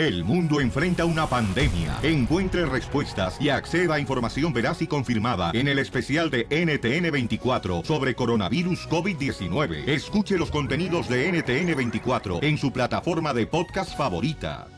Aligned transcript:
El 0.00 0.24
mundo 0.24 0.62
enfrenta 0.62 1.04
una 1.04 1.26
pandemia. 1.26 1.98
Encuentre 2.02 2.64
respuestas 2.64 3.36
y 3.38 3.50
acceda 3.50 3.96
a 3.96 4.00
información 4.00 4.50
veraz 4.50 4.80
y 4.80 4.86
confirmada 4.86 5.50
en 5.52 5.68
el 5.68 5.78
especial 5.78 6.30
de 6.30 6.48
NTN24 6.48 7.84
sobre 7.84 8.14
coronavirus 8.14 8.88
COVID-19. 8.88 9.86
Escuche 9.86 10.38
los 10.38 10.50
contenidos 10.50 11.06
de 11.06 11.30
NTN24 11.30 12.42
en 12.42 12.56
su 12.56 12.72
plataforma 12.72 13.34
de 13.34 13.46
podcast 13.46 13.94
favorita. 13.94 14.68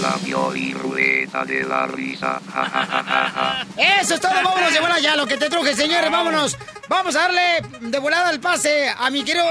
La 0.00 0.16
rueda 0.72 1.44
de 1.44 1.64
la 1.64 1.86
risa. 1.86 2.40
Eso 4.00 4.14
es 4.14 4.20
todo, 4.22 4.32
vámonos 4.32 4.72
de 4.72 4.80
volada 4.80 5.00
ya, 5.00 5.16
lo 5.16 5.26
que 5.26 5.36
te 5.36 5.50
truje, 5.50 5.74
señores, 5.74 6.10
vámonos. 6.10 6.56
Vamos 6.88 7.14
a 7.14 7.28
darle 7.28 7.62
de 7.78 7.98
volada 7.98 8.30
el 8.30 8.40
pase 8.40 8.88
a 8.88 9.10
mi 9.10 9.22
querido 9.22 9.44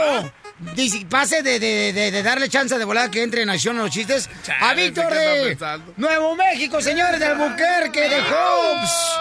dice- 0.76 1.06
pase 1.10 1.42
de, 1.44 1.60
de- 1.60 1.94
de- 1.94 2.12
de 2.12 2.24
darle 2.24 2.48
chance 2.50 2.78
de 2.78 2.86
volada 2.86 3.10
que 3.12 3.24
entre 3.24 3.42
en 3.42 3.50
acción 3.50 3.78
los 3.78 3.90
chistes 3.92 4.30
a 4.62 4.74
Víctor 4.74 5.10
¿qué 5.10 5.52
está 5.52 5.78
de? 5.78 5.94
Nuevo 5.98 6.36
México, 6.36 6.82
señores 6.82 7.20
del 7.20 7.38
Buquerque 7.38 8.10
de 8.10 8.22
Hobbs. 8.22 9.20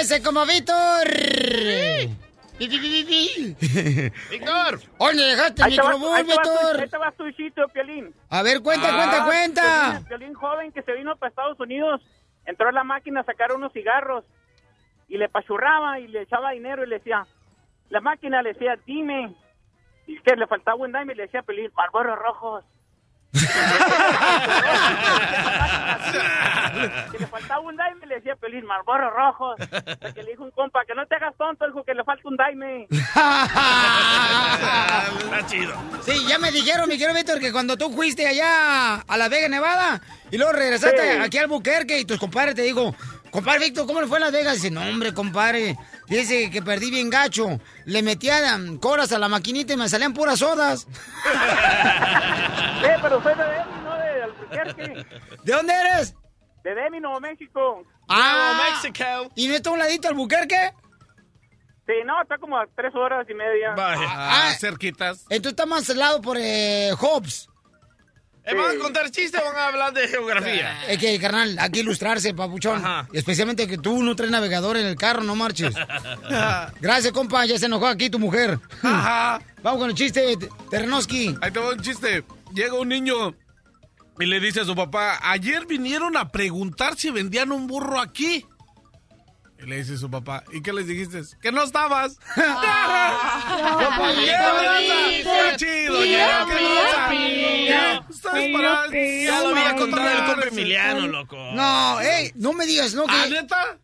Ese 0.00 0.22
como 0.22 0.44
Víctor. 0.46 1.08
¡Víctor! 4.30 4.80
¿Dónde 4.98 5.22
dejaste 5.24 5.62
el 5.62 5.70
microbús, 5.70 6.16
Víctor? 6.26 6.80
ahí 6.80 6.88
te 6.88 6.98
va 6.98 7.10
tu 7.12 7.26
hijito, 7.26 7.66
Piolín. 7.68 8.14
A 8.30 8.42
ver, 8.42 8.60
cuenta, 8.62 8.88
Ah, 8.90 8.96
cuenta, 8.96 9.24
cuenta. 9.24 9.62
Piolín, 9.90 10.04
Piolín 10.06 10.34
joven 10.34 10.72
que 10.72 10.82
se 10.82 10.92
vino 10.92 11.16
para 11.16 11.30
Estados 11.30 11.58
Unidos, 11.58 12.00
entró 12.46 12.68
a 12.68 12.72
la 12.72 12.84
máquina 12.84 13.20
a 13.20 13.24
sacar 13.24 13.52
unos 13.52 13.72
cigarros 13.72 14.24
y 15.08 15.16
le 15.18 15.28
pachurraba 15.28 15.98
y 16.00 16.06
le 16.08 16.22
echaba 16.22 16.52
dinero 16.52 16.84
y 16.84 16.88
le 16.88 16.98
decía, 16.98 17.26
la 17.90 18.00
máquina 18.00 18.42
le 18.42 18.52
decía, 18.52 18.78
dime, 18.86 19.34
y 20.06 20.18
que 20.20 20.36
le 20.36 20.46
faltaba 20.46 20.76
un 20.76 20.92
dime 20.92 21.12
y 21.12 21.16
le 21.16 21.22
decía, 21.24 21.42
Piolín, 21.42 21.70
Marlboro 21.76 22.16
rojos. 22.16 22.64
que 27.10 27.18
le 27.18 27.26
faltaba 27.26 27.60
un 27.60 27.72
dime 27.76 28.04
y 28.04 28.06
le 28.08 28.14
decía, 28.16 28.36
Piolín, 28.36 28.64
Marlboro 28.66 29.10
rojos. 29.10 29.56
Hasta 29.60 30.12
que 30.12 30.22
le 30.22 30.30
dijo 30.32 30.44
un 30.44 30.50
compa, 30.50 30.84
que 30.86 30.94
no 30.94 31.06
te 31.06 31.14
hagas 31.16 31.34
tonto, 31.36 31.66
dijo 31.66 31.82
que 31.84 31.94
le 31.94 32.04
falta 32.04 32.28
un 32.28 32.36
dime. 32.36 32.86
Está 32.90 33.10
chido. 35.46 35.74
Sí, 36.02 36.24
ya 36.28 36.38
me 36.38 36.50
dijeron, 36.50 36.88
mi 36.88 36.98
querido 36.98 37.14
Víctor, 37.14 37.38
que 37.40 37.52
cuando 37.52 37.76
tú 37.76 37.90
fuiste 37.92 38.26
allá 38.26 38.96
a 38.96 39.16
Las 39.16 39.30
Vegas, 39.30 39.50
Nevada, 39.50 40.00
y 40.30 40.36
luego 40.38 40.52
regresaste 40.52 41.12
Sí. 41.14 41.18
aquí 41.22 41.38
al 41.38 41.46
Buquerque 41.48 41.98
y 42.00 42.04
tus 42.04 42.18
compadres 42.18 42.54
te 42.54 42.62
digo, 42.62 42.94
compadre 43.30 43.60
Víctor, 43.60 43.86
¿cómo 43.86 44.00
le 44.00 44.06
fue 44.06 44.18
en 44.18 44.24
Las 44.24 44.32
Vegas? 44.32 44.54
Dice, 44.54 44.70
no, 44.70 44.80
hombre, 44.82 45.12
compadre, 45.14 45.76
dice 46.08 46.50
que 46.50 46.62
perdí 46.62 46.90
bien 46.90 47.10
gacho. 47.10 47.60
Le 47.84 48.02
metía 48.02 48.40
coras 48.80 49.12
a 49.12 49.18
la 49.18 49.28
maquinita 49.28 49.72
y 49.74 49.76
me 49.76 49.88
salían 49.88 50.14
puras 50.14 50.38
sodas. 50.38 50.86
Eh, 52.82 52.96
pero 53.00 53.22
soy 53.22 53.32
de 53.36 53.44
Demi, 53.44 53.80
no 53.84 53.96
de 53.96 54.22
Albuquerque. 54.24 55.06
¿De 55.44 55.52
dónde 55.52 55.72
eres? 55.72 56.16
De 56.64 56.74
Demi, 56.74 56.98
Nuevo 56.98 57.20
México. 57.20 57.84
Ah, 58.08 58.56
Nuevo 58.56 58.70
México. 58.70 59.32
¿Y 59.36 59.46
no 59.46 59.54
está 59.54 59.70
a 59.70 59.72
un 59.74 59.78
ladito 59.78 60.08
al 60.08 60.14
Buquerque? 60.14 60.72
Sí, 61.86 61.92
no, 62.04 62.20
está 62.22 62.38
como 62.38 62.56
a 62.58 62.66
tres 62.74 62.94
horas 62.94 63.24
y 63.28 63.34
media. 63.34 63.74
Vaya. 63.76 64.06
Ah, 64.08 64.52
cerquitas. 64.58 65.26
Entonces 65.30 65.52
está 65.52 65.66
más 65.66 65.88
al 65.90 65.98
lado 65.98 66.20
por 66.20 66.36
eh, 66.38 66.90
Hobbs. 66.98 67.48
¿Eh, 68.44 68.54
¿Van 68.54 68.76
a 68.76 68.78
contar 68.80 69.10
chistes 69.10 69.40
o 69.40 69.44
van 69.44 69.56
a 69.56 69.68
hablar 69.68 69.92
de 69.92 70.08
geografía? 70.08 70.76
Es 70.88 70.98
que, 70.98 71.18
carnal, 71.20 71.56
hay 71.58 71.70
que 71.70 71.80
ilustrarse, 71.80 72.34
papuchón. 72.34 72.84
Ajá. 72.84 73.08
Especialmente 73.12 73.68
que 73.68 73.78
tú 73.78 74.02
no 74.02 74.16
traes 74.16 74.32
navegador 74.32 74.76
en 74.76 74.86
el 74.86 74.96
carro, 74.96 75.22
no 75.22 75.36
marches. 75.36 75.74
Gracias, 76.80 77.12
compa, 77.12 77.46
ya 77.46 77.58
se 77.58 77.66
enojó 77.66 77.86
aquí 77.86 78.10
tu 78.10 78.18
mujer. 78.18 78.58
Ajá. 78.82 79.40
Vamos 79.62 79.80
con 79.80 79.90
el 79.90 79.96
chiste, 79.96 80.36
Ternoski. 80.70 81.36
Ahí 81.40 81.52
te 81.52 81.60
va 81.60 81.70
un 81.70 81.80
chiste. 81.80 82.24
Llega 82.52 82.74
un 82.74 82.88
niño 82.88 83.34
y 84.18 84.26
le 84.26 84.40
dice 84.40 84.60
a 84.60 84.64
su 84.64 84.74
papá, 84.74 85.20
ayer 85.22 85.66
vinieron 85.66 86.16
a 86.16 86.30
preguntar 86.30 86.96
si 86.96 87.10
vendían 87.10 87.52
un 87.52 87.66
burro 87.66 88.00
aquí. 88.00 88.44
Y 89.62 89.66
le 89.66 89.76
dice 89.76 89.96
su 89.96 90.10
papá, 90.10 90.42
¿y 90.52 90.60
qué 90.60 90.72
les 90.72 90.86
dijiste? 90.88 91.22
Que 91.40 91.52
no 91.52 91.62
estabas. 91.62 92.18
¡Qué 92.34 92.42
¡Qué 95.22 95.56
chido! 95.56 96.04
ya, 96.04 96.46
¡Qué 96.46 96.56
tranza! 98.20 98.88
Ya, 98.92 99.40
lo 99.42 99.48
había 99.50 99.76
contado 99.76 100.08
el 100.08 100.24
compa 100.26 100.48
Emiliano, 100.48 101.06
loco. 101.06 101.36
No, 101.54 102.00
ey, 102.00 102.32
no 102.34 102.52
me 102.52 102.66
digas, 102.66 102.94
no, 102.94 103.04
¿Ah, 103.08 103.24
que, 103.24 103.30
neta? 103.30 103.78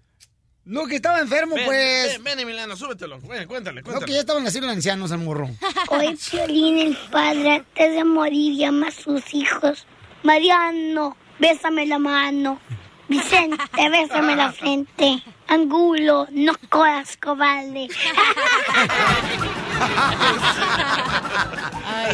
no, 0.65 0.87
que 0.87 0.97
estaba 0.97 1.21
enfermo, 1.21 1.55
Ven, 1.55 1.65
pues. 1.67 2.13
ven, 2.15 2.25
ven, 2.25 2.41
Emiliano, 2.41 2.77
súbetelo. 2.77 3.21
Ven, 3.21 3.47
cuéntale, 3.47 3.81
No, 3.83 3.85
que 3.87 3.91
cuéntale. 3.93 4.13
ya 4.15 4.21
estaba 4.21 4.39
en 4.41 4.45
la 4.47 4.51
de 4.51 4.69
ancianos 4.71 5.13
al 5.13 5.19
morro. 5.21 5.49
Hoy 5.91 6.19
Piolín, 6.31 6.79
el 6.79 6.97
padre, 7.11 7.57
antes 7.57 7.95
de 7.95 8.05
morir, 8.05 8.57
llama 8.59 8.89
a 8.89 8.91
sus 8.91 9.33
hijos. 9.33 9.87
Mariano, 10.25 11.17
bésame 11.39 11.87
la 11.87 11.99
mano. 11.99 12.61
Vicente, 13.09 13.57
bésame 13.91 14.37
la 14.37 14.53
frente. 14.53 15.23
Angulo, 15.49 16.27
no 16.31 16.53
coras, 16.69 17.17
cobarde. 17.17 17.89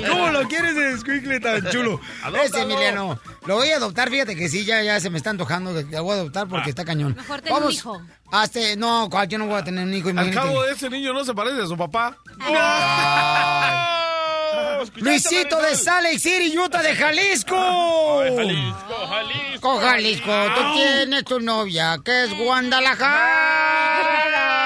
¿Cómo 0.09 0.29
lo 0.29 0.47
quieres 0.49 0.77
de 0.77 0.97
squinkle 0.99 1.41
tan 1.41 1.69
chulo? 1.71 2.01
Ese 2.43 2.63
Emiliano. 2.63 3.19
Lo 3.47 3.57
voy 3.57 3.71
a 3.71 3.77
adoptar, 3.77 4.09
fíjate 4.11 4.37
que 4.37 4.49
sí, 4.49 4.65
ya, 4.65 4.83
ya 4.83 5.01
se 5.01 5.11
me 5.11 5.19
está 5.19 5.31
antojando. 5.31 5.73
Lo 5.73 6.03
voy 6.05 6.13
a 6.13 6.21
adoptar 6.21 6.47
porque 6.49 6.71
está 6.71 6.85
cañón. 6.85 7.15
Mejor 7.17 7.41
ten 7.41 7.53
un 7.53 7.71
hijo. 7.71 8.01
Hasta, 8.31 8.61
no, 8.77 9.09
yo 9.25 9.39
no 9.39 9.47
voy 9.47 9.57
a 9.59 9.65
tener 9.65 9.85
un 9.85 9.95
hijo, 9.95 10.09
Al 10.09 10.15
imagínate. 10.15 10.47
cabo, 10.49 10.65
ese 10.65 10.89
niño 10.91 11.13
no 11.13 11.25
se 11.25 11.35
parece 11.35 11.63
a 11.63 11.67
su 11.67 11.77
papá. 11.77 12.17
Luisito 14.97 15.61
de 15.61 15.77
Salt 15.77 16.05
Lake 16.05 16.19
City, 16.19 16.57
Utah 16.59 16.83
de 16.83 16.95
Jalisco. 16.95 17.55
Jalisco, 18.37 19.07
Jalisco. 19.09 19.81
Jalisco, 19.81 20.33
tú 20.55 20.61
tienes 20.75 21.25
tu 21.25 21.41
novia, 21.41 21.99
que 22.05 22.25
es 22.25 22.37
Guadalajara. 22.37 24.64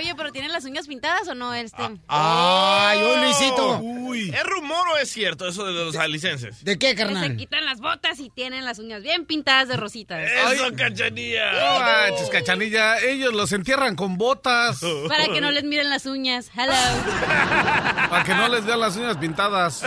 Oye, 0.00 0.14
pero 0.14 0.32
¿tienen 0.32 0.50
las 0.50 0.64
uñas 0.64 0.86
pintadas 0.86 1.28
o 1.28 1.34
no 1.34 1.52
este? 1.52 1.82
Ay, 2.08 3.02
oh, 3.02 3.16
Luisito. 3.18 3.78
Uy. 3.80 4.30
¿Es 4.30 4.44
rumor 4.44 4.88
o 4.94 4.96
es 4.96 5.10
cierto 5.10 5.46
eso 5.46 5.66
de 5.66 5.74
los 5.74 5.94
jalicenses? 5.94 6.64
¿De 6.64 6.78
qué, 6.78 6.92
Que 6.94 6.96
se 6.96 7.04
carnal? 7.04 7.36
quitan 7.36 7.66
las 7.66 7.80
botas 7.80 8.18
y 8.18 8.30
tienen 8.30 8.64
las 8.64 8.78
uñas 8.78 9.02
bien 9.02 9.26
pintadas 9.26 9.68
de 9.68 9.76
rositas. 9.76 10.18
Eso, 10.26 10.70
No 10.70 10.74
cachanilla. 10.76 11.52
manches, 11.80 12.30
cachanilla. 12.30 12.98
Ellos 13.00 13.34
los 13.34 13.52
entierran 13.52 13.94
con 13.94 14.16
botas 14.16 14.80
Para 15.06 15.26
que 15.28 15.42
no 15.42 15.50
les 15.50 15.64
miren 15.64 15.90
las 15.90 16.06
uñas. 16.06 16.50
Hello. 16.56 16.72
para 18.10 18.24
que 18.24 18.34
no 18.34 18.48
les 18.48 18.64
vean 18.64 18.80
las 18.80 18.96
uñas 18.96 19.18
pintadas. 19.18 19.82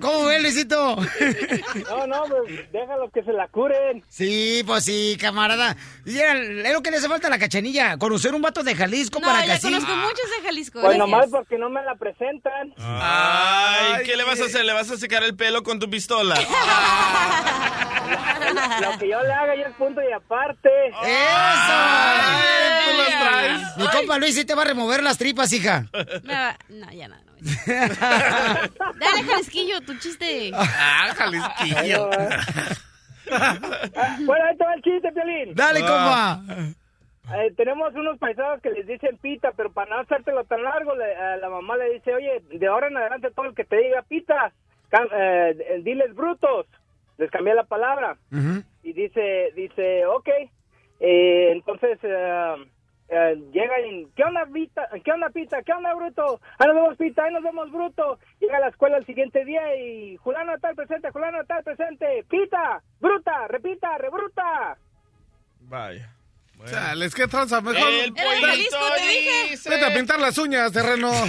¿Cómo 0.00 0.24
ves, 0.26 0.42
Luisito? 0.42 0.96
No, 0.96 2.06
no, 2.06 2.22
pues 2.24 2.72
déjalos 2.72 3.10
que 3.12 3.22
se 3.22 3.32
la 3.32 3.48
curen. 3.48 4.02
Sí, 4.08 4.62
pues 4.66 4.84
sí, 4.84 5.16
camarada. 5.20 5.76
Y 6.04 6.18
era- 6.18 6.34
es 6.38 6.72
lo 6.72 6.82
que 6.82 6.90
le 6.90 6.98
hace 6.98 7.08
falta 7.08 7.26
a 7.28 7.30
la 7.30 7.38
cachanilla, 7.38 7.96
conocer 7.98 8.34
un 8.34 8.42
vato 8.42 8.62
de 8.62 8.74
Jalisco 8.74 9.20
No, 9.20 9.26
para 9.26 9.42
que 9.42 9.48
ya 9.48 9.54
así... 9.54 9.68
conozco 9.68 9.94
muchos 9.96 10.30
de 10.38 10.42
Jalisco. 10.46 10.80
Pues 10.80 10.96
gracias. 10.96 10.98
nomás 11.10 11.26
porque 11.30 11.58
no 11.58 11.70
me 11.70 11.82
la 11.82 11.94
presentan. 11.96 12.74
Ay, 12.78 14.04
¿qué 14.04 14.16
le 14.16 14.24
vas 14.24 14.40
a 14.40 14.44
hacer? 14.44 14.64
¿Le 14.64 14.72
vas 14.72 14.90
a 14.90 14.96
secar 14.96 15.22
el 15.22 15.36
pelo 15.36 15.62
con 15.62 15.78
tu 15.78 15.88
pistola? 15.90 16.34
Lo 18.80 18.98
que 18.98 19.08
yo 19.08 19.22
le 19.22 19.32
haga 19.32 19.54
ya 19.54 19.66
es 19.68 19.74
punto 19.76 20.00
y 20.02 20.12
aparte. 20.12 20.68
¡Eso! 20.88 21.00
tú 22.90 22.96
las 22.98 23.20
traes. 23.20 23.60
Mi 23.76 23.86
compa 23.88 24.18
Luis 24.18 24.34
sí 24.34 24.44
te 24.44 24.54
va 24.54 24.62
a 24.62 24.64
remover 24.64 25.02
las 25.02 25.18
tripas, 25.18 25.52
hija. 25.52 25.86
Va- 25.94 26.56
No, 26.68 26.89
ya 26.92 27.08
nada. 27.08 27.22
No, 27.24 27.32
Dale, 28.98 29.22
Jalisquillo, 29.26 29.80
tu 29.82 29.94
chiste. 29.98 30.50
Ah, 30.54 31.12
Jalisquillo. 31.16 32.10
Ah, 33.32 34.16
bueno, 34.26 34.44
ahí 34.44 34.56
te 34.56 34.64
va 34.64 34.74
el 34.74 34.82
chiste, 34.82 35.12
Piolín. 35.12 35.54
Dale, 35.54 35.80
compa. 35.80 36.40
Eh, 37.32 37.52
tenemos 37.56 37.94
unos 37.94 38.18
paisanos 38.18 38.60
que 38.60 38.70
les 38.70 38.86
dicen 38.86 39.16
pita, 39.18 39.52
pero 39.56 39.70
para 39.72 39.88
no 39.94 40.00
hacértelo 40.02 40.42
tan 40.44 40.62
largo, 40.64 40.96
le- 40.96 41.14
a 41.14 41.36
la 41.36 41.48
mamá 41.48 41.76
le 41.76 41.92
dice, 41.94 42.12
oye, 42.12 42.42
de 42.50 42.66
ahora 42.66 42.88
en 42.88 42.96
adelante 42.96 43.30
todo 43.30 43.46
el 43.46 43.54
que 43.54 43.64
te 43.64 43.76
diga 43.76 44.02
pita, 44.02 44.52
cam- 44.90 45.08
eh, 45.12 45.80
diles 45.84 46.12
brutos. 46.14 46.66
Les 47.18 47.30
cambié 47.30 47.54
la 47.54 47.64
palabra. 47.64 48.16
Ujú. 48.32 48.62
y 48.82 48.92
dice, 48.94 49.52
dice, 49.54 50.06
ok, 50.06 50.28
eh, 51.00 51.50
entonces 51.52 51.98
eh, 52.02 52.54
eh, 53.10 53.36
llega 53.52 53.80
y, 53.80 54.06
¿qué 54.14 54.22
onda, 54.22 54.46
Pita? 54.46 54.88
¿Qué 55.04 55.10
onda, 55.10 55.30
Pita? 55.30 55.62
¿Qué 55.62 55.72
onda, 55.72 55.92
Bruto? 55.94 56.40
Ahí 56.58 56.68
nos 56.68 56.76
vemos, 56.76 56.96
Pita, 56.96 57.24
ahí 57.24 57.32
nos 57.32 57.42
vemos, 57.42 57.72
Bruto. 57.72 58.18
Llega 58.38 58.58
a 58.58 58.60
la 58.60 58.68
escuela 58.68 58.98
el 58.98 59.06
siguiente 59.06 59.44
día 59.44 59.74
y, 59.76 60.16
Julano 60.18 60.56
tal 60.58 60.76
presente, 60.76 61.10
Julano 61.10 61.44
tal 61.44 61.64
presente, 61.64 62.24
Pita, 62.28 62.80
Bruta, 63.00 63.48
repita, 63.48 63.98
rebruta. 63.98 64.78
Vaya. 65.62 66.19
Chales, 66.68 67.14
qué 67.14 67.26
tranza, 67.26 67.60
mejor. 67.60 67.90
El 67.90 68.12
Jalisco, 68.14 68.40
pollito 68.50 68.76
te 68.96 69.02
dije. 69.02 69.50
dice... 69.50 69.70
Vete 69.70 69.84
a 69.84 69.94
pintar 69.94 70.20
las 70.20 70.36
uñas, 70.38 70.72
terreno. 70.72 71.10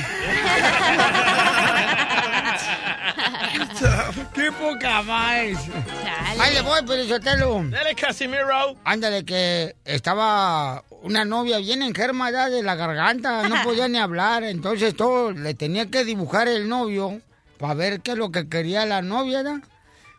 ¡Qué 4.34 4.52
poca 4.52 5.02
más! 5.02 5.66
Chale. 5.66 6.42
Ahí 6.42 6.54
le 6.54 6.62
voy, 6.62 6.82
Pelizotelo. 6.86 7.64
Dale, 7.70 7.96
Casimiro. 7.96 8.78
Ándale, 8.84 9.26
que 9.26 9.76
estaba 9.86 10.84
una 11.02 11.26
novia 11.26 11.58
bien 11.58 11.82
enferma 11.82 12.32
ya 12.32 12.50
de 12.50 12.64
la 12.64 12.76
garganta, 12.76 13.48
no 13.48 13.64
podía 13.64 13.88
ni 13.88 13.98
hablar, 13.98 14.44
entonces 14.44 14.96
todo 14.96 15.32
le 15.32 15.54
tenía 15.54 15.88
que 15.88 16.06
dibujar 16.06 16.48
el 16.48 16.70
novio 16.70 17.22
para 17.58 17.74
ver 17.74 18.02
qué 18.02 18.12
es 18.12 18.18
lo 18.18 18.32
que 18.32 18.48
quería 18.50 18.86
la 18.86 19.02
novia, 19.02 19.44
¿no? 19.44 19.62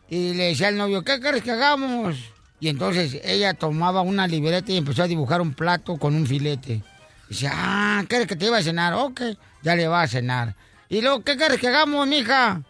Y 0.09 0.33
le 0.33 0.45
decía 0.45 0.67
al 0.67 0.77
novio, 0.77 1.03
¿qué 1.03 1.19
quieres 1.19 1.43
que 1.43 1.51
hagamos? 1.51 2.17
Y 2.63 2.69
entonces 2.69 3.19
ella 3.25 3.53
tomaba 3.53 4.03
una 4.03 4.25
libreta 4.25 4.71
y 4.71 4.77
empezó 4.77 5.03
a 5.03 5.07
dibujar 5.07 5.41
un 5.41 5.53
plato 5.53 5.97
con 5.97 6.15
un 6.15 6.25
filete. 6.25 6.81
Dice, 7.27 7.49
ah, 7.51 8.05
¿quieres 8.07 8.25
que 8.25 8.37
te 8.37 8.45
iba 8.45 8.57
a 8.57 8.63
cenar? 8.63 8.93
Ok, 8.93 9.19
ya 9.63 9.75
le 9.75 9.85
va 9.85 10.01
a 10.01 10.07
cenar. 10.07 10.55
Y 10.87 11.01
luego, 11.01 11.25
¿qué 11.25 11.35
quieres 11.35 11.59
que 11.59 11.67
hagamos, 11.67 12.07
mija? 12.07 12.61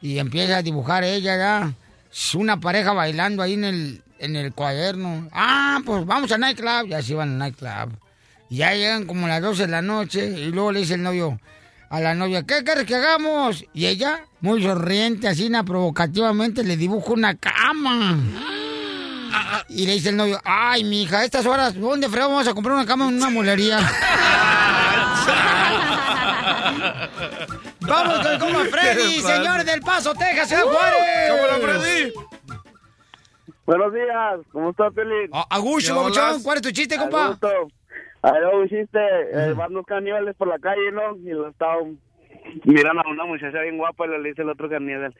Y 0.00 0.16
empieza 0.16 0.56
a 0.56 0.62
dibujar 0.62 1.04
ella, 1.04 1.36
ya. 1.36 1.74
Una 2.32 2.60
pareja 2.60 2.94
bailando 2.94 3.42
ahí 3.42 3.52
en 3.52 3.64
el, 3.64 4.02
en 4.20 4.36
el 4.36 4.54
cuaderno. 4.54 5.28
Ah, 5.32 5.80
pues 5.84 6.06
vamos 6.06 6.32
al 6.32 6.40
nightclub. 6.40 6.88
Ya 6.88 7.02
se 7.02 7.12
iban 7.12 7.32
al 7.32 7.38
nightclub. 7.38 7.98
Y 8.48 8.56
ya 8.56 8.72
llegan 8.72 9.04
como 9.04 9.28
las 9.28 9.42
12 9.42 9.66
de 9.66 9.68
la 9.68 9.82
noche. 9.82 10.30
Y 10.30 10.46
luego 10.46 10.72
le 10.72 10.80
dice 10.80 10.94
el 10.94 11.02
novio 11.02 11.38
a 11.90 12.00
la 12.00 12.14
novia, 12.14 12.42
¿qué 12.44 12.64
quieres 12.64 12.86
que 12.86 12.94
hagamos? 12.94 13.66
Y 13.74 13.84
ella, 13.84 14.24
muy 14.40 14.62
sonriente, 14.62 15.28
así, 15.28 15.50
provocativamente, 15.66 16.64
le 16.64 16.78
dibuja 16.78 17.12
una 17.12 17.34
cama. 17.34 18.18
Y 19.68 19.86
le 19.86 19.92
dice 19.94 20.10
el 20.10 20.16
novio, 20.16 20.38
ay, 20.44 20.84
mija, 20.84 21.18
a 21.20 21.24
estas 21.24 21.46
horas, 21.46 21.74
¿dónde 21.78 22.08
fregado 22.08 22.30
vamos 22.30 22.48
a 22.48 22.54
comprar 22.54 22.74
una 22.76 22.86
cama 22.86 23.08
en 23.08 23.16
una 23.16 23.30
mulería? 23.30 23.78
Vamos 27.80 28.26
con 28.26 28.38
como 28.38 28.58
Freddy, 28.66 29.20
señor 29.20 29.64
del 29.64 29.80
Paso, 29.80 30.14
Texas, 30.14 30.48
Ciudad 30.48 30.62
Juárez. 30.64 31.30
¿Cómo 31.30 31.46
la 31.46 31.54
Freddy? 31.80 32.12
Buenos 33.66 33.92
días, 33.94 34.40
¿cómo 34.52 34.70
está, 34.70 34.90
Pelín? 34.90 35.30
A- 35.32 35.46
Agucho, 35.50 35.94
babuchón, 35.94 36.42
¿cuál 36.42 36.56
es 36.56 36.62
tu 36.62 36.70
chiste, 36.70 36.96
compa? 36.96 37.38
Ahí 38.22 38.32
un 38.54 38.68
chiste, 38.68 38.98
eh, 39.32 39.52
van 39.52 39.72
dos 39.72 39.84
caníbales 39.86 40.36
por 40.36 40.46
la 40.48 40.58
calle, 40.58 40.92
¿no? 40.92 41.16
Y 41.18 41.30
lo 41.30 41.48
estaban, 41.48 41.98
miran 42.64 42.98
a 42.98 43.08
una 43.08 43.24
muchacha 43.24 43.60
bien 43.60 43.78
guapa 43.78 44.06
y 44.06 44.10
le 44.10 44.28
dice 44.28 44.42
el 44.42 44.50
otro 44.50 44.68
caníbal, 44.68 45.14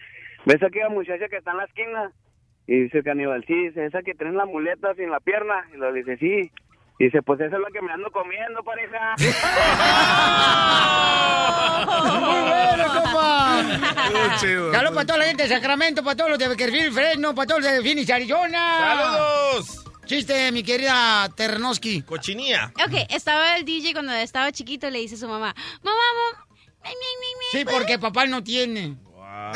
¿ves 0.47 0.63
aquella 0.63 0.89
muchacha 0.89 1.29
que 1.29 1.37
está 1.37 1.51
en 1.51 1.57
la 1.57 1.65
esquina? 1.65 2.13
Y 2.67 2.81
dice 2.83 2.99
el 2.99 3.05
caníbal, 3.05 3.45
sí, 3.47 3.55
dice, 3.55 3.87
esa 3.87 4.03
que 4.03 4.15
tiene 4.15 4.33
la 4.35 4.45
muleta 4.47 4.95
sin 4.95 5.11
la 5.11 5.21
pierna. 5.21 5.65
Y 5.75 5.77
lo 5.77 5.93
dice, 5.93 6.17
sí. 6.19 6.51
Y 6.99 7.05
dice, 7.05 7.23
pues 7.23 7.41
esa 7.41 7.57
es 7.57 7.63
la 7.63 7.69
que 7.73 7.81
me 7.83 7.93
ando 7.93 8.11
comiendo, 8.11 8.63
pareja. 8.63 9.15
Muy 12.21 12.41
bueno, 12.49 12.85
compa. 12.95 13.63
Saludos 14.39 14.93
para 14.95 15.07
toda 15.07 15.19
la 15.19 15.25
gente 15.25 15.43
de 15.45 15.49
Sacramento, 15.49 16.03
para 16.05 16.17
todos 16.17 16.31
los 16.31 16.39
de 16.39 16.49
Beckerfield, 16.49 16.93
Fresno, 16.95 17.35
para 17.35 17.47
todos 17.47 17.63
los 17.63 17.73
de 17.73 17.83
Phoenix, 17.83 18.11
Arizona. 18.11 18.79
¡Saludos! 18.79 19.85
Chiste, 20.05 20.53
mi 20.53 20.63
querida 20.63 21.29
Ternoski. 21.35 22.03
Cochinía. 22.03 22.73
Ok, 22.87 23.07
estaba 23.09 23.57
el 23.57 23.65
DJ 23.65 23.93
cuando 23.93 24.13
estaba 24.13 24.53
chiquito 24.53 24.91
le 24.91 24.99
dice 24.99 25.15
a 25.15 25.19
su 25.19 25.29
mamá, 25.29 25.55
mamá, 25.83 25.97
mamá. 25.97 26.47
mi, 26.85 26.91
mi, 26.91 26.93
mi, 26.93 27.29
mi, 27.39 27.45
Sí, 27.53 27.65
porque 27.65 27.99
papá 27.99 28.27
no 28.27 28.43
tiene. 28.43 28.97
Wow. 29.05 29.53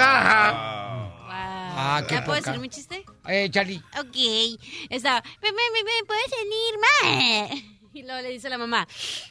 Ah, 1.78 2.02
qué 2.08 2.14
¿Ya 2.14 2.24
puedo 2.24 2.38
poca. 2.38 2.50
decir 2.52 2.60
mi 2.62 2.68
chiste? 2.70 3.04
Eh, 3.28 3.50
Charlie. 3.50 3.82
Ok. 3.98 4.16
Estaba, 4.88 5.22
me, 5.42 5.50
me, 5.52 6.04
¿puedes 6.06 6.30
venir, 6.30 6.74
ma? 6.80 7.54
Y 7.96 8.02
luego 8.02 8.20
le 8.20 8.28
dice 8.30 8.50
la 8.50 8.58
mamá, 8.58 8.86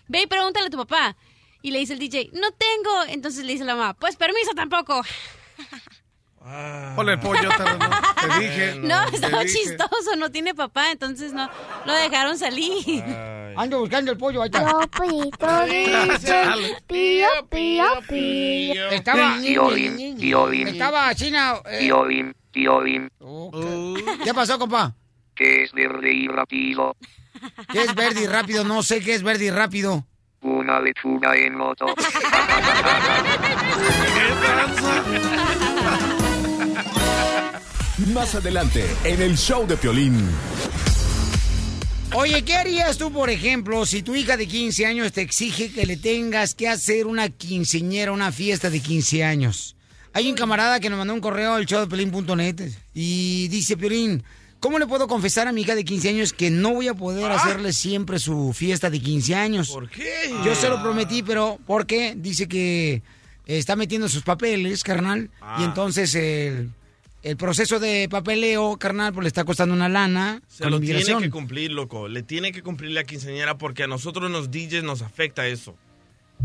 ve 0.08 0.24
y 0.24 0.26
pregúntale 0.28 0.68
a 0.68 0.70
tu 0.72 0.78
papá. 0.78 1.16
Y 1.62 1.70
le 1.72 1.80
dice 1.80 1.94
el 1.94 2.00
DJ, 2.00 2.32
no 2.34 2.52
tengo. 2.52 3.04
Entonces 3.10 3.46
le 3.46 3.54
dice 3.54 3.64
la 3.64 3.76
mamá, 3.76 3.94
pues 3.94 4.16
permiso 4.16 4.54
tampoco. 4.56 5.02
Ponle 6.96 7.14
el 7.14 7.20
pollo, 7.20 7.50
te, 7.50 7.64
te 8.28 8.40
dije. 8.40 8.80
No, 8.84 9.06
te 9.10 9.16
estaba 9.16 9.44
dije. 9.44 9.58
chistoso, 9.60 10.16
no 10.18 10.30
tiene 10.32 10.54
papá, 10.54 10.92
entonces 10.92 11.34
no 11.34 11.50
lo 11.86 11.94
dejaron 11.94 12.38
salir. 12.38 13.04
Ando 13.58 13.80
buscando 13.80 14.12
el 14.12 14.18
pollo, 14.18 14.42
ahí 14.44 14.50
está. 14.54 14.88
Pío, 16.88 17.28
pío, 17.50 17.86
pío. 18.08 18.90
Estaba. 18.92 19.38
Piolín, 19.42 20.68
Estaba 20.68 21.16
China. 21.16 21.56
eh, 21.66 21.80
Piolín, 21.80 22.36
Piolín, 22.52 23.10
¿Qué 24.24 24.34
pasó, 24.34 24.60
compa? 24.60 24.94
que 25.34 25.64
es 25.64 25.74
verde 25.74 26.14
y 26.14 26.28
rápido. 26.28 26.96
¿Qué 27.72 27.82
es 27.84 27.94
verde 27.96 28.22
y 28.24 28.28
rápido? 28.28 28.64
No 28.64 28.84
sé 28.84 29.02
qué 29.02 29.16
es 29.16 29.24
verde 29.24 29.46
y 29.46 29.52
rápido. 29.52 30.06
Una 30.42 30.80
lechuga 30.80 31.36
en 31.36 31.56
moto. 31.56 31.88
Más 38.14 38.36
adelante, 38.36 38.86
en 39.04 39.22
el 39.22 39.38
show 39.38 39.66
de 39.66 39.78
Piolín. 39.78 40.30
Oye, 42.14 42.44
¿qué 42.44 42.56
harías 42.56 42.98
tú, 42.98 43.12
por 43.12 43.30
ejemplo, 43.30 43.86
si 43.86 44.04
tu 44.04 44.16
hija 44.16 44.38
de 44.38 44.48
15 44.48 44.86
años 44.86 45.12
te 45.12 45.22
exige 45.22 45.72
que 45.72 45.86
le 45.86 45.98
tengas 45.98 46.54
que 46.56 46.70
hacer 46.70 47.08
una 47.08 47.30
quinceñera, 47.30 48.12
una 48.12 48.32
fiesta 48.32 48.70
de 48.70 48.80
15 48.80 49.24
años? 49.24 49.76
Hay 50.14 50.30
un 50.30 50.36
camarada 50.36 50.80
que 50.80 50.90
nos 50.90 50.98
mandó 51.00 51.14
un 51.14 51.20
correo 51.20 51.54
al 51.56 51.66
showdepelín.net 51.66 52.72
y 52.94 53.48
dice, 53.50 53.76
Piolín, 53.76 54.24
¿cómo 54.60 54.78
le 54.80 54.86
puedo 54.88 55.08
confesar 55.08 55.48
a 55.48 55.52
mi 55.52 55.62
hija 55.62 55.76
de 55.76 55.84
15 55.84 56.10
años 56.10 56.32
que 56.32 56.50
no 56.52 56.74
voy 56.74 56.88
a 56.88 56.94
poder 56.94 57.32
hacerle 57.32 57.74
siempre 57.74 58.20
su 58.20 58.54
fiesta 58.54 58.90
de 58.90 59.00
15 59.02 59.36
años? 59.36 59.70
¿Por 59.72 59.90
qué? 59.90 60.32
Yo 60.46 60.54
se 60.56 60.70
lo 60.70 60.82
prometí, 60.82 61.22
pero 61.24 61.60
¿por 61.66 61.86
qué? 61.86 62.14
Dice 62.16 62.48
que 62.48 63.02
está 63.46 63.76
metiendo 63.76 64.08
sus 64.08 64.22
papeles, 64.24 64.84
carnal, 64.84 65.32
Ah. 65.42 65.58
y 65.60 65.64
entonces 65.66 66.16
el, 66.16 66.70
el 67.26 67.38
proceso 67.38 67.80
de 67.80 68.08
papeleo, 68.08 68.78
carnal, 68.78 69.12
pues 69.12 69.24
le 69.24 69.30
está 69.30 69.44
costando 69.46 69.74
una 69.74 69.90
lana 69.90 70.44
Se 70.48 70.62
con 70.62 70.74
lo 70.74 70.80
tiene 70.80 71.04
que 71.04 71.32
cumplir, 71.32 71.72
loco. 71.72 72.08
Le 72.08 72.22
tiene 72.22 72.52
que 72.52 72.62
cumplir 72.62 72.92
la 72.92 73.04
quinceañera 73.04 73.58
porque 73.58 73.82
a 73.82 73.88
nosotros 73.88 74.30
los 74.30 74.52
DJs 74.52 74.84
nos 74.84 75.02
afecta 75.02 75.48
eso. 75.48 75.76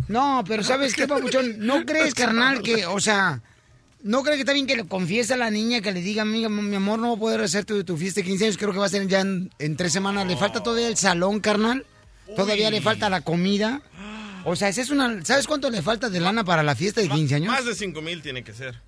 No, 0.09 0.43
pero 0.49 0.63
¿sabes 0.63 0.95
qué, 0.95 1.07
papuchón? 1.07 1.57
¿No 1.59 1.85
crees, 1.87 2.15
carnal, 2.15 2.63
que, 2.63 2.87
o 2.87 2.99
sea, 2.99 3.43
no 4.03 4.23
crees 4.23 4.37
que 4.37 4.41
está 4.41 4.55
bien 4.55 4.67
que 4.67 4.75
le 4.75 4.87
confiese 4.87 5.35
a 5.35 5.37
la 5.37 5.51
niña, 5.51 5.83
que 5.83 5.93
le 5.93 6.01
diga, 6.01 6.23
amiga, 6.23 6.49
mi 6.49 6.75
amor, 6.75 6.99
no 6.99 7.09
voy 7.09 7.17
a 7.17 7.21
poder 7.21 7.41
hacer 7.43 7.67
tu, 7.67 7.85
tu 7.85 7.99
fiesta 7.99 8.23
de 8.23 8.29
15 8.29 8.45
años, 8.47 8.57
creo 8.57 8.73
que 8.73 8.79
va 8.79 8.87
a 8.87 8.89
ser 8.89 9.07
ya 9.07 9.21
en, 9.21 9.51
en 9.59 9.77
tres 9.77 9.93
semanas. 9.93 10.27
¿Le 10.27 10.39
falta 10.39 10.63
todavía 10.63 10.89
el 10.89 10.97
salón, 10.97 11.41
carnal? 11.41 11.85
¿Todavía 12.35 12.71
le 12.71 12.81
falta 12.81 13.11
la 13.11 13.21
comida? 13.21 13.83
O 14.47 14.57
sea, 14.57 14.71
esa 14.71 14.81
es 14.81 14.89
una... 14.89 15.23
¿Sabes 15.27 15.47
cuánto 15.47 15.69
le 15.69 15.83
falta 15.83 16.09
de 16.09 16.21
lana 16.21 16.43
para 16.43 16.63
la 16.63 16.75
fiesta 16.75 17.03
de 17.03 17.11
15 17.11 17.35
años? 17.35 17.53
Más 17.53 17.67
de 17.67 17.75
5 17.75 18.01
mil 18.01 18.23
tiene 18.23 18.43
que 18.43 18.55
ser. 18.55 18.81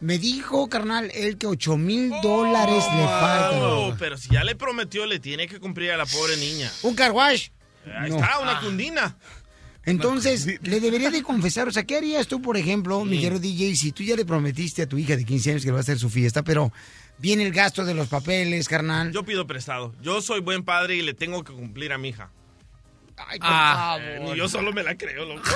Me 0.00 0.18
dijo, 0.18 0.68
carnal, 0.68 1.10
él 1.12 1.38
que 1.38 1.46
8 1.48 1.76
mil 1.76 2.12
dólares 2.22 2.84
le 2.94 3.02
Oh, 3.04 3.08
faltan. 3.88 3.98
pero 3.98 4.16
si 4.16 4.28
ya 4.30 4.44
le 4.44 4.54
prometió, 4.54 5.06
le 5.06 5.18
tiene 5.18 5.48
que 5.48 5.58
cumplir 5.58 5.90
a 5.90 5.96
la 5.96 6.06
pobre 6.06 6.36
niña. 6.36 6.70
¿Un 6.82 6.94
car 6.94 7.10
wash? 7.12 7.48
Ahí 8.00 8.10
No. 8.10 8.16
está, 8.16 8.38
una 8.38 8.60
cundina. 8.60 9.16
Entonces, 9.84 10.46
le 10.62 10.80
debería 10.80 11.10
de 11.10 11.22
confesar, 11.22 11.66
o 11.66 11.72
sea, 11.72 11.82
¿qué 11.84 11.96
harías 11.96 12.28
tú, 12.28 12.42
por 12.42 12.56
ejemplo, 12.58 13.04
mi 13.04 13.18
querido 13.20 13.40
DJ, 13.40 13.74
si 13.74 13.90
tú 13.92 14.02
ya 14.02 14.16
le 14.16 14.24
prometiste 14.26 14.82
a 14.82 14.86
tu 14.86 14.98
hija 14.98 15.16
de 15.16 15.24
15 15.24 15.50
años 15.52 15.62
que 15.62 15.68
le 15.68 15.72
va 15.72 15.78
a 15.78 15.80
hacer 15.80 15.98
su 15.98 16.10
fiesta, 16.10 16.42
pero 16.44 16.70
viene 17.18 17.44
el 17.44 17.52
gasto 17.52 17.84
de 17.86 17.94
los 17.94 18.06
papeles, 18.08 18.68
carnal? 18.68 19.12
Yo 19.12 19.24
pido 19.24 19.46
prestado. 19.46 19.94
Yo 20.02 20.20
soy 20.20 20.40
buen 20.40 20.62
padre 20.62 20.96
y 20.96 21.02
le 21.02 21.14
tengo 21.14 21.42
que 21.42 21.52
cumplir 21.54 21.92
a 21.94 21.98
mi 21.98 22.10
hija. 22.10 22.30
Ay, 23.26 23.38
por 23.38 23.48
Ah, 23.50 23.98
favor. 23.98 24.34
eh, 24.34 24.38
yo 24.38 24.48
solo 24.48 24.72
me 24.72 24.82
la 24.82 24.94
creo, 24.96 25.24
loco. 25.24 25.42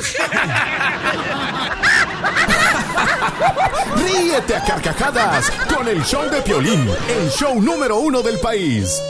Ríete 3.96 4.56
a 4.56 4.64
carcajadas 4.64 5.50
con 5.74 5.88
el 5.88 6.02
show 6.04 6.28
de 6.30 6.40
Piolín, 6.42 6.88
el 7.08 7.30
show 7.30 7.60
número 7.60 7.98
uno 7.98 8.22
del 8.22 8.38
país. 8.38 9.00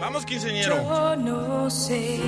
Vamos, 0.00 0.24
quinceañero. 0.24 1.16
no 1.16 1.70
sé. 1.70 2.20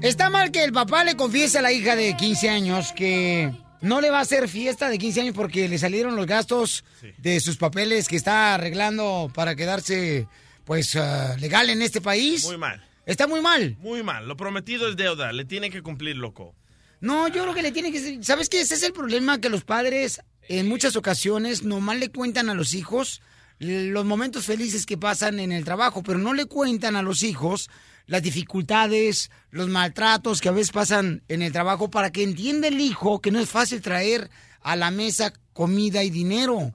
Está 0.00 0.30
mal 0.30 0.50
que 0.50 0.64
el 0.64 0.72
papá 0.72 1.04
le 1.04 1.14
confiese 1.16 1.58
a 1.58 1.62
la 1.62 1.70
hija 1.72 1.94
de 1.94 2.16
15 2.16 2.50
años 2.50 2.92
que 2.92 3.52
no 3.82 4.00
le 4.00 4.10
va 4.10 4.18
a 4.18 4.22
hacer 4.22 4.48
fiesta 4.48 4.88
de 4.88 4.98
15 4.98 5.20
años 5.20 5.34
porque 5.34 5.68
le 5.68 5.78
salieron 5.78 6.16
los 6.16 6.26
gastos 6.26 6.84
de 7.18 7.40
sus 7.40 7.56
papeles 7.56 8.08
que 8.08 8.16
está 8.16 8.54
arreglando 8.54 9.30
para 9.34 9.54
quedarse, 9.54 10.26
pues, 10.64 10.96
ah, 10.96 11.36
legal 11.38 11.68
en 11.68 11.82
este 11.82 12.00
país. 12.00 12.44
Muy 12.44 12.56
mal. 12.56 12.82
Está 13.04 13.26
muy 13.26 13.40
mal. 13.40 13.76
Muy 13.80 14.02
mal. 14.02 14.26
Lo 14.28 14.36
prometido 14.36 14.88
es 14.88 14.96
deuda. 14.96 15.32
Le 15.32 15.44
tiene 15.44 15.70
que 15.70 15.82
cumplir, 15.82 16.16
loco. 16.16 16.54
No, 17.00 17.26
yo 17.26 17.42
creo 17.42 17.54
que 17.54 17.62
le 17.62 17.72
tiene 17.72 17.90
que 17.90 18.22
¿Sabes 18.22 18.48
qué? 18.48 18.60
Ese 18.60 18.74
es 18.74 18.82
el 18.84 18.92
problema 18.92 19.40
que 19.40 19.48
los 19.48 19.64
padres 19.64 20.22
en 20.48 20.68
muchas 20.68 20.94
ocasiones 20.94 21.64
nomás 21.64 21.98
le 21.98 22.10
cuentan 22.10 22.48
a 22.48 22.54
los 22.54 22.74
hijos 22.74 23.20
los 23.58 24.04
momentos 24.04 24.46
felices 24.46 24.86
que 24.86 24.98
pasan 24.98 25.38
en 25.38 25.52
el 25.52 25.64
trabajo, 25.64 26.02
pero 26.02 26.18
no 26.18 26.34
le 26.34 26.46
cuentan 26.46 26.96
a 26.96 27.02
los 27.02 27.22
hijos 27.22 27.70
las 28.06 28.22
dificultades, 28.22 29.30
los 29.50 29.68
maltratos 29.68 30.40
que 30.40 30.48
a 30.48 30.52
veces 30.52 30.70
pasan 30.72 31.22
en 31.28 31.42
el 31.42 31.52
trabajo 31.52 31.90
para 31.90 32.10
que 32.12 32.22
entienda 32.22 32.68
el 32.68 32.80
hijo 32.80 33.20
que 33.20 33.30
no 33.30 33.38
es 33.40 33.48
fácil 33.50 33.80
traer 33.82 34.30
a 34.60 34.76
la 34.76 34.90
mesa 34.90 35.32
comida 35.52 36.02
y 36.02 36.10
dinero. 36.10 36.72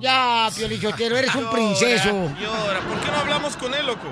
Ya, 0.00 0.48
Piolichotero, 0.56 1.16
eres 1.16 1.34
un 1.34 1.50
princeso. 1.52 2.10
Llora. 2.40 2.80
¿Por 2.88 3.00
qué 3.00 3.06
no 3.10 3.16
hablamos 3.16 3.56
con 3.56 3.74
él, 3.74 3.86
loco? 3.86 4.08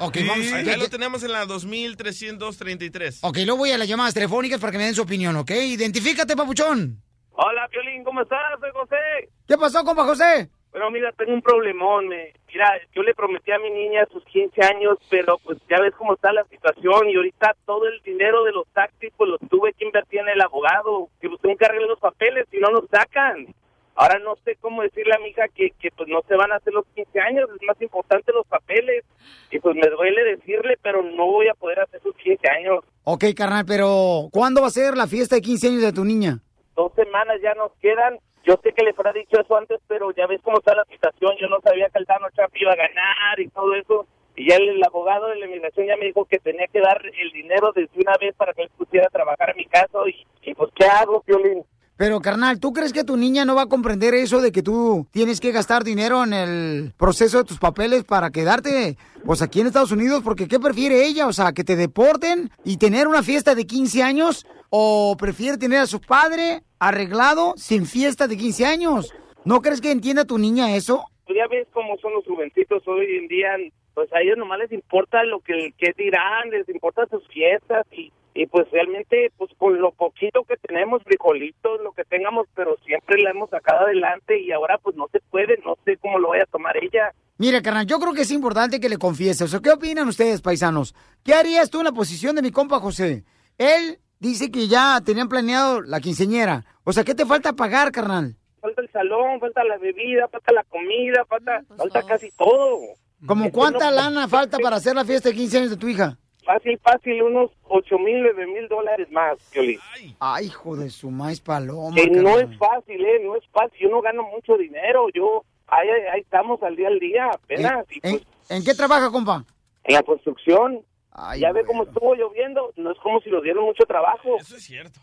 Ok, 0.00 0.16
Sí, 0.16 0.26
vamos. 0.26 0.46
Ya- 0.64 0.76
lo 0.76 0.88
tenemos 0.88 1.22
en 1.22 1.32
la 1.32 1.44
2333. 1.46 3.18
Ok, 3.22 3.36
luego 3.44 3.58
voy 3.58 3.70
a 3.72 3.78
las 3.78 3.86
llamadas 3.88 4.14
telefónicas 4.14 4.58
para 4.60 4.72
que 4.72 4.78
me 4.78 4.84
den 4.84 4.94
su 4.94 5.02
opinión, 5.02 5.36
¿ok? 5.36 5.50
Identifícate, 5.50 6.34
papuchón. 6.36 7.02
Hola, 7.32 7.68
Piolín, 7.70 8.02
¿cómo 8.04 8.22
estás? 8.22 8.38
Soy 8.60 8.70
José. 8.72 9.30
¿Qué 9.46 9.56
pasó, 9.56 9.84
compa 9.84 10.04
José? 10.04 10.50
Pero 10.72 10.90
mira, 10.90 11.12
tengo 11.12 11.32
un 11.32 11.42
problemón, 11.42 12.08
me. 12.08 12.32
Mira, 12.52 12.70
yo 12.94 13.02
le 13.02 13.14
prometí 13.14 13.50
a 13.52 13.58
mi 13.58 13.70
niña 13.70 14.06
sus 14.12 14.24
15 14.24 14.62
años, 14.64 14.98
pero 15.08 15.38
pues 15.38 15.58
ya 15.68 15.80
ves 15.80 15.94
cómo 15.96 16.14
está 16.14 16.32
la 16.32 16.44
situación 16.44 17.08
y 17.08 17.16
ahorita 17.16 17.56
todo 17.66 17.86
el 17.86 18.00
dinero 18.02 18.44
de 18.44 18.52
los 18.52 18.66
taxis 18.68 19.12
pues 19.16 19.30
lo 19.30 19.38
tuve 19.38 19.72
que 19.72 19.84
invertir 19.84 20.20
en 20.20 20.28
el 20.28 20.40
abogado, 20.40 21.08
que 21.20 21.28
pues 21.28 21.40
tengo 21.40 21.56
que 21.56 21.64
arreglar 21.64 21.88
los 21.88 21.98
papeles 21.98 22.46
y 22.52 22.58
no 22.58 22.70
los 22.70 22.88
sacan. 22.88 23.54
Ahora 24.00 24.18
no 24.18 24.36
sé 24.44 24.56
cómo 24.60 24.82
decirle 24.82 25.14
a 25.14 25.18
mi 25.18 25.28
hija 25.28 25.46
que, 25.54 25.72
que 25.78 25.90
pues 25.90 26.08
no 26.08 26.22
se 26.26 26.34
van 26.34 26.52
a 26.52 26.56
hacer 26.56 26.72
los 26.72 26.86
15 26.94 27.20
años, 27.20 27.50
es 27.54 27.66
más 27.66 27.80
importante 27.82 28.32
los 28.32 28.46
papeles. 28.46 29.04
Y 29.50 29.58
pues 29.58 29.76
me 29.76 29.88
duele 29.88 30.24
decirle, 30.24 30.78
pero 30.80 31.02
no 31.02 31.26
voy 31.26 31.48
a 31.48 31.54
poder 31.54 31.80
hacer 31.80 32.00
sus 32.00 32.14
15 32.16 32.48
años. 32.48 32.84
Ok, 33.04 33.24
carnal, 33.36 33.64
pero 33.66 34.28
¿cuándo 34.32 34.62
va 34.62 34.68
a 34.68 34.70
ser 34.70 34.96
la 34.96 35.06
fiesta 35.06 35.34
de 35.36 35.42
15 35.42 35.68
años 35.68 35.82
de 35.82 35.92
tu 35.92 36.04
niña? 36.04 36.38
Dos 36.76 36.94
semanas 36.94 37.36
ya 37.42 37.52
nos 37.54 37.72
quedan. 37.80 38.18
Yo 38.50 38.58
sé 38.64 38.72
que 38.72 38.82
les 38.82 38.98
habrá 38.98 39.12
dicho 39.12 39.40
eso 39.40 39.56
antes, 39.56 39.78
pero 39.86 40.10
ya 40.10 40.26
ves 40.26 40.40
cómo 40.42 40.58
está 40.58 40.74
la 40.74 40.84
situación. 40.86 41.36
Yo 41.40 41.46
no 41.46 41.60
sabía 41.60 41.88
que 41.88 42.00
el 42.00 42.06
Trump 42.06 42.52
iba 42.56 42.72
a 42.72 42.74
ganar 42.74 43.38
y 43.38 43.46
todo 43.46 43.76
eso. 43.76 44.08
Y 44.34 44.48
ya 44.48 44.56
el, 44.56 44.82
abogado 44.82 45.28
de 45.28 45.36
la 45.36 45.46
inmigración 45.46 45.86
ya 45.86 45.96
me 45.96 46.06
dijo 46.06 46.24
que 46.24 46.40
tenía 46.40 46.66
que 46.66 46.80
dar 46.80 47.00
el 47.06 47.30
dinero 47.30 47.70
desde 47.72 48.00
una 48.00 48.16
vez 48.20 48.34
para 48.34 48.52
que 48.52 48.62
él 48.62 48.70
pudiera 48.76 49.06
trabajar 49.06 49.50
en 49.50 49.56
mi 49.58 49.66
caso. 49.66 50.08
Y, 50.08 50.26
y 50.42 50.54
pues, 50.54 50.72
¿qué 50.74 50.84
hago, 50.84 51.22
Violín? 51.24 51.64
Pero, 52.00 52.20
carnal, 52.20 52.60
¿tú 52.60 52.72
crees 52.72 52.94
que 52.94 53.04
tu 53.04 53.18
niña 53.18 53.44
no 53.44 53.54
va 53.54 53.64
a 53.64 53.66
comprender 53.66 54.14
eso 54.14 54.40
de 54.40 54.52
que 54.52 54.62
tú 54.62 55.06
tienes 55.10 55.38
que 55.38 55.52
gastar 55.52 55.84
dinero 55.84 56.24
en 56.24 56.32
el 56.32 56.94
proceso 56.96 57.36
de 57.36 57.44
tus 57.44 57.58
papeles 57.58 58.04
para 58.04 58.30
quedarte, 58.30 58.96
pues, 59.26 59.42
aquí 59.42 59.60
en 59.60 59.66
Estados 59.66 59.92
Unidos? 59.92 60.22
Porque, 60.24 60.48
¿qué 60.48 60.58
prefiere 60.58 61.04
ella? 61.04 61.26
O 61.26 61.34
sea, 61.34 61.52
¿que 61.52 61.62
te 61.62 61.76
deporten 61.76 62.48
y 62.64 62.78
tener 62.78 63.06
una 63.06 63.22
fiesta 63.22 63.54
de 63.54 63.66
15 63.66 64.02
años? 64.02 64.46
¿O 64.70 65.14
prefiere 65.18 65.58
tener 65.58 65.80
a 65.80 65.86
su 65.86 66.00
padre 66.00 66.62
arreglado 66.78 67.52
sin 67.58 67.84
fiesta 67.84 68.26
de 68.26 68.38
15 68.38 68.64
años? 68.64 69.12
¿No 69.44 69.60
crees 69.60 69.82
que 69.82 69.90
entienda 69.90 70.24
tu 70.24 70.38
niña 70.38 70.74
eso? 70.74 71.04
Ya 71.28 71.46
ves 71.48 71.68
cómo 71.70 71.98
son 71.98 72.14
los 72.14 72.24
jovencitos 72.24 72.82
hoy 72.88 73.18
en 73.18 73.28
día. 73.28 73.50
Pues 73.92 74.10
a 74.14 74.22
ellos 74.22 74.38
nomás 74.38 74.58
les 74.60 74.72
importa 74.72 75.22
lo 75.24 75.40
que, 75.40 75.74
que 75.76 75.92
dirán, 75.98 76.48
les 76.48 76.66
importa 76.70 77.06
sus 77.10 77.28
fiestas 77.28 77.86
y 77.92 78.10
y 78.34 78.46
pues 78.46 78.70
realmente 78.70 79.32
pues 79.36 79.50
con 79.58 79.80
lo 79.80 79.90
poquito 79.92 80.44
que 80.44 80.56
tenemos 80.56 81.02
frijolitos 81.04 81.80
lo 81.82 81.92
que 81.92 82.04
tengamos 82.04 82.46
pero 82.54 82.76
siempre 82.86 83.20
la 83.22 83.30
hemos 83.30 83.50
sacado 83.50 83.86
adelante 83.86 84.40
y 84.40 84.52
ahora 84.52 84.78
pues 84.78 84.94
no 84.96 85.08
se 85.12 85.20
puede 85.30 85.58
no 85.64 85.76
sé 85.84 85.96
cómo 85.96 86.18
lo 86.18 86.28
vaya 86.30 86.44
a 86.44 86.52
tomar 86.52 86.76
ella 86.76 87.12
Mira, 87.38 87.62
carnal, 87.62 87.86
yo 87.86 87.98
creo 87.98 88.12
que 88.12 88.20
es 88.20 88.30
importante 88.32 88.80
que 88.80 88.90
le 88.90 88.98
confieses. 88.98 89.40
O 89.40 89.48
sea, 89.48 89.60
¿qué 89.60 89.70
opinan 89.70 90.06
ustedes, 90.06 90.42
paisanos? 90.42 90.94
¿Qué 91.24 91.32
harías 91.32 91.70
tú 91.70 91.78
en 91.78 91.86
la 91.86 91.92
posición 91.92 92.36
de 92.36 92.42
mi 92.42 92.50
compa 92.50 92.80
José? 92.80 93.24
Él 93.56 93.98
dice 94.18 94.50
que 94.50 94.68
ya 94.68 95.00
tenían 95.02 95.30
planeado 95.30 95.80
la 95.80 96.00
quinceñera. 96.00 96.66
O 96.84 96.92
sea, 96.92 97.02
¿qué 97.02 97.14
te 97.14 97.24
falta 97.24 97.54
pagar, 97.54 97.92
carnal? 97.92 98.36
falta 98.60 98.82
el 98.82 98.90
salón 98.92 99.40
falta 99.40 99.64
la 99.64 99.78
bebida 99.78 100.28
falta 100.28 100.52
la 100.52 100.64
comida 100.64 101.24
falta 101.24 101.62
falta 101.78 102.02
casi 102.02 102.28
todo 102.32 102.78
¿Como 103.26 103.50
cuánta 103.50 103.88
no- 103.88 103.96
lana 103.96 104.28
falta 104.28 104.58
para 104.58 104.76
hacer 104.76 104.94
la 104.94 105.06
fiesta 105.06 105.30
de 105.30 105.34
15 105.34 105.58
años 105.60 105.70
de 105.70 105.76
tu 105.78 105.88
hija? 105.88 106.18
Fácil 106.52 106.78
fácil 106.82 107.22
unos 107.22 107.50
ocho 107.68 107.98
mil 107.98 108.20
nueve 108.22 108.46
mil 108.46 108.68
dólares 108.68 109.08
más 109.10 109.38
Piolín. 109.52 109.78
Ay, 110.18 110.46
hijo 110.46 110.76
de 110.76 110.90
su 110.90 111.10
maíz 111.10 111.40
paloma. 111.40 111.94
que 111.94 112.08
no 112.10 112.38
es 112.38 112.48
fácil 112.58 113.00
eh 113.04 113.20
no 113.24 113.36
es 113.36 113.44
fácil 113.52 113.78
yo 113.80 113.88
no 113.90 114.00
gano 114.02 114.22
mucho 114.24 114.56
dinero 114.56 115.06
yo 115.14 115.44
ahí, 115.68 115.88
ahí- 116.12 116.20
estamos 116.20 116.62
al 116.62 116.76
día 116.76 116.88
al 116.88 116.98
día 116.98 117.26
apenas 117.32 117.86
y 117.90 118.00
¿En, 118.02 118.18
pues 118.18 118.22
en 118.48 118.64
qué 118.64 118.74
trabaja, 118.74 119.10
compa? 119.10 119.44
en 119.84 119.94
la 119.94 120.02
construcción 120.02 120.80
Ay, 121.12 121.40
ya 121.40 121.52
ve 121.52 121.64
cómo 121.64 121.82
estuvo 121.84 122.14
lloviendo 122.14 122.72
no 122.76 122.92
es 122.92 122.98
como 123.02 123.20
si 123.20 123.30
nos 123.30 123.42
dieron 123.42 123.64
mucho 123.64 123.84
trabajo 123.84 124.36
Eso 124.40 124.56
es 124.56 124.62
cierto. 124.64 125.00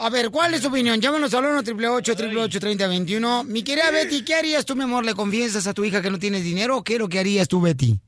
A 0.00 0.10
ver, 0.10 0.30
¿cuál 0.30 0.54
es 0.54 0.62
tu 0.62 0.68
opinión? 0.68 1.00
Llámanos 1.00 1.34
al 1.34 1.44
1 1.44 1.58
888 1.58 2.60
3021 2.60 3.42
Mi 3.44 3.64
querida 3.64 3.90
Betty, 3.90 4.24
¿qué 4.24 4.34
harías 4.36 4.64
tú, 4.64 4.76
mi 4.76 4.84
amor? 4.84 5.04
¿Le 5.04 5.12
confiesas 5.14 5.66
a 5.66 5.74
tu 5.74 5.84
hija 5.84 6.00
que 6.00 6.08
no 6.10 6.20
tienes 6.20 6.44
dinero 6.44 6.76
o 6.76 6.84
qué 6.84 6.92
es 6.94 6.98
lo 7.00 7.08
que 7.08 7.18
harías 7.18 7.48
tú, 7.48 7.60
Betty? 7.60 7.98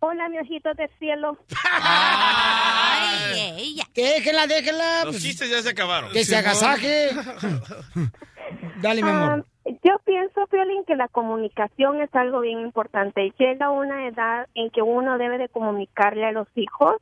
Hola, 0.00 0.28
mi 0.28 0.38
ojito 0.38 0.74
del 0.74 0.90
cielo. 0.98 1.38
Ay, 1.82 3.54
ella. 3.58 3.84
Déjela, 3.94 4.46
déjela. 4.46 5.04
Los 5.04 5.14
pues, 5.14 5.22
chistes 5.22 5.50
ya 5.50 5.62
se 5.62 5.70
acabaron. 5.70 6.12
que 6.12 6.24
se 6.24 6.36
agasaje. 6.36 7.10
Dale, 8.82 9.02
mi 9.02 9.08
amor. 9.08 9.44
Ah, 9.44 9.70
yo 9.84 9.98
pienso, 10.04 10.46
Piolín, 10.48 10.84
que 10.84 10.96
la 10.96 11.08
comunicación 11.08 12.00
es 12.00 12.14
algo 12.14 12.40
bien 12.40 12.60
importante. 12.60 13.32
Llega 13.38 13.70
una 13.70 14.06
edad 14.06 14.46
en 14.54 14.70
que 14.70 14.82
uno 14.82 15.18
debe 15.18 15.38
de 15.38 15.48
comunicarle 15.48 16.26
a 16.26 16.32
los 16.32 16.46
hijos 16.54 16.96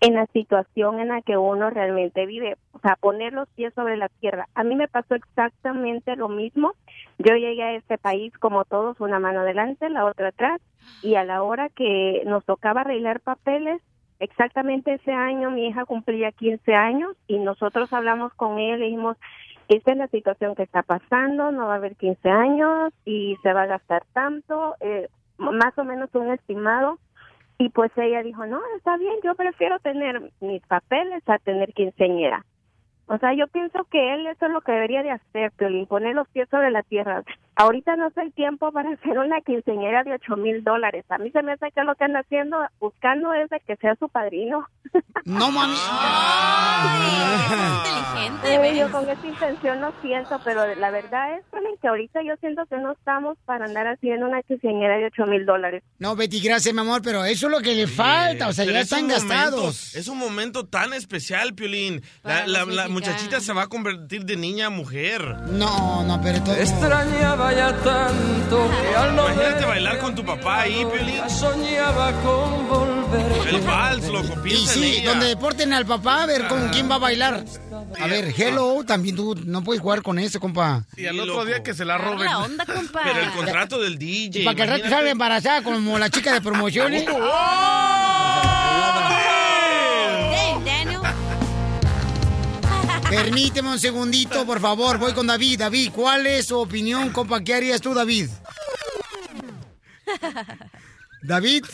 en 0.00 0.14
la 0.14 0.26
situación 0.26 1.00
en 1.00 1.08
la 1.08 1.22
que 1.22 1.36
uno 1.36 1.70
realmente 1.70 2.26
vive, 2.26 2.56
o 2.72 2.78
sea, 2.80 2.96
poner 2.96 3.32
los 3.32 3.48
pies 3.50 3.72
sobre 3.74 3.96
la 3.96 4.08
tierra. 4.08 4.46
A 4.54 4.62
mí 4.62 4.76
me 4.76 4.88
pasó 4.88 5.14
exactamente 5.14 6.16
lo 6.16 6.28
mismo. 6.28 6.74
Yo 7.18 7.34
llegué 7.34 7.62
a 7.62 7.74
este 7.74 7.98
país 7.98 8.32
como 8.38 8.64
todos, 8.64 9.00
una 9.00 9.18
mano 9.18 9.40
adelante, 9.40 9.88
la 9.88 10.04
otra 10.04 10.28
atrás, 10.28 10.60
y 11.02 11.14
a 11.14 11.24
la 11.24 11.42
hora 11.42 11.68
que 11.68 12.22
nos 12.26 12.44
tocaba 12.44 12.82
arreglar 12.82 13.20
papeles, 13.20 13.80
exactamente 14.18 14.94
ese 14.94 15.12
año 15.12 15.50
mi 15.50 15.66
hija 15.66 15.84
cumplía 15.84 16.32
15 16.32 16.74
años 16.74 17.16
y 17.26 17.38
nosotros 17.38 17.92
hablamos 17.92 18.32
con 18.34 18.58
ella 18.58 18.76
y 18.76 18.90
dijimos, 18.90 19.16
esta 19.68 19.92
es 19.92 19.98
la 19.98 20.08
situación 20.08 20.54
que 20.54 20.62
está 20.62 20.82
pasando, 20.82 21.50
no 21.50 21.66
va 21.66 21.74
a 21.74 21.76
haber 21.76 21.96
15 21.96 22.30
años 22.30 22.92
y 23.04 23.36
se 23.42 23.52
va 23.52 23.62
a 23.62 23.66
gastar 23.66 24.04
tanto, 24.12 24.76
eh, 24.80 25.08
más 25.38 25.76
o 25.76 25.84
menos 25.84 26.14
un 26.14 26.30
estimado. 26.30 26.98
Y 27.58 27.70
pues 27.70 27.90
ella 27.96 28.22
dijo, 28.22 28.46
no, 28.46 28.60
está 28.76 28.96
bien, 28.98 29.14
yo 29.24 29.34
prefiero 29.34 29.78
tener 29.80 30.30
mis 30.40 30.62
papeles 30.66 31.22
a 31.26 31.38
tener 31.38 31.72
quinceañera. 31.72 32.44
O 33.06 33.18
sea, 33.18 33.32
yo 33.34 33.46
pienso 33.48 33.84
que 33.84 34.14
él 34.14 34.26
eso 34.26 34.46
es 34.46 34.52
lo 34.52 34.60
que 34.60 34.72
debería 34.72 35.02
de 35.02 35.12
hacer, 35.12 35.52
Piolín, 35.52 35.86
poner 35.86 36.14
los 36.14 36.28
pies 36.28 36.48
sobre 36.50 36.70
la 36.70 36.82
tierra. 36.82 37.22
Ahorita 37.56 37.96
no 37.96 38.08
es 38.08 38.16
el 38.18 38.32
tiempo 38.32 38.70
para 38.72 38.90
hacer 38.94 39.18
una 39.18 39.40
quinceañera 39.40 40.02
de 40.04 40.12
ocho 40.14 40.36
mil 40.36 40.62
dólares. 40.62 41.04
A 41.08 41.18
mí 41.18 41.30
se 41.30 41.42
me 41.42 41.52
hace 41.52 41.70
que 41.72 41.82
lo 41.84 41.94
que 41.94 42.04
anda 42.04 42.20
haciendo, 42.20 42.58
buscando 42.80 43.32
es 43.34 43.48
de 43.50 43.60
que 43.60 43.76
sea 43.76 43.94
su 43.96 44.08
padrino. 44.08 44.66
No, 45.24 45.50
mami. 45.50 45.74
inteligente, 47.36 48.54
Eh, 48.54 48.58
¿ves? 48.58 48.78
yo 48.78 48.90
con 48.92 49.08
esa 49.08 49.26
intención 49.26 49.80
lo 49.80 49.92
siento, 50.02 50.40
pero 50.44 50.74
la 50.76 50.90
verdad 50.90 51.36
es 51.38 51.44
Piolín, 51.50 51.76
que 51.80 51.88
ahorita 51.88 52.20
yo 52.22 52.34
siento 52.40 52.64
que 52.66 52.76
no 52.78 52.92
estamos 52.92 53.36
para 53.44 53.64
andar 53.64 53.86
haciendo 53.86 54.26
una 54.26 54.42
quinceañera 54.42 54.98
de 54.98 55.06
ocho 55.06 55.26
mil 55.26 55.44
dólares. 55.46 55.82
No, 55.98 56.14
Betty, 56.16 56.40
gracias, 56.40 56.74
mi 56.74 56.80
amor, 56.80 57.00
pero 57.02 57.24
eso 57.24 57.46
es 57.46 57.52
lo 57.52 57.60
que 57.60 57.74
le 57.74 57.86
falta. 57.86 58.48
O 58.48 58.52
sea, 58.52 58.64
Pero 58.64 58.74
ya 58.74 58.80
es 58.80 58.84
están 58.92 59.06
momento- 59.06 59.26
gastados. 59.28 59.94
es 59.96 60.08
un 60.08 60.18
momento 60.18 60.66
tan 60.66 60.92
especial, 60.92 61.54
Piolín. 61.54 62.02
La, 62.22 62.66
muchachita 62.88 63.40
se 63.40 63.52
va 63.52 63.62
a 63.62 63.66
convertir 63.68 64.24
de 64.24 64.36
niña 64.36 64.66
a 64.66 64.70
mujer. 64.70 65.22
No, 65.48 66.04
no, 66.04 66.20
pero 66.22 66.42
todo. 66.44 66.54
Extrañaba 66.54 67.45
ya 67.52 67.72
tanto 67.82 68.70
que 68.90 68.96
al 68.96 69.16
no 69.16 69.26
Imagínate 69.30 69.64
bailar 69.66 69.98
con 69.98 70.14
tu 70.14 70.24
papá 70.24 70.60
ahí, 70.62 70.84
Piolín. 70.86 71.16
ya 71.16 71.28
soñaba 71.28 72.12
con 72.22 72.68
volver. 72.68 73.48
El 73.48 73.60
vals, 73.60 74.08
loco, 74.08 74.34
Y 74.38 74.48
piensa 74.48 74.74
en 74.74 74.80
sí, 74.80 74.96
ella. 74.98 75.10
donde 75.10 75.26
deporten 75.26 75.72
al 75.72 75.86
papá, 75.86 76.22
a 76.22 76.26
ver 76.26 76.46
con 76.48 76.68
quién 76.68 76.90
va 76.90 76.96
a 76.96 76.98
bailar. 76.98 77.44
A 78.00 78.06
ver, 78.06 78.34
hello, 78.36 78.82
también 78.84 79.16
tú 79.16 79.34
no 79.44 79.62
puedes 79.62 79.80
jugar 79.80 80.02
con 80.02 80.18
eso, 80.18 80.40
compa. 80.40 80.84
Y 80.96 81.06
al 81.06 81.18
otro 81.20 81.44
día 81.44 81.62
que 81.62 81.74
se 81.74 81.84
la 81.84 81.98
roben. 81.98 82.24
la 82.26 82.38
onda, 82.38 82.64
compa. 82.66 83.00
Pero 83.04 83.20
el 83.20 83.30
contrato 83.30 83.80
del 83.80 83.98
DJ. 83.98 84.40
Y 84.40 84.44
para 84.44 84.54
que 84.56 84.62
al 84.62 84.68
rato 84.68 84.78
imagínate. 84.80 84.96
salga 84.96 85.10
embarazada 85.10 85.62
como 85.62 85.98
la 85.98 86.10
chica 86.10 86.32
de 86.32 86.40
promociones. 86.40 87.04
Permíteme 93.10 93.70
un 93.70 93.78
segundito, 93.78 94.44
por 94.44 94.58
favor. 94.60 94.98
Voy 94.98 95.12
con 95.12 95.28
David. 95.28 95.60
David, 95.60 95.92
¿cuál 95.94 96.26
es 96.26 96.46
su 96.46 96.58
opinión, 96.58 97.10
compa? 97.10 97.40
¿Qué 97.42 97.54
harías 97.54 97.80
tú, 97.80 97.94
David? 97.94 98.28
David. 101.22 101.64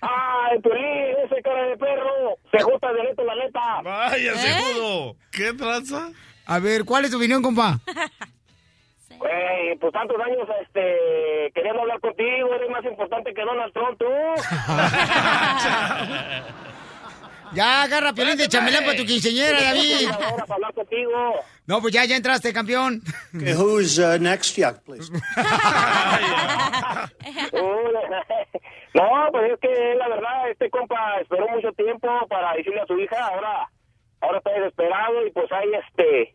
ay 0.00 0.58
Piolín 0.62 1.16
ese 1.24 1.42
cara 1.42 1.62
de 1.64 1.76
perro 1.76 2.36
se 2.50 2.62
gusta 2.64 2.90
de 2.92 3.02
la 3.24 3.34
neta 3.34 3.82
Vaya, 3.82 4.34
segundo. 4.34 5.16
¿Qué 5.30 5.52
tranza? 5.52 6.10
A 6.46 6.58
ver, 6.58 6.84
¿cuál 6.84 7.04
es 7.04 7.10
tu 7.10 7.18
opinión, 7.18 7.42
compa? 7.42 7.78
Güey, 9.18 9.76
pues 9.80 9.92
tantos 9.92 10.16
años, 10.20 10.48
este, 10.62 11.50
queriendo 11.54 11.82
hablar 11.82 12.00
contigo, 12.00 12.54
eres 12.54 12.70
más 12.70 12.84
importante 12.84 13.34
que 13.34 13.42
Donald 13.42 13.72
Trump, 13.72 13.98
tú. 13.98 14.06
Ya 17.54 17.82
agarra 17.82 18.12
piolín 18.12 18.36
de 18.36 18.48
chamelán 18.48 18.84
para 18.84 18.96
tu 18.96 19.04
quinceñera, 19.04 19.62
David. 19.62 20.08
Ahora 20.08 20.44
para 20.44 20.54
hablar 20.54 20.74
contigo. 20.74 21.34
No, 21.66 21.80
pues 21.80 21.92
ya, 21.94 22.04
ya 22.04 22.16
entraste, 22.16 22.52
campeón. 22.52 23.02
Okay, 23.34 23.54
who's 23.54 23.98
uh, 23.98 24.18
next? 24.18 24.56
Yeah, 24.56 24.72
please. 24.84 25.10
No, 28.94 29.28
pues 29.30 29.52
es 29.52 29.60
que 29.60 29.94
la 29.94 30.08
verdad, 30.08 30.50
este 30.50 30.70
compa 30.70 31.20
esperó 31.20 31.46
mucho 31.48 31.70
tiempo 31.72 32.08
para 32.28 32.54
decirle 32.54 32.80
a 32.80 32.86
su 32.86 32.98
hija, 32.98 33.26
ahora, 33.26 33.68
ahora 34.20 34.38
está 34.38 34.50
desesperado 34.50 35.26
y 35.26 35.30
pues 35.30 35.52
ahí 35.52 35.68
este, 35.74 36.34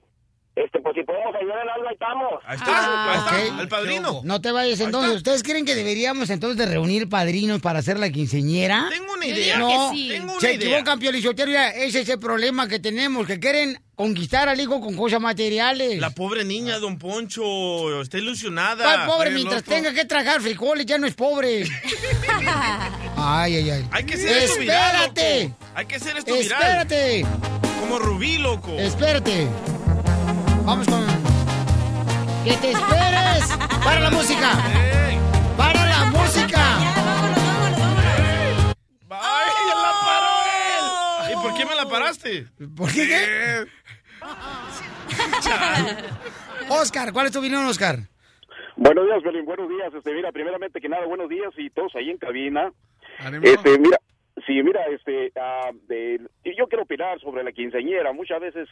este, 0.55 0.79
pues 0.81 0.95
si 0.95 1.03
podemos 1.03 1.33
ayudar 1.35 1.63
en 1.63 1.69
algo, 1.69 1.87
ahí 1.87 1.93
estamos. 1.93 2.31
Ahí 2.45 2.55
está, 2.57 3.11
ahí 3.11 3.17
está, 3.17 3.53
Ok. 3.55 3.59
el 3.61 3.67
padrino. 3.67 4.21
No 4.23 4.39
te 4.41 4.51
vayas 4.51 4.79
entonces. 4.81 5.15
¿Ustedes 5.15 5.41
creen 5.43 5.65
que 5.65 5.73
deberíamos 5.75 6.29
entonces 6.29 6.57
de 6.57 6.65
reunir 6.71 7.09
padrinos 7.09 7.59
para 7.61 7.79
hacer 7.79 7.97
la 7.99 8.09
quinceñera? 8.09 8.87
Tengo 8.89 9.13
una 9.13 9.25
idea. 9.25 9.57
No, 9.57 9.67
que 9.91 9.97
sí. 9.97 10.09
Tengo 10.09 10.31
una 10.33 10.39
se 10.41 10.53
idea. 10.53 10.69
equivocan, 10.69 10.99
Piolichotero. 10.99 11.51
ya, 11.51 11.69
Ese 11.69 12.01
es 12.01 12.09
el 12.09 12.19
problema 12.19 12.67
que 12.67 12.79
tenemos, 12.79 13.25
que 13.25 13.39
quieren 13.39 13.79
conquistar 13.95 14.47
al 14.49 14.59
hijo 14.59 14.79
con 14.81 14.95
cosas 14.95 15.19
materiales. 15.21 15.99
La 15.99 16.09
pobre 16.11 16.43
niña, 16.45 16.77
don 16.79 16.97
Poncho, 16.99 18.01
está 18.01 18.17
ilusionada. 18.19 18.83
¿Cuál 18.83 19.05
pobre? 19.07 19.31
Mientras 19.31 19.63
tenga 19.63 19.91
que 19.93 20.05
tragar 20.05 20.41
frijoles, 20.41 20.85
ya 20.85 20.97
no 20.97 21.07
es 21.07 21.15
pobre. 21.15 21.63
ay, 23.17 23.55
ay, 23.55 23.69
ay. 23.69 23.87
Hay 23.91 24.03
que 24.05 24.13
hacer 24.15 24.37
esto 24.37 24.59
viral, 24.59 24.95
Espérate. 24.95 25.43
loco. 25.43 25.57
Hay 25.75 25.85
que 25.85 25.95
hacer 25.95 26.17
esto 26.17 26.33
viral. 26.33 26.61
Espérate. 26.61 27.25
Como 27.79 27.99
Rubí, 27.99 28.37
loco. 28.37 28.71
Espérate. 28.79 29.47
Vamos 30.65 30.87
con. 30.87 31.05
¡Que 32.45 32.55
te 32.57 32.71
esperes! 32.71 33.57
¡Para 33.83 33.99
la 33.99 34.11
música! 34.11 34.51
¡Para 35.57 35.85
la 35.85 36.05
música! 36.05 36.77
¡Ay, 39.09 39.51
ya 39.67 39.75
la 39.75 39.91
paró 40.05 40.33
él! 40.47 40.85
¿Y 41.31 41.35
por 41.41 41.53
qué 41.53 41.65
me 41.65 41.75
la 41.75 41.87
paraste? 41.87 42.47
¿Por 42.75 42.91
qué 42.91 43.07
qué? 43.07 43.65
Oscar, 46.69 47.11
¿cuál 47.11 47.25
es 47.25 47.33
tu 47.33 47.39
opinión, 47.39 47.65
Oscar? 47.65 47.99
Buenos 48.77 49.05
días, 49.05 49.21
Belín, 49.21 49.45
buenos 49.45 49.67
días. 49.69 49.93
Este, 49.93 50.13
mira, 50.13 50.31
primeramente 50.31 50.79
que 50.79 50.87
nada, 50.89 51.05
buenos 51.05 51.29
días 51.29 51.51
y 51.57 51.69
todos 51.71 51.93
ahí 51.95 52.09
en 52.09 52.17
cabina. 52.17 52.71
Este, 53.41 53.79
mira, 53.79 53.97
sí, 54.45 54.61
mira, 54.63 54.81
este, 54.91 55.31
ah, 55.39 55.71
de- 55.87 56.19
yo 56.57 56.67
quiero 56.67 56.83
opinar 56.83 57.19
sobre 57.19 57.43
la 57.43 57.51
quinceañera. 57.51 58.11
Muchas 58.13 58.39
veces, 58.41 58.67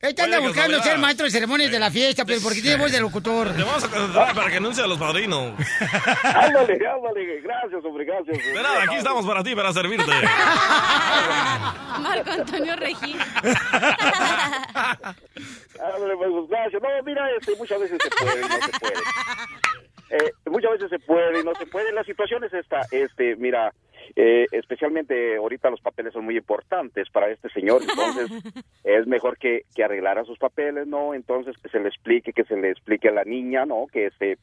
Este 0.00 0.22
anda 0.22 0.40
buscando 0.40 0.80
ser 0.82 0.98
maestro 0.98 1.24
de 1.26 1.30
ceremonias 1.30 1.70
de 1.70 1.78
la 1.78 1.90
fiesta, 1.90 2.24
pero 2.24 2.40
porque 2.42 2.60
tiene 2.62 2.76
voz 2.82 2.90
de 2.92 3.00
locutor. 3.00 3.48
Te 3.54 3.62
vamos 3.62 3.84
a 3.84 3.88
contratar 3.90 4.34
para 4.34 4.50
que 4.50 4.56
anuncie 4.56 4.82
a 4.82 4.86
los 4.86 4.98
padrinos. 4.98 5.52
ándale, 6.24 6.78
ándale, 6.88 7.40
gracias, 7.42 7.84
hombre, 7.84 8.04
gracias. 8.04 8.38
De 8.44 8.54
nada, 8.54 8.82
aquí 8.84 8.94
estamos 8.96 9.26
para 9.26 9.42
ti, 9.42 9.54
para 9.54 9.72
servirte. 9.72 10.04
Marco 12.00 12.30
Antonio 12.30 12.76
Regín. 12.76 13.18
Ándale, 15.80 16.16
pues, 16.16 16.30
gracias. 16.48 16.82
No, 16.82 16.88
mira, 17.04 17.30
este, 17.38 17.56
muchas 17.56 17.80
veces 17.80 17.98
se 18.02 18.10
puede 18.10 18.40
y 18.40 18.42
no 18.48 18.60
se 18.60 18.78
puede. 18.78 18.94
Eh, 20.10 20.30
muchas 20.46 20.70
veces 20.72 20.90
se 20.90 20.98
puede 21.00 21.40
y 21.40 21.44
no 21.44 21.54
se 21.54 21.66
puede. 21.66 21.92
La 21.92 22.04
situación 22.04 22.42
es 22.44 22.52
esta, 22.52 22.80
este, 22.90 23.36
mira, 23.36 23.72
eh, 24.16 24.46
especialmente 24.52 25.36
ahorita 25.36 25.70
los 25.70 25.80
papeles 25.80 26.12
son 26.12 26.24
muy 26.24 26.36
importantes 26.36 27.08
para 27.10 27.30
este 27.30 27.48
señor, 27.50 27.82
entonces 27.82 28.30
es 28.84 29.06
mejor 29.06 29.38
que, 29.38 29.62
que 29.74 29.84
arreglara 29.84 30.24
sus 30.24 30.38
papeles, 30.38 30.86
¿no? 30.86 31.14
Entonces 31.14 31.56
que 31.62 31.68
se 31.68 31.80
le 31.80 31.88
explique, 31.88 32.32
que 32.32 32.44
se 32.44 32.56
le 32.56 32.70
explique 32.70 33.08
a 33.08 33.12
la 33.12 33.24
niña, 33.24 33.66
¿no? 33.66 33.86
Que 33.92 34.06
este, 34.06 34.38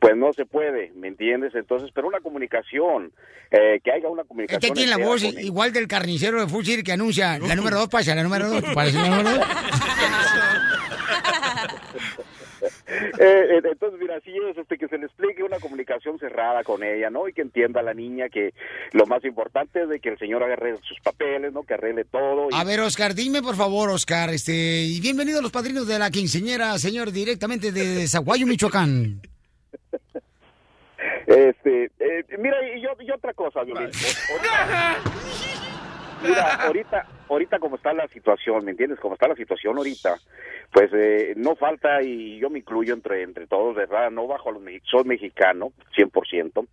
pues 0.00 0.16
no 0.16 0.32
se 0.32 0.46
puede, 0.46 0.92
¿me 0.94 1.08
entiendes? 1.08 1.54
Entonces, 1.54 1.90
pero 1.94 2.08
una 2.08 2.20
comunicación, 2.20 3.12
eh, 3.50 3.80
que 3.82 3.92
haya 3.92 4.08
una 4.08 4.24
comunicación. 4.24 4.60
Este 4.62 4.74
tiene 4.74 4.90
la 4.90 4.98
voz 4.98 5.22
con 5.22 5.38
igual 5.40 5.72
del 5.72 5.88
carnicero 5.88 6.40
de 6.40 6.46
Fusil 6.48 6.82
que 6.82 6.92
anuncia 6.92 7.38
la 7.38 7.56
número 7.56 7.78
dos 7.78 7.88
pasa, 7.88 8.14
la 8.14 8.22
número 8.22 8.48
dos 8.48 8.62
parece 8.74 8.98
la 8.98 9.08
número 9.08 9.30
dos. 9.30 9.46
Eh, 13.20 13.46
eh, 13.50 13.60
entonces, 13.64 14.00
mira, 14.00 14.18
sí 14.24 14.32
es 14.50 14.56
este, 14.56 14.78
que 14.78 14.88
se 14.88 14.96
le 14.96 15.06
explique 15.06 15.42
una 15.42 15.58
comunicación 15.58 16.18
cerrada 16.18 16.64
con 16.64 16.82
ella, 16.82 17.10
¿no? 17.10 17.28
Y 17.28 17.32
que 17.34 17.42
entienda 17.42 17.82
la 17.82 17.92
niña 17.92 18.28
que 18.30 18.54
lo 18.92 19.04
más 19.06 19.22
importante 19.24 19.82
es 19.82 19.88
de 19.90 20.00
que 20.00 20.08
el 20.08 20.18
señor 20.18 20.42
agarre 20.42 20.76
sus 20.82 20.98
papeles, 21.00 21.52
¿no? 21.52 21.64
Que 21.64 21.74
arregle 21.74 22.04
todo. 22.04 22.48
y- 22.50 22.54
A 22.54 22.64
ver, 22.64 22.80
Oscar, 22.80 23.14
dime 23.14 23.42
por 23.42 23.56
favor, 23.56 23.90
Oscar, 23.90 24.30
este, 24.30 24.52
y 24.52 25.00
bienvenidos 25.00 25.42
los 25.42 25.52
padrinos 25.52 25.86
de 25.86 25.98
la 25.98 26.10
quinceñera, 26.10 26.78
señor, 26.78 27.12
directamente 27.12 27.72
de 27.72 28.06
Zaguayo, 28.08 28.46
Michoacán. 28.46 29.20
Este, 31.26 31.90
eh, 32.00 32.24
mira, 32.38 32.56
y, 32.74 32.80
yo, 32.80 32.88
y 33.00 33.10
otra 33.10 33.34
cosa, 33.34 33.62
Violín. 33.62 33.90
Mira, 36.22 36.54
ahorita, 36.64 37.06
ahorita 37.28 37.58
como 37.58 37.76
está 37.76 37.92
la 37.92 38.08
situación, 38.08 38.64
¿me 38.64 38.72
entiendes? 38.72 39.00
Como 39.00 39.14
está 39.14 39.28
la 39.28 39.34
situación 39.34 39.76
ahorita, 39.76 40.16
pues 40.72 40.90
eh, 40.92 41.34
no 41.36 41.56
falta, 41.56 42.02
y 42.02 42.38
yo 42.38 42.50
me 42.50 42.60
incluyo 42.60 42.94
entre 42.94 43.22
entre 43.22 43.46
todos, 43.46 43.76
¿verdad? 43.76 44.10
No 44.10 44.26
bajo 44.26 44.50
a 44.50 44.52
los 44.52 44.62
soy 44.84 45.04
mexicano, 45.04 45.72
100%, 45.96 46.66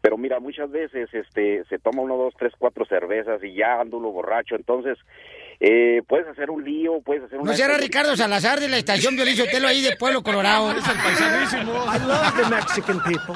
pero 0.00 0.16
mira, 0.16 0.40
muchas 0.40 0.70
veces 0.70 1.12
este 1.12 1.64
se 1.64 1.78
toma 1.78 2.02
uno, 2.02 2.16
dos, 2.16 2.34
tres, 2.38 2.52
cuatro 2.58 2.84
cervezas 2.84 3.42
y 3.42 3.54
ya 3.54 3.80
ando 3.80 3.98
uno 3.98 4.10
borracho, 4.10 4.56
entonces 4.56 4.98
eh, 5.60 6.02
puedes 6.06 6.26
hacer 6.28 6.50
un 6.50 6.64
lío, 6.64 7.00
puedes 7.02 7.24
hacer 7.24 7.38
una... 7.38 7.50
¿No 7.50 7.56
será 7.56 7.76
Ricardo 7.78 8.16
Salazar 8.16 8.60
de 8.60 8.68
la 8.68 8.78
estación 8.78 9.16
Violín 9.16 9.36
Sotelo 9.36 9.68
ahí 9.68 9.80
de 9.80 9.96
Pueblo 9.96 10.22
Colorado? 10.22 10.70
Es 10.72 10.86
el 10.88 10.96
paisanísimo. 10.96 11.72
I 11.72 11.98
love 12.06 12.34
the 12.36 12.48
Mexican 12.54 13.02
people. 13.02 13.34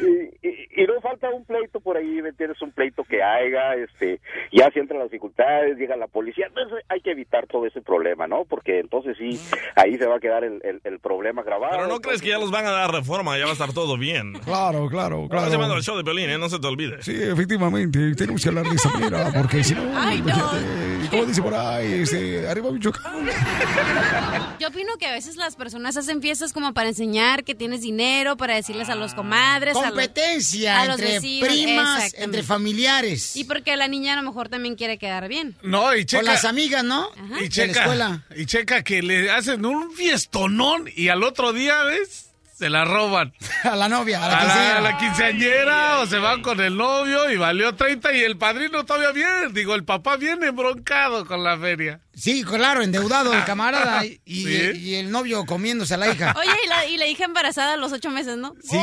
y, 0.00 0.46
y- 0.48 0.66
y 0.82 0.86
no 0.86 1.00
falta 1.00 1.30
un 1.30 1.44
pleito 1.44 1.80
por 1.80 1.96
ahí, 1.96 2.20
¿me 2.22 2.28
entiendes? 2.30 2.60
Un 2.60 2.70
pleito 2.70 3.02
que 3.04 3.22
haya, 3.22 3.74
este, 3.76 4.20
ya 4.52 4.70
si 4.72 4.78
entran 4.78 5.00
las 5.00 5.10
dificultades, 5.10 5.76
llega 5.78 5.96
la 5.96 6.06
policía, 6.06 6.46
entonces 6.48 6.84
hay 6.88 7.00
que 7.00 7.12
evitar 7.12 7.46
todo 7.46 7.66
ese 7.66 7.80
problema, 7.80 8.26
¿no? 8.26 8.44
Porque 8.44 8.80
entonces 8.80 9.16
sí, 9.18 9.40
ahí 9.74 9.96
se 9.96 10.06
va 10.06 10.16
a 10.16 10.20
quedar 10.20 10.44
el, 10.44 10.60
el- 10.64 10.80
el 10.84 10.98
problema 11.00 11.42
grabado. 11.42 11.72
Pero 11.76 11.88
no 11.88 12.00
crees 12.00 12.20
que 12.20 12.28
ya 12.28 12.38
los 12.38 12.50
van 12.50 12.66
a 12.66 12.70
dar 12.70 12.92
reforma, 12.92 13.38
ya 13.38 13.44
va 13.44 13.50
a 13.50 13.54
estar 13.54 13.72
todo 13.72 13.96
bien. 13.96 14.34
Claro, 14.44 14.88
claro, 14.88 15.24
Estamos 15.24 15.44
llamando 15.46 15.56
claro. 15.58 15.74
al 15.76 15.82
show 15.82 15.96
de 15.96 16.04
Pelín, 16.04 16.28
¿eh? 16.30 16.38
no 16.38 16.48
se 16.48 16.58
te 16.58 16.66
olvide. 16.66 17.02
Sí, 17.02 17.16
efectivamente, 17.22 18.14
tenemos 18.14 18.42
que 18.42 18.48
hablar 18.50 18.64
de 18.66 18.74
esa 18.76 18.90
manera, 18.90 19.30
porque 19.34 19.64
si 19.64 19.74
no, 19.74 19.82
Ay, 19.98 20.20
no. 20.22 20.28
imagínate, 20.28 21.08
como 21.10 21.24
dice 21.26 21.42
por 21.42 21.54
ahí, 21.54 21.92
este, 22.02 22.48
arriba 22.48 22.70
Michoacán. 22.72 23.26
Yo 24.58 24.68
opino 24.68 24.96
que 24.98 25.06
a 25.06 25.12
veces 25.12 25.36
las 25.36 25.54
personas 25.56 25.96
hacen 25.96 26.20
fiestas 26.22 26.52
como 26.52 26.72
para 26.74 26.88
enseñar 26.88 27.44
que 27.44 27.54
tienes 27.54 27.82
dinero, 27.82 28.36
para 28.36 28.54
decirles 28.54 28.88
a 28.88 28.94
los 28.94 29.14
comadres, 29.14 29.76
a 29.76 29.80
los- 29.80 29.88
Competencia 29.90 30.80
a 30.80 30.86
los 30.86 30.98
entre 30.98 31.12
vecinos, 31.14 31.48
primas, 31.48 32.14
entre 32.16 32.42
familiares. 32.42 33.36
Y 33.36 33.44
porque 33.44 33.76
la 33.76 33.88
niña 33.88 34.14
a 34.14 34.16
lo 34.16 34.22
mejor 34.22 34.48
también 34.48 34.74
quiere 34.76 34.98
quedar 34.98 35.28
bien. 35.28 35.56
No, 35.62 35.94
y 35.94 36.04
checa. 36.04 36.22
Con 36.22 36.32
las 36.32 36.44
amigas, 36.44 36.84
¿no? 36.84 37.08
Y 37.16 37.28
De 37.34 37.40
la 37.42 37.48
checa, 37.48 37.80
escuela. 37.82 38.24
y 38.36 38.46
checa 38.46 38.82
que 38.82 39.02
le 39.02 39.30
hacen 39.30 39.64
un 39.64 39.92
fiestonón 39.92 40.88
y 40.94 41.08
al 41.08 41.22
otro 41.22 41.52
día, 41.52 41.82
¿ves? 41.84 42.25
Se 42.56 42.70
la 42.70 42.86
roban. 42.86 43.34
A 43.64 43.76
la 43.76 43.86
novia, 43.88 44.24
a 44.24 44.28
la 44.28 44.38
A 44.38 44.44
la, 44.44 44.48
quinceañera. 44.48 44.78
a 44.78 44.80
la 44.80 44.96
quinceañera 44.96 45.98
o 46.00 46.06
se 46.06 46.18
van 46.18 46.40
con 46.42 46.58
el 46.60 46.74
novio 46.76 47.30
y 47.30 47.36
valió 47.36 47.74
30 47.74 48.12
y 48.14 48.20
el 48.22 48.38
padrino 48.38 48.84
todavía 48.86 49.12
bien. 49.12 49.52
Digo, 49.52 49.74
el 49.74 49.84
papá 49.84 50.16
viene 50.16 50.50
broncado 50.52 51.26
con 51.26 51.44
la 51.44 51.58
feria. 51.58 52.00
Sí, 52.18 52.44
claro, 52.44 52.82
endeudado 52.82 53.34
el 53.34 53.44
camarada 53.44 54.04
y, 54.06 54.20
y- 54.24 54.44
Sí. 54.44 54.70
y 54.78 54.94
el 54.94 55.10
novio 55.10 55.44
comiéndose 55.44 55.94
a 55.94 55.96
la 55.98 56.10
hija. 56.12 56.34
Oye, 56.38 56.50
y 56.64 56.68
la, 56.68 56.86
y 56.86 56.96
la 56.96 57.06
hija 57.06 57.24
embarazada 57.24 57.74
a 57.74 57.76
los 57.76 57.92
ocho 57.92 58.10
meses, 58.10 58.36
¿no? 58.38 58.54
Sí. 58.62 58.78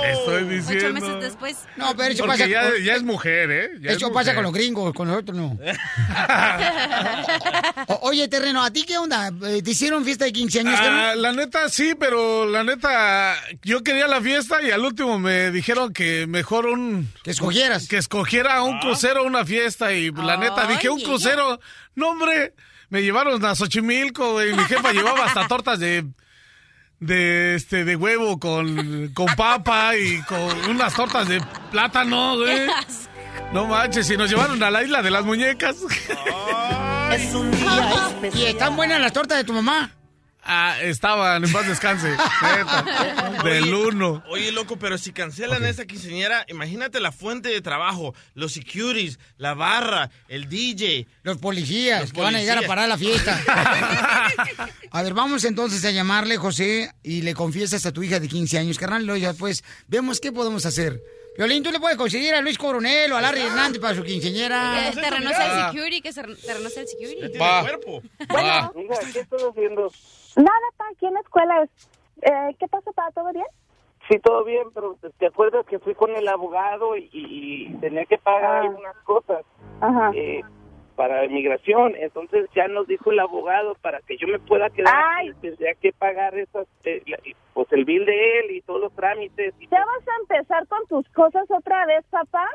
Te 0.00 0.12
estoy 0.12 0.44
Ocho 0.44 0.48
diciendo. 0.48 1.00
meses 1.00 1.20
después. 1.20 1.56
No, 1.76 1.94
pero 1.96 2.12
eso 2.14 2.24
Porque 2.24 2.44
pasa, 2.44 2.50
ya, 2.50 2.70
ya 2.82 2.94
es 2.94 3.02
mujer, 3.02 3.50
¿eh? 3.50 3.70
Ya 3.80 3.90
es 3.90 3.96
eso 3.96 4.12
pasa 4.12 4.34
con 4.34 4.44
los 4.44 4.52
gringos, 4.52 4.94
con 4.94 5.08
nosotros 5.08 5.36
no. 5.36 5.58
O- 7.86 7.98
oye, 8.08 8.28
Terreno, 8.28 8.64
¿a 8.64 8.70
ti 8.70 8.84
qué 8.84 8.96
onda? 8.98 9.30
Eh, 9.46 9.62
¿Te 9.62 9.70
hicieron 9.72 10.04
fiesta 10.04 10.24
de 10.24 10.32
15 10.32 10.60
años? 10.60 10.78
Ah, 10.80 11.14
la 11.16 11.32
neta 11.32 11.68
sí, 11.68 11.94
pero 11.98 12.46
la 12.46 12.64
neta 12.64 13.36
yo 13.62 13.82
quería 13.82 14.06
la 14.06 14.20
fiesta 14.20 14.62
y 14.62 14.70
al 14.70 14.84
último 14.84 15.18
me 15.18 15.50
dijeron 15.50 15.92
que 15.92 16.26
mejor 16.26 16.66
un 16.66 17.10
Que 17.22 17.32
escogieras. 17.32 17.88
que 17.88 17.98
escogiera 17.98 18.62
un 18.62 18.78
crucero 18.80 19.22
o 19.22 19.26
una 19.26 19.44
fiesta 19.44 19.92
y 19.92 20.10
la 20.12 20.36
neta 20.36 20.66
dije 20.66 20.88
un 20.88 21.00
crucero, 21.00 21.60
no 21.94 22.10
hombre, 22.10 22.54
me 22.88 23.02
llevaron 23.02 23.44
a 23.44 23.54
Xochimilco, 23.54 24.32
güey, 24.32 24.54
mi 24.54 24.64
jefa 24.64 24.92
llevaba 24.92 25.26
hasta 25.26 25.46
tortas 25.48 25.78
de 25.78 26.04
de 27.00 27.56
este 27.56 27.84
de 27.84 27.96
huevo 27.96 28.38
con 28.38 29.12
con 29.14 29.26
papa 29.36 29.96
y 29.96 30.22
con 30.22 30.70
unas 30.70 30.94
tortas 30.94 31.28
de 31.28 31.40
plátano, 31.70 32.36
güey. 32.36 32.66
No 33.52 33.66
manches, 33.66 34.08
y 34.10 34.16
nos 34.16 34.30
llevaron 34.30 34.62
a 34.62 34.70
la 34.70 34.82
isla 34.82 35.02
de 35.02 35.10
las 35.10 35.24
muñecas. 35.24 35.76
Es 37.12 37.32
un 37.34 37.50
día 37.50 38.06
especial. 38.08 38.42
¿Y 38.42 38.46
están 38.46 38.76
buenas 38.76 39.00
las 39.00 39.12
tortas 39.12 39.38
de 39.38 39.44
tu 39.44 39.52
mamá? 39.52 39.92
Ah, 40.46 40.76
estaban, 40.82 41.42
en 41.42 41.52
paz 41.52 41.66
descanse. 41.66 42.08
Neta, 42.42 43.42
del 43.42 43.72
uno. 43.72 44.22
Oye, 44.28 44.52
loco, 44.52 44.78
pero 44.78 44.98
si 44.98 45.12
cancelan 45.12 45.64
esa 45.64 45.86
quinceañera, 45.86 46.44
imagínate 46.48 47.00
la 47.00 47.12
fuente 47.12 47.48
de 47.48 47.62
trabajo, 47.62 48.14
los 48.34 48.52
securities, 48.52 49.18
la 49.38 49.54
barra, 49.54 50.10
el 50.28 50.48
DJ. 50.48 51.06
Los 51.22 51.38
policías 51.38 52.02
Los 52.02 52.12
que 52.12 52.20
van 52.20 52.34
a 52.34 52.40
llegar 52.40 52.58
a 52.58 52.66
parar 52.66 52.88
la 52.88 52.98
fiesta. 52.98 53.40
a 54.90 55.02
ver, 55.02 55.14
vamos 55.14 55.44
entonces 55.44 55.82
a 55.86 55.90
llamarle, 55.90 56.36
José, 56.36 56.92
y 57.02 57.22
le 57.22 57.34
confiesas 57.34 57.86
a 57.86 57.92
tu 57.92 58.02
hija 58.02 58.20
de 58.20 58.28
15 58.28 58.58
años, 58.58 58.78
carnal, 58.78 59.04
y 59.16 59.20
ya 59.20 59.32
pues 59.32 59.64
vemos 59.88 60.20
qué 60.20 60.30
podemos 60.30 60.66
hacer. 60.66 61.00
Violín, 61.36 61.64
¿tú 61.64 61.72
le 61.72 61.80
puedes 61.80 61.96
conseguir 61.96 62.32
a 62.34 62.40
Luis 62.40 62.56
Coronel 62.56 63.10
o 63.12 63.16
a 63.16 63.20
Larry 63.20 63.40
Hernández 63.40 63.80
para 63.80 63.94
su 63.94 64.04
quinceañera? 64.04 64.90
Que 64.94 65.00
te 65.00 65.10
renuncie 65.10 65.44
el 65.44 65.66
security, 65.66 66.00
que 66.00 66.12
se 66.12 66.22
te 66.22 66.54
renuncie 66.54 66.82
el 66.82 66.88
security. 66.88 67.38
Va. 67.38 67.62
cuerpo. 67.62 68.02
Va. 68.32 68.70
Mira, 68.76 68.98
¿qué 69.12 69.20
estás 69.20 69.42
haciendo? 69.42 69.90
Nada, 70.36 70.68
está 70.70 70.84
aquí 70.92 71.06
en 71.06 71.14
la 71.14 71.20
escuela. 71.20 71.62
Eh, 72.22 72.56
¿Qué 72.58 72.68
pasa, 72.68 72.92
pa? 72.92 73.10
¿Todo 73.12 73.32
bien? 73.32 73.46
Sí, 74.08 74.18
todo 74.18 74.44
bien, 74.44 74.68
pero 74.74 74.96
¿te 75.18 75.26
acuerdas 75.26 75.64
que 75.66 75.78
fui 75.78 75.94
con 75.94 76.14
el 76.14 76.28
abogado 76.28 76.96
y, 76.96 77.08
y 77.12 77.74
tenía 77.80 78.04
que 78.04 78.18
pagar 78.18 78.56
Ah. 78.56 78.60
algunas 78.62 78.96
cosas? 78.98 79.44
Ajá. 79.80 80.10
Eh, 80.14 80.42
para 80.96 81.24
inmigración. 81.24 81.94
Entonces 81.96 82.48
ya 82.54 82.68
nos 82.68 82.86
dijo 82.86 83.10
el 83.10 83.18
abogado 83.18 83.74
para 83.82 84.00
que 84.02 84.16
yo 84.16 84.28
me 84.28 84.38
pueda 84.38 84.70
quedar, 84.70 84.94
Ay. 84.94 85.30
aquí, 85.30 85.38
tendría 85.40 85.74
que 85.74 85.92
pagar 85.92 86.38
esas, 86.38 86.68
eh, 86.84 87.02
la- 87.06 87.18
pues 87.54 87.66
el 87.72 87.84
bill 87.84 88.04
de 88.06 88.40
él 88.40 88.50
y 88.52 88.60
todos 88.62 88.80
los 88.80 88.92
trámites. 88.94 89.54
Y, 89.58 89.66
¿Ya 89.68 89.78
vas 89.84 90.06
a 90.08 90.20
empezar 90.20 90.66
con 90.68 90.86
tus 90.86 91.08
cosas 91.12 91.50
otra 91.50 91.84
vez, 91.86 92.04
papá? 92.10 92.46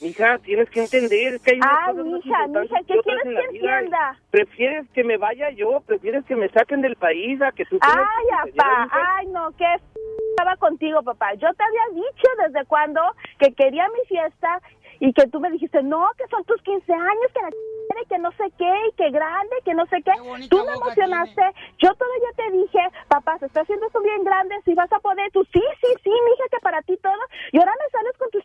Mija, 0.00 0.38
tienes 0.38 0.68
que 0.70 0.80
entender 0.80 1.40
que 1.40 1.52
hay 1.54 1.58
unas 1.58 1.70
Ay, 1.70 1.94
cosas 1.94 2.06
más 2.06 2.24
mija, 2.24 2.46
importantes 2.46 2.70
mija, 2.70 2.78
¿qué 2.80 2.92
que 2.92 2.98
otras 2.98 3.04
quieres 3.04 3.26
en 3.26 3.34
la 3.34 3.40
que 3.40 3.48
vida. 3.52 3.78
entienda? 3.78 4.18
¿Prefieres 4.30 4.90
que 4.90 5.04
me 5.04 5.16
vaya 5.16 5.50
yo? 5.50 5.80
¿Prefieres 5.86 6.24
que 6.26 6.36
me 6.36 6.48
saquen 6.50 6.82
del 6.82 6.96
país 6.96 7.40
a 7.40 7.52
que 7.52 7.64
tú 7.64 7.78
Ay, 7.80 8.24
papá, 8.56 8.88
ay, 8.92 9.26
no, 9.28 9.50
qué 9.56 9.64
f- 9.64 9.84
estaba 10.30 10.56
contigo, 10.56 11.02
papá. 11.02 11.32
Yo 11.34 11.48
te 11.54 11.62
había 11.64 12.02
dicho 12.02 12.28
desde 12.46 12.66
cuando 12.66 13.00
que 13.38 13.54
quería 13.54 13.86
mi 13.88 14.04
fiesta 14.06 14.60
y 15.00 15.12
que 15.12 15.26
tú 15.28 15.40
me 15.40 15.50
dijiste, 15.50 15.82
no, 15.82 16.06
que 16.18 16.26
son 16.28 16.44
tus 16.44 16.60
15 16.62 16.92
años, 16.92 17.30
que 17.32 17.40
la 17.42 17.48
ch- 17.50 18.08
que 18.08 18.18
no 18.18 18.30
sé 18.32 18.44
qué, 18.58 18.72
y 18.88 18.92
que 18.96 19.10
grande, 19.10 19.56
que 19.64 19.72
no 19.74 19.86
sé 19.86 20.02
qué. 20.02 20.12
Tú 20.50 20.58
me 20.66 20.72
emocionaste, 20.74 21.42
yo 21.78 21.94
todavía 21.94 22.28
te 22.36 22.50
dije, 22.50 22.78
papá, 23.08 23.38
se 23.38 23.46
está 23.46 23.60
haciendo 23.62 23.86
esto 23.86 24.00
bien 24.02 24.24
grande, 24.24 24.56
si 24.64 24.74
vas 24.74 24.92
a 24.92 24.98
poder, 24.98 25.30
tú 25.32 25.44
sí, 25.52 25.62
sí, 25.80 25.88
sí, 26.02 26.10
mija, 26.10 26.44
que 26.50 26.58
para 26.60 26.82
ti 26.82 26.96
todo. 26.98 27.14
Y 27.52 27.58
ahora 27.58 27.72
me 27.82 27.90
sales 27.90 28.12
con 28.18 28.30
tus 28.30 28.42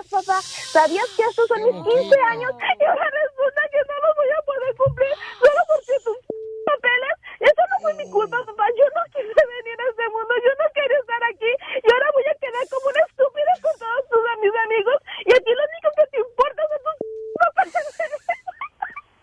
ch- 0.00 0.10
papá. 0.10 0.40
¿Sabías 0.42 1.08
que 1.16 1.22
estos 1.28 1.46
son 1.48 1.60
mis 1.62 1.76
15 1.84 2.16
años? 2.32 2.52
Y 2.80 2.84
ahora 2.84 3.06
resulta 3.10 3.60
que 3.72 3.80
no 3.84 3.94
los 4.06 4.12
voy 4.16 4.30
a 4.32 4.40
poder 4.42 4.72
cumplir 4.76 5.14
solo 5.38 5.60
porque 5.68 5.94
tus 6.04 6.18
papeles. 6.72 7.14
Eso 7.40 7.62
no 7.70 7.76
fue 7.82 7.92
mi 7.94 8.06
culpa, 8.10 8.38
papá. 8.46 8.66
Yo 8.78 8.86
no 8.96 9.02
quise 9.12 9.42
venir 9.58 9.76
a 9.80 9.84
este 9.90 10.06
mundo. 10.08 10.32
Yo 10.40 10.52
no 10.56 10.66
quería 10.72 10.98
estar 10.98 11.22
aquí. 11.28 11.50
Y 11.82 11.86
ahora 11.92 12.08
voy 12.14 12.26
a 12.30 12.34
quedar 12.40 12.64
como 12.72 12.86
una 12.88 13.02
estúpida 13.04 13.52
con 13.60 13.74
todos 13.78 14.02
tus 14.08 14.22
mis 14.42 14.54
amigos. 14.64 14.98
Y 15.26 15.30
a 15.34 15.38
ti 15.44 15.50
lo 15.52 15.62
único 15.68 15.88
que 15.98 16.04
te 16.12 16.18
importa 16.22 16.62
son 16.70 16.78
tus 16.80 16.98
papeles. 17.42 17.84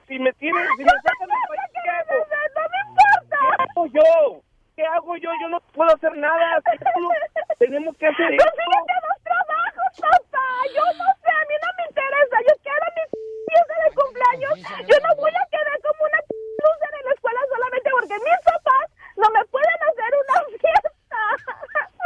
Si 0.08 0.16
me 0.20 0.32
tienes, 0.34 0.66
si 0.78 0.84
me 0.84 0.96
sacan 1.06 1.30
del 1.30 1.46
país, 1.50 1.68
¿qué 1.74 1.90
hago? 1.90 2.16
¡No 2.20 2.64
me 2.70 2.80
importa! 2.90 3.38
¿Qué 3.40 3.64
hago 3.64 3.84
yo? 3.98 4.42
¿Qué 4.80 4.88
hago 4.88 5.14
yo? 5.18 5.30
Yo 5.42 5.50
no 5.50 5.60
puedo 5.76 5.94
hacer 5.94 6.16
nada. 6.16 6.62
Tenemos, 6.64 7.14
tenemos 7.60 7.98
que 7.98 8.08
hacer 8.08 8.32
esto. 8.32 8.48
¡Consíguete 8.48 8.96
dos 9.04 9.20
trabajos, 9.28 9.92
papá! 10.00 10.48
Yo 10.72 10.84
no 10.96 11.08
sé, 11.20 11.32
a 11.36 11.44
mí 11.52 11.56
no 11.60 11.70
me 11.76 11.84
interesa. 11.84 12.36
Yo 12.48 12.54
quiero 12.64 12.86
mi 12.96 13.04
fiesta 13.44 13.76
de 13.76 13.90
cumpleaños. 13.92 14.56
Yo 14.88 14.96
no 15.04 15.10
voy 15.20 15.36
a 15.36 15.44
quedar 15.52 15.78
como 15.84 16.00
una 16.08 16.20
loser 16.64 16.94
en 16.96 17.04
la 17.04 17.12
escuela 17.12 17.42
solamente 17.52 17.90
porque 17.92 18.16
mis 18.24 18.40
papás 18.48 18.86
no 19.20 19.28
me 19.36 19.44
pueden 19.52 19.80
hacer 19.84 20.12
una 20.16 20.38
fiesta. 20.64 21.22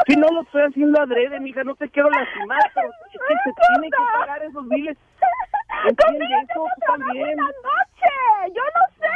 Si 0.10 0.16
no 0.18 0.28
lo 0.34 0.42
estoy 0.42 0.62
haciendo 0.66 0.98
adrede, 0.98 1.40
mija, 1.46 1.64
no 1.64 1.76
te 1.76 1.86
quiero 1.94 2.10
lastimar, 2.10 2.72
pero 2.74 2.90
es 3.06 3.22
que 3.22 3.38
se 3.38 3.52
tienen 3.54 3.92
que 3.94 4.02
pagar 4.18 4.42
esos 4.50 4.68
biles. 4.70 4.98
¿Entiendes 5.94 6.30
eso? 6.42 6.66
Tú 6.66 6.82
también. 6.90 7.38
noche! 7.38 8.18
¡Yo 8.50 8.66
no 8.66 8.84
sé! 8.98 9.14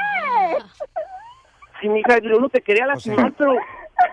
Sí, 1.81 1.89
mija, 1.89 2.19
yo 2.19 2.39
no 2.39 2.49
te 2.49 2.61
quería 2.61 2.85
lastimar, 2.87 3.31
pero 3.37 3.55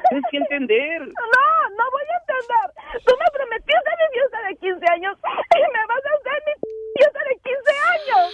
tienes 0.09 0.24
que 0.31 0.37
entender. 0.38 1.03
No, 1.35 1.68
no 1.77 1.90
voy 1.90 2.03
a 2.03 2.16
entender. 2.20 3.03
Tú 3.05 3.14
me 3.18 3.31
prometiste 3.33 3.90
mi 3.98 4.07
fiesta 4.18 4.42
de 4.48 4.57
15 4.57 4.87
años 4.92 5.18
y 5.18 5.61
me 5.61 5.87
vas 5.88 6.05
a 6.05 6.14
hacer 6.14 6.42
mi 6.46 6.53
fiesta 6.94 7.20
de 7.29 7.35
15 7.37 7.72
años. 7.94 8.24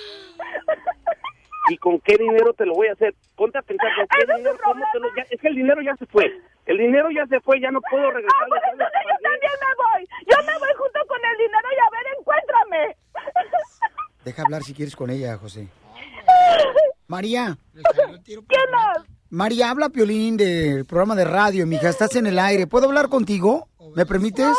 ¿Y 1.68 1.76
con 1.78 2.00
qué 2.00 2.16
dinero 2.16 2.52
te 2.52 2.66
lo 2.66 2.74
voy 2.74 2.88
a 2.88 2.92
hacer? 2.92 3.14
Ponte 3.36 3.58
a 3.58 3.62
pensar, 3.62 3.88
¿con 3.96 4.06
qué 4.08 4.18
Ese 4.22 4.32
es 4.32 4.36
dinero? 4.38 4.56
tu 4.56 4.62
¿Cómo 4.64 4.84
te 4.92 4.98
lo- 4.98 5.14
ya- 5.16 5.26
es 5.30 5.40
que 5.40 5.48
el 5.48 5.54
dinero 5.54 5.80
ya 5.82 5.94
se 5.96 6.06
fue. 6.06 6.26
El 6.66 6.78
dinero 6.78 7.08
ya 7.10 7.26
se 7.26 7.40
fue, 7.40 7.60
ya 7.60 7.70
no 7.70 7.80
puedo 7.82 8.10
regresar. 8.10 8.42
Ah, 8.42 8.46
pues 8.48 8.62
entonces 8.72 9.00
yo 9.08 9.16
también 9.22 9.52
me 9.64 9.74
voy. 9.82 10.08
Yo 10.26 10.36
me 10.44 10.58
voy 10.58 10.74
junto 10.76 11.00
con 11.06 11.18
el 11.24 11.36
dinero 11.38 11.68
y 11.72 11.78
a 11.78 11.90
ver, 11.90 12.06
encuéntrame. 12.18 12.96
Deja 14.24 14.42
hablar 14.42 14.62
si 14.62 14.74
quieres 14.74 14.94
con 14.96 15.10
ella, 15.10 15.36
José. 15.38 15.68
María. 17.10 17.58
¿Quién 18.24 18.38
es? 18.46 19.02
María, 19.30 19.70
habla 19.70 19.88
Piolín 19.88 20.36
del 20.36 20.84
programa 20.84 21.16
de 21.16 21.24
radio, 21.24 21.66
mija. 21.66 21.88
Estás 21.88 22.14
en 22.14 22.28
el 22.28 22.38
aire. 22.38 22.68
¿Puedo 22.68 22.86
hablar 22.86 23.08
contigo? 23.08 23.66
¿Me 23.96 24.06
permites? 24.06 24.56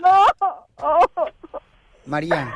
No. 0.00 0.24
Oh. 0.76 1.04
María. 2.06 2.54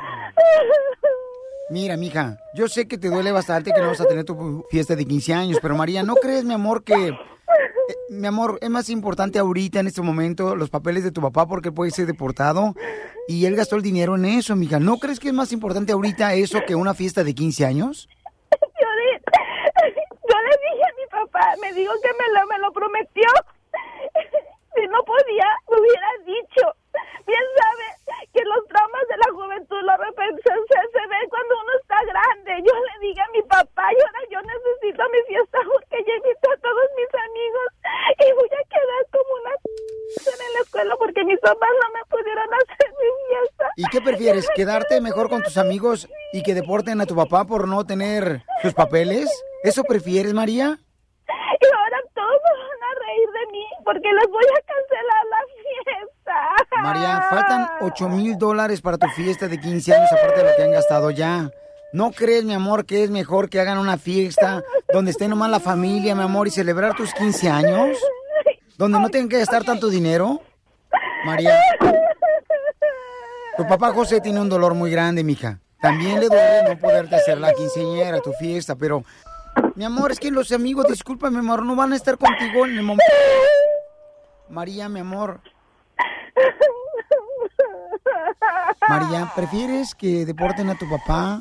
Mira, 1.69 1.97
mija, 1.97 2.39
yo 2.55 2.69
sé 2.69 2.87
que 2.87 2.97
te 2.97 3.09
duele 3.09 3.33
bastante 3.33 3.73
que 3.73 3.81
no 3.81 3.89
vas 3.89 4.01
a 4.01 4.07
tener 4.07 4.25
tu 4.25 4.65
fiesta 4.71 4.95
de 4.95 5.05
15 5.05 5.35
años, 5.35 5.59
pero 5.61 5.75
María, 5.75 6.05
¿no 6.05 6.15
crees, 6.15 6.45
mi 6.45 6.55
amor, 6.55 6.85
que... 6.85 7.09
eh, 7.09 7.15
mi 8.11 8.29
amor, 8.29 8.59
es 8.63 8.71
más 8.71 8.89
importante 8.89 9.41
ahorita, 9.41 9.81
en 9.81 9.89
este 9.89 10.01
momento, 10.01 10.55
los 10.55 10.71
papeles 10.71 11.03
de 11.03 11.11
tu 11.11 11.21
papá 11.21 11.49
porque 11.49 11.73
puede 11.73 11.91
ser 11.91 12.07
deportado 12.07 12.75
y 13.27 13.47
él 13.47 13.57
gastó 13.57 13.75
el 13.75 13.83
dinero 13.83 14.15
en 14.15 14.27
eso, 14.27 14.55
mija. 14.55 14.79
¿No 14.79 14.99
crees 14.99 15.19
que 15.19 15.29
es 15.29 15.35
más 15.35 15.51
importante 15.51 15.93
ahorita 15.93 16.35
eso 16.35 16.61
que 16.65 16.77
una 16.77 16.95
fiesta 16.95 17.25
de 17.25 17.35
15 17.35 17.67
años? 17.67 18.09
Piolín, 18.79 19.21
yo 20.31 20.37
le 20.41 20.51
dije 20.63 20.85
a 20.85 20.95
mi 20.97 21.27
papá, 21.27 21.46
me 21.61 21.73
dijo 21.73 21.93
que 22.03 22.13
me 22.13 22.29
lo, 22.35 22.47
me 22.47 22.59
lo 22.59 22.73
prometió. 22.73 23.29
Si 24.77 24.87
no 24.89 25.03
podía, 25.05 25.49
me 25.71 25.81
hubiera 25.81 26.11
dicho. 26.27 26.69
Bien 27.25 27.47
sabe 27.57 27.87
que 28.29 28.45
los 28.45 28.61
traumas 28.69 29.09
de 29.09 29.17
la 29.17 29.33
juventud 29.33 29.81
lo 29.81 29.97
repente 29.97 30.43
se, 30.45 30.53
se 30.53 31.03
ven 31.09 31.27
cuando 31.33 31.57
uno 31.57 31.73
está 31.81 31.97
grande. 32.05 32.61
Yo 32.61 32.75
le 32.77 33.09
dije 33.09 33.21
a 33.21 33.33
mi 33.33 33.43
papá, 33.49 33.89
y 33.89 33.97
ahora 34.05 34.21
yo 34.29 34.39
necesito 34.45 35.03
mi 35.09 35.21
fiesta 35.33 35.59
porque 35.65 35.97
ya 36.05 36.15
invité 36.21 36.49
a 36.53 36.61
todos 36.61 36.87
mis 36.93 37.09
amigos 37.09 37.69
y 38.21 38.33
voy 38.37 38.51
a 38.53 38.63
quedar 38.69 39.03
como 39.17 39.31
una 39.41 39.53
en 40.47 40.53
la 40.53 40.61
escuela 40.61 40.97
porque 40.97 41.25
mis 41.25 41.41
papás 41.41 41.73
no 41.83 41.89
me 41.97 42.05
pudieron 42.13 42.49
hacer 42.53 42.91
mi 43.01 43.11
fiesta. 43.29 43.67
¿Y 43.77 43.85
qué 43.89 44.01
prefieres? 44.01 44.49
¿Quedarte 44.55 45.01
mejor 45.01 45.29
con 45.29 45.43
tus 45.43 45.57
amigos 45.57 46.09
y 46.33 46.43
que 46.43 46.55
deporten 46.55 47.01
a 47.01 47.07
tu 47.07 47.17
papá 47.17 47.47
por 47.47 47.67
no 47.67 47.85
tener 47.85 48.43
sus 48.63 48.75
papeles? 48.75 49.33
¿Eso 49.65 49.85
prefieres, 49.85 50.35
María? 50.35 50.79
Y 51.61 51.67
ahora 51.67 51.99
todos 52.15 52.41
se 52.45 52.53
van 52.53 52.83
a 52.85 52.93
reír 53.07 53.31
de 53.31 53.53
mí 53.53 53.67
porque 53.87 54.13
les 54.13 54.29
voy 54.29 54.45
a 54.45 54.61
cancelar 54.67 55.25
la 55.31 55.43
fiesta. 55.63 56.83
María, 56.83 57.23
faltan 57.31 57.69
8 57.81 58.09
mil 58.09 58.37
dólares 58.37 58.83
para 58.83 58.99
tu 58.99 59.07
fiesta 59.11 59.47
de 59.47 59.61
15 59.61 59.95
años, 59.95 60.13
aparte 60.13 60.43
de 60.43 60.51
lo 60.51 60.57
que 60.57 60.65
han 60.65 60.73
gastado 60.73 61.13
ya. 61.13 61.51
¿No 61.93 62.11
crees, 62.11 62.45
mi 62.45 62.53
amor, 62.53 62.85
que 62.85 63.05
es 63.05 63.11
mejor 63.11 63.49
que 63.49 63.61
hagan 63.61 63.79
una 63.79 63.97
fiesta 63.97 64.65
donde 64.93 65.13
esté 65.13 65.29
nomás 65.29 65.51
la 65.51 65.61
familia, 65.61 66.17
mi 66.17 66.23
amor, 66.23 66.49
y 66.49 66.51
celebrar 66.51 66.97
tus 66.97 67.15
15 67.15 67.49
años? 67.49 67.97
Donde 68.77 68.99
no 68.99 69.09
tengan 69.09 69.29
que 69.29 69.39
gastar 69.39 69.63
tanto 69.63 69.89
dinero. 69.89 70.41
María, 71.25 71.57
tu 73.57 73.69
papá 73.69 73.93
José 73.93 74.21
tiene 74.21 74.41
un 74.41 74.49
dolor 74.49 74.75
muy 74.75 74.91
grande, 74.91 75.23
mija. 75.23 75.61
También 75.81 76.19
le 76.19 76.27
duele 76.27 76.65
no 76.69 76.77
poderte 76.77 77.15
hacer 77.15 77.39
la 77.39 77.53
quinceañera, 77.53 78.21
tu 78.21 78.33
fiesta, 78.33 78.75
pero... 78.75 79.05
Mi 79.77 79.85
amor, 79.85 80.11
es 80.11 80.19
que 80.19 80.31
los 80.31 80.51
amigos, 80.53 80.87
discúlpame, 80.89 81.39
mi 81.39 81.47
amor, 81.47 81.63
no 81.65 81.77
van 81.77 81.93
a 81.93 81.97
estar 81.97 82.19
contigo 82.19 82.67
en 82.67 82.79
el 82.79 82.83
momento... 82.83 83.05
María, 84.49 84.89
mi 84.89 85.01
amor, 85.01 85.41
María, 88.89 89.33
¿prefieres 89.35 89.95
que 89.95 90.25
deporten 90.25 90.71
a 90.71 90.79
tu 90.79 90.89
papá 90.89 91.41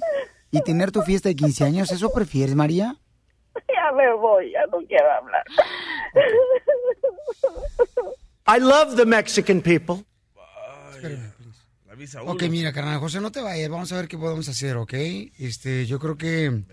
y 0.51 0.61
tener 0.61 0.91
tu 0.91 1.01
fiesta 1.01 1.29
de 1.29 1.35
15 1.35 1.63
años? 1.63 1.91
¿Eso 1.91 2.11
prefieres, 2.11 2.55
María? 2.55 2.95
Ya 3.55 3.91
me 3.95 4.13
voy, 4.15 4.51
ya 4.51 4.65
no 4.71 4.79
quiero 4.87 5.11
hablar. 5.11 5.43
I 8.47 8.59
love 8.59 8.95
the 8.95 9.05
Mexican 9.05 9.61
people. 9.61 10.03
La 11.85 11.95
visa 11.95 12.21
Ok, 12.23 12.43
mira, 12.49 12.73
carnal, 12.73 12.99
José, 12.99 13.21
no 13.21 13.31
te 13.31 13.41
vayas. 13.41 13.69
Vamos 13.69 13.91
a 13.91 13.95
ver 13.95 14.07
qué 14.07 14.17
podemos 14.17 14.49
hacer, 14.49 14.75
¿ok? 14.77 14.93
Este, 15.37 15.85
yo 15.85 15.99
creo 15.99 16.17
que 16.17 16.63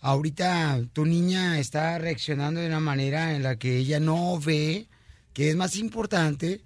ahorita 0.00 0.80
tu 0.92 1.04
niña 1.06 1.58
está 1.58 1.98
reaccionando 1.98 2.60
de 2.60 2.66
una 2.68 2.80
manera 2.80 3.34
en 3.34 3.42
la 3.42 3.56
que 3.56 3.76
ella 3.76 4.00
no 4.00 4.38
ve 4.38 4.86
que 5.32 5.50
es 5.50 5.56
más 5.56 5.76
importante 5.76 6.62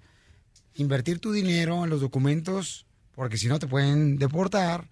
invertir 0.75 1.19
tu 1.19 1.31
dinero 1.31 1.83
en 1.83 1.89
los 1.89 2.01
documentos, 2.01 2.85
porque 3.13 3.37
si 3.37 3.47
no 3.47 3.59
te 3.59 3.67
pueden 3.67 4.17
deportar. 4.17 4.89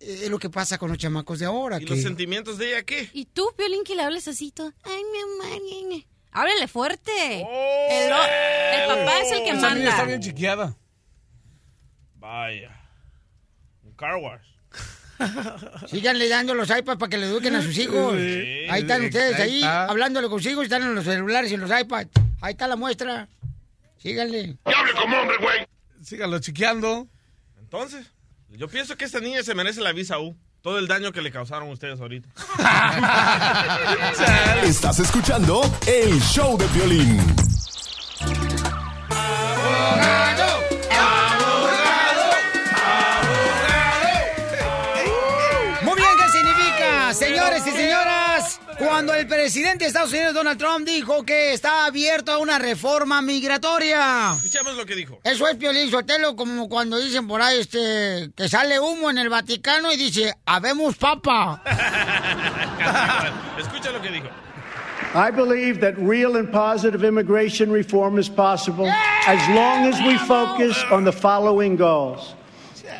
Eh, 0.00 0.20
Es 0.24 0.30
lo 0.30 0.38
que 0.38 0.50
pasa 0.50 0.78
con 0.78 0.88
los 0.90 0.98
chamacos 0.98 1.38
de 1.38 1.46
ahora. 1.46 1.76
¿Y 1.80 1.84
que... 1.84 1.90
los 1.94 2.02
sentimientos 2.02 2.58
de 2.58 2.68
ella 2.72 2.82
qué? 2.84 3.08
¿Y 3.12 3.26
tú, 3.26 3.48
Piolín, 3.56 3.84
que 3.84 3.94
le 3.94 4.02
hables 4.02 4.26
así 4.28 4.50
todo? 4.50 4.72
Ay, 4.84 5.02
mi 5.62 5.84
ñe. 5.84 6.06
Háblale 6.32 6.68
fuerte. 6.68 7.10
el, 7.40 8.12
o- 8.12 8.16
el 8.16 8.88
papá 8.88 9.20
es 9.20 9.32
el 9.32 9.38
que 9.44 9.50
Esa 9.50 9.60
manda. 9.60 9.74
niña 9.74 9.90
está 9.90 10.04
bien 10.04 10.20
chiqueada. 10.20 10.76
Vaya. 12.16 12.78
Un 13.84 13.92
car 13.92 14.16
wash. 14.16 14.44
Síganle 15.88 16.28
dando 16.28 16.54
los 16.54 16.68
iPads 16.68 16.98
para 16.98 17.10
que 17.10 17.18
le 17.18 17.26
eduquen 17.26 17.54
a 17.56 17.62
sus 17.62 17.76
hijos. 17.78 18.14
Sí. 18.16 18.66
ahí 18.70 18.82
están 18.82 19.04
ustedes, 19.04 19.40
Ahí 19.40 19.56
está. 19.56 19.86
hablándole 19.86 20.28
con 20.28 20.40
sus 20.42 20.52
hijos, 20.52 20.64
están 20.64 20.82
en 20.82 20.94
los 20.94 21.04
celulares 21.04 21.50
y 21.50 21.54
en 21.54 21.60
los 21.60 21.70
iPads. 21.70 22.10
Ahí 22.40 22.52
está 22.52 22.68
la 22.68 22.76
muestra. 22.76 23.28
Síganle. 23.98 24.56
hable 24.64 24.92
como 24.92 25.16
hombre, 25.18 25.36
güey! 25.40 25.66
Síganlo 26.02 26.38
chiqueando. 26.38 27.08
Entonces, 27.58 28.06
yo 28.50 28.68
pienso 28.68 28.96
que 28.96 29.04
esta 29.04 29.20
niña 29.20 29.42
se 29.42 29.54
merece 29.54 29.80
la 29.80 29.92
visa 29.92 30.18
U. 30.18 30.36
Todo 30.62 30.78
el 30.78 30.88
daño 30.88 31.12
que 31.12 31.22
le 31.22 31.30
causaron 31.30 31.68
ustedes 31.70 32.00
ahorita. 32.00 32.28
Estás 34.64 34.98
escuchando 34.98 35.62
el 35.86 36.20
show 36.20 36.58
de 36.58 36.66
violín. 36.68 37.20
Señores 47.66 47.80
y 47.80 47.82
señoras, 47.82 48.60
cuando 48.78 49.12
el 49.14 49.26
presidente 49.26 49.84
de 49.84 49.88
Estados 49.88 50.12
Unidos, 50.12 50.34
Donald 50.34 50.58
Trump, 50.58 50.86
dijo 50.86 51.24
que 51.24 51.52
está 51.52 51.86
abierto 51.86 52.30
a 52.30 52.38
una 52.38 52.60
reforma 52.60 53.20
migratoria. 53.22 54.34
Escuchemos 54.36 54.76
lo 54.76 54.86
que 54.86 54.94
dijo. 54.94 55.18
Eso 55.24 55.48
es 55.48 55.56
Piolín 55.56 55.90
Sotelo, 55.90 56.36
como 56.36 56.68
cuando 56.68 56.98
dicen 56.98 57.26
por 57.26 57.42
ahí 57.42 57.58
este, 57.58 58.30
que 58.36 58.48
sale 58.48 58.78
humo 58.78 59.10
en 59.10 59.18
el 59.18 59.28
Vaticano 59.28 59.92
y 59.92 59.96
dice, 59.96 60.32
habemos 60.46 60.96
papa. 60.96 61.60
Escucha 63.58 63.90
lo 63.90 64.00
que 64.00 64.10
dijo. 64.10 64.28
I 65.14 65.30
believe 65.30 65.80
that 65.80 65.98
real 65.98 66.36
and 66.36 66.52
positive 66.52 67.02
immigration 67.02 67.72
reform 67.72 68.18
is 68.18 68.28
possible 68.28 68.86
as 68.86 69.48
long 69.56 69.86
as 69.86 70.00
we 70.06 70.18
focus 70.18 70.80
on 70.90 71.04
the 71.04 71.12
following 71.12 71.74
goals 71.74 72.34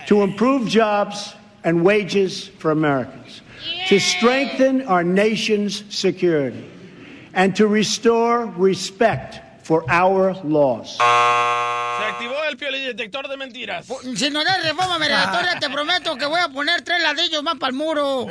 to 0.08 0.22
improve 0.22 0.66
jobs 0.66 1.34
and 1.62 1.84
wages 1.84 2.48
for 2.58 2.70
Americans, 2.70 3.42
to 3.88 4.00
strengthen 4.00 4.82
our 4.88 5.04
nation's 5.04 5.84
security, 5.88 6.64
and 7.34 7.54
to 7.54 7.66
restore 7.66 8.46
respect 8.56 9.40
for 9.64 9.84
our 9.90 10.34
laws. 10.44 10.96
Se 10.98 12.04
activó 12.04 12.44
el 12.48 12.56
piolidetector 12.56 13.28
de 13.28 13.36
mentiras. 13.36 13.86
Si 14.14 14.30
no 14.30 14.44
das 14.44 14.62
reforma 14.62 14.98
migratoria, 14.98 15.58
te 15.58 15.68
prometo 15.70 16.16
que 16.16 16.26
voy 16.26 16.40
a 16.40 16.48
poner 16.48 16.82
tres 16.82 17.02
ladrillos 17.02 17.42
más 17.42 17.56
para 17.58 17.70
el 17.70 17.76
muro. 17.76 18.26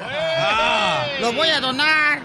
Los 1.19 1.35
voy 1.35 1.49
a 1.49 1.59
donar. 1.59 2.21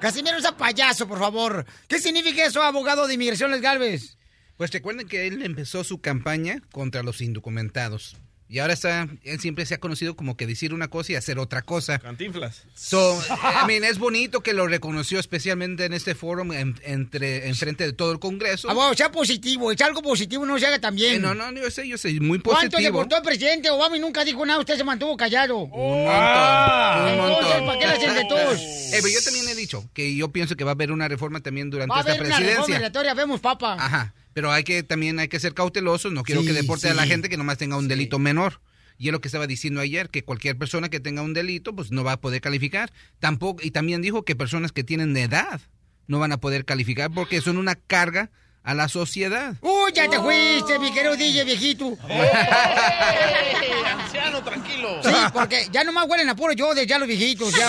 Casimiro, 0.00 0.36
ese 0.38 0.52
payaso, 0.52 1.06
por 1.06 1.18
favor. 1.18 1.64
¿Qué 1.86 2.00
significa 2.00 2.44
eso, 2.44 2.62
abogado 2.62 3.06
de 3.06 3.14
inmigración 3.14 3.58
Galvez? 3.60 4.16
Pues 4.56 4.72
recuerden 4.72 5.08
que 5.08 5.26
él 5.26 5.42
empezó 5.42 5.84
su 5.84 6.00
campaña 6.00 6.60
contra 6.72 7.02
los 7.02 7.20
indocumentados. 7.20 8.16
Y 8.52 8.58
ahora 8.58 8.74
está, 8.74 9.08
él 9.22 9.40
siempre 9.40 9.64
se 9.64 9.72
ha 9.72 9.78
conocido 9.80 10.14
como 10.14 10.36
que 10.36 10.46
decir 10.46 10.74
una 10.74 10.88
cosa 10.88 11.12
y 11.12 11.14
hacer 11.14 11.38
otra 11.38 11.62
cosa. 11.62 11.98
Cantinflas. 11.98 12.64
So, 12.74 13.18
I 13.30 13.66
mean, 13.66 13.82
es 13.82 13.98
bonito 13.98 14.42
que 14.42 14.52
lo 14.52 14.66
reconoció 14.66 15.18
especialmente 15.18 15.86
en 15.86 15.94
este 15.94 16.14
foro 16.14 16.42
en, 16.52 16.78
entre, 16.82 17.48
en 17.48 17.54
frente 17.54 17.84
de 17.86 17.94
todo 17.94 18.12
el 18.12 18.18
Congreso. 18.18 18.68
Abogado, 18.68 18.92
sea 18.92 19.10
positivo, 19.10 19.72
echa 19.72 19.86
algo 19.86 20.02
positivo, 20.02 20.44
no 20.44 20.58
se 20.58 20.66
haga 20.66 20.78
también. 20.78 21.14
Eh, 21.14 21.18
no, 21.18 21.34
no, 21.34 21.50
yo 21.52 21.70
sé, 21.70 21.88
yo 21.88 21.96
sé, 21.96 22.12
muy 22.20 22.40
¿Cuánto 22.40 22.64
le 22.66 22.70
positivo. 22.72 22.98
cortó 22.98 23.16
el 23.16 23.22
presidente 23.22 23.70
Obama 23.70 23.96
y 23.96 24.00
nunca 24.00 24.22
dijo 24.22 24.44
nada? 24.44 24.60
Usted 24.60 24.76
se 24.76 24.84
mantuvo 24.84 25.16
callado. 25.16 25.56
Un 25.56 26.04
montón, 26.04 27.06
un 27.06 27.16
montón. 27.16 27.44
Entonces, 27.46 27.62
¿para 27.62 27.78
qué 27.78 27.86
le 27.86 27.92
hacen 27.94 28.14
de 28.14 28.24
todos? 28.26 28.60
Eh, 28.60 28.98
pero 29.00 29.08
yo 29.08 29.22
también 29.24 29.48
he 29.48 29.54
dicho 29.54 29.82
que 29.94 30.14
yo 30.14 30.28
pienso 30.30 30.56
que 30.56 30.64
va 30.64 30.72
a 30.72 30.74
haber 30.74 30.92
una 30.92 31.08
reforma 31.08 31.40
también 31.40 31.70
durante 31.70 31.90
Va 31.90 31.96
a 31.96 32.00
esta 32.00 32.12
haber 32.12 32.26
una 32.26 32.36
reforma 32.36 32.46
presidencia. 32.56 32.74
migratoria, 32.74 33.14
vemos, 33.14 33.40
papa. 33.40 33.76
Ajá. 33.80 34.12
Pero 34.32 34.50
hay 34.50 34.64
que 34.64 34.82
también 34.82 35.18
hay 35.18 35.28
que 35.28 35.40
ser 35.40 35.54
cautelosos. 35.54 36.12
No 36.12 36.22
quiero 36.22 36.40
Sí, 36.42 36.48
que 36.48 36.52
deporte 36.52 36.88
a 36.88 36.94
la 36.94 37.06
gente 37.06 37.28
que 37.28 37.36
nomás 37.36 37.58
tenga 37.58 37.76
un 37.76 37.88
delito 37.88 38.18
menor. 38.18 38.60
Y 38.98 39.08
es 39.08 39.12
lo 39.12 39.20
que 39.20 39.28
estaba 39.28 39.46
diciendo 39.46 39.80
ayer, 39.80 40.10
que 40.10 40.22
cualquier 40.22 40.56
persona 40.56 40.88
que 40.88 41.00
tenga 41.00 41.22
un 41.22 41.34
delito, 41.34 41.74
pues 41.74 41.90
no 41.90 42.04
va 42.04 42.12
a 42.12 42.20
poder 42.20 42.40
calificar. 42.40 42.92
Tampoco, 43.18 43.62
y 43.62 43.70
también 43.70 44.02
dijo 44.02 44.24
que 44.24 44.36
personas 44.36 44.70
que 44.72 44.84
tienen 44.84 45.16
edad 45.16 45.60
no 46.06 46.18
van 46.18 46.32
a 46.32 46.38
poder 46.38 46.64
calificar 46.64 47.10
porque 47.12 47.40
son 47.40 47.56
una 47.56 47.74
carga 47.74 48.30
a 48.64 48.74
la 48.74 48.88
sociedad. 48.88 49.54
Uy, 49.60 49.92
ya 49.92 50.08
te 50.08 50.18
fuiste, 50.18 50.78
mi 50.78 50.92
querido 50.92 51.16
DJ 51.16 51.44
viejito. 51.44 51.96
anciano, 54.00 54.42
tranquilo. 54.42 55.00
Sí, 55.02 55.10
porque 55.32 55.66
ya 55.72 55.84
nomás 55.84 56.06
huelen 56.08 56.28
a 56.28 56.36
puro 56.36 56.52
yo 56.52 56.74
de 56.74 56.86
ya 56.86 56.98
los 56.98 57.08
viejitos, 57.08 57.52
ya. 57.54 57.68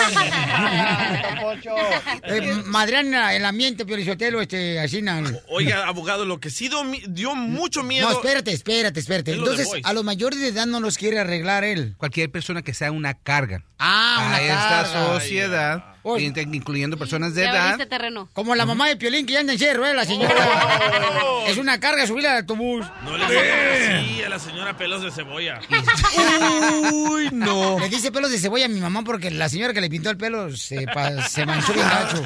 eh, 2.24 2.62
madrean 2.66 3.12
el 3.14 3.44
ambiente, 3.44 3.84
Piorizotelo, 3.84 4.40
este, 4.40 4.78
así, 4.80 5.02
na. 5.02 5.22
Oiga, 5.48 5.86
abogado, 5.86 6.24
lo 6.24 6.38
que 6.40 6.50
sí 6.50 6.70
dio, 7.08 7.34
mucho 7.34 7.82
miedo. 7.82 8.08
No, 8.08 8.12
espérate, 8.16 8.52
espérate, 8.52 9.00
espérate. 9.00 9.32
Entonces, 9.32 9.68
a 9.82 9.92
los 9.92 10.04
mayores 10.04 10.38
de 10.40 10.48
edad 10.48 10.66
no 10.66 10.80
los 10.80 10.96
quiere 10.98 11.18
arreglar 11.18 11.64
él. 11.64 11.94
Cualquier 11.98 12.30
persona 12.30 12.62
que 12.62 12.74
sea 12.74 12.90
una 12.92 13.14
carga 13.14 13.62
Ah, 13.78 14.24
una 14.26 14.36
a 14.36 14.42
esta 14.42 14.68
carga. 14.92 15.14
sociedad, 15.14 15.93
Oye. 16.04 16.32
incluyendo 16.52 16.96
personas 16.96 17.34
de 17.34 17.42
Ya 17.42 17.50
edad. 17.50 17.88
terreno. 17.88 18.28
Como 18.34 18.54
la 18.54 18.66
mamá 18.66 18.88
de 18.88 18.96
Piolín 18.96 19.26
que 19.26 19.32
ya 19.32 19.40
anda 19.40 19.54
en 19.54 19.58
de 19.58 19.74
ruedas, 19.74 19.96
la 19.96 20.04
señora. 20.04 20.34
es 21.48 21.56
una 21.58 21.80
carga 21.80 22.06
subirla 22.06 22.32
al 22.32 22.36
autobús. 22.38 22.86
No 23.04 23.16
le 23.16 23.26
digan 23.26 24.02
así 24.04 24.22
a 24.22 24.28
la 24.28 24.38
señora 24.38 24.76
pelos 24.76 25.02
de 25.02 25.10
cebolla. 25.10 25.60
Uy, 26.92 27.30
no. 27.32 27.78
Le 27.80 27.88
dice 27.88 28.12
pelos 28.12 28.30
de 28.30 28.38
cebolla 28.38 28.66
a 28.66 28.68
mi 28.68 28.80
mamá 28.80 29.02
porque 29.02 29.30
la 29.30 29.48
señora 29.48 29.72
que 29.72 29.80
le 29.80 29.88
pintó 29.90 30.10
el 30.10 30.16
pelo 30.16 30.54
se, 30.56 30.86
pa- 30.86 31.22
se 31.28 31.44
manchó 31.46 31.72
bien 31.72 31.86
gacho. 31.88 32.22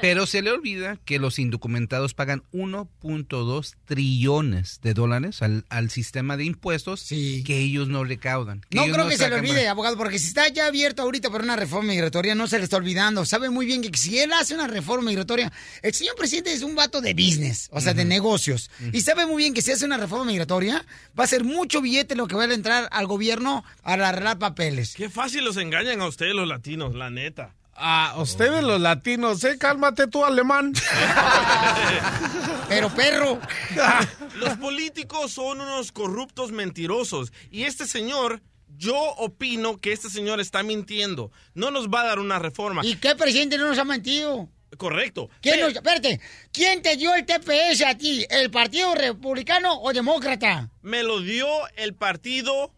Pero 0.00 0.26
se 0.26 0.42
le 0.42 0.50
olvida 0.50 0.98
que 1.04 1.18
los 1.18 1.38
indocumentados 1.38 2.14
pagan 2.14 2.42
1.2 2.52 3.74
trillones 3.84 4.80
de 4.82 4.94
dólares 4.94 5.42
al, 5.42 5.64
al 5.68 5.90
sistema 5.90 6.36
de 6.36 6.44
impuestos 6.44 7.06
que 7.08 7.58
ellos 7.58 7.88
no 7.88 8.04
recaudan. 8.04 8.62
No 8.70 8.84
creo 8.84 9.08
que 9.08 9.16
se 9.16 9.28
le 9.28 9.36
olvide, 9.36 9.68
abogado, 9.68 9.96
porque 9.96 10.18
si 10.18 10.28
está 10.28 10.48
ya 10.48 10.66
abierto 10.66 11.02
ahorita 11.02 11.30
por 11.30 11.42
una 11.42 11.56
reforma 11.56 11.88
migratoria, 11.88 12.34
no 12.34 12.46
se 12.46 12.58
le 12.58 12.64
está 12.64 12.76
olvidando. 12.76 13.24
Sabe 13.24 13.50
muy 13.50 13.66
bien 13.66 13.82
que 13.82 13.96
si 13.96 14.18
él 14.18 14.32
hace 14.32 14.54
una 14.54 14.66
reforma 14.66 15.10
migratoria, 15.10 15.52
el 15.82 15.94
señor 15.94 16.16
presidente 16.16 16.52
es 16.52 16.62
un 16.62 16.74
vato 16.74 17.00
de 17.00 17.14
business, 17.14 17.68
o 17.72 17.80
sea, 17.80 17.94
de 17.94 18.04
negocios. 18.04 18.70
Y 18.92 19.00
sabe 19.00 19.26
muy 19.26 19.42
bien 19.42 19.54
que 19.54 19.62
si 19.62 19.72
hace 19.72 19.84
una 19.84 19.96
reforma 19.96 20.24
migratoria, 20.24 20.84
va 21.18 21.24
a 21.24 21.28
ser 21.28 21.44
mucho 21.44 21.80
billete 21.80 22.14
lo 22.14 22.26
que 22.26 22.36
va 22.36 22.44
a 22.44 22.54
entrar 22.54 22.88
al 22.90 23.06
gobierno 23.06 23.64
al 23.82 24.04
arreglar 24.04 24.38
papeles. 24.38 24.94
Qué 24.94 25.08
fácil 25.08 25.44
los 25.44 25.56
engañan 25.56 26.00
a 26.00 26.06
ustedes 26.06 26.34
los 26.34 26.48
latinos, 26.48 26.94
la 26.94 27.10
neta. 27.10 27.54
A 27.80 28.14
ustedes 28.18 28.64
los 28.64 28.80
latinos, 28.80 29.44
¿eh? 29.44 29.56
Cálmate 29.56 30.08
tú, 30.08 30.24
alemán. 30.24 30.72
Pero 32.68 32.90
perro. 32.90 33.40
Los 34.36 34.56
políticos 34.58 35.32
son 35.32 35.60
unos 35.60 35.92
corruptos 35.92 36.50
mentirosos. 36.50 37.32
Y 37.50 37.64
este 37.64 37.86
señor, 37.86 38.42
yo 38.76 38.96
opino 38.96 39.78
que 39.78 39.92
este 39.92 40.10
señor 40.10 40.40
está 40.40 40.62
mintiendo. 40.62 41.30
No 41.54 41.70
nos 41.70 41.88
va 41.88 42.02
a 42.02 42.06
dar 42.06 42.18
una 42.18 42.38
reforma. 42.38 42.82
¿Y 42.84 42.96
qué 42.96 43.14
presidente 43.14 43.58
no 43.58 43.68
nos 43.68 43.78
ha 43.78 43.84
mentido? 43.84 44.48
Correcto. 44.76 45.30
¿Quién 45.40 45.60
nos, 45.60 45.74
espérate, 45.74 46.20
¿quién 46.52 46.82
te 46.82 46.96
dio 46.96 47.14
el 47.14 47.24
TPS 47.24 47.82
a 47.86 47.96
ti? 47.96 48.26
¿El 48.28 48.50
Partido 48.50 48.94
Republicano 48.94 49.80
o 49.80 49.92
Demócrata? 49.92 50.70
Me 50.82 51.02
lo 51.02 51.20
dio 51.20 51.46
el 51.76 51.94
partido 51.94 52.72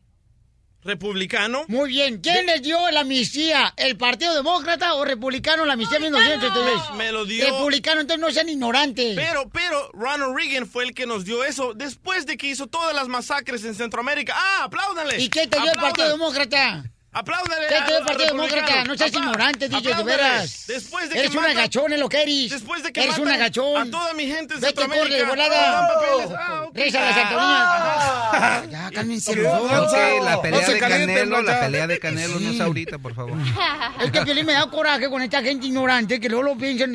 republicano. 0.82 1.64
Muy 1.68 1.90
bien. 1.90 2.20
¿Quién 2.20 2.46
les 2.46 2.62
dio 2.62 2.90
la 2.90 3.00
amnistía? 3.00 3.72
¿El 3.76 3.96
Partido 3.96 4.34
Demócrata 4.34 4.94
o 4.94 5.04
Republicano 5.04 5.64
la 5.64 5.74
amnistía 5.74 5.98
en 5.98 6.04
1973? 6.04 6.96
Me 6.96 7.12
lo 7.12 7.24
dio. 7.24 7.44
Republicano, 7.44 8.00
entonces 8.00 8.20
no 8.20 8.30
sean 8.30 8.48
ignorantes. 8.48 9.16
Pero, 9.16 9.48
pero, 9.50 9.90
Ronald 9.92 10.36
Reagan 10.36 10.66
fue 10.66 10.84
el 10.84 10.94
que 10.94 11.06
nos 11.06 11.24
dio 11.24 11.44
eso 11.44 11.74
después 11.74 12.26
de 12.26 12.36
que 12.36 12.48
hizo 12.48 12.66
todas 12.66 12.94
las 12.94 13.08
masacres 13.08 13.64
en 13.64 13.74
Centroamérica. 13.74 14.34
¡Ah, 14.36 14.64
apláudanle! 14.64 15.20
¿Y 15.20 15.28
qué 15.28 15.46
te 15.46 15.60
dio 15.60 15.72
el. 15.72 15.80
Partido 15.80 16.10
Demócrata? 16.10 16.84
¡Apláudanle! 17.12 17.66
¿Qué 17.68 17.74
dio 17.88 17.98
el 17.98 18.04
Partido. 18.04 18.28
Demócrata? 18.28 18.84
No 18.84 18.96
seas 18.96 19.10
Apla- 19.10 19.18
ignorante, 19.20 19.68
DJ, 19.68 19.94
de 19.96 20.02
veras. 20.04 20.64
Después 20.68 21.10
de 21.10 21.18
eres 21.18 21.30
que 21.32 21.38
un 21.38 21.44
agachón, 21.44 21.92
es 21.92 21.98
lo 21.98 22.08
que 22.08 22.22
eres. 22.22 22.50
Después 22.50 22.82
de 22.84 22.92
que 22.92 23.02
Eres 23.02 23.18
un 23.18 23.28
agachón. 23.28 23.88
a 23.88 23.90
toda 23.90 24.12
mi 24.14 24.26
gente 24.26 24.54
en 24.54 24.60
Vete, 24.60 24.86
corre, 24.86 25.08
de 25.10 25.24
volada. 25.24 25.80
Ah, 25.80 25.88
papeles. 25.88 26.38
Ah, 26.38 26.62
ok. 26.68 26.76
Reza 26.76 27.08
a 27.08 27.12
Santa 27.14 27.34
Doña. 27.34 28.70
Ya, 28.70 28.90
cálmense 28.94 29.34
los 29.34 29.44
dos. 29.70 29.92
Ok, 29.92 29.98
la 30.24 30.40
pelea 30.40 30.60
No 30.60 30.72
de 30.72 30.78
Canelo, 30.78 31.42
la 31.42 31.60
pelea 31.60 31.86
de 31.88 31.98
Canelo 31.98 32.38
no 32.38 32.50
es 32.50 32.60
ahorita, 32.60 32.98
por 32.98 33.12
favor. 33.14 33.32
Es 34.00 34.10
que 34.12 34.22
Piolín 34.22 34.46
me 34.46 34.52
da 34.52 34.70
coraje 34.70 35.10
con 35.10 35.20
esta 35.20 35.42
gente 35.42 35.66
ignorante 35.66 36.20
que 36.20 36.28
luego 36.28 36.44
lo 36.44 36.56
piensan. 36.56 36.94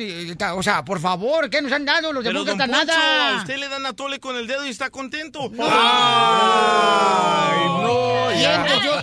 O 0.56 0.62
sea, 0.62 0.82
por 0.84 0.98
favor, 0.98 1.50
¿qué 1.50 1.60
nos 1.60 1.70
han 1.72 1.84
dado 1.84 2.10
los 2.12 2.24
demócratas? 2.24 2.66
Poncho, 2.68 2.72
a 2.80 2.84
Nada. 2.84 3.36
usted 3.42 3.58
le 3.58 3.68
dan 3.68 3.84
a 3.84 3.92
tole 3.92 4.18
con 4.18 4.34
el 4.36 4.46
dedo 4.46 4.64
y 4.66 4.70
está 4.70 4.88
contento. 4.88 5.50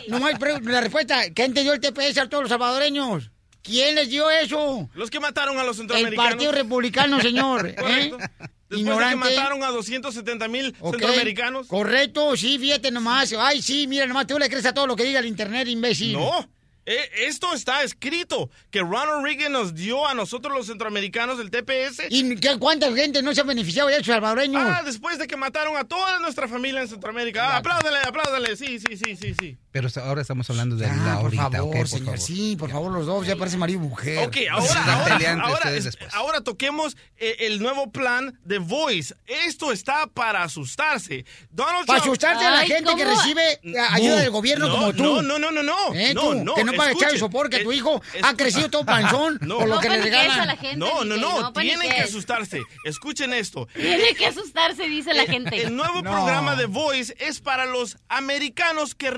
Nomás 0.08 0.38
pre- 0.38 0.60
la 0.62 0.82
respuesta, 0.82 1.03
¿quién 1.34 1.54
te 1.54 1.62
dio 1.62 1.74
el 1.74 1.80
TPS 1.80 2.18
a 2.20 2.30
todos 2.30 2.44
los 2.44 2.50
salvadoreños? 2.50 3.30
¿Quién 3.62 3.96
les 3.96 4.10
dio 4.10 4.30
eso? 4.30 4.90
Los 4.94 5.10
que 5.10 5.20
mataron 5.20 5.58
a 5.58 5.64
los 5.64 5.78
El 5.78 5.82
centroamericanos. 5.88 6.32
Partido 6.32 6.52
Republicano, 6.52 7.22
señor. 7.22 7.68
¿eh? 7.70 7.76
Después 8.70 8.98
de 8.98 9.10
que 9.10 9.16
mataron 9.16 9.64
a 9.64 9.68
270 9.70 10.48
mil 10.48 10.76
Ok. 10.80 10.96
centroamericanos. 10.96 11.68
Correcto, 11.68 12.36
sí, 12.36 12.58
fíjate 12.60 12.92
nomás. 12.92 13.34
Ay, 13.38 13.62
sí, 13.62 13.86
mira 13.88 14.06
nomás, 14.08 14.26
tú 14.28 14.38
le 14.40 14.50
crees 14.50 14.66
a 14.66 14.74
todo 14.74 14.88
lo 14.88 14.96
que 14.96 15.04
diga 15.04 15.20
el 15.20 15.28
internet, 15.28 15.68
imbécil. 15.68 16.14
No. 16.14 16.50
Eh, 16.86 17.10
esto 17.28 17.54
está 17.54 17.82
escrito 17.84 18.50
que 18.70 18.82
Ronald 18.82 19.24
Reagan 19.24 19.54
nos 19.54 19.74
dio 19.74 20.06
a 20.06 20.14
nosotros 20.14 20.54
los 20.54 20.66
centroamericanos 20.68 21.40
el 21.40 21.50
TPS. 21.50 22.08
¿Y 22.10 22.36
qué- 22.36 22.58
cuánta 22.60 22.92
gente 22.94 23.22
no 23.22 23.34
se 23.34 23.40
ha 23.40 23.46
beneficiado 23.46 23.88
de 23.88 23.96
eso, 23.96 24.12
salvadoreños? 24.12 24.62
Ah, 24.66 24.82
después 24.84 25.18
de 25.18 25.26
que 25.28 25.38
mataron 25.38 25.78
a 25.78 25.86
toda 25.86 26.20
nuestra 26.20 26.50
familia 26.50 26.82
en 26.82 26.90
Centroamérica. 26.90 27.54
Ah, 27.54 27.58
apláudale, 27.58 28.00
apláudale. 28.06 28.58
Sí, 28.58 28.80
sí, 28.80 28.98
sí, 28.98 29.16
sí, 29.16 29.34
sí. 29.40 29.58
Pero 29.74 29.90
ahora 30.06 30.22
estamos 30.22 30.50
hablando 30.50 30.76
de 30.78 30.88
la 30.88 30.94
por 30.94 31.10
ahorita, 31.10 31.50
favor, 31.52 31.88
señor, 31.90 32.06
favor. 32.06 32.20
sí, 32.20 32.56
por 32.56 32.70
favor, 32.70 32.92
los 32.92 33.06
dos, 33.08 33.28
ya 33.28 33.36
parece 33.36 33.58
marido 33.58 33.80
y 33.84 33.88
mujer. 33.90 34.26
Ok, 34.28 34.38
ahora, 34.52 35.02
ahora, 35.02 35.32
ahora, 35.42 35.54
ustedes 35.56 35.78
es- 35.80 35.84
después. 35.86 36.14
ahora 36.14 36.42
toquemos 36.42 36.96
eh, 37.18 37.36
el 37.40 37.60
nuevo 37.60 37.92
plan 37.92 38.40
de 38.46 38.60
Voice. 38.60 39.16
Esto 39.26 39.72
está 39.72 40.08
para 40.08 40.44
asustarse. 40.44 41.26
Donald 41.50 41.88
Para 41.88 42.00
Trump- 42.02 42.14
asustarte 42.14 42.46
a 42.46 42.52
la 42.52 42.60
gente 42.66 42.96
que 42.96 43.04
recibe 43.04 43.60
ayuda 43.90 44.18
del 44.22 44.30
gobierno 44.30 44.68
no, 44.68 44.74
como 44.76 44.94
tú. 44.94 45.04
No, 45.04 45.22
no, 45.24 45.40
no, 45.40 45.52
no, 45.52 45.64
no. 45.64 45.94
¿Eh, 45.96 46.14
no, 46.14 46.22
tú? 46.22 46.36
no. 46.36 46.54
Que 46.54 46.64
no 46.64 46.74
paga 46.74 46.92
Escuche, 46.92 47.08
echar 47.08 47.20
sopor 47.20 47.50
que 47.50 47.60
tu 47.64 47.72
hijo 47.74 48.02
es- 48.14 48.24
ha 48.24 48.36
crecido 48.36 48.70
todo 48.70 48.86
panzón 48.86 49.40
No. 49.42 49.58
por 49.58 49.68
lo 49.68 49.76
No 49.76 49.82
que 49.82 49.90
le 49.90 49.98
paniques 49.98 50.20
a 50.20 50.22
regalan. 50.22 50.48
la 50.48 50.56
gente, 50.58 50.78
No, 50.78 51.04
no, 51.04 51.18
no, 51.18 51.42
no 51.42 51.54
tienen 51.54 51.90
que 51.92 52.02
asustarse. 52.02 52.62
Escuchen 52.86 53.34
esto. 53.34 53.68
Tiene 53.74 54.14
que 54.14 54.28
asustarse, 54.28 54.84
dice 54.88 55.16
la 55.16 55.26
gente. 55.26 55.64
El 55.64 55.76
nuevo 55.76 56.04
programa 56.04 56.56
de 56.56 56.68
Voice 56.68 57.16
es 57.20 57.40
para 57.42 57.66
los 57.66 57.98
americanos 58.08 58.94
que 58.94 59.10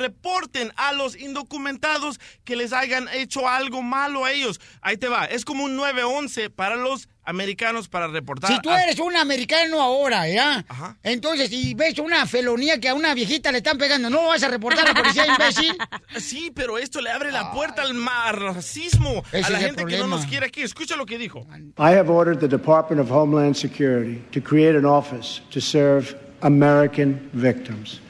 reporten 0.46 0.72
a 0.76 0.94
los 0.94 1.16
indocumentados 1.18 2.20
que 2.44 2.56
les 2.56 2.74
hayan 2.74 3.08
hecho 3.14 3.48
algo 3.48 3.82
malo 3.82 4.26
a 4.26 4.32
ellos. 4.32 4.60
Ahí 4.82 4.98
te 4.98 5.08
va, 5.08 5.26
es 5.26 5.44
como 5.46 5.64
un 5.64 5.76
911 5.76 6.50
para 6.50 6.76
los 6.76 7.08
americanos 7.24 7.88
para 7.88 8.08
reportar. 8.08 8.52
Si 8.52 8.60
tú 8.62 8.70
a- 8.70 8.84
eres 8.84 9.00
un 9.00 9.16
americano 9.16 9.82
ahora, 9.82 10.28
¿ya? 10.30 10.64
Entonces, 11.02 11.50
si 11.50 11.74
ves 11.74 11.98
una 11.98 12.28
felonía 12.28 12.80
que 12.80 12.90
a 12.90 12.94
una 12.94 13.14
viejita 13.16 13.52
le 13.52 13.58
están 13.60 13.78
pegando, 13.80 14.10
¿no 14.12 14.28
vas 14.28 14.44
a 14.44 14.48
reportar 14.48 14.86
a 14.88 14.94
la 14.94 15.02
policía, 15.02 15.26
imbécil? 15.34 15.76
Sí, 16.20 16.52
pero 16.54 16.78
esto 16.78 17.02
le 17.02 17.10
abre 17.10 17.32
la 17.32 17.52
puerta 17.52 17.82
al 17.82 17.96
ma- 17.96 18.32
racismo 18.32 19.24
Ese 19.32 19.48
a 19.48 19.50
la 19.50 19.60
gente 19.60 19.86
que 19.86 19.98
no 19.98 20.08
nos 20.08 20.26
quiere 20.28 20.46
aquí. 20.48 20.62
Escucha 20.62 20.96
lo 20.96 21.06
que 21.08 21.18
dijo. 21.18 21.48
I 21.80 21.96
have 21.98 22.10
ordered 22.12 22.40
the 22.40 22.48
Department 22.48 23.02
of 23.02 23.10
Homeland 23.12 23.56
Security 23.56 24.22
to 24.32 24.40
create 24.42 24.78
an 24.78 24.86
office 24.86 25.42
to 25.52 25.60
serve 25.60 26.16
American 26.42 27.28
victims. 27.34 28.02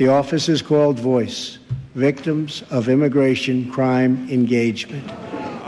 The 0.00 0.08
office 0.08 0.48
is 0.48 0.62
called 0.62 0.98
VOICE 0.98 1.58
Victims 1.94 2.62
of 2.70 2.88
Immigration 2.88 3.70
Crime 3.70 4.26
Engagement. 4.30 5.06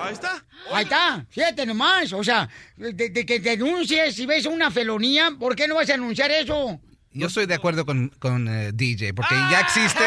Ahí 0.01 0.15
está. 0.15 0.43
Ahí 0.73 0.85
está, 0.85 1.27
fíjate 1.29 1.67
nomás. 1.67 2.15
O 2.15 2.25
sea, 2.25 2.49
de, 2.79 2.95
de 2.95 3.27
que 3.27 3.41
denuncies 3.41 4.15
si 4.15 4.25
ves 4.25 4.47
una 4.47 4.71
felonía, 4.71 5.33
¿por 5.39 5.55
qué 5.55 5.69
no 5.69 5.75
vas 5.75 5.91
a 5.91 5.95
anunciar 5.95 6.31
eso? 6.31 6.81
Yo 7.13 7.27
estoy 7.27 7.45
de 7.45 7.53
acuerdo 7.53 7.85
con, 7.85 8.09
con 8.19 8.49
eh, 8.49 8.73
DJ, 8.73 9.13
porque 9.13 9.35
ya 9.51 9.61
existe, 9.61 10.05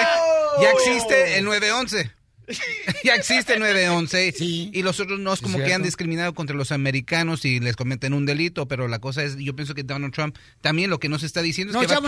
ya 0.59 0.71
existe 0.71 1.37
el 1.37 1.45
911. 1.45 2.11
ya 3.03 3.15
existe 3.15 3.53
el 3.53 3.59
911 3.59 4.33
y 4.73 4.81
los 4.83 4.99
otros 4.99 5.19
no 5.19 5.33
es 5.33 5.41
como 5.41 5.57
que 5.57 5.73
han 5.73 5.81
discriminado 5.83 6.33
contra 6.33 6.55
los 6.55 6.71
americanos 6.71 7.45
y 7.45 7.59
les 7.59 7.75
cometen 7.75 8.13
un 8.13 8.25
delito, 8.25 8.67
pero 8.67 8.87
la 8.87 8.99
cosa 8.99 9.23
es, 9.23 9.37
yo 9.37 9.55
pienso 9.55 9.73
que 9.75 9.83
Donald 9.83 10.13
Trump 10.13 10.37
también 10.61 10.89
lo 10.89 10.99
que 10.99 11.09
nos 11.09 11.23
está 11.23 11.41
diciendo 11.41 11.73
es 11.73 11.87
que 11.87 11.93
va 11.93 11.99
a 11.99 12.01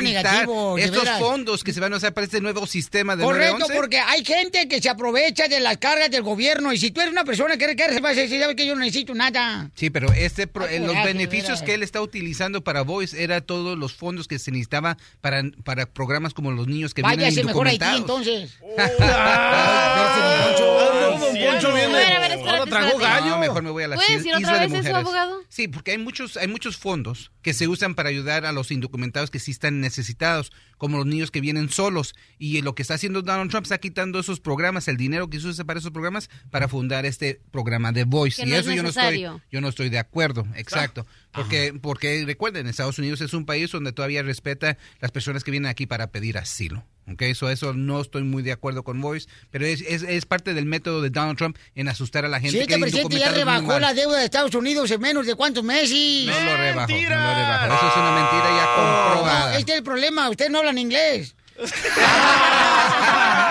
de 0.76 0.84
estos 0.84 1.04
veras. 1.04 1.20
fondos 1.20 1.64
que 1.64 1.74
se 1.74 1.80
van 1.80 1.94
a 1.94 1.98
usar 1.98 2.14
para 2.14 2.26
este 2.26 2.42
nuevo 2.42 2.68
sistema 2.68 3.16
de 3.16 3.24
Correcto, 3.24 3.60
911. 3.60 3.76
porque 3.76 4.00
hay 4.00 4.24
gente 4.26 4.68
que 4.68 4.82
se 4.82 4.90
aprovecha 4.90 5.48
de 5.48 5.60
las 5.60 5.78
cargas 5.78 6.10
del 6.12 6.22
gobierno 6.24 6.72
y 6.74 6.78
si 6.78 6.92
tú 6.92 7.02
eres 7.02 7.12
una 7.12 7.24
persona 7.24 7.58
que 7.58 7.76
quiere 7.76 8.00
vas 8.00 8.18
a 8.18 8.22
decir, 8.22 8.40
¿sabes 8.40 8.56
que 8.56 8.66
yo 8.68 8.76
no 8.76 8.82
necesito 8.82 9.14
nada? 9.14 9.70
Sí, 9.76 9.90
pero 9.90 10.12
este 10.14 10.48
pro- 10.48 10.66
Ay, 10.70 10.80
los 10.80 10.96
beneficios 11.04 11.48
veras. 11.48 11.62
que 11.64 11.74
él 11.74 11.84
está 11.84 12.02
utilizando 12.02 12.64
para 12.64 12.82
Voice 12.82 13.22
era 13.24 13.42
todos 13.42 13.78
los 13.78 13.94
fondos 13.94 14.28
que 14.28 14.40
se 14.40 14.52
necesitaba 14.52 14.98
para, 15.22 15.44
para 15.64 15.86
programas 15.88 16.34
como 16.34 16.52
los 16.52 16.68
niños 16.68 16.94
que 16.94 17.02
vienen 17.02 17.20
Váyase 17.20 17.44
mejor 17.44 17.68
Haití 17.68 17.86
indocumentados. 17.86 18.28
entonces. 18.28 18.58
Don 18.78 20.27
Poncho 20.28 21.74
viene. 21.74 21.94
A 21.94 21.98
ver, 21.98 22.16
a 22.16 22.20
ver, 22.20 22.32
espérate, 22.32 22.50
Ahora 22.60 22.66
tragó 22.70 22.88
espérate. 22.92 23.20
gallo. 23.22 23.30
No, 23.36 23.40
mejor 23.40 23.64
me 23.64 23.70
voy 23.72 23.84
a 23.84 23.88
la 23.88 23.96
¿Puede 23.96 24.08
isla 24.14 24.18
decir 24.18 24.36
otra 24.36 24.54
de 24.54 24.60
vez 24.60 24.68
eso, 24.68 24.78
mujeres. 24.78 24.96
abogado? 24.98 25.42
Sí, 25.50 25.68
porque 25.68 25.92
hay 25.92 25.98
muchos, 25.98 26.38
hay 26.38 26.48
muchos 26.48 26.78
fondos 26.78 27.32
que 27.42 27.54
se 27.54 27.68
usan 27.68 27.96
para 27.96 28.10
ayudar 28.10 28.46
a 28.46 28.52
los 28.52 28.72
indocumentados 28.72 29.32
que 29.32 29.40
sí 29.40 29.52
están 29.52 29.80
necesitados, 29.82 30.52
como 30.78 30.98
los 30.98 31.06
niños 31.06 31.32
que 31.32 31.42
vienen 31.42 31.70
solos. 31.70 32.16
Y 32.38 32.62
lo 32.62 32.76
que 32.76 32.82
está 32.82 32.96
haciendo 32.96 33.22
Donald 33.22 33.50
Trump 33.52 33.66
está 33.66 33.78
quitando 33.78 34.20
esos 34.20 34.40
programas, 34.40 34.88
el 34.88 34.98
dinero 34.98 35.30
que 35.30 35.40
se 35.40 35.48
usa 35.48 35.66
para 35.66 35.80
esos 35.80 35.92
programas, 35.92 36.30
para 36.52 36.68
fundar 36.68 37.06
este 37.06 37.42
programa 37.52 37.92
de 37.92 38.04
Voice. 38.04 38.42
Que 38.42 38.48
y 38.48 38.52
no 38.52 38.58
es 38.58 38.66
eso 38.66 38.76
yo 38.76 38.84
no 38.84 38.90
estoy, 38.90 39.26
yo 39.52 39.62
no 39.62 39.68
estoy 39.70 39.90
de 39.90 40.00
acuerdo, 40.00 40.46
exacto. 40.56 41.06
Porque, 41.32 41.74
porque 41.82 42.24
recuerden, 42.26 42.68
Estados 42.68 42.98
Unidos 43.00 43.22
es 43.22 43.34
un 43.34 43.46
país 43.46 43.72
donde 43.72 43.92
todavía 43.92 44.24
respeta 44.24 44.78
las 45.00 45.12
personas 45.12 45.44
que 45.44 45.52
vienen 45.52 45.70
aquí 45.70 45.86
para 45.86 46.08
pedir 46.12 46.38
asilo. 46.38 46.84
¿Ok? 47.12 47.22
Eso, 47.24 47.50
eso 47.50 47.74
no 47.74 48.02
estoy 48.02 48.24
muy 48.24 48.44
de 48.44 48.52
acuerdo 48.52 48.84
con 48.84 49.02
Voice, 49.02 49.28
pero 49.52 49.66
es, 49.66 49.82
es, 49.82 50.04
es 50.04 50.26
parte 50.26 50.54
del 50.54 50.66
método 50.66 51.02
de 51.02 51.10
Donald 51.10 51.38
Trump 51.38 51.58
en 51.76 51.88
asustar 51.88 52.26
a 52.26 52.28
la 52.28 52.40
gente. 52.40 52.60
Si 52.60 52.68
que 52.68 52.74
este 52.74 52.82
presidente 52.82 53.20
ya 53.20 53.32
rebajó 53.32 53.80
la 53.80 53.94
deuda 53.94 54.20
de 54.20 54.26
Estados 54.26 54.54
Unidos 54.56 54.92
en 54.92 55.02
menos 55.02 55.26
de 55.26 55.36
cuántos 55.36 55.64
meses. 55.64 56.26
No 56.26 56.40
lo 56.40 56.58
rebajó, 56.58 56.92
no 56.92 56.98
lo 56.98 57.36
rebajó. 57.36 57.74
Eso 57.74 57.88
es 57.88 57.98
una 57.98 58.12
mentira 58.12 58.50
ya 58.56 58.66
comprobada. 58.76 59.52
No, 59.52 59.58
este 59.58 59.72
es 59.72 59.78
el 59.78 59.84
problema, 59.84 60.30
ustedes 60.30 60.52
no 60.52 60.60
hablan 60.60 60.78
inglés. 60.78 61.36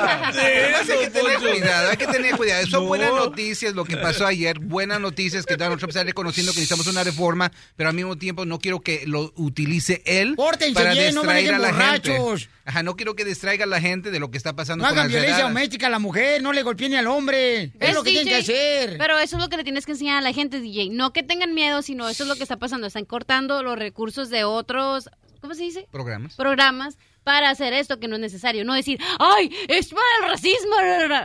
Hay 0.00 0.98
que 1.04 1.10
tener 1.10 1.38
cuidado, 1.38 1.90
hay 1.90 1.96
que 1.96 2.06
tener 2.06 2.36
cuidado. 2.36 2.66
Son 2.66 2.82
No. 2.82 2.88
buenas 2.88 3.10
noticias 3.12 3.74
lo 3.74 3.84
que 3.84 3.96
pasó 3.96 4.26
ayer, 4.26 4.58
buenas 4.58 5.00
noticias 5.00 5.44
que 5.46 5.56
Donald 5.56 5.78
Trump 5.78 5.90
está 5.90 6.04
reconociendo 6.04 6.52
que 6.52 6.58
necesitamos 6.60 6.86
una 6.86 7.04
reforma, 7.04 7.50
pero 7.76 7.88
al 7.90 7.94
mismo 7.94 8.16
tiempo 8.16 8.44
no 8.46 8.58
quiero 8.58 8.80
que 8.80 9.04
lo 9.06 9.32
utilice 9.36 10.02
él 10.06 10.34
Pórtense 10.36 10.74
para 10.74 10.92
bien, 10.92 11.14
no 11.14 11.22
distraer 11.22 11.54
a 11.54 11.58
manejen 11.58 11.76
la 11.78 11.92
gente. 11.92 12.18
borrachos. 12.18 12.48
Ajá, 12.64 12.82
no 12.82 12.94
quiero 12.94 13.16
que 13.16 13.24
distraiga 13.24 13.64
a 13.64 13.66
la 13.66 13.80
gente 13.80 14.10
de 14.10 14.20
lo 14.20 14.30
que 14.30 14.36
está 14.38 14.54
pasando 14.54 14.82
No 14.84 14.88
con 14.90 14.98
hagan 14.98 15.06
las 15.06 15.12
violencia 15.12 15.36
redadas. 15.38 15.54
doméstica 15.54 15.86
a 15.88 15.90
la 15.90 15.98
mujer, 15.98 16.42
no 16.42 16.52
le 16.52 16.62
golpeen 16.62 16.92
ni 16.92 16.96
al 16.98 17.06
hombre. 17.08 17.62
Es 17.64 17.72
¿Ves, 17.78 17.94
lo 17.94 18.02
que 18.04 18.10
tienen 18.12 18.28
que 18.28 18.36
hacer. 18.36 18.96
Pero 18.98 19.18
eso 19.18 19.36
es 19.36 19.42
lo 19.42 19.48
que 19.48 19.56
le 19.56 19.64
tienes 19.64 19.86
que 19.86 19.92
enseñar 19.92 20.18
a 20.18 20.20
la 20.20 20.32
gente, 20.32 20.60
DJ. 20.60 20.90
No 20.90 21.12
que 21.12 21.22
tengan 21.22 21.52
miedo, 21.54 21.82
sino 21.82 22.08
eso 22.08 22.22
es 22.22 22.28
lo 22.28 22.36
que 22.36 22.42
está 22.44 22.58
pasando. 22.58 22.86
Están 22.86 23.06
cortando 23.06 23.62
los 23.64 23.76
recursos 23.78 24.30
de 24.30 24.44
otros, 24.44 25.10
¿cómo 25.40 25.54
se 25.54 25.64
dice? 25.64 25.88
Programas. 25.90 26.36
Programas 26.36 26.96
para 27.24 27.50
hacer 27.50 27.72
esto 27.72 27.98
que 28.00 28.08
no 28.08 28.16
es 28.16 28.20
necesario. 28.20 28.64
No 28.64 28.74
decir, 28.74 28.98
¡ay, 29.18 29.54
es 29.68 29.88
para 29.88 30.04
el 30.22 30.30
racismo! 30.30 30.74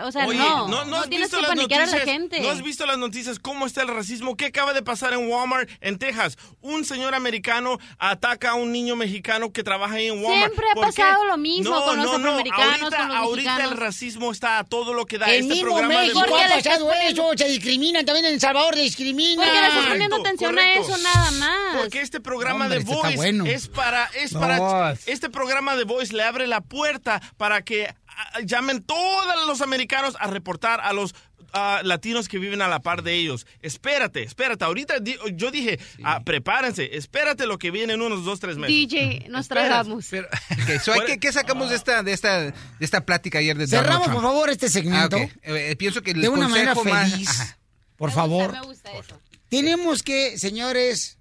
O 0.06 0.12
sea, 0.12 0.28
Oye, 0.28 0.38
no. 0.38 0.68
no, 0.68 0.86
no 0.86 0.98
has 0.98 1.10
tienes 1.10 1.28
visto 1.32 1.38
que 1.38 1.42
las 1.44 1.50
panicar 1.56 1.82
a 1.82 1.86
la 1.86 1.92
noticias. 1.92 2.12
gente. 2.16 2.40
No 2.42 2.50
has 2.50 2.62
visto 2.62 2.86
las 2.86 2.98
noticias 2.98 3.40
cómo 3.40 3.66
está 3.66 3.82
el 3.82 3.88
racismo. 3.88 4.36
¿Qué 4.36 4.46
acaba 4.48 4.74
de 4.74 4.82
pasar 4.84 5.14
en 5.14 5.28
Walmart 5.30 5.70
en 5.82 5.98
Texas? 5.98 6.38
Un 6.62 6.86
señor 6.86 7.16
americano 7.16 7.78
ataca 7.98 8.52
a 8.52 8.54
un 8.56 8.72
niño 8.72 8.96
mexicano 8.96 9.52
que 9.52 9.64
trabaja 9.64 9.96
ahí 9.96 10.08
en 10.08 10.24
Walmart. 10.24 10.54
Siempre 10.54 10.66
ha 10.72 10.76
pasado 10.82 11.26
lo 11.26 11.38
mismo 11.38 11.74
No, 11.76 11.84
con 11.86 11.98
los 11.98 12.06
no, 12.06 12.12
no. 12.18 12.18
afroamericanos, 12.30 12.82
Ahorita, 12.82 12.98
con 12.98 13.08
los 13.08 13.18
ahorita 13.18 13.64
el 13.64 13.78
racismo 13.78 14.32
está 14.32 14.60
a 14.60 14.64
todo 14.64 14.94
lo 14.94 15.06
que 15.06 15.18
da 15.18 15.28
En 15.34 15.42
este 15.44 15.54
mismo 15.56 15.70
programa 15.72 15.94
de 15.94 16.00
México 16.08 16.20
Porque 16.28 16.44
ha 16.44 16.50
pasado 16.50 16.92
eso, 17.08 17.32
se 17.38 17.48
discriminan, 17.48 18.06
también 18.06 18.26
en 18.26 18.34
El 18.34 18.40
Salvador 18.40 18.76
discriminan. 18.76 19.46
Porque 19.46 19.62
le 19.62 19.68
estás 19.68 19.86
poniendo 19.88 20.18
Correcto, 20.18 20.46
atención 20.46 20.60
a 20.60 20.74
eso 20.74 20.98
nada 20.98 21.32
más. 21.32 21.82
Porque 21.82 22.02
este 22.02 22.20
programa 22.20 22.66
Hombre, 22.66 22.80
de 22.80 22.84
este 22.84 22.96
Voice 22.96 23.16
bueno. 23.16 23.46
es 23.46 23.68
para, 23.70 24.06
es 24.16 24.34
No. 24.34 24.40
para, 24.42 24.96
este 25.06 25.30
programa 25.30 25.76
de 25.76 25.85
Voice 25.86 26.14
le 26.16 26.24
abre 26.24 26.48
la 26.48 26.62
puerta 26.62 27.22
para 27.38 27.64
que 27.64 27.88
ah, 28.08 28.40
llamen 28.44 28.82
todos 28.84 29.48
los 29.48 29.62
americanos 29.62 30.16
a 30.20 30.28
reportar 30.28 30.82
a 30.82 30.92
los 30.94 31.16
ah, 31.54 31.82
latinos 31.84 32.28
que 32.28 32.38
viven 32.38 32.62
a 32.62 32.68
la 32.68 32.80
par 32.82 33.02
de 33.04 33.14
ellos. 33.16 33.48
Espérate, 33.62 34.24
espérate. 34.24 34.66
Ahorita 34.66 35.00
di- 35.00 35.18
yo 35.34 35.52
dije, 35.52 35.80
ah, 36.04 36.22
prepárense, 36.26 36.98
espérate 36.98 37.46
lo 37.48 37.58
que 37.58 37.72
viene 37.72 37.94
en 37.94 38.02
unos 38.02 38.26
dos, 38.26 38.40
tres 38.42 38.58
meses. 38.58 38.76
DJ, 38.76 39.28
nos 39.30 39.48
tragamos. 39.48 40.06
Pero, 40.10 40.28
ok, 40.52 40.82
so, 40.84 40.94
¿qué, 41.06 41.18
qué 41.20 41.32
sacamos 41.32 41.70
de 41.70 41.76
esta, 41.78 42.04
de 42.04 42.12
esta, 42.14 42.42
de 42.42 42.54
esta 42.80 43.06
plática 43.06 43.40
ayer 43.40 43.58
de 43.58 43.66
Donald 43.68 43.86
Cerramos, 43.86 44.04
Trump? 44.08 44.16
por 44.22 44.24
favor, 44.24 44.50
este 44.50 44.66
Ah, 44.66 44.70
segmento. 44.70 45.18
ok. 45.18 45.22
Eh, 45.44 45.72
eh, 45.72 45.76
pienso 45.78 46.02
que 46.02 46.12
el 46.12 46.22
de 46.22 46.30
una 46.30 46.48
manera 46.50 46.76
más- 46.76 47.12
feliz. 47.12 47.30
Ajá. 47.30 47.58
Por 47.96 48.10
Me 48.10 48.16
favor. 48.16 48.46
gusta, 48.48 48.60
me 48.62 48.68
gusta 48.68 48.92
eso. 48.92 49.22
Tenemos 49.48 50.04
que, 50.04 50.38
señores, 50.38 51.18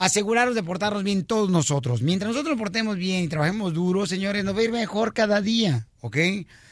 asegurarnos 0.00 0.54
de 0.56 0.62
portarnos 0.62 1.04
bien 1.04 1.24
todos 1.24 1.50
nosotros. 1.50 2.02
Mientras 2.02 2.32
nosotros 2.32 2.54
nos 2.56 2.60
portemos 2.60 2.96
bien 2.96 3.24
y 3.24 3.28
trabajemos 3.28 3.72
duro, 3.74 4.06
señores, 4.06 4.44
nos 4.44 4.56
va 4.56 4.60
a 4.60 4.64
ir 4.64 4.72
mejor 4.72 5.12
cada 5.14 5.40
día, 5.40 5.86
¿ok? 6.00 6.16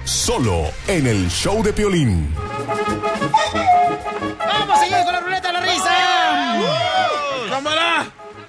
solo 0.04 0.62
en 0.86 1.08
el 1.08 1.28
show 1.28 1.60
de 1.64 1.72
Piolín. 1.72 2.28
¡Vamos, 4.38 4.80
señores, 4.80 5.04
con 5.04 5.12
la 5.12 5.20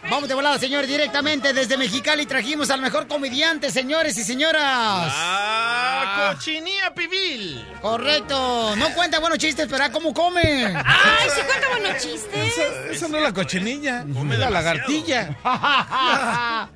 Vamos 0.09 0.29
de 0.29 0.35
volada, 0.35 0.57
señores, 0.57 0.89
directamente 0.89 1.51
desde 1.51 1.75
Mexicali 1.75 2.25
trajimos 2.25 2.69
al 2.69 2.81
mejor 2.81 3.07
comediante, 3.07 3.69
señores 3.69 4.17
y 4.17 4.23
señoras. 4.23 4.63
Ah, 4.63 6.31
cochinilla 6.33 6.93
pibil. 6.93 7.65
Correcto. 7.81 8.73
No 8.77 8.93
cuenta 8.93 9.19
buenos 9.19 9.37
chistes, 9.37 9.67
pero 9.69 9.83
ah, 9.83 9.91
¿cómo 9.91 10.13
come? 10.13 10.65
Ay, 10.65 11.29
sí 11.35 11.41
cuenta 11.45 11.67
buenos 11.69 12.01
chistes. 12.01 12.57
Esa, 12.57 12.91
esa 12.93 13.07
no 13.09 13.17
es 13.17 13.23
la 13.23 13.33
cochinilla, 13.33 14.01
Come 14.13 14.35
es 14.35 14.39
la 14.39 14.47
demasiado. 14.47 14.51
lagartilla. 14.51 15.35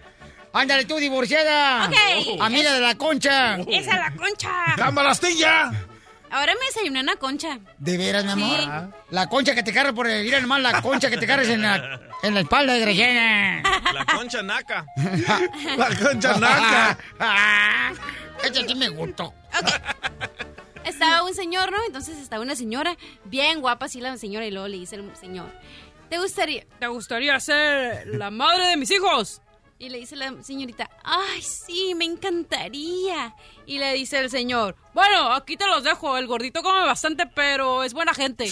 Ándale 0.54 0.84
tú, 0.84 0.98
divorciada. 0.98 1.88
Ok. 1.88 2.42
Amiga 2.42 2.74
de 2.74 2.82
la 2.82 2.96
concha. 2.96 3.56
Esa 3.56 3.92
es 3.92 3.98
la 3.98 4.14
concha. 4.14 4.50
¡Cámara 4.76 5.12
astilla! 5.12 5.72
Ahora 6.32 6.54
me 6.60 6.66
desayuné 6.66 7.02
una 7.02 7.18
concha. 7.18 7.60
¿De 7.78 7.98
veras, 7.98 8.24
mi 8.24 8.32
amor? 8.32 8.60
Sí. 8.60 8.96
La 9.10 9.28
concha 9.28 9.54
que 9.54 9.64
te 9.64 9.74
carga 9.74 9.92
por 9.92 10.08
el... 10.08 10.24
Mira 10.24 10.40
nomás 10.40 10.62
la 10.62 10.82
concha 10.82 11.10
que 11.10 11.18
te 11.18 11.28
cargas 11.28 11.50
en 11.50 11.62
la, 11.62 12.00
en 12.24 12.34
la 12.34 12.40
espalda 12.40 12.74
de 12.74 12.80
Grejena. 12.80 13.64
La 13.94 14.06
concha 14.06 14.42
naca. 14.42 14.86
La 15.78 15.90
concha 15.98 16.38
naca. 16.40 16.98
Este 18.44 18.68
sí 18.68 18.74
me 18.74 18.90
gustó. 18.90 19.34
Estaba 20.84 21.24
un 21.24 21.34
señor, 21.36 21.72
¿no? 21.72 21.78
Entonces 21.86 22.18
estaba 22.18 22.42
una 22.42 22.56
señora, 22.56 22.98
bien 23.26 23.62
guapa, 23.62 23.86
así 23.86 24.02
la 24.02 24.18
señora, 24.18 24.48
y 24.48 24.52
luego 24.52 24.68
le 24.68 24.78
dice 24.78 24.96
el 24.96 25.16
señor, 25.16 25.52
¿te 26.10 26.18
gustaría, 26.18 26.66
¿Te 26.80 26.88
gustaría 26.88 27.40
ser 27.40 28.08
la 28.08 28.32
madre 28.32 28.68
de 28.68 28.78
mis 28.78 28.90
hijos? 28.90 29.42
Y 29.82 29.90
le 29.90 29.98
dice 29.98 30.16
la 30.16 30.32
señorita, 30.44 30.88
ay, 31.04 31.42
sí, 31.42 31.96
me 31.96 32.06
encantaría. 32.06 33.34
Y 33.66 33.80
le 33.80 33.94
dice 33.94 34.20
el 34.20 34.30
señor, 34.30 34.76
bueno, 34.94 35.34
aquí 35.34 35.58
te 35.58 35.66
los 35.66 35.84
dejo. 35.84 36.20
El 36.20 36.28
gordito 36.28 36.62
come 36.62 36.82
bastante, 36.82 37.26
pero 37.26 37.84
es 37.84 37.92
buena 37.92 38.14
gente. 38.14 38.44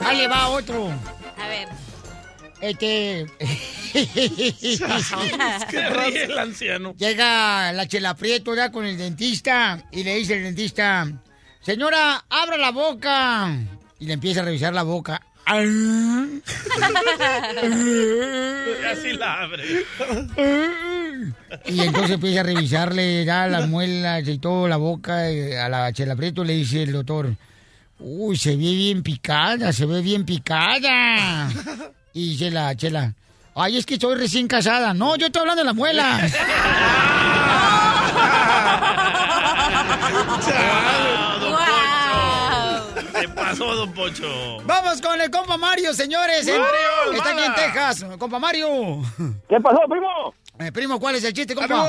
Ahí 0.00 0.16
le 0.16 0.26
va 0.26 0.48
otro. 0.48 0.90
A 1.36 1.48
ver. 1.48 1.68
Este. 2.62 3.26
¿Qué 5.68 5.90
ríe 5.90 6.24
el 6.24 6.38
anciano? 6.38 6.94
Llega 6.96 7.74
la 7.74 7.86
chela 7.86 8.16
Prieto 8.16 8.54
ya 8.54 8.72
con 8.72 8.86
el 8.86 8.96
dentista 8.96 9.84
y 9.92 10.02
le 10.02 10.14
dice 10.14 10.38
el 10.38 10.44
dentista: 10.44 11.06
Señora, 11.60 12.24
abra 12.30 12.56
la 12.56 12.70
boca. 12.70 13.54
Y 13.98 14.06
le 14.06 14.14
empieza 14.14 14.40
a 14.40 14.44
revisar 14.44 14.72
la 14.72 14.82
boca. 14.82 15.20
Casi 18.82 19.12
la 19.16 19.42
abre. 19.42 19.84
Y 21.66 21.80
entonces 21.80 22.10
empieza 22.12 22.40
a 22.40 22.42
revisarle 22.42 23.24
ya 23.24 23.46
las 23.46 23.68
muelas 23.68 24.26
y 24.26 24.38
todo, 24.38 24.66
la 24.66 24.76
boca 24.76 25.30
eh, 25.30 25.56
a 25.58 25.68
la 25.68 25.92
chela 25.92 26.16
Prieto. 26.16 26.42
Le 26.42 26.54
dice 26.54 26.82
el 26.82 26.90
doctor: 26.92 27.32
Uy, 28.00 28.36
se 28.36 28.56
ve 28.56 28.56
bien 28.56 29.04
picada, 29.04 29.72
se 29.72 29.86
ve 29.86 30.00
bien 30.02 30.24
picada. 30.24 31.48
Y 32.12 32.30
dice 32.30 32.50
la 32.50 32.74
chela: 32.74 33.14
Ay, 33.54 33.76
es 33.76 33.86
que 33.86 33.94
estoy 33.94 34.16
recién 34.16 34.48
casada. 34.48 34.94
No, 34.94 35.14
yo 35.14 35.26
estoy 35.26 35.42
hablando 35.42 35.62
de 35.62 35.66
las 35.66 35.76
muelas. 35.76 36.34
pasó, 43.58 43.74
don 43.74 43.92
Poncho. 43.92 44.58
Vamos 44.64 45.00
con 45.00 45.20
el 45.20 45.30
compa 45.30 45.56
Mario, 45.56 45.92
señores. 45.92 46.46
Mario, 46.46 47.12
Está 47.14 47.30
aquí 47.30 47.42
en. 47.44 47.54
Texas. 47.54 48.06
Compa 48.18 48.38
Mario. 48.38 48.68
¿Qué 49.48 49.60
pasó, 49.60 49.80
primo? 49.88 50.34
Eh, 50.58 50.72
primo, 50.72 50.98
¿cuál 51.00 51.16
es 51.16 51.24
el 51.24 51.32
chiste, 51.32 51.54
compa? 51.54 51.84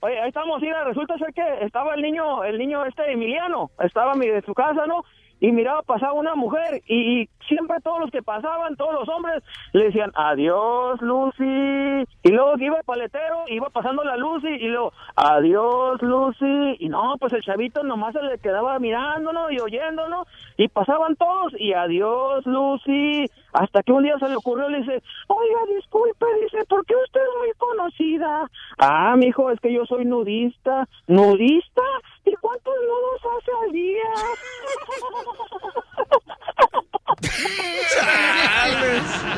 Oye, 0.00 0.20
ahí 0.20 0.28
estamos, 0.28 0.60
mira, 0.60 0.84
resulta 0.84 1.16
ser 1.16 1.32
que 1.32 1.42
estaba 1.64 1.94
el 1.94 2.02
niño, 2.02 2.44
el 2.44 2.58
niño 2.58 2.84
este 2.84 3.10
Emiliano, 3.10 3.70
estaba 3.82 4.14
mi- 4.14 4.26
de 4.28 4.42
su 4.42 4.52
casa, 4.52 4.84
¿no? 4.86 5.02
Y 5.44 5.52
miraba 5.52 5.82
pasaba 5.82 6.14
una 6.14 6.34
mujer 6.34 6.80
y, 6.88 7.28
siempre 7.46 7.76
todos 7.84 8.00
los 8.00 8.10
que 8.10 8.22
pasaban, 8.22 8.76
todos 8.76 8.94
los 8.94 9.08
hombres, 9.10 9.42
le 9.74 9.84
decían, 9.84 10.10
adiós, 10.14 10.98
Lucy. 11.02 12.08
Y 12.22 12.30
luego 12.30 12.54
iba 12.58 12.78
el 12.78 12.84
paletero, 12.84 13.44
iba 13.48 13.68
pasando 13.68 14.02
la 14.04 14.16
Lucy 14.16 14.48
y 14.48 14.68
luego, 14.68 14.94
adiós, 15.14 16.00
Lucy. 16.00 16.76
Y 16.78 16.88
no, 16.88 17.16
pues 17.20 17.34
el 17.34 17.42
chavito 17.42 17.82
nomás 17.82 18.14
se 18.14 18.22
le 18.22 18.38
quedaba 18.38 18.78
mirándonos 18.78 19.52
y 19.52 19.60
oyéndonos 19.60 20.26
y 20.56 20.68
pasaban 20.68 21.14
todos 21.16 21.52
y 21.58 21.74
adiós, 21.74 22.46
Lucy. 22.46 23.26
Hasta 23.54 23.82
que 23.84 23.92
un 23.92 24.02
día 24.02 24.18
se 24.18 24.28
le 24.28 24.34
ocurrió, 24.34 24.68
le 24.68 24.78
dice, 24.78 25.00
oiga, 25.28 25.60
disculpe, 25.76 26.26
dice, 26.42 26.64
¿por 26.68 26.84
qué 26.86 26.94
usted 26.96 27.20
es 27.20 27.38
muy 27.38 27.52
conocida? 27.56 28.50
Ah, 28.78 29.14
mijo, 29.16 29.48
es 29.52 29.60
que 29.60 29.72
yo 29.72 29.86
soy 29.86 30.04
nudista. 30.04 30.88
¿Nudista? 31.06 31.82
¿Y 32.24 32.34
cuántos 32.34 32.74
nudos 32.74 33.20
hace 33.38 33.50
al 33.64 33.72
día? 33.72 34.10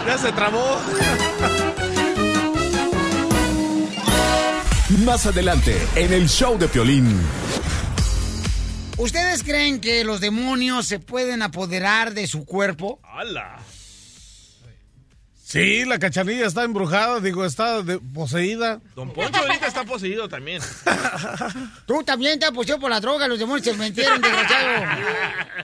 Ya 0.06 0.18
se 0.18 0.32
trabó. 0.32 0.78
Más 5.04 5.26
adelante, 5.26 5.76
en 5.96 6.12
el 6.12 6.28
show 6.28 6.56
de 6.56 6.68
Piolín. 6.68 7.20
¿Ustedes 8.98 9.42
creen 9.42 9.80
que 9.80 10.04
los 10.04 10.20
demonios 10.20 10.86
se 10.86 11.00
pueden 11.00 11.42
apoderar 11.42 12.14
de 12.14 12.26
su 12.26 12.46
cuerpo? 12.46 13.00
¡Hala! 13.02 13.58
Sí, 15.48 15.84
la 15.84 16.00
cachanilla 16.00 16.44
está 16.46 16.64
embrujada, 16.64 17.20
digo, 17.20 17.44
está 17.44 17.80
de- 17.80 18.00
poseída. 18.00 18.80
Don 18.96 19.12
Poncho 19.12 19.38
ahorita 19.38 19.68
está 19.68 19.84
poseído 19.84 20.28
también. 20.28 20.60
Tú 21.86 22.02
también 22.02 22.40
te 22.40 22.46
has 22.46 22.50
poseído 22.50 22.80
por 22.80 22.90
la 22.90 22.98
droga, 22.98 23.28
los 23.28 23.38
demonios 23.38 23.64
se 23.64 23.72
metieron, 23.74 24.20
desgraciado. 24.20 24.68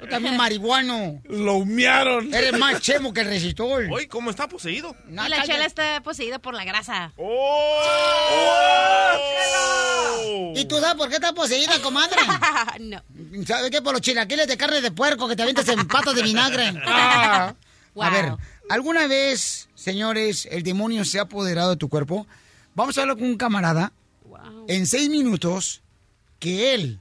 Tú 0.01 0.07
también 0.07 0.37
marihuano. 0.37 1.21
Lo 1.25 1.55
humearon. 1.55 2.33
Eres 2.33 2.57
más 2.57 2.81
chemo 2.81 3.13
que 3.13 3.23
el 3.23 3.27
resistol. 3.27 3.89
Oye, 3.91 4.07
¿cómo 4.07 4.31
está 4.31 4.47
poseído? 4.47 4.95
y 5.09 5.15
la 5.15 5.43
chela 5.43 5.67
está 5.67 6.01
poseída 6.05 6.39
por 6.39 6.55
la 6.55 6.65
grasa. 6.65 7.13
¿Y 10.55 10.65
tú 10.67 10.79
sabes 10.79 10.95
por 10.95 11.09
qué 11.09 11.17
estás 11.17 11.33
poseída, 11.33 11.73
comadre? 11.83 12.21
no. 12.79 13.03
¿Sabes 13.45 13.73
qué? 13.73 13.83
Por 13.83 13.95
los 13.95 14.01
chilaquiles 14.01 14.47
de 14.47 14.57
carne 14.57 14.81
de 14.81 14.93
puerco 14.93 15.27
que 15.27 15.35
te 15.35 15.43
avientas 15.43 15.67
en 15.69 15.89
patas 15.89 16.15
de 16.15 16.23
vinagre. 16.23 16.73
Ah. 16.87 17.53
Wow. 17.95 18.05
A 18.05 18.09
ver, 18.09 18.33
¿alguna 18.69 19.07
vez, 19.07 19.69
señores, 19.75 20.49
el 20.51 20.63
demonio 20.63 21.05
se 21.05 21.19
ha 21.19 21.23
apoderado 21.23 21.71
de 21.71 21.77
tu 21.77 21.89
cuerpo? 21.89 22.27
Vamos 22.75 22.97
a 22.97 23.03
hablar 23.03 23.17
con 23.17 23.27
un 23.27 23.37
camarada 23.37 23.93
en 24.69 24.87
seis 24.87 25.09
minutos 25.11 25.83
que 26.39 26.75
él 26.75 27.01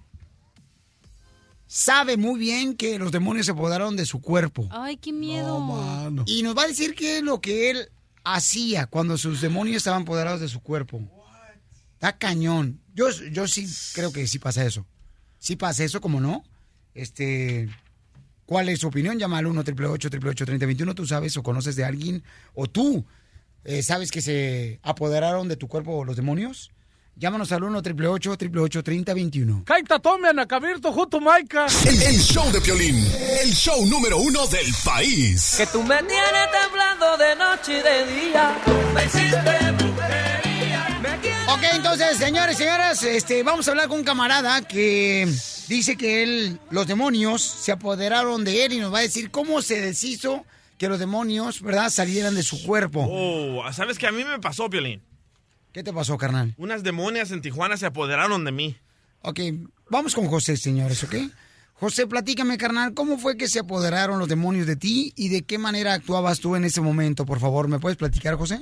sabe 1.67 2.17
muy 2.17 2.37
bien 2.37 2.75
que 2.75 2.99
los 2.99 3.13
demonios 3.13 3.45
se 3.45 3.53
apoderaron 3.53 3.95
de 3.95 4.05
su 4.05 4.21
cuerpo. 4.21 4.67
Ay, 4.71 4.97
qué 4.97 5.13
miedo. 5.13 6.25
Y 6.25 6.43
nos 6.43 6.57
va 6.57 6.63
a 6.63 6.67
decir 6.67 6.95
qué 6.95 7.17
es 7.17 7.23
lo 7.23 7.39
que 7.39 7.69
él 7.69 7.89
hacía 8.25 8.87
cuando 8.87 9.17
sus 9.17 9.39
demonios 9.39 9.77
estaban 9.77 10.01
apoderados 10.01 10.41
de 10.41 10.49
su 10.49 10.59
cuerpo. 10.59 11.01
Está 11.93 12.17
cañón. 12.17 12.81
Yo, 12.93 13.09
yo 13.31 13.47
sí 13.47 13.65
creo 13.93 14.11
que 14.11 14.27
sí 14.27 14.37
pasa 14.37 14.65
eso. 14.65 14.85
Sí 15.39 15.55
pasa 15.55 15.83
eso, 15.85 16.01
como 16.01 16.19
no. 16.19 16.43
Este, 16.93 17.69
¿cuál 18.51 18.67
es 18.67 18.79
su 18.81 18.87
opinión? 18.87 19.17
Llama 19.17 19.37
al 19.37 19.45
1 19.45 19.61
888 19.61 20.45
3021 20.45 20.93
Tú 20.93 21.07
sabes 21.07 21.37
o 21.37 21.41
conoces 21.41 21.77
de 21.77 21.85
alguien 21.85 22.21
o 22.53 22.67
tú 22.67 23.05
eh, 23.63 23.81
sabes 23.81 24.11
que 24.11 24.21
se 24.21 24.81
apoderaron 24.83 25.47
de 25.47 25.55
tu 25.55 25.69
cuerpo 25.69 26.03
los 26.03 26.17
demonios. 26.17 26.69
Llámanos 27.15 27.53
al 27.53 27.63
1 27.63 27.77
888 27.77 28.83
3021 28.83 29.63
Kaita 29.65 29.99
tome 29.99 30.27
anacabirto 30.27 30.91
junto 30.91 31.21
Maika. 31.21 31.67
El, 31.85 32.01
el 32.01 32.19
show 32.19 32.51
de 32.51 32.59
Piolín, 32.59 32.97
el 33.41 33.53
show 33.53 33.85
número 33.85 34.17
uno 34.17 34.45
del 34.47 34.67
país. 34.83 35.53
Que 35.55 35.67
tú 35.67 35.81
me 35.83 36.03
tienes 36.03 36.47
temblando 36.51 37.17
de 37.17 37.35
noche 37.37 37.79
y 37.79 37.81
de 37.81 38.21
día. 38.21 38.57
Me 38.93 39.05
hiciste 39.05 39.80
Ok, 41.53 41.63
entonces, 41.73 42.17
señores 42.17 42.55
y 42.55 42.63
señoras, 42.63 43.03
este, 43.03 43.43
vamos 43.43 43.67
a 43.67 43.71
hablar 43.71 43.89
con 43.89 43.99
un 43.99 44.05
camarada 44.05 44.61
que 44.61 45.27
dice 45.67 45.97
que 45.97 46.23
él, 46.23 46.59
los 46.69 46.87
demonios 46.87 47.41
se 47.41 47.73
apoderaron 47.73 48.45
de 48.45 48.63
él 48.63 48.73
y 48.73 48.79
nos 48.79 48.93
va 48.93 48.99
a 48.99 49.01
decir 49.01 49.31
cómo 49.31 49.61
se 49.61 49.81
deshizo 49.81 50.45
que 50.77 50.87
los 50.87 50.97
demonios, 50.97 51.61
¿verdad?, 51.61 51.89
salieran 51.89 52.35
de 52.35 52.43
su 52.43 52.63
cuerpo. 52.63 53.05
Oh, 53.05 53.63
¿sabes 53.73 53.97
qué 53.97 54.07
a 54.07 54.13
mí 54.13 54.23
me 54.23 54.39
pasó, 54.39 54.69
Piolín? 54.69 55.01
¿Qué 55.73 55.83
te 55.83 55.91
pasó, 55.91 56.17
carnal? 56.17 56.55
Unas 56.57 56.83
demonias 56.83 57.31
en 57.31 57.41
Tijuana 57.41 57.75
se 57.75 57.85
apoderaron 57.85 58.45
de 58.45 58.51
mí. 58.53 58.77
Ok, 59.21 59.41
vamos 59.89 60.15
con 60.15 60.27
José, 60.27 60.55
señores, 60.55 61.03
¿ok? 61.03 61.15
José, 61.73 62.07
platícame, 62.07 62.57
carnal, 62.57 62.93
¿cómo 62.93 63.17
fue 63.17 63.35
que 63.35 63.49
se 63.49 63.59
apoderaron 63.59 64.19
los 64.19 64.29
demonios 64.29 64.67
de 64.67 64.77
ti 64.77 65.11
y 65.17 65.27
de 65.27 65.41
qué 65.41 65.57
manera 65.57 65.93
actuabas 65.93 66.39
tú 66.39 66.55
en 66.55 66.63
ese 66.63 66.79
momento? 66.79 67.25
Por 67.25 67.41
favor, 67.41 67.67
¿me 67.67 67.79
puedes 67.79 67.97
platicar, 67.97 68.35
José? 68.35 68.61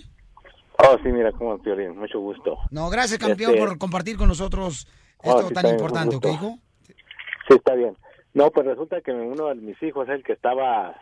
Oh, 0.82 0.98
sí, 1.04 1.10
mira, 1.12 1.32
cómo 1.34 1.58
Piolín, 1.62 1.98
mucho 1.98 2.20
gusto. 2.20 2.58
No, 2.72 2.90
gracias, 2.90 3.20
campeón, 3.20 3.54
Este- 3.56 3.66
por 3.66 3.78
compartir 3.78 4.18
con 4.18 4.28
nosotros 4.30 4.88
Oh, 5.24 5.30
esto 5.40 5.48
sí, 5.50 5.54
tan 5.54 5.68
importante, 5.68 6.16
¿ok, 6.16 6.26
hijo? 6.34 6.58
Sí, 6.86 7.56
está 7.56 7.76
bien. 7.76 7.98
No, 8.34 8.50
pues 8.52 8.66
resulta 8.66 9.02
que 9.02 9.12
uno 9.12 9.48
de 9.50 9.56
mis 9.56 9.82
hijos, 9.84 10.08
el 10.08 10.24
que 10.24 10.34
estaba 10.34 10.96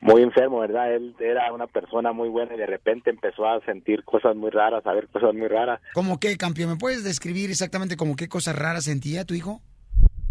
muy 0.00 0.22
enfermo, 0.22 0.60
¿verdad? 0.60 0.94
Él 0.94 1.14
era 1.18 1.52
una 1.52 1.66
persona 1.66 2.12
muy 2.12 2.28
buena 2.28 2.54
y 2.54 2.58
de 2.58 2.66
repente 2.66 3.10
empezó 3.10 3.46
a 3.46 3.60
sentir 3.66 4.04
cosas 4.04 4.36
muy 4.36 4.50
raras, 4.50 4.86
a 4.86 4.92
ver 4.92 5.08
cosas 5.08 5.34
muy 5.34 5.48
raras. 5.48 5.80
¿Cómo 5.92 6.18
qué, 6.18 6.36
campeón? 6.36 6.70
¿Me 6.70 6.76
puedes 6.76 7.04
describir 7.04 7.50
exactamente 7.50 7.96
como 7.96 8.16
qué 8.16 8.28
cosas 8.28 8.56
raras 8.56 8.84
sentía 8.84 9.24
tu 9.24 9.34
hijo? 9.34 9.60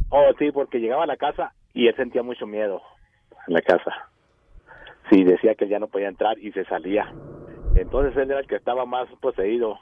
Oh, 0.09 0.31
sí, 0.39 0.51
porque 0.51 0.79
llegaba 0.79 1.03
a 1.03 1.07
la 1.07 1.17
casa 1.17 1.53
y 1.73 1.87
él 1.87 1.95
sentía 1.95 2.23
mucho 2.23 2.47
miedo 2.47 2.81
en 3.47 3.53
la 3.53 3.61
casa. 3.61 3.91
Sí, 5.11 5.23
decía 5.23 5.53
que 5.55 5.67
ya 5.67 5.77
no 5.77 5.87
podía 5.87 6.07
entrar 6.07 6.39
y 6.39 6.51
se 6.51 6.63
salía. 6.65 7.13
Entonces 7.75 8.15
él 8.15 8.31
era 8.31 8.39
el 8.39 8.47
que 8.47 8.55
estaba 8.55 8.85
más 8.85 9.07
poseído. 9.19 9.77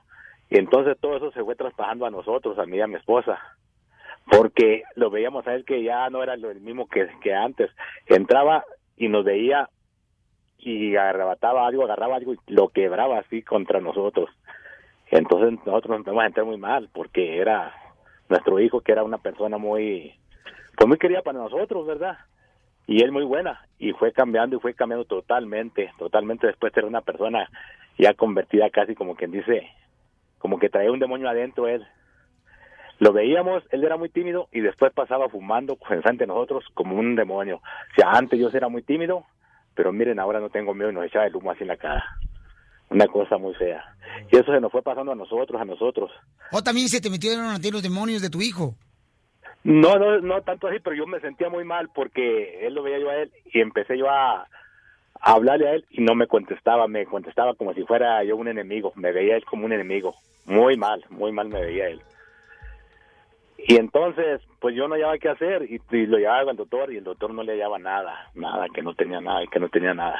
Y 0.49 0.57
entonces 0.57 0.97
todo 0.99 1.17
eso 1.17 1.31
se 1.31 1.43
fue 1.43 1.55
traspasando 1.55 2.05
a 2.05 2.11
nosotros, 2.11 2.57
a 2.57 2.65
mí 2.65 2.77
y 2.77 2.81
a 2.81 2.87
mi 2.87 2.95
esposa. 2.95 3.39
Porque 4.29 4.83
lo 4.95 5.09
veíamos 5.09 5.47
a 5.47 5.53
él 5.53 5.63
que 5.63 5.83
ya 5.83 6.09
no 6.09 6.23
era 6.23 6.35
lo 6.35 6.53
mismo 6.55 6.87
que, 6.87 7.33
antes. 7.33 7.69
Entraba 8.07 8.65
y 8.97 9.09
nos 9.09 9.23
veía 9.23 9.69
y 10.57 10.95
arrebataba 10.95 11.67
algo, 11.67 11.83
agarraba 11.83 12.15
algo 12.15 12.33
y 12.33 12.39
lo 12.47 12.69
quebraba 12.69 13.19
así 13.19 13.41
contra 13.41 13.79
nosotros. 13.79 14.29
Entonces 15.11 15.59
nosotros 15.65 15.89
nos 15.89 15.97
empezamos 15.97 16.23
a 16.23 16.27
entrar 16.27 16.45
muy 16.45 16.57
mal 16.57 16.89
porque 16.93 17.37
era 17.37 17.73
nuestro 18.29 18.59
hijo, 18.59 18.81
que 18.81 18.93
era 18.93 19.03
una 19.03 19.17
persona 19.17 19.57
muy, 19.57 20.15
pues 20.77 20.87
muy 20.87 20.97
querida 20.97 21.21
para 21.21 21.39
nosotros, 21.39 21.85
¿verdad? 21.85 22.17
Y 22.87 23.03
él 23.03 23.11
muy 23.11 23.23
buena, 23.23 23.65
y 23.77 23.91
fue 23.93 24.11
cambiando 24.11 24.57
y 24.57 24.59
fue 24.59 24.73
cambiando 24.73 25.05
totalmente, 25.05 25.91
totalmente 25.97 26.47
después 26.47 26.73
de 26.73 26.81
ser 26.81 26.85
una 26.85 27.01
persona 27.01 27.49
ya 27.97 28.13
convertida 28.13 28.69
casi 28.69 28.95
como 28.95 29.15
quien 29.15 29.31
dice, 29.31 29.69
como 30.39 30.59
que 30.59 30.69
traía 30.69 30.91
un 30.91 30.99
demonio 30.99 31.29
adentro 31.29 31.67
él. 31.67 31.85
Lo 32.99 33.11
veíamos, 33.11 33.63
él 33.71 33.83
era 33.83 33.97
muy 33.97 34.09
tímido 34.09 34.47
y 34.51 34.61
después 34.61 34.93
pasaba 34.93 35.27
fumando 35.29 35.77
frente 35.77 36.23
a 36.23 36.27
nosotros 36.27 36.63
como 36.73 36.95
un 36.95 37.15
demonio. 37.15 37.57
O 37.57 37.95
sea, 37.95 38.11
antes 38.11 38.39
yo 38.39 38.49
era 38.53 38.69
muy 38.69 38.83
tímido, 38.83 39.25
pero 39.75 39.91
miren, 39.91 40.19
ahora 40.19 40.39
no 40.39 40.49
tengo 40.49 40.73
miedo 40.73 40.91
y 40.91 40.93
nos 40.93 41.05
echaba 41.05 41.25
el 41.25 41.35
humo 41.35 41.51
así 41.51 41.63
en 41.63 41.69
la 41.69 41.77
cara. 41.77 42.03
Una 42.89 43.07
cosa 43.07 43.37
muy 43.37 43.53
fea. 43.55 43.83
Y 44.31 44.35
eso 44.37 44.53
se 44.53 44.61
nos 44.61 44.71
fue 44.71 44.83
pasando 44.83 45.11
a 45.11 45.15
nosotros, 45.15 45.59
a 45.59 45.65
nosotros. 45.65 46.11
¿O 46.51 46.61
también 46.61 46.87
se 46.87 47.01
te 47.01 47.09
metieron 47.09 47.45
a 47.45 47.59
ti 47.59 47.71
los 47.71 47.81
demonios 47.81 48.21
de 48.21 48.29
tu 48.29 48.41
hijo? 48.41 48.75
No, 49.63 49.95
no, 49.95 50.19
no 50.19 50.41
tanto 50.41 50.67
así, 50.67 50.77
pero 50.83 50.95
yo 50.95 51.07
me 51.07 51.19
sentía 51.21 51.49
muy 51.49 51.63
mal 51.63 51.89
porque 51.95 52.67
él 52.67 52.75
lo 52.75 52.83
veía 52.83 52.99
yo 52.99 53.09
a 53.09 53.15
él 53.15 53.31
y 53.45 53.61
empecé 53.61 53.97
yo 53.97 54.09
a, 54.09 54.47
hablarle 55.23 55.69
a 55.69 55.73
él 55.75 55.85
y 55.89 56.01
no 56.01 56.15
me 56.15 56.27
contestaba, 56.27 56.87
me 56.87 57.05
contestaba 57.05 57.55
como 57.55 57.73
si 57.73 57.83
fuera 57.83 58.23
yo 58.25 58.35
un 58.35 58.49
enemigo, 58.49 58.91
me 58.95 59.13
veía 59.13 59.37
él 59.37 59.45
como 59.45 59.65
un 59.65 59.71
enemigo, 59.71 60.13
muy 60.45 60.75
mal, 60.75 61.03
muy 61.09 61.31
mal 61.31 61.47
me 61.47 61.61
veía 61.61 61.87
él. 61.87 62.01
Y 63.57 63.77
entonces, 63.77 64.41
pues 64.59 64.75
yo 64.75 64.89
no 64.89 64.95
hallaba 64.95 65.17
qué 65.17 65.29
hacer 65.29 65.63
y, 65.63 65.79
lo 66.07 66.17
llevaba 66.17 66.51
al 66.51 66.57
doctor 66.57 66.91
y 66.91 66.97
el 66.97 67.05
doctor 67.05 67.33
no 67.33 67.43
le 67.43 67.53
hallaba 67.53 67.79
nada, 67.79 68.29
nada, 68.35 68.67
que 68.73 68.81
no 68.81 68.93
tenía 68.93 69.21
nada, 69.21 69.45
que 69.49 69.59
no 69.59 69.69
tenía 69.69 69.93
nada. 69.93 70.19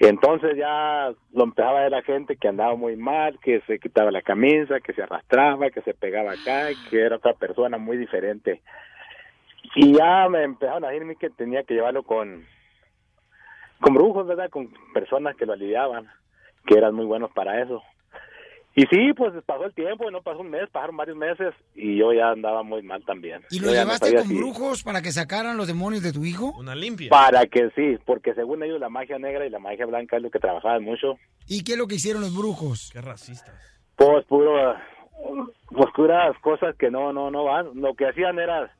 Y 0.00 0.06
entonces 0.06 0.56
ya 0.56 1.12
lo 1.32 1.44
empezaba 1.44 1.82
ver 1.82 1.92
la 1.92 2.02
gente 2.02 2.36
que 2.36 2.48
andaba 2.48 2.74
muy 2.74 2.96
mal, 2.96 3.38
que 3.38 3.60
se 3.60 3.78
quitaba 3.78 4.10
la 4.10 4.22
camisa, 4.22 4.80
que 4.80 4.92
se 4.92 5.02
arrastraba, 5.02 5.70
que 5.70 5.82
se 5.82 5.94
pegaba 5.94 6.32
acá, 6.32 6.68
que 6.88 7.00
era 7.00 7.16
otra 7.16 7.34
persona 7.34 7.78
muy 7.78 7.96
diferente. 7.96 8.62
Y 9.76 9.92
ya 9.96 10.28
me 10.28 10.42
empezaron 10.42 10.84
a 10.84 10.88
decirme 10.88 11.14
que 11.14 11.30
tenía 11.30 11.62
que 11.62 11.74
llevarlo 11.74 12.02
con, 12.02 12.44
con 13.80 13.94
brujos, 13.94 14.26
¿verdad? 14.26 14.50
Con 14.50 14.72
personas 14.92 15.36
que 15.36 15.46
lo 15.46 15.52
aliviaban, 15.54 16.06
que 16.66 16.74
eran 16.76 16.94
muy 16.94 17.06
buenos 17.06 17.30
para 17.32 17.62
eso. 17.62 17.82
Y 18.74 18.82
sí, 18.86 19.12
pues 19.16 19.32
pasó 19.44 19.64
el 19.64 19.74
tiempo, 19.74 20.08
no 20.12 20.22
pasó 20.22 20.38
un 20.40 20.50
mes, 20.50 20.70
pasaron 20.70 20.96
varios 20.96 21.16
meses 21.16 21.52
y 21.74 21.96
yo 21.98 22.12
ya 22.12 22.30
andaba 22.30 22.62
muy 22.62 22.82
mal 22.82 23.04
también. 23.04 23.42
¿Y 23.50 23.58
lo 23.58 23.66
no 23.66 23.72
llevaste 23.72 24.06
sabía 24.06 24.20
con 24.20 24.28
si- 24.28 24.36
brujos 24.38 24.84
para 24.84 25.02
que 25.02 25.10
sacaran 25.10 25.56
los 25.56 25.66
demonios 25.66 26.04
de 26.04 26.12
tu 26.12 26.24
hijo? 26.24 26.52
Una 26.56 26.76
limpia. 26.76 27.10
Para 27.10 27.46
que 27.46 27.70
sí, 27.74 27.98
porque 28.06 28.32
según 28.34 28.62
ellos 28.62 28.78
la 28.78 28.88
magia 28.88 29.18
negra 29.18 29.44
y 29.44 29.50
la 29.50 29.58
magia 29.58 29.86
blanca 29.86 30.16
es 30.16 30.22
lo 30.22 30.30
que 30.30 30.38
trabajaban 30.38 30.84
mucho. 30.84 31.18
¿Y 31.48 31.64
qué 31.64 31.72
es 31.72 31.78
lo 31.78 31.88
que 31.88 31.96
hicieron 31.96 32.22
los 32.22 32.34
brujos? 32.36 32.90
Qué 32.92 33.00
racistas. 33.00 33.52
Pues 33.96 34.24
puro, 34.26 34.76
pues 35.68 35.86
puras 35.96 36.38
cosas 36.38 36.76
que 36.76 36.90
no, 36.92 37.12
no, 37.12 37.28
no 37.32 37.44
van. 37.44 37.70
Lo 37.74 37.94
que 37.94 38.06
hacían 38.06 38.38
era, 38.38 38.70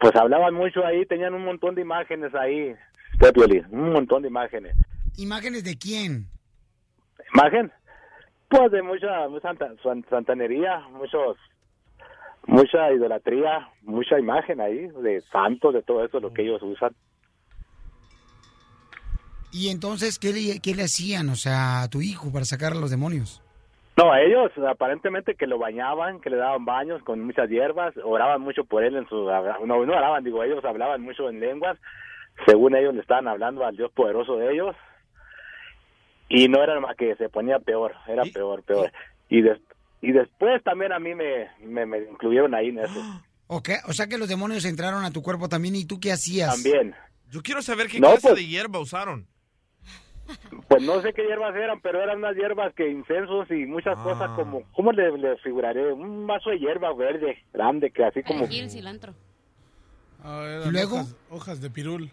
pues 0.00 0.14
hablaban 0.16 0.54
mucho 0.54 0.84
ahí, 0.84 1.06
tenían 1.06 1.34
un 1.34 1.44
montón 1.44 1.76
de 1.76 1.82
imágenes 1.82 2.34
ahí, 2.34 2.74
Piolín, 3.18 3.66
un 3.70 3.92
montón 3.92 4.22
de 4.22 4.28
imágenes. 4.28 4.74
¿Imágenes 5.16 5.64
de 5.64 5.76
quién? 5.76 6.26
¿Imagen? 7.34 7.72
Pues 8.48 8.70
de 8.70 8.82
mucha, 8.82 9.28
mucha 9.28 9.48
santa- 9.48 9.74
san- 9.82 10.04
santanería, 10.08 10.80
muchos, 10.92 11.36
mucha 12.46 12.90
idolatría, 12.92 13.68
mucha 13.82 14.18
imagen 14.18 14.60
ahí, 14.60 14.86
de 15.02 15.20
santos, 15.32 15.74
de 15.74 15.82
todo 15.82 16.04
eso, 16.04 16.20
lo 16.20 16.32
que 16.32 16.42
ellos 16.42 16.62
usan. 16.62 16.94
Y 19.50 19.70
entonces, 19.70 20.18
¿qué 20.18 20.32
le, 20.32 20.60
qué 20.60 20.74
le 20.74 20.84
hacían, 20.84 21.28
o 21.30 21.36
sea, 21.36 21.82
a 21.82 21.88
tu 21.88 22.00
hijo 22.00 22.30
para 22.32 22.44
sacar 22.44 22.72
a 22.72 22.76
los 22.76 22.90
demonios? 22.90 23.42
No, 23.96 24.12
a 24.12 24.20
ellos 24.20 24.52
aparentemente 24.68 25.34
que 25.34 25.46
lo 25.46 25.58
bañaban, 25.58 26.20
que 26.20 26.30
le 26.30 26.36
daban 26.36 26.64
baños 26.64 27.02
con 27.02 27.20
muchas 27.24 27.48
hierbas, 27.50 27.94
oraban 28.04 28.40
mucho 28.42 28.64
por 28.64 28.84
él 28.84 28.94
en 28.94 29.08
su... 29.08 29.16
No, 29.66 29.84
no 29.84 29.92
oraban, 29.92 30.22
digo, 30.22 30.44
ellos 30.44 30.64
hablaban 30.64 31.02
mucho 31.02 31.28
en 31.28 31.40
lenguas, 31.40 31.76
según 32.46 32.74
ellos 32.76 32.94
le 32.94 33.00
estaban 33.00 33.28
hablando 33.28 33.64
al 33.64 33.76
Dios 33.76 33.90
poderoso 33.92 34.36
de 34.36 34.52
ellos, 34.52 34.74
y 36.28 36.48
no 36.48 36.62
era 36.62 36.78
más 36.80 36.96
que 36.96 37.16
se 37.16 37.28
ponía 37.28 37.58
peor, 37.58 37.94
era 38.06 38.22
peor, 38.24 38.62
peor. 38.62 38.92
Y, 39.28 39.40
des- 39.42 39.60
y 40.02 40.12
después 40.12 40.62
también 40.62 40.92
a 40.92 40.98
mí 40.98 41.14
me, 41.14 41.48
me, 41.60 41.86
me 41.86 41.98
incluyeron 42.10 42.54
ahí 42.54 42.68
en 42.68 42.78
eso, 42.80 43.00
Ok, 43.50 43.70
o 43.86 43.94
sea 43.94 44.06
que 44.08 44.18
los 44.18 44.28
demonios 44.28 44.66
entraron 44.66 45.04
a 45.04 45.10
tu 45.10 45.22
cuerpo 45.22 45.48
también, 45.48 45.74
¿y 45.74 45.86
tú 45.86 45.98
qué 46.00 46.12
hacías? 46.12 46.52
también. 46.54 46.94
Yo 47.30 47.42
quiero 47.42 47.62
saber 47.62 47.88
qué 47.88 47.98
No, 47.98 48.08
clase 48.08 48.28
pues- 48.28 48.36
de 48.36 48.46
hierba 48.46 48.78
usaron. 48.78 49.26
Pues 50.68 50.82
no 50.82 51.00
sé 51.00 51.14
qué 51.14 51.22
hierbas 51.22 51.56
eran, 51.56 51.80
pero 51.80 52.02
eran 52.02 52.18
unas 52.18 52.36
hierbas 52.36 52.74
que 52.74 52.86
incensos 52.90 53.50
y 53.50 53.64
muchas 53.64 53.96
cosas 54.00 54.28
como, 54.36 54.62
¿cómo 54.72 54.92
le, 54.92 55.16
le 55.16 55.38
figuraré? 55.38 55.90
Un 55.94 56.26
vaso 56.26 56.50
de 56.50 56.58
hierba 56.58 56.92
verde, 56.94 57.42
grande, 57.54 57.90
que 57.90 58.04
así 58.04 58.22
como... 58.22 58.40
Perejil, 58.40 58.68
cilantro. 58.70 59.14
¿Y 60.22 60.70
luego? 60.70 60.96
Hojas, 60.96 61.16
hojas 61.30 61.60
de 61.62 61.70
pirul. 61.70 62.10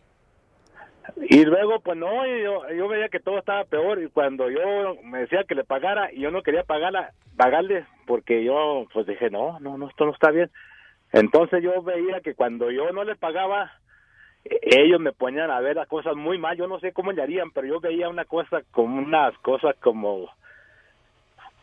Y 1.29 1.45
luego, 1.45 1.79
pues 1.79 1.97
no, 1.97 2.25
yo, 2.25 2.69
yo 2.69 2.87
veía 2.87 3.09
que 3.09 3.19
todo 3.19 3.39
estaba 3.39 3.63
peor 3.65 4.01
y 4.01 4.09
cuando 4.09 4.49
yo 4.49 4.95
me 5.03 5.19
decía 5.19 5.43
que 5.43 5.55
le 5.55 5.63
pagara 5.63 6.11
y 6.11 6.21
yo 6.21 6.31
no 6.31 6.43
quería 6.43 6.63
pagarla, 6.63 7.11
pagarle 7.37 7.85
porque 8.05 8.43
yo 8.43 8.85
pues 8.93 9.05
dije, 9.07 9.29
no, 9.29 9.59
no, 9.59 9.77
no, 9.77 9.89
esto 9.89 10.05
no 10.05 10.13
está 10.13 10.31
bien. 10.31 10.49
Entonces 11.11 11.63
yo 11.63 11.81
veía 11.81 12.21
que 12.21 12.35
cuando 12.35 12.71
yo 12.71 12.91
no 12.91 13.03
les 13.03 13.17
pagaba, 13.17 13.71
eh, 14.43 14.59
ellos 14.63 14.99
me 14.99 15.13
ponían 15.13 15.51
a 15.51 15.59
ver 15.59 15.75
las 15.75 15.87
cosas 15.87 16.15
muy 16.15 16.37
mal, 16.37 16.57
yo 16.57 16.67
no 16.67 16.79
sé 16.79 16.91
cómo 16.91 17.11
le 17.11 17.21
harían, 17.21 17.51
pero 17.51 17.67
yo 17.67 17.79
veía 17.79 18.09
una 18.09 18.25
cosa 18.25 18.61
como 18.71 18.97
unas 18.97 19.37
cosas 19.39 19.75
como 19.81 20.29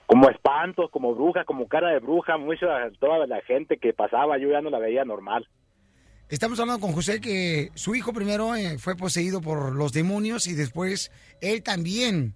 como 0.07 0.29
espantos, 0.29 0.91
como 0.91 1.15
bruja, 1.15 1.45
como 1.45 1.69
cara 1.69 1.89
de 1.89 1.99
bruja, 1.99 2.37
mucha 2.37 2.91
toda 2.99 3.27
la 3.27 3.41
gente 3.43 3.79
que 3.79 3.95
pasaba, 3.95 4.37
yo 4.37 4.51
ya 4.51 4.61
no 4.61 4.69
la 4.69 4.79
veía 4.79 5.05
normal. 5.05 5.47
Estamos 6.33 6.59
hablando 6.61 6.81
con 6.81 6.95
José 6.95 7.21
que 7.21 7.71
su 7.75 7.95
hijo 7.95 8.15
primero 8.15 8.57
eh, 8.57 8.79
fue 8.79 8.97
poseído 8.97 9.43
por 9.43 9.75
los 9.75 9.93
demonios 9.93 10.47
y 10.47 10.55
después 10.55 11.11
él 11.43 11.63
también, 11.63 12.35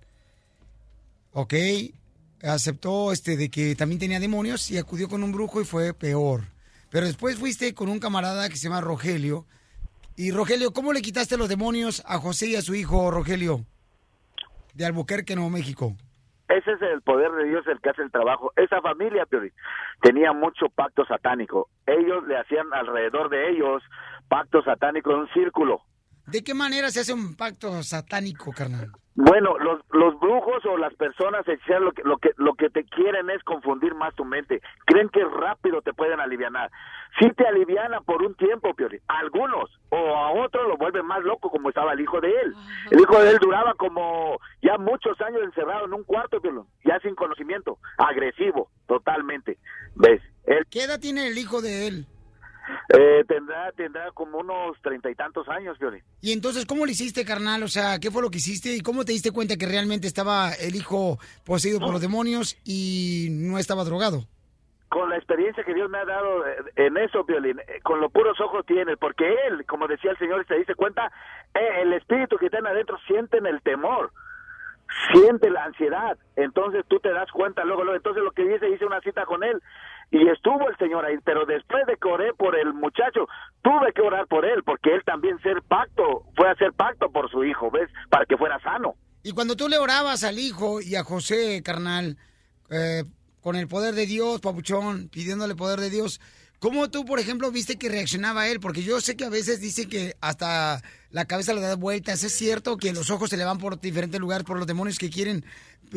ok, 1.32 1.54
aceptó 2.42 3.10
este 3.10 3.38
de 3.38 3.48
que 3.48 3.74
también 3.74 3.98
tenía 3.98 4.20
demonios 4.20 4.70
y 4.70 4.76
acudió 4.76 5.08
con 5.08 5.24
un 5.24 5.32
brujo 5.32 5.62
y 5.62 5.64
fue 5.64 5.94
peor. 5.94 6.44
Pero 6.90 7.06
después 7.06 7.36
fuiste 7.36 7.72
con 7.72 7.88
un 7.88 7.98
camarada 7.98 8.50
que 8.50 8.58
se 8.58 8.64
llama 8.64 8.82
Rogelio. 8.82 9.46
Y 10.14 10.30
Rogelio, 10.30 10.74
¿cómo 10.74 10.92
le 10.92 11.00
quitaste 11.00 11.38
los 11.38 11.48
demonios 11.48 12.02
a 12.04 12.18
José 12.18 12.48
y 12.48 12.56
a 12.56 12.60
su 12.60 12.74
hijo 12.74 13.10
Rogelio? 13.10 13.64
De 14.74 14.84
Albuquerque, 14.84 15.36
Nuevo 15.36 15.48
México. 15.48 15.96
Ese 16.48 16.72
es 16.72 16.82
el 16.82 17.02
poder 17.02 17.32
de 17.32 17.44
Dios 17.44 17.66
el 17.66 17.80
que 17.80 17.90
hace 17.90 18.02
el 18.02 18.12
trabajo. 18.12 18.52
Esa 18.56 18.80
familia, 18.80 19.26
tenía 20.00 20.32
mucho 20.32 20.68
pacto 20.68 21.04
satánico. 21.06 21.68
Ellos 21.86 22.26
le 22.26 22.36
hacían 22.36 22.72
alrededor 22.72 23.28
de 23.30 23.50
ellos 23.50 23.82
pacto 24.28 24.62
satánico 24.62 25.10
en 25.12 25.18
un 25.20 25.28
círculo. 25.28 25.82
¿De 26.26 26.42
qué 26.42 26.54
manera 26.54 26.90
se 26.90 27.00
hace 27.00 27.12
un 27.12 27.36
pacto 27.36 27.82
satánico, 27.82 28.52
carnal? 28.52 28.90
Bueno, 29.14 29.56
los, 29.58 29.80
los 29.92 30.20
brujos 30.20 30.62
o 30.66 30.76
las 30.76 30.92
personas 30.94 31.48
hechiceras 31.48 31.80
lo 31.80 31.92
que, 31.92 32.02
lo, 32.02 32.18
que, 32.18 32.30
lo 32.36 32.54
que 32.54 32.68
te 32.68 32.84
quieren 32.84 33.30
es 33.30 33.42
confundir 33.44 33.94
más 33.94 34.14
tu 34.14 34.26
mente. 34.26 34.60
Creen 34.84 35.08
que 35.08 35.24
rápido 35.24 35.80
te 35.80 35.94
pueden 35.94 36.20
alivianar. 36.20 36.70
Sí 37.18 37.30
te 37.34 37.46
alivianan 37.46 38.04
por 38.04 38.22
un 38.22 38.34
tiempo. 38.34 38.74
A 39.08 39.18
algunos. 39.18 39.70
O 39.88 39.96
a 39.96 40.32
otros 40.32 40.68
lo 40.68 40.76
vuelven 40.76 41.06
más 41.06 41.24
loco, 41.24 41.48
como 41.48 41.70
estaba 41.70 41.94
el 41.94 42.00
hijo 42.00 42.20
de 42.20 42.28
él. 42.28 42.54
El 42.90 43.00
hijo 43.00 43.18
de 43.18 43.30
él 43.30 43.38
duraba 43.40 43.72
como 43.74 44.38
ya 44.60 44.76
muchos 44.76 45.18
años 45.22 45.40
encerrado 45.44 45.86
en 45.86 45.94
un 45.94 46.04
cuarto, 46.04 46.40
Piolín. 46.42 46.64
Ya 46.84 47.00
sin 47.00 47.14
conocimiento. 47.14 47.78
Agresivo, 47.96 48.68
totalmente. 48.86 49.56
¿Ves? 49.94 50.20
Él 50.44 50.66
¿Qué 50.68 50.82
edad 50.82 51.00
tiene 51.00 51.28
el 51.28 51.38
hijo 51.38 51.62
de 51.62 51.86
él? 51.86 52.06
Eh, 52.88 53.24
tendrá, 53.26 53.72
tendrá 53.72 54.10
como 54.12 54.38
unos 54.38 54.76
treinta 54.82 55.10
y 55.10 55.14
tantos 55.14 55.48
años, 55.48 55.78
Piolín. 55.78 56.02
Y 56.20 56.32
entonces, 56.32 56.66
¿cómo 56.66 56.86
le 56.86 56.92
hiciste, 56.92 57.24
carnal? 57.24 57.62
O 57.62 57.68
sea, 57.68 57.98
¿qué 57.98 58.10
fue 58.10 58.22
lo 58.22 58.30
que 58.30 58.38
hiciste 58.38 58.74
y 58.74 58.80
cómo 58.80 59.04
te 59.04 59.12
diste 59.12 59.30
cuenta 59.30 59.56
que 59.56 59.66
realmente 59.66 60.06
estaba 60.06 60.52
el 60.52 60.74
hijo 60.74 61.18
poseído 61.44 61.80
por 61.80 61.92
los 61.92 62.00
demonios 62.00 62.56
y 62.64 63.28
no 63.30 63.58
estaba 63.58 63.84
drogado? 63.84 64.26
con 64.88 65.10
la 65.10 65.16
experiencia 65.16 65.64
que 65.64 65.74
Dios 65.74 65.90
me 65.90 65.98
ha 65.98 66.04
dado 66.04 66.46
eh, 66.46 66.56
en 66.76 66.96
eso, 66.96 67.24
Violín, 67.24 67.58
eh, 67.58 67.80
con 67.82 68.00
los 68.00 68.10
puros 68.12 68.40
ojos 68.40 68.64
tiene, 68.66 68.96
porque 68.96 69.28
él, 69.46 69.66
como 69.66 69.88
decía 69.88 70.12
el 70.12 70.18
Señor, 70.18 70.46
se 70.46 70.54
dice 70.54 70.74
cuenta, 70.74 71.10
eh, 71.54 71.82
el 71.82 71.92
espíritu 71.92 72.38
que 72.38 72.50
tiene 72.50 72.68
adentro 72.68 72.96
sienten 73.06 73.46
el 73.46 73.60
temor, 73.62 74.12
siente 75.12 75.50
la 75.50 75.64
ansiedad, 75.64 76.16
entonces 76.36 76.84
tú 76.88 77.00
te 77.00 77.12
das 77.12 77.30
cuenta 77.32 77.64
luego, 77.64 77.82
luego, 77.82 77.96
entonces 77.96 78.22
lo 78.22 78.30
que 78.30 78.44
dice, 78.44 78.70
hice 78.70 78.86
una 78.86 79.00
cita 79.00 79.26
con 79.26 79.42
él 79.42 79.60
y 80.10 80.28
estuvo 80.28 80.68
el 80.68 80.76
Señor 80.78 81.04
ahí, 81.04 81.16
pero 81.24 81.44
después 81.46 81.84
de 81.86 81.96
que 81.96 82.08
oré 82.08 82.32
por 82.34 82.56
el 82.58 82.72
muchacho, 82.72 83.26
tuve 83.62 83.92
que 83.92 84.02
orar 84.02 84.26
por 84.28 84.44
él, 84.44 84.62
porque 84.64 84.94
él 84.94 85.02
también 85.04 85.40
ser 85.42 85.62
pacto, 85.62 86.24
fue 86.36 86.48
a 86.48 86.52
hacer 86.52 86.72
pacto 86.72 87.10
por 87.10 87.30
su 87.30 87.44
hijo, 87.44 87.70
¿ves? 87.70 87.90
Para 88.08 88.24
que 88.24 88.36
fuera 88.36 88.60
sano. 88.60 88.94
Y 89.22 89.32
cuando 89.32 89.56
tú 89.56 89.68
le 89.68 89.78
orabas 89.78 90.22
al 90.22 90.38
hijo 90.38 90.80
y 90.80 90.94
a 90.94 91.02
José, 91.02 91.60
carnal, 91.64 92.16
eh, 92.70 93.02
con 93.40 93.56
el 93.56 93.66
poder 93.66 93.94
de 93.94 94.06
Dios, 94.06 94.40
papuchón, 94.40 95.08
pidiéndole 95.08 95.56
poder 95.56 95.80
de 95.80 95.90
Dios, 95.90 96.20
¿cómo 96.60 96.88
tú, 96.88 97.04
por 97.04 97.18
ejemplo, 97.18 97.50
viste 97.50 97.76
que 97.76 97.88
reaccionaba 97.88 98.46
él? 98.46 98.60
Porque 98.60 98.84
yo 98.84 99.00
sé 99.00 99.16
que 99.16 99.24
a 99.24 99.30
veces 99.30 99.60
dicen 99.60 99.88
que 99.88 100.14
hasta 100.20 100.82
la 101.10 101.24
cabeza 101.24 101.52
le 101.54 101.60
da 101.60 101.74
vueltas. 101.74 102.22
¿Es 102.22 102.32
cierto 102.32 102.76
que 102.76 102.92
los 102.92 103.10
ojos 103.10 103.30
se 103.30 103.36
le 103.36 103.44
van 103.44 103.58
por 103.58 103.80
diferentes 103.80 104.20
lugares 104.20 104.44
por 104.46 104.58
los 104.58 104.66
demonios 104.68 104.98
que 104.98 105.10
quieren, 105.10 105.44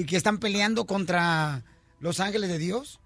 que 0.07 0.17
están 0.17 0.39
peleando 0.39 0.85
contra 0.85 1.63
los 1.99 2.19
ángeles 2.19 2.49
de 2.49 2.57
Dios? 2.57 2.99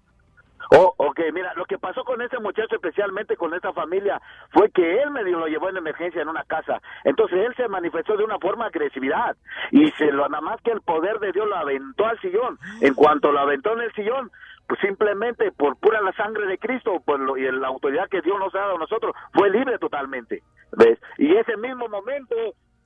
Oh, 0.70 0.94
ok, 0.96 1.20
mira, 1.32 1.52
lo 1.54 1.64
que 1.66 1.78
pasó 1.78 2.04
con 2.04 2.22
ese 2.22 2.38
muchacho, 2.38 2.74
especialmente 2.76 3.36
con 3.36 3.54
esa 3.54 3.72
familia, 3.72 4.20
fue 4.50 4.70
que 4.70 5.02
él 5.02 5.10
medio 5.10 5.38
lo 5.38 5.46
llevó 5.46 5.68
en 5.68 5.76
emergencia 5.76 6.22
en 6.22 6.28
una 6.28 6.44
casa. 6.44 6.80
Entonces 7.04 7.38
él 7.46 7.54
se 7.56 7.68
manifestó 7.68 8.16
de 8.16 8.24
una 8.24 8.38
forma 8.38 8.66
agresividad 8.66 9.36
y 9.70 9.90
se 9.92 10.10
lo 10.12 10.28
nada 10.28 10.40
más 10.40 10.60
que 10.62 10.70
el 10.72 10.80
poder 10.80 11.18
de 11.20 11.32
Dios 11.32 11.46
lo 11.48 11.56
aventó 11.56 12.06
al 12.06 12.18
sillón. 12.20 12.58
En 12.80 12.94
cuanto 12.94 13.30
lo 13.32 13.40
aventó 13.40 13.72
en 13.74 13.80
el 13.82 13.92
sillón, 13.92 14.30
pues 14.66 14.80
simplemente 14.80 15.52
por 15.52 15.76
pura 15.78 16.00
la 16.00 16.12
sangre 16.12 16.46
de 16.46 16.56
Cristo 16.58 17.02
pues 17.04 17.20
lo- 17.20 17.36
y 17.36 17.42
la 17.52 17.68
autoridad 17.68 18.08
que 18.08 18.22
Dios 18.22 18.38
nos 18.38 18.54
ha 18.54 18.60
dado 18.60 18.76
a 18.76 18.78
nosotros, 18.78 19.14
fue 19.32 19.50
libre 19.50 19.78
totalmente. 19.78 20.42
¿Ves? 20.72 20.98
Y 21.18 21.36
ese 21.36 21.56
mismo 21.58 21.88
momento, 21.88 22.34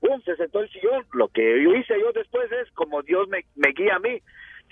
¡pum! 0.00 0.20
se 0.22 0.34
sentó 0.36 0.60
el 0.60 0.68
sillón. 0.70 1.04
Lo 1.12 1.28
que 1.28 1.62
yo 1.62 1.72
hice 1.74 1.98
yo 2.00 2.12
después 2.12 2.50
es, 2.50 2.70
como 2.72 3.02
Dios 3.02 3.28
me, 3.28 3.44
me 3.54 3.70
guía 3.72 3.96
a 3.96 4.00
mí, 4.00 4.20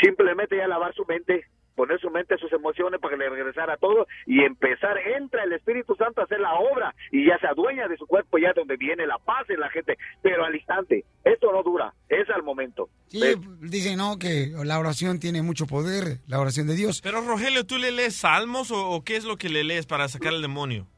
simplemente 0.01 0.57
ya 0.57 0.67
lavar 0.69 0.93
su 0.95 1.05
mente, 1.07 1.45
poner 1.77 2.01
su 2.01 2.11
mente, 2.11 2.37
sus 2.39 2.53
emociones 2.53 3.01
para 3.01 3.14
que 3.14 3.22
le 3.22 3.29
regresara 3.29 3.77
todo 3.77 4.07
y 4.27 4.43
empezar, 4.43 4.99
entra 4.99 5.45
el 5.45 5.53
Espíritu 5.53 5.95
Santo 5.95 6.20
a 6.20 6.24
hacer 6.24 6.41
la 6.41 6.55
obra 6.55 6.95
y 7.12 7.27
ya 7.27 7.39
se 7.39 7.47
adueña 7.47 7.87
de 7.87 7.97
su 7.97 8.07
cuerpo, 8.07 8.39
ya 8.39 8.53
donde 8.55 8.77
viene 8.77 9.07
la 9.07 9.18
paz 9.18 9.49
en 9.51 9.61
la 9.61 9.70
gente, 9.70 9.97
pero 10.22 10.45
al 10.45 10.57
instante, 10.57 11.05
esto 11.22 11.53
no 11.53 11.62
dura, 11.62 11.95
es 12.09 12.29
al 12.31 12.43
momento. 12.43 12.89
Sí, 13.09 13.20
¿Ves? 13.20 13.37
dicen, 13.61 13.99
¿no? 13.99 14.18
Que 14.18 14.53
la 14.64 14.79
oración 14.79 15.20
tiene 15.20 15.43
mucho 15.43 15.66
poder, 15.66 16.18
la 16.27 16.41
oración 16.41 16.66
de 16.66 16.74
Dios. 16.74 17.01
Pero 17.03 17.20
Rogelio, 17.20 17.64
¿tú 17.66 17.79
le 17.79 17.93
lees 17.93 18.16
salmos 18.16 18.70
o, 18.70 18.91
o 18.91 19.05
qué 19.05 19.16
es 19.16 19.24
lo 19.24 19.37
que 19.37 19.49
le 19.49 19.62
lees 19.62 19.87
para 19.87 20.09
sacar 20.09 20.33
el 20.33 20.43
demonio? 20.43 20.89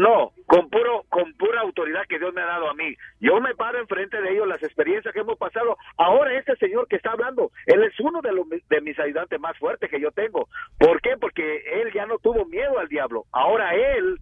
No, 0.00 0.32
con 0.46 0.70
puro, 0.70 1.04
con 1.10 1.32
pura 1.34 1.60
autoridad 1.60 2.02
que 2.08 2.18
Dios 2.18 2.32
me 2.32 2.40
ha 2.40 2.46
dado 2.46 2.70
a 2.70 2.74
mí. 2.74 2.94
Yo 3.20 3.40
me 3.40 3.54
paro 3.54 3.78
enfrente 3.78 4.20
de 4.22 4.32
ellos, 4.32 4.48
las 4.48 4.62
experiencias 4.62 5.12
que 5.12 5.20
hemos 5.20 5.36
pasado. 5.36 5.76
Ahora 5.98 6.38
este 6.38 6.56
señor 6.56 6.88
que 6.88 6.96
está 6.96 7.10
hablando, 7.12 7.50
él 7.66 7.82
es 7.84 7.92
uno 8.00 8.22
de, 8.22 8.32
los, 8.32 8.46
de 8.48 8.80
mis 8.80 8.98
ayudantes 8.98 9.38
más 9.38 9.56
fuertes 9.58 9.90
que 9.90 10.00
yo 10.00 10.10
tengo. 10.12 10.48
¿Por 10.78 11.00
qué? 11.02 11.16
Porque 11.20 11.56
él 11.82 11.92
ya 11.94 12.06
no 12.06 12.18
tuvo 12.18 12.46
miedo 12.46 12.78
al 12.78 12.88
diablo. 12.88 13.26
Ahora 13.32 13.74
él 13.74 14.18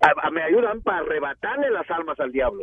a- 0.00 0.26
a- 0.26 0.30
me 0.30 0.42
ayudan 0.42 0.82
para 0.82 0.98
arrebatarle 0.98 1.70
las 1.70 1.90
almas 1.90 2.20
al 2.20 2.30
diablo. 2.30 2.62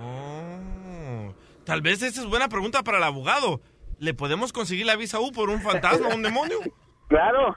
Oh, 0.00 1.34
tal 1.64 1.82
vez 1.82 2.02
esta 2.02 2.20
es 2.20 2.26
buena 2.26 2.48
pregunta 2.48 2.82
para 2.82 2.98
el 2.98 3.04
abogado. 3.04 3.60
¿Le 3.98 4.14
podemos 4.14 4.52
conseguir 4.52 4.86
la 4.86 4.96
visa 4.96 5.18
U 5.20 5.32
por 5.32 5.50
un 5.50 5.60
fantasma 5.60 6.08
o 6.08 6.14
un 6.14 6.22
demonio? 6.22 6.58
Claro. 7.10 7.56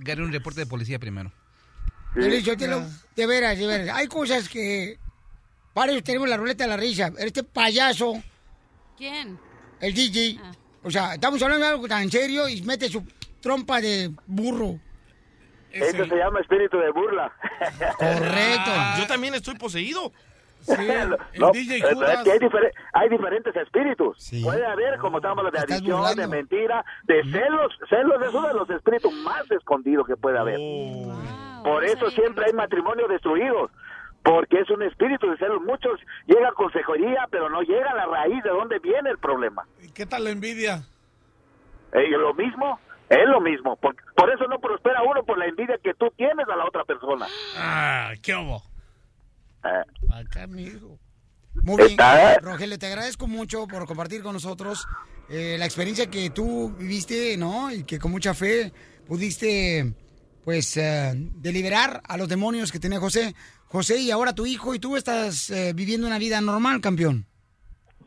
Gare 0.00 0.22
un 0.22 0.32
reporte 0.32 0.60
de 0.60 0.66
policía 0.66 0.98
primero. 0.98 1.30
Piolín 2.14 2.44
Sotelo, 2.44 2.82
de 3.16 3.26
veras, 3.26 3.58
de 3.58 3.66
veras. 3.66 3.96
Hay 3.96 4.06
cosas 4.06 4.48
que... 4.48 4.98
Para 5.72 5.92
eso 5.92 6.02
tenemos 6.02 6.28
la 6.28 6.36
ruleta 6.36 6.64
de 6.64 6.70
la 6.70 6.76
risa. 6.76 7.10
Este 7.18 7.42
payaso, 7.42 8.14
¿Quién? 8.96 9.38
el 9.80 9.92
DJ, 9.92 10.38
o 10.84 10.90
sea, 10.90 11.14
estamos 11.14 11.42
hablando 11.42 11.66
de 11.66 11.72
algo 11.72 11.88
tan 11.88 12.08
serio 12.10 12.48
y 12.48 12.62
mete 12.62 12.88
su 12.88 13.04
trompa 13.40 13.80
de 13.80 14.10
burro. 14.26 14.78
Eso 15.72 16.04
se 16.04 16.14
llama 16.16 16.38
espíritu 16.40 16.78
de 16.78 16.92
burla. 16.92 17.32
Correcto. 17.98 18.70
Yo 18.98 19.06
también 19.08 19.34
estoy 19.34 19.56
poseído. 19.56 20.12
No, 21.36 21.50
DJ 21.50 21.76
es- 21.76 21.82
que 22.24 22.30
hay, 22.32 22.38
difer- 22.38 22.72
hay 22.94 23.08
diferentes 23.10 23.54
espíritus. 23.56 24.30
Puede 24.42 24.64
haber, 24.64 24.96
como 24.98 25.18
estamos 25.18 25.52
de 25.52 25.58
adicción, 25.58 26.16
de 26.16 26.26
mentira, 26.26 26.82
de 27.02 27.22
celos. 27.24 27.72
Celos 27.90 28.22
es 28.26 28.32
uno 28.32 28.48
de 28.48 28.54
los 28.54 28.70
espíritus 28.70 29.12
más 29.12 29.42
escondidos 29.50 30.06
que 30.06 30.16
puede 30.16 30.38
haber. 30.38 30.58
Por 31.64 31.84
eso 31.84 32.10
siempre 32.10 32.44
hay 32.46 32.52
matrimonios 32.52 33.08
destruidos. 33.08 33.70
Porque 34.22 34.60
es 34.60 34.70
un 34.70 34.82
espíritu 34.82 35.28
de 35.30 35.36
celos. 35.36 35.60
Muchos 35.62 36.00
llegan 36.26 36.46
a 36.46 36.52
consejería, 36.52 37.26
pero 37.30 37.50
no 37.50 37.60
llega 37.62 37.90
a 37.90 37.94
la 37.94 38.06
raíz 38.06 38.42
de 38.42 38.50
dónde 38.50 38.78
viene 38.78 39.10
el 39.10 39.18
problema. 39.18 39.66
¿Qué 39.94 40.06
tal 40.06 40.24
la 40.24 40.30
envidia? 40.30 40.82
Eh, 41.92 42.08
lo 42.08 42.32
mismo, 42.32 42.78
es 43.10 43.26
lo 43.28 43.40
mismo. 43.40 43.76
Por, 43.76 43.94
por 44.16 44.30
eso 44.30 44.46
no 44.48 44.58
prospera 44.60 45.02
uno 45.02 45.24
por 45.24 45.36
la 45.38 45.46
envidia 45.46 45.78
que 45.82 45.92
tú 45.94 46.10
tienes 46.16 46.48
a 46.48 46.56
la 46.56 46.64
otra 46.64 46.84
persona. 46.84 47.26
Ah, 47.56 48.12
¿qué 48.22 48.34
hubo? 48.34 48.62
Eh, 49.64 49.84
Acá, 50.12 50.46
mijo. 50.46 50.98
Muy 51.62 51.76
bien, 51.76 51.90
Está- 51.90 52.38
Rogelio, 52.40 52.78
te 52.78 52.86
agradezco 52.86 53.26
mucho 53.26 53.66
por 53.68 53.86
compartir 53.86 54.22
con 54.22 54.32
nosotros 54.32 54.86
eh, 55.28 55.56
la 55.58 55.66
experiencia 55.66 56.10
que 56.10 56.30
tú 56.30 56.74
viviste, 56.78 57.36
¿no? 57.36 57.70
Y 57.70 57.84
que 57.84 57.98
con 57.98 58.10
mucha 58.10 58.34
fe 58.34 58.72
pudiste, 59.06 59.92
pues, 60.44 60.76
eh, 60.76 61.12
deliberar 61.14 62.00
a 62.06 62.16
los 62.16 62.28
demonios 62.28 62.70
que 62.70 62.78
tenía 62.78 63.00
José. 63.00 63.34
José, 63.66 64.00
y 64.00 64.10
ahora 64.10 64.34
tu 64.34 64.46
hijo, 64.46 64.74
y 64.74 64.78
tú 64.78 64.96
estás 64.96 65.50
eh, 65.50 65.72
viviendo 65.74 66.06
una 66.06 66.18
vida 66.18 66.40
normal, 66.40 66.80
campeón. 66.80 67.26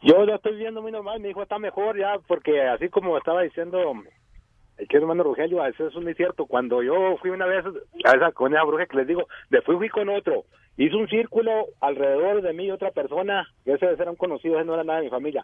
Yo 0.03 0.25
lo 0.25 0.35
estoy 0.35 0.55
viendo 0.57 0.81
muy 0.81 0.91
normal, 0.91 1.19
mi 1.19 1.29
hijo 1.29 1.41
está 1.41 1.57
mejor 1.57 1.97
ya, 1.97 2.19
porque 2.27 2.61
así 2.61 2.87
como 2.89 3.17
estaba 3.17 3.41
diciendo 3.41 3.93
el 4.77 4.87
que 4.87 4.97
hermano 4.97 5.23
Rogelio, 5.23 5.65
eso 5.65 5.87
es 5.87 5.95
muy 5.95 6.13
cierto. 6.13 6.45
Cuando 6.45 6.83
yo 6.83 7.17
fui 7.17 7.31
una 7.31 7.47
vez 7.47 7.65
a 8.05 8.15
esa, 8.15 8.31
con 8.31 8.53
esa 8.53 8.63
bruja 8.63 8.85
que 8.85 8.97
les 8.97 9.07
digo, 9.07 9.27
de 9.49 9.61
fui, 9.61 9.75
fui 9.75 9.89
con 9.89 10.09
otro. 10.09 10.45
Hizo 10.77 10.97
un 10.97 11.07
círculo 11.07 11.65
alrededor 11.81 12.43
de 12.43 12.53
mí 12.53 12.65
y 12.65 12.71
otra 12.71 12.91
persona, 12.91 13.47
que 13.65 13.73
ese 13.73 13.85
era 13.87 14.11
un 14.11 14.15
conocido, 14.15 14.57
ese 14.57 14.65
no 14.65 14.75
era 14.75 14.83
nada 14.83 14.99
de 14.99 15.05
mi 15.05 15.09
familia. 15.09 15.43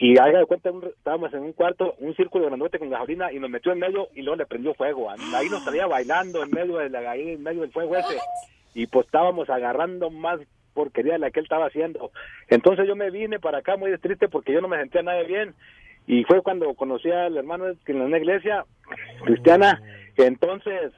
Y 0.00 0.16
haga 0.16 0.38
de 0.38 0.46
cuenta, 0.46 0.70
estábamos 0.96 1.34
en 1.34 1.40
un 1.40 1.52
cuarto, 1.52 1.96
un 1.98 2.14
círculo 2.14 2.46
grandote 2.46 2.78
con 2.78 2.88
gasolina, 2.88 3.32
y 3.32 3.40
nos 3.40 3.50
metió 3.50 3.72
en 3.72 3.80
medio 3.80 4.08
y 4.14 4.22
luego 4.22 4.36
le 4.36 4.46
prendió 4.46 4.72
fuego. 4.74 5.10
Ahí 5.10 5.48
nos 5.48 5.64
salía 5.64 5.88
bailando 5.88 6.40
en 6.40 6.50
medio, 6.52 6.76
de 6.76 6.88
la, 6.88 7.10
ahí 7.10 7.32
en 7.32 7.42
medio 7.42 7.62
del 7.62 7.72
fuego 7.72 7.96
ese. 7.96 8.16
Y 8.74 8.86
pues 8.86 9.06
estábamos 9.06 9.50
agarrando 9.50 10.08
más 10.08 10.38
porquería 10.72 11.14
de 11.14 11.18
la 11.18 11.32
que 11.32 11.40
él 11.40 11.46
estaba 11.46 11.66
haciendo. 11.66 12.12
Entonces 12.46 12.86
yo 12.86 12.94
me 12.94 13.10
vine 13.10 13.40
para 13.40 13.58
acá 13.58 13.76
muy 13.76 13.96
triste 13.98 14.28
porque 14.28 14.52
yo 14.52 14.60
no 14.60 14.68
me 14.68 14.78
sentía 14.78 15.02
nada 15.02 15.20
bien. 15.24 15.52
Y 16.06 16.22
fue 16.22 16.42
cuando 16.42 16.72
conocí 16.74 17.10
al 17.10 17.36
hermano 17.36 17.64
en 17.66 18.00
una 18.00 18.18
iglesia 18.18 18.66
cristiana. 19.24 19.82
Entonces 20.16 20.92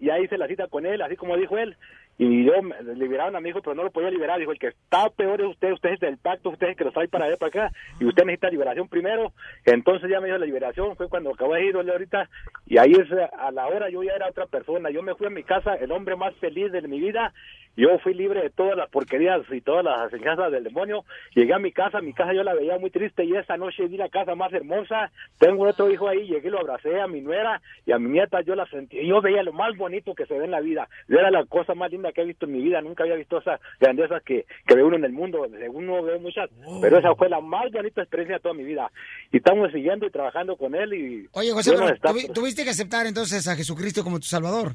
ya 0.00 0.18
hice 0.18 0.36
la 0.36 0.48
cita 0.48 0.68
con 0.68 0.84
él, 0.84 1.00
así 1.00 1.16
como 1.16 1.38
dijo 1.38 1.56
él. 1.56 1.78
Y 2.16 2.44
yo 2.44 2.52
liberaron 2.94 3.34
a 3.34 3.40
mi 3.40 3.48
hijo, 3.48 3.60
pero 3.60 3.74
no 3.74 3.82
lo 3.82 3.90
podía 3.90 4.10
liberar. 4.10 4.38
Dijo, 4.38 4.52
el 4.52 4.58
que 4.58 4.68
está 4.68 5.08
peor 5.10 5.40
es 5.40 5.48
usted, 5.48 5.72
usted 5.72 5.90
es 5.90 6.00
del 6.00 6.18
pacto, 6.18 6.50
usted 6.50 6.66
es 6.66 6.70
el 6.70 6.76
que 6.76 6.84
lo 6.84 6.92
trae 6.92 7.08
para 7.08 7.26
allá, 7.26 7.36
para 7.36 7.48
acá, 7.48 7.76
y 7.98 8.04
usted 8.04 8.24
necesita 8.24 8.50
liberación 8.50 8.88
primero. 8.88 9.32
Entonces 9.64 10.08
ya 10.10 10.20
me 10.20 10.28
dio 10.28 10.38
la 10.38 10.46
liberación, 10.46 10.96
fue 10.96 11.08
cuando 11.08 11.30
acabé 11.30 11.60
de 11.60 11.66
ir 11.66 11.76
ahorita, 11.76 12.28
y 12.66 12.78
ahí 12.78 12.92
es 12.92 13.10
a 13.38 13.50
la 13.50 13.66
hora 13.66 13.90
yo 13.90 14.02
ya 14.02 14.12
era 14.12 14.28
otra 14.28 14.46
persona. 14.46 14.90
Yo 14.90 15.02
me 15.02 15.14
fui 15.14 15.26
a 15.26 15.30
mi 15.30 15.42
casa, 15.42 15.74
el 15.74 15.90
hombre 15.90 16.16
más 16.16 16.34
feliz 16.36 16.70
de 16.70 16.82
mi 16.82 17.00
vida. 17.00 17.32
Yo 17.76 17.98
fui 17.98 18.14
libre 18.14 18.40
de 18.42 18.50
todas 18.50 18.76
las 18.76 18.88
porquerías 18.88 19.40
y 19.50 19.60
todas 19.60 19.84
las 19.84 20.12
enseñanzas 20.12 20.52
del 20.52 20.62
demonio. 20.64 21.04
Llegué 21.34 21.52
a 21.54 21.58
mi 21.58 21.72
casa, 21.72 22.00
mi 22.00 22.12
casa 22.12 22.32
yo 22.32 22.44
la 22.44 22.54
veía 22.54 22.78
muy 22.78 22.90
triste 22.90 23.24
y 23.24 23.34
esa 23.34 23.56
noche 23.56 23.86
vi 23.88 23.96
la 23.96 24.08
casa 24.08 24.34
más 24.36 24.52
hermosa. 24.52 25.10
Tengo 25.38 25.64
otro 25.68 25.90
hijo 25.90 26.08
ahí, 26.08 26.26
llegué, 26.26 26.50
lo 26.50 26.60
abracé 26.60 27.00
a 27.00 27.08
mi 27.08 27.20
nuera 27.20 27.60
y 27.84 27.92
a 27.92 27.98
mi 27.98 28.10
nieta, 28.10 28.40
yo 28.42 28.54
la 28.54 28.66
sentí. 28.66 29.04
Yo 29.06 29.20
veía 29.20 29.42
lo 29.42 29.52
más 29.52 29.76
bonito 29.76 30.14
que 30.14 30.26
se 30.26 30.38
ve 30.38 30.44
en 30.44 30.52
la 30.52 30.60
vida. 30.60 30.88
Era 31.08 31.30
la 31.30 31.44
cosa 31.46 31.74
más 31.74 31.90
linda 31.90 32.12
que 32.12 32.20
he 32.22 32.24
visto 32.24 32.46
en 32.46 32.52
mi 32.52 32.62
vida. 32.62 32.80
Nunca 32.80 33.02
había 33.02 33.16
visto 33.16 33.38
esas 33.38 33.60
grandezas 33.80 34.22
que, 34.22 34.46
que 34.66 34.74
ve 34.76 34.84
uno 34.84 34.96
en 34.96 35.04
el 35.04 35.12
mundo. 35.12 35.44
Según 35.58 35.86
no 35.86 36.02
veo 36.02 36.20
muchas, 36.20 36.50
pero 36.80 36.98
esa 36.98 37.14
fue 37.16 37.28
la 37.28 37.40
más 37.40 37.72
bonita 37.72 38.02
experiencia 38.02 38.36
de 38.36 38.40
toda 38.42 38.54
mi 38.54 38.64
vida. 38.64 38.90
Y 39.32 39.38
estamos 39.38 39.72
siguiendo 39.72 40.06
y 40.06 40.10
trabajando 40.10 40.56
con 40.56 40.74
él 40.76 40.94
y... 40.94 41.28
Oye, 41.32 41.50
José, 41.52 41.72
pero 41.72 41.88
está- 41.88 42.12
tuviste 42.32 42.62
que 42.64 42.70
aceptar 42.70 43.06
entonces 43.06 43.48
a 43.48 43.56
Jesucristo 43.56 44.04
como 44.04 44.18
tu 44.20 44.26
Salvador. 44.26 44.72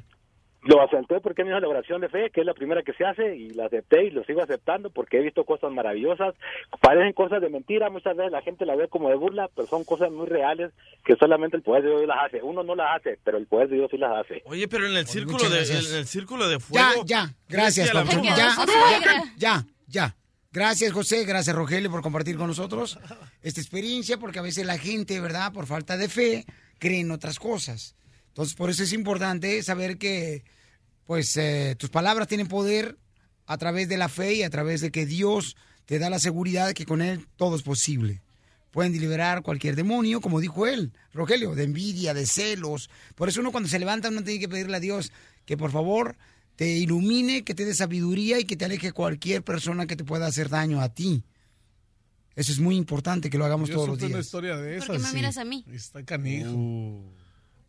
Lo 0.64 0.82
acepté 0.82 1.22
porque 1.22 1.44
me 1.44 1.50
dijo 1.52 1.62
la 1.62 1.70
oración 1.70 2.02
de 2.02 2.10
fe, 2.10 2.32
que 2.32 2.42
es 2.42 2.46
la 2.46 2.54
primera 2.54 2.84
que 2.84 2.92
se 2.94 3.06
hace, 3.06 3.36
y 3.36 3.50
la 3.52 3.68
acepté 3.68 4.04
y 4.06 4.10
lo 4.12 4.24
sigo 4.26 4.42
aceptando 4.44 4.90
porque 4.90 5.18
he 5.18 5.22
visto 5.22 5.46
cosas 5.46 5.72
maravillosas. 5.72 6.36
Parecen 6.82 7.14
cosas 7.14 7.42
de 7.42 7.50
mentira, 7.50 7.90
muchas 7.90 8.18
veces 8.18 8.32
la 8.32 8.42
gente 8.42 8.66
la 8.66 8.76
ve 8.76 8.90
como 8.90 9.08
de 9.10 9.16
burla, 9.16 9.50
pero 9.56 9.68
son 9.70 9.86
cosas 9.86 10.12
muy 10.12 10.28
reales 10.28 10.72
que 11.06 11.16
solamente 11.16 11.56
el 11.56 11.64
poder 11.64 11.84
de 11.84 11.90
Dios 11.92 12.06
las 12.08 12.18
hace. 12.26 12.42
Uno 12.44 12.64
no 12.64 12.76
las 12.76 12.98
hace, 12.98 13.18
pero 13.24 13.38
el 13.38 13.48
poder 13.48 13.70
de 13.70 13.78
Dios 13.78 13.90
sí 13.90 13.98
las 13.98 14.12
hace. 14.26 14.42
Oye, 14.46 14.68
pero 14.68 14.86
en 14.86 14.98
el 14.98 15.08
círculo 15.08 15.38
de, 15.38 15.50
gracias. 15.50 15.92
en 15.92 15.98
el 16.00 16.06
círculo 16.08 16.48
de 16.50 16.56
Ya, 16.56 16.60
fuego. 16.60 17.04
ya, 17.06 17.34
gracias, 17.48 17.88
Sí, 17.88 17.92
a 17.92 17.94
la 17.94 18.06
Papuchón, 18.06 18.22
bruja. 18.24 18.36
ya, 18.36 19.24
ya, 19.38 19.66
ya. 19.88 20.16
Gracias, 20.52 20.92
José, 20.92 21.26
gracias, 21.26 21.56
Rogelio, 21.56 21.92
por 21.92 22.02
compartir 22.02 22.36
con 22.36 22.48
nosotros 22.48 23.00
esta 23.44 23.62
experiencia, 23.62 24.18
porque 24.18 24.40
a 24.40 24.42
veces 24.42 24.66
la 24.66 24.78
gente, 24.78 25.22
¿verdad?, 25.22 25.54
por 25.54 25.68
falta 25.68 25.96
de 25.96 26.10
fe, 26.10 26.46
cree 26.80 27.00
en 27.02 27.12
otras 27.12 27.40
cosas. 27.40 27.96
Entonces, 28.30 28.56
por 28.56 28.70
eso 28.70 28.84
es 28.84 28.94
importante 28.94 29.62
saber 29.64 29.98
que, 29.98 30.44
pues, 31.06 31.36
eh, 31.38 31.76
tus 31.78 31.90
palabras 31.90 32.28
tienen 32.28 32.48
poder 32.48 32.98
a 33.46 33.58
través 33.58 33.90
de 33.90 33.98
la 33.98 34.10
fe 34.10 34.36
y 34.36 34.44
a 34.44 34.50
través 34.50 34.82
de 34.82 34.92
que 34.92 35.06
Dios 35.06 35.56
te 35.86 36.00
da 36.00 36.10
la 36.10 36.20
seguridad 36.20 36.68
de 36.68 36.74
que 36.74 36.86
con 36.86 37.02
Él 37.02 37.28
todo 37.36 37.56
es 37.56 37.64
posible. 37.64 38.22
Pueden 38.72 38.92
liberar 38.94 39.42
cualquier 39.42 39.76
demonio, 39.76 40.22
como 40.22 40.40
dijo 40.40 40.68
él, 40.68 40.94
Rogelio, 41.12 41.56
de 41.56 41.64
envidia, 41.64 42.14
de 42.14 42.28
celos. 42.28 42.90
Por 43.16 43.28
eso 43.28 43.42
uno 43.42 43.52
cuando 43.52 43.68
se 43.68 43.80
levanta 43.80 44.10
uno 44.10 44.24
tiene 44.24 44.40
que 44.40 44.48
pedirle 44.48 44.78
a 44.78 44.80
Dios 44.80 45.12
que 45.46 45.58
por 45.58 45.72
favor 45.72 46.16
te 46.56 46.68
ilumine, 46.78 47.44
que 47.44 47.56
te 47.56 47.66
dé 47.66 47.74
sabiduría 47.74 48.40
y 48.40 48.44
que 48.46 48.56
te 48.56 48.66
aleje 48.66 48.92
cualquier 48.92 49.44
persona 49.44 49.88
que 49.88 49.96
te 49.96 50.04
pueda 50.04 50.28
hacer 50.28 50.50
daño 50.50 50.82
a 50.82 50.94
ti. 50.94 51.24
Eso 52.36 52.52
es 52.52 52.60
muy 52.60 52.76
importante 52.76 53.30
que 53.32 53.40
lo 53.40 53.46
hagamos 53.46 53.70
Yo 53.70 53.76
todos 53.76 53.88
los 53.88 53.98
supe 53.98 54.06
una 54.06 54.16
días. 54.18 54.26
historia 54.26 54.58
de 54.58 54.76
esas. 54.76 54.88
¿Por 54.88 54.98
qué 54.98 55.02
me 55.02 55.10
sí. 55.10 55.16
miras 55.16 55.38
a 55.38 55.46
mí? 55.46 55.66
Está 55.74 56.06
canijo. 56.06 56.52
Uh. 56.52 57.19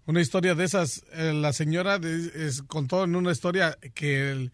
Una 0.06 0.20
historia 0.20 0.54
de 0.54 0.64
esas. 0.64 1.04
eh, 1.12 1.32
la 1.34 1.52
señora 1.52 1.98
de- 1.98 2.46
es- 2.46 2.62
contó 2.62 3.04
en 3.04 3.16
una 3.16 3.32
historia 3.32 3.78
que 3.94 4.30
el, 4.32 4.52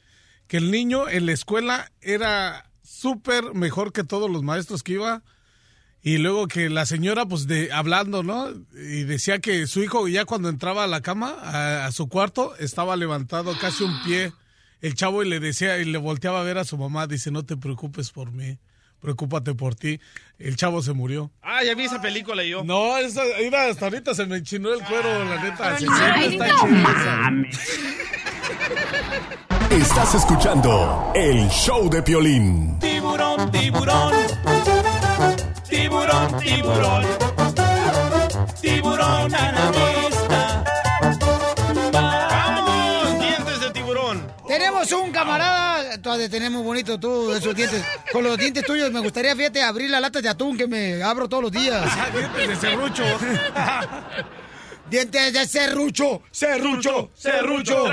que 0.48 0.58
el 0.58 0.70
niño 0.70 1.08
en 1.08 1.26
la 1.26 1.32
escuela 1.32 1.90
era 2.00 2.70
súper 2.82 3.54
mejor 3.54 3.92
que 3.92 4.04
todos 4.04 4.30
los 4.30 4.42
maestros 4.42 4.82
que 4.82 4.94
iba. 4.94 5.22
Y 6.02 6.18
luego 6.18 6.46
que 6.46 6.70
la 6.70 6.86
señora, 6.86 7.26
pues, 7.26 7.48
de 7.48 7.72
hablando, 7.72 8.22
¿no? 8.22 8.48
Y 8.74 9.02
decía 9.04 9.40
que 9.40 9.66
su 9.66 9.82
hijo 9.82 10.06
ya 10.06 10.24
cuando 10.24 10.48
entraba 10.48 10.84
a 10.84 10.86
la 10.86 11.00
cama, 11.00 11.30
a, 11.42 11.86
a 11.86 11.90
su 11.92 12.08
cuarto, 12.08 12.54
estaba 12.58 12.94
levantado 12.96 13.56
casi 13.58 13.82
un 13.82 14.02
pie. 14.04 14.32
El 14.82 14.94
chavo 14.94 15.24
y 15.24 15.28
le 15.28 15.40
decía, 15.40 15.78
y 15.78 15.84
le 15.84 15.98
volteaba 15.98 16.40
a 16.40 16.44
ver 16.44 16.58
a 16.58 16.64
su 16.64 16.78
mamá, 16.78 17.08
dice, 17.08 17.32
no 17.32 17.44
te 17.44 17.56
preocupes 17.56 18.10
por 18.12 18.30
mí, 18.30 18.58
preocúpate 19.00 19.54
por 19.54 19.74
ti. 19.74 20.00
El 20.38 20.56
chavo 20.56 20.82
se 20.82 20.92
murió. 20.92 21.30
Ah, 21.42 21.62
ya 21.64 21.74
vi 21.74 21.84
esa 21.84 22.00
película 22.00 22.44
yo. 22.44 22.62
No, 22.64 22.96
esa, 22.98 23.22
mira, 23.40 23.66
hasta 23.70 23.86
ahorita 23.86 24.14
se 24.14 24.26
me 24.26 24.36
enchinó 24.36 24.72
el 24.72 24.82
cuero, 24.84 25.24
la 25.24 25.42
neta. 25.42 25.78
Se 25.78 25.86
Ay, 25.90 26.34
está 26.34 26.46
no. 26.48 27.46
Estás 29.70 30.14
escuchando 30.14 31.12
el 31.14 31.48
show 31.48 31.88
de 31.90 32.02
Piolín. 32.02 32.78
Tiburón, 32.78 33.50
tiburón. 33.50 34.14
Tiburón, 35.68 36.38
tiburón. 36.38 37.04
Tiburón 38.60 39.34
anarquista. 39.34 40.64
¡Vamos! 41.92 43.18
Dientes 43.20 43.60
de 43.60 43.70
tiburón. 43.70 44.26
Tenemos 44.46 44.90
un 44.92 45.10
camarada, 45.12 45.75
tú 46.00 46.10
has 46.10 46.18
de 46.18 46.28
tener 46.28 46.50
muy 46.50 46.62
bonito 46.62 46.98
tú, 46.98 47.32
esos 47.32 47.54
dientes. 47.54 47.84
Con 48.12 48.24
los 48.24 48.36
dientes 48.38 48.64
tuyos 48.64 48.90
me 48.92 49.00
gustaría, 49.00 49.34
fíjate, 49.34 49.62
abrir 49.62 49.90
la 49.90 50.00
lata 50.00 50.20
de 50.20 50.28
atún 50.28 50.56
que 50.56 50.66
me 50.66 51.02
abro 51.02 51.28
todos 51.28 51.44
los 51.44 51.52
días. 51.52 51.84
dientes 52.12 52.48
de 52.48 52.56
serrucho. 52.56 53.04
Dientes 54.88 55.32
de 55.32 55.46
serrucho, 55.48 56.22
serrucho, 56.30 57.10
serrucho. 57.12 57.86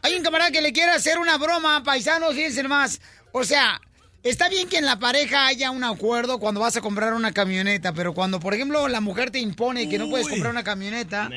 Hay 0.00 0.14
un 0.14 0.22
camarada 0.22 0.50
que 0.50 0.62
le 0.62 0.72
quiere 0.72 0.92
hacer 0.92 1.18
una 1.18 1.36
broma, 1.36 1.82
paisanos, 1.84 2.34
fíjense 2.34 2.62
más. 2.62 3.02
O 3.32 3.44
sea, 3.44 3.78
está 4.22 4.48
bien 4.48 4.66
que 4.66 4.78
en 4.78 4.86
la 4.86 4.98
pareja 4.98 5.46
haya 5.46 5.70
un 5.70 5.84
acuerdo 5.84 6.38
cuando 6.38 6.60
vas 6.60 6.74
a 6.78 6.80
comprar 6.80 7.12
una 7.12 7.32
camioneta, 7.32 7.92
pero 7.92 8.14
cuando, 8.14 8.40
por 8.40 8.54
ejemplo, 8.54 8.88
la 8.88 9.02
mujer 9.02 9.30
te 9.30 9.40
impone 9.40 9.90
que 9.90 9.98
no 9.98 10.08
puedes 10.08 10.26
comprar 10.26 10.50
una 10.50 10.64
camioneta, 10.64 11.28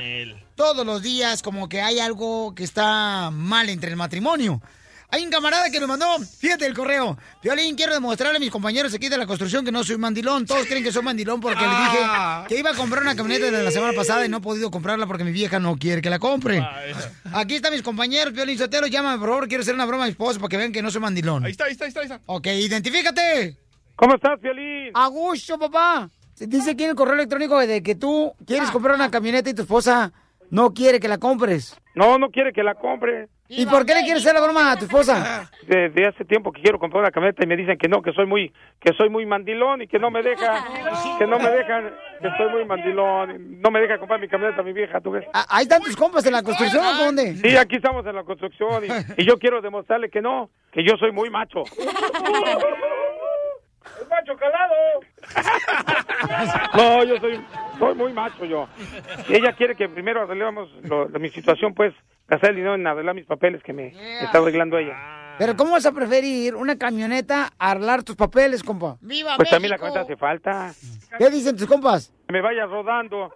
todos 0.55 0.85
los 0.85 1.01
días 1.01 1.41
como 1.41 1.67
que 1.67 1.81
hay 1.81 1.99
algo 1.99 2.55
que 2.55 2.63
está 2.63 3.31
mal 3.31 3.67
entre 3.67 3.89
el 3.89 3.97
matrimonio. 3.97 4.61
Hay 5.13 5.23
un 5.23 5.29
camarada 5.29 5.69
que 5.69 5.79
nos 5.79 5.87
mandó, 5.87 6.07
fíjate 6.39 6.65
el 6.65 6.73
correo. 6.73 7.15
Violín, 7.43 7.75
quiero 7.75 7.93
demostrarle 7.93 8.37
a 8.37 8.39
mis 8.39 8.49
compañeros 8.49 8.91
aquí 8.95 9.09
de 9.09 9.17
la 9.19 9.27
construcción 9.27 9.63
que 9.63 9.71
no 9.71 9.83
soy 9.83 9.99
mandilón. 9.99 10.47
Todos 10.47 10.65
creen 10.65 10.83
que 10.83 10.91
soy 10.91 11.03
mandilón 11.03 11.39
porque 11.39 11.61
le 11.61 11.69
dije 11.69 11.99
que 12.47 12.57
iba 12.57 12.71
a 12.71 12.73
comprar 12.73 13.03
una 13.03 13.15
camioneta 13.15 13.51
desde 13.51 13.63
la 13.63 13.69
semana 13.69 13.93
pasada 13.93 14.25
y 14.25 14.29
no 14.29 14.37
he 14.37 14.41
podido 14.41 14.71
comprarla 14.71 15.05
porque 15.05 15.23
mi 15.23 15.31
vieja 15.31 15.59
no 15.59 15.75
quiere 15.75 16.01
que 16.01 16.09
la 16.09 16.17
compre. 16.17 16.67
Aquí 17.31 17.53
están 17.53 17.73
mis 17.73 17.83
compañeros, 17.83 18.33
Violín 18.33 18.57
Sotero, 18.57 18.87
llámame 18.87 19.19
por 19.19 19.29
favor, 19.29 19.47
quiero 19.47 19.61
hacer 19.61 19.75
una 19.75 19.85
broma 19.85 20.05
a 20.05 20.07
mi 20.07 20.11
esposo 20.13 20.39
para 20.39 20.49
que 20.49 20.57
vean 20.57 20.71
que 20.71 20.81
no 20.81 20.89
soy 20.89 21.01
mandilón. 21.01 21.45
Ahí 21.45 21.51
está, 21.51 21.65
ahí 21.65 21.73
está, 21.73 21.85
ahí 21.85 21.89
está. 21.89 21.99
Ahí 21.99 22.05
está. 22.07 22.19
Ok, 22.25 22.47
identifícate. 22.47 23.55
¿Cómo 23.95 24.15
estás, 24.15 24.41
Violín? 24.41 24.89
A 24.95 25.09
gusto, 25.09 25.59
papá. 25.59 26.09
Dice 26.39 26.71
aquí 26.71 26.85
en 26.85 26.89
el 26.89 26.95
correo 26.95 27.13
electrónico 27.13 27.59
de 27.59 27.83
que 27.83 27.93
tú 27.93 28.33
quieres 28.47 28.71
comprar 28.71 28.95
una 28.95 29.11
camioneta 29.11 29.47
y 29.47 29.53
tu 29.53 29.61
esposa 29.61 30.11
no 30.53 30.71
quiere 30.71 30.99
que 30.99 31.07
la 31.07 31.17
compres. 31.17 31.75
No, 31.95 32.19
no 32.19 32.29
quiere 32.29 32.53
que 32.53 32.61
la 32.61 32.75
compre. 32.75 33.27
¿Y 33.49 33.65
por 33.65 33.87
qué 33.87 33.95
le 33.95 34.01
quieres 34.01 34.21
hacer 34.23 34.35
la 34.35 34.41
broma 34.41 34.71
a 34.71 34.77
tu 34.77 34.85
esposa? 34.85 35.49
Desde 35.67 36.07
hace 36.07 36.25
tiempo 36.25 36.51
que 36.51 36.61
quiero 36.61 36.77
comprar 36.77 37.01
una 37.01 37.09
camioneta 37.11 37.43
y 37.43 37.47
me 37.47 37.57
dicen 37.57 37.75
que 37.75 37.87
no, 37.87 38.03
que 38.03 38.13
soy 38.13 38.27
muy, 38.27 38.53
que 38.79 38.93
soy 38.93 39.09
muy 39.09 39.25
mandilón 39.25 39.81
y 39.81 39.87
que 39.87 39.97
no 39.97 40.11
me 40.11 40.21
deja, 40.21 40.63
que 41.17 41.25
no 41.25 41.39
me 41.39 41.49
dejan, 41.49 41.91
que 42.21 42.29
soy 42.37 42.51
muy 42.51 42.65
mandilón, 42.65 43.31
y 43.31 43.55
no 43.61 43.71
me 43.71 43.79
deja 43.79 43.97
comprar 43.97 44.19
mi 44.19 44.27
camioneta 44.27 44.61
mi 44.61 44.73
vieja, 44.73 45.01
¿tú 45.01 45.09
ves? 45.11 45.25
Ah, 45.33 45.45
¿Hay 45.49 45.67
tantos 45.67 45.95
compas 45.95 46.23
en 46.27 46.33
la 46.33 46.43
construcción 46.43 46.85
o 46.85 47.03
dónde? 47.03 47.35
Sí, 47.35 47.57
aquí 47.57 47.77
estamos 47.77 48.05
en 48.05 48.15
la 48.15 48.23
construcción 48.23 48.83
y, 48.85 49.21
y 49.21 49.25
yo 49.25 49.39
quiero 49.39 49.59
demostrarle 49.59 50.09
que 50.09 50.21
no, 50.21 50.51
que 50.71 50.83
yo 50.83 50.97
soy 50.97 51.11
muy 51.11 51.31
macho. 51.31 51.63
¡El 54.01 54.07
macho 54.09 54.35
calado! 54.37 54.73
No, 56.75 57.03
yo 57.03 57.17
soy, 57.17 57.39
soy 57.79 57.95
muy 57.95 58.13
macho 58.13 58.45
yo. 58.45 58.67
Ella 59.29 59.53
quiere 59.53 59.75
que 59.75 59.89
primero 59.89 60.21
arreglemos 60.23 60.69
lo- 60.83 61.07
lo- 61.07 61.19
mi 61.19 61.29
situación, 61.29 61.73
pues, 61.73 61.93
gastar 62.27 62.51
el 62.51 62.55
dinero 62.57 62.75
en 62.75 62.87
arreglar 62.87 63.13
mis 63.15 63.25
papeles 63.25 63.61
que 63.63 63.73
me 63.73 63.87
está 64.23 64.37
arreglando 64.39 64.77
ella. 64.77 64.95
Pero 65.37 65.55
¿cómo 65.55 65.71
vas 65.71 65.85
a 65.85 65.91
preferir 65.91 66.55
una 66.55 66.77
camioneta 66.77 67.51
a 67.57 67.71
arreglar 67.71 68.03
tus 68.03 68.15
papeles, 68.15 68.63
compa? 68.63 68.97
¡Viva 69.01 69.35
Pues 69.35 69.49
también 69.49 69.71
la 69.71 69.77
camioneta 69.77 70.01
hace 70.01 70.15
falta. 70.15 70.71
¿Qué 71.17 71.29
dicen 71.29 71.57
tus 71.57 71.67
compas? 71.67 72.13
Que 72.27 72.33
me 72.33 72.41
vaya 72.41 72.65
rodando 72.65 73.33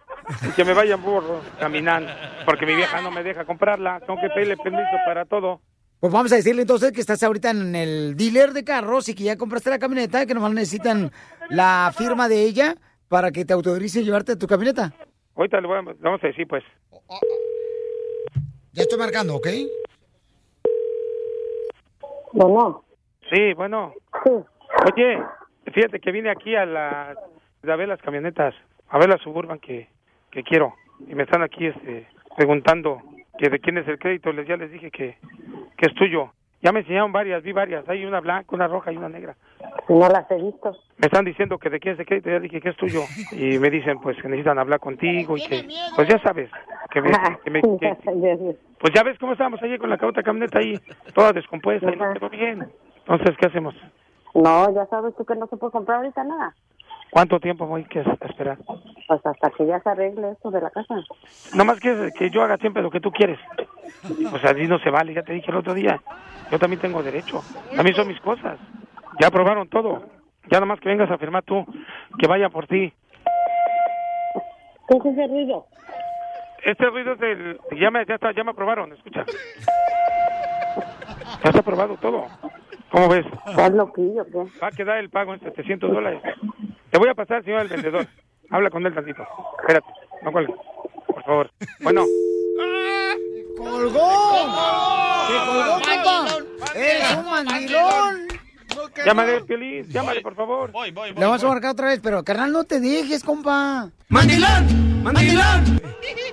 y 0.47 0.51
que 0.51 0.63
me 0.63 0.73
vaya 0.73 0.95
burro, 0.95 1.41
caminando, 1.59 2.11
porque 2.45 2.65
mi 2.65 2.75
vieja 2.75 3.01
no 3.01 3.11
me 3.11 3.23
deja 3.23 3.45
comprarla. 3.45 3.99
Tengo 4.01 4.19
que 4.21 4.29
pedirle 4.29 4.57
permiso 4.57 4.95
para 5.05 5.25
todo. 5.25 5.59
Pues 5.99 6.13
vamos 6.13 6.31
a 6.31 6.35
decirle 6.35 6.61
entonces 6.61 6.91
que 6.91 7.01
estás 7.01 7.23
ahorita 7.23 7.49
en 7.51 7.75
el 7.75 8.15
dealer 8.15 8.51
de 8.53 8.63
carros 8.63 9.09
y 9.09 9.15
que 9.15 9.23
ya 9.23 9.35
compraste 9.37 9.69
la 9.71 9.79
camioneta 9.79 10.25
que 10.27 10.33
nomás 10.35 10.53
necesitan 10.53 11.11
la 11.49 11.91
firma 11.97 12.27
de 12.29 12.43
ella 12.43 12.75
para 13.09 13.31
que 13.31 13.45
te 13.45 13.53
autorice 13.53 14.03
llevarte 14.03 14.35
tu 14.35 14.45
camioneta. 14.47 14.93
Ahorita 15.35 15.59
le, 15.59 15.67
voy 15.67 15.77
a- 15.77 15.81
le 15.81 15.93
vamos 15.99 16.23
a 16.23 16.27
decir, 16.27 16.47
pues. 16.47 16.63
Ya 18.73 18.83
estoy 18.83 18.99
marcando, 18.99 19.35
¿ok? 19.35 19.47
Bueno. 22.33 22.83
Sí, 23.33 23.53
bueno. 23.55 23.93
Oye, 24.25 25.17
fíjate 25.73 25.99
que 25.99 26.11
vine 26.11 26.29
aquí 26.29 26.55
a 26.55 26.65
la 26.65 27.15
a 27.67 27.75
ver 27.75 27.87
las 27.89 28.01
camionetas, 28.01 28.53
a 28.87 28.97
ver 28.99 29.09
la 29.09 29.17
suburban 29.17 29.59
que, 29.59 29.89
que 30.31 30.43
quiero 30.43 30.73
y 31.07 31.13
me 31.15 31.23
están 31.23 31.41
aquí 31.43 31.65
este 31.67 32.07
preguntando 32.37 33.01
que 33.37 33.49
de 33.49 33.59
quién 33.59 33.77
es 33.77 33.87
el 33.87 33.99
crédito, 33.99 34.31
les 34.31 34.47
ya 34.47 34.57
les 34.57 34.71
dije 34.71 34.89
que, 34.91 35.17
que 35.77 35.85
es 35.87 35.93
tuyo. 35.95 36.31
Ya 36.61 36.71
me 36.71 36.79
enseñaron 36.79 37.11
varias, 37.11 37.43
vi 37.43 37.51
varias, 37.51 37.87
hay 37.87 38.03
una 38.03 38.19
blanca, 38.19 38.55
una 38.55 38.67
roja 38.67 38.91
y 38.91 38.97
una 38.97 39.09
negra. 39.09 39.35
No 39.89 40.09
las 40.09 40.29
he 40.31 40.35
visto. 40.41 40.71
Me 40.97 41.05
están 41.05 41.23
diciendo 41.23 41.59
que 41.59 41.69
de 41.69 41.79
quién 41.79 41.93
es 41.93 41.99
el 41.99 42.05
crédito, 42.07 42.29
ya 42.31 42.39
dije 42.39 42.59
que 42.59 42.69
es 42.69 42.75
tuyo 42.77 43.01
y 43.31 43.59
me 43.59 43.69
dicen 43.69 43.99
pues 43.99 44.17
que 44.19 44.27
necesitan 44.27 44.57
hablar 44.57 44.79
contigo 44.79 45.37
y 45.37 45.41
que 45.47 45.67
pues 45.95 46.07
ya 46.09 46.19
sabes, 46.23 46.49
que 46.89 47.01
me, 47.01 47.09
que 47.43 47.51
me- 47.51 47.61
que- 47.61 47.95
pues 48.79 48.93
ya 48.93 49.03
ves 49.03 49.17
cómo 49.19 49.33
estábamos 49.33 49.61
allí 49.61 49.77
con 49.77 49.89
la 49.89 49.99
otra 50.01 50.23
camioneta 50.23 50.59
ahí, 50.59 50.79
toda 51.13 51.31
descompuesta 51.31 51.91
y 51.93 51.95
no 51.95 52.13
quedó 52.13 52.29
bien. 52.29 52.67
Entonces, 53.07 53.35
¿qué 53.39 53.47
hacemos? 53.47 53.75
No, 54.33 54.73
ya 54.73 54.85
sabes 54.87 55.15
tú 55.15 55.25
que 55.25 55.35
no 55.35 55.47
se 55.47 55.57
puede 55.57 55.71
comprar 55.71 55.97
ahorita 55.99 56.23
nada. 56.23 56.55
¿Cuánto 57.11 57.39
tiempo 57.39 57.65
voy 57.65 57.85
que 57.85 57.99
a 57.99 58.25
esperar? 58.25 58.57
Pues 59.07 59.25
hasta 59.25 59.49
que 59.51 59.65
ya 59.65 59.79
se 59.79 59.89
arregle 59.89 60.31
esto 60.31 60.51
de 60.51 60.61
la 60.61 60.69
casa. 60.69 60.95
Nomás 61.55 61.79
que, 61.79 62.11
que 62.17 62.29
yo 62.29 62.43
haga 62.43 62.57
siempre 62.57 62.83
lo 62.83 62.91
que 62.91 62.99
tú 62.99 63.11
quieres. 63.11 63.39
Pues 64.29 64.43
así 64.43 64.67
no 64.67 64.79
se 64.79 64.89
vale, 64.89 65.13
ya 65.13 65.23
te 65.23 65.33
dije 65.33 65.49
el 65.49 65.57
otro 65.57 65.73
día. 65.73 66.01
Yo 66.51 66.59
también 66.59 66.81
tengo 66.81 67.01
derecho. 67.01 67.41
A 67.77 67.83
mí 67.83 67.93
son 67.93 68.07
mis 68.07 68.19
cosas. 68.21 68.59
Ya 69.19 69.27
aprobaron 69.27 69.67
todo. 69.69 70.03
Ya 70.49 70.59
nomás 70.59 70.79
que 70.79 70.89
vengas 70.89 71.11
a 71.11 71.17
firmar 71.17 71.43
tú, 71.43 71.65
que 72.19 72.27
vaya 72.27 72.49
por 72.49 72.67
ti. 72.67 72.93
¿Qué 74.87 74.97
es 74.97 75.05
ese 75.05 75.27
ruido? 75.27 75.65
Este 76.63 76.85
ruido 76.85 77.13
es 77.13 77.19
del... 77.19 77.59
Ya 77.79 77.91
me, 77.91 78.05
ya 78.05 78.15
está, 78.15 78.31
ya 78.31 78.43
me 78.43 78.51
aprobaron, 78.51 78.93
escucha. 78.93 79.25
Ya 81.43 81.49
está 81.49 81.59
aprobado 81.59 81.97
todo. 81.97 82.27
¿Cómo 82.91 83.09
ves? 83.09 83.25
¿Estás 83.47 83.71
loquillo 83.73 84.25
qué? 84.25 84.59
Va 84.61 84.67
a 84.67 84.71
quedar 84.71 84.97
el 84.97 85.09
pago 85.09 85.33
en 85.33 85.39
700 85.41 85.91
dólares. 85.91 86.21
Te 86.89 86.97
voy 86.97 87.09
a 87.09 87.13
pasar, 87.15 87.43
señor 87.43 87.61
el 87.61 87.67
vendedor. 87.67 88.07
Habla 88.49 88.69
con 88.69 88.85
él 88.85 88.93
tantito. 88.93 89.23
Espérate, 89.61 89.87
no 90.23 90.31
cuelgues. 90.31 90.55
Por 91.07 91.23
favor. 91.23 91.51
Bueno, 91.81 92.05
¡Colgó! 93.57 94.11
¡Se 95.27 95.45
colgó, 95.45 95.73
compa! 95.73 96.27
¡Eres 96.75 97.15
un 97.17 97.25
mandilón! 97.29 98.27
llámale, 99.05 99.41
Piolín, 99.41 99.83
llámale, 99.89 100.21
por 100.21 100.35
favor. 100.35 100.71
Voy, 100.71 100.91
voy, 100.91 101.09
Le 101.13 101.25
vamos 101.25 101.43
a 101.43 101.47
marcar 101.47 101.71
otra 101.71 101.87
vez, 101.87 101.99
pero 102.01 102.23
carnal, 102.23 102.51
no 102.51 102.63
te 102.63 102.79
dejes, 102.79 103.23
compa. 103.23 103.89
¡Mandilón! 104.09 105.03
¡Mandilón! 105.03 105.81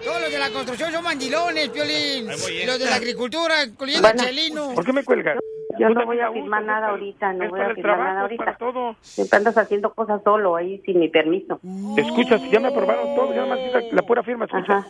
Todos 0.04 0.20
los 0.20 0.30
de 0.30 0.38
la 0.38 0.50
construcción 0.50 0.92
son 0.92 1.02
mandilones, 1.02 1.68
Piolín. 1.70 2.30
eh. 2.30 2.64
Los 2.66 2.78
de 2.78 2.84
la 2.84 2.96
agricultura, 2.96 3.64
incluyendo 3.64 4.06
Bueno. 4.06 4.22
Chelino. 4.22 4.74
¿Por 4.74 4.84
qué 4.84 4.92
me 4.92 5.02
cuelgas? 5.02 5.38
Yo 5.78 5.88
no 5.90 6.06
voy 6.06 6.20
a 6.20 6.28
gusto, 6.28 6.40
firmar 6.42 6.60
es 6.62 6.66
nada 6.66 6.88
ahorita, 6.88 7.32
no 7.32 7.48
voy 7.48 7.60
a 7.60 7.64
firmar 7.66 7.82
trabajo, 7.82 8.04
nada 8.04 8.20
ahorita. 8.22 8.58
Siempre 9.00 9.38
andas 9.38 9.58
haciendo 9.58 9.92
cosas 9.94 10.22
solo 10.22 10.56
ahí 10.56 10.78
sin 10.84 10.98
mi 11.00 11.08
permiso. 11.08 11.60
Escucha, 11.96 12.38
si 12.38 12.50
ya 12.50 12.60
me 12.60 12.68
aprobaron 12.68 13.14
todo, 13.14 13.34
ya 13.34 13.46
necesito 13.46 13.96
la 13.96 14.02
pura 14.02 14.22
firma, 14.22 14.44
escucha. 14.44 14.78
Ajá. 14.78 14.88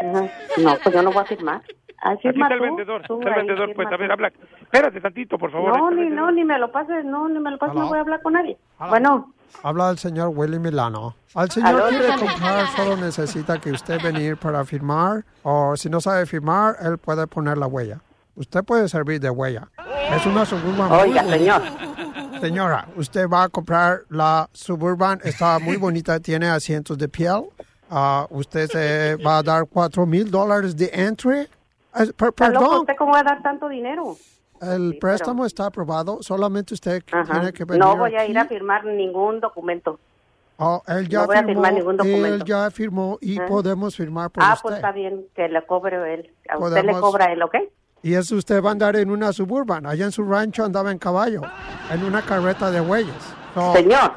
Ajá. 0.00 0.28
No, 0.58 0.76
pues 0.82 0.94
yo 0.94 1.02
no 1.02 1.12
voy 1.12 1.22
a 1.22 1.26
firmar. 1.26 1.62
Aquí 2.00 2.28
firma 2.28 2.46
está 2.46 2.54
el 2.54 2.60
tú, 2.60 2.64
vendedor, 2.66 3.02
tú 3.08 3.18
está 3.18 3.28
el 3.28 3.34
ahí, 3.34 3.46
vendedor, 3.46 3.74
pues, 3.74 3.88
a 3.92 3.96
ver, 3.96 4.12
habla. 4.12 4.32
Espérate 4.60 5.00
tantito, 5.00 5.36
por 5.38 5.50
favor. 5.50 5.76
No, 5.76 5.90
ni, 5.90 6.08
no, 6.10 6.30
ni 6.30 6.44
me 6.44 6.58
lo 6.58 6.70
pases, 6.70 7.04
no, 7.04 7.28
ni 7.28 7.40
me 7.40 7.50
lo 7.50 7.58
pases, 7.58 7.74
no 7.74 7.80
Aló. 7.82 7.88
voy 7.88 7.98
a 7.98 8.02
hablar 8.02 8.22
con 8.22 8.34
nadie. 8.34 8.56
Aló. 8.78 8.90
Bueno, 8.90 9.32
Habla 9.62 9.90
el 9.90 9.98
señor 9.98 10.30
Willy 10.34 10.58
Milano. 10.58 11.14
Al 11.34 11.50
señor 11.50 11.90
dígame. 11.90 12.26
comprar, 12.26 12.66
solo 12.76 12.96
necesita 12.96 13.58
que 13.58 13.70
usted 13.72 14.00
venir 14.02 14.36
para 14.36 14.64
firmar. 14.64 15.24
O 15.42 15.74
si 15.76 15.88
no 15.88 16.00
sabe 16.00 16.26
firmar, 16.26 16.76
él 16.82 16.98
puede 16.98 17.26
poner 17.26 17.58
la 17.58 17.66
huella. 17.66 17.98
Usted 18.38 18.62
puede 18.64 18.88
servir 18.88 19.20
de 19.20 19.30
huella. 19.30 19.68
Es 20.14 20.24
una 20.24 20.44
Suburban 20.46 20.88
muy 20.88 20.98
Oiga, 20.98 21.22
bonita. 21.22 21.36
señor. 21.38 21.62
Señora, 22.40 22.88
usted 22.96 23.28
va 23.28 23.42
a 23.44 23.48
comprar 23.48 24.02
la 24.10 24.48
Suburban. 24.52 25.20
Está 25.24 25.58
muy 25.58 25.76
bonita, 25.76 26.20
tiene 26.20 26.46
asientos 26.48 26.96
de 26.96 27.08
piel. 27.08 27.42
Ah, 27.90 28.26
usted 28.30 28.68
se 28.70 29.16
va 29.16 29.38
a 29.38 29.42
dar 29.42 29.66
cuatro 29.66 30.06
mil 30.06 30.30
dólares 30.30 30.76
de 30.76 30.88
entry. 30.92 31.40
Eh, 31.40 31.48
per- 32.16 32.28
¿Está 32.28 32.48
loco 32.50 32.60
perdón, 32.66 32.80
usted 32.82 32.94
cómo 32.96 33.12
va 33.12 33.20
a 33.20 33.22
dar 33.24 33.42
tanto 33.42 33.68
dinero? 33.68 34.16
el 34.60 34.98
préstamo 35.00 35.44
está 35.46 35.66
aprobado. 35.66 36.18
Solamente 36.22 36.74
usted 36.74 37.02
tiene 37.04 37.52
que 37.52 37.64
venir 37.64 37.80
No 37.82 37.96
voy 37.96 38.14
a 38.14 38.22
aquí. 38.22 38.30
ir 38.32 38.38
a 38.38 38.44
firmar 38.44 38.84
ningún 38.84 39.40
documento. 39.40 39.98
Oh, 40.58 40.82
él 40.88 41.08
ya 41.08 41.20
No 41.20 41.26
voy 41.26 41.36
a 41.36 41.44
firmar 41.44 41.72
ningún 41.72 41.92
él 41.92 41.96
documento. 41.98 42.44
ya 42.44 42.70
firmó 42.70 43.18
y 43.20 43.40
Ah. 43.40 43.46
podemos 43.46 43.96
firmar 43.96 44.30
por 44.30 44.42
Ah, 44.44 44.52
usted. 44.54 44.62
pues 44.62 44.74
está 44.76 44.92
bien, 44.92 45.26
que 45.34 45.48
le 45.48 45.64
cobre 45.66 46.14
él. 46.14 46.32
A 46.48 46.58
usted 46.58 46.84
le 46.84 46.92
cobra 47.00 47.32
él, 47.32 47.42
¿ok? 47.42 47.54
Y 48.02 48.14
eso 48.14 48.36
usted 48.36 48.62
va 48.62 48.70
a 48.70 48.72
andar 48.72 48.96
en 48.96 49.10
una 49.10 49.32
suburban. 49.32 49.86
Allá 49.86 50.04
en 50.04 50.12
su 50.12 50.24
rancho 50.24 50.64
andaba 50.64 50.90
en 50.92 50.98
caballo, 50.98 51.42
en 51.92 52.04
una 52.04 52.22
carreta 52.22 52.70
de 52.70 52.80
bueyes. 52.80 53.34
So, 53.54 53.72
Señor. 53.74 54.12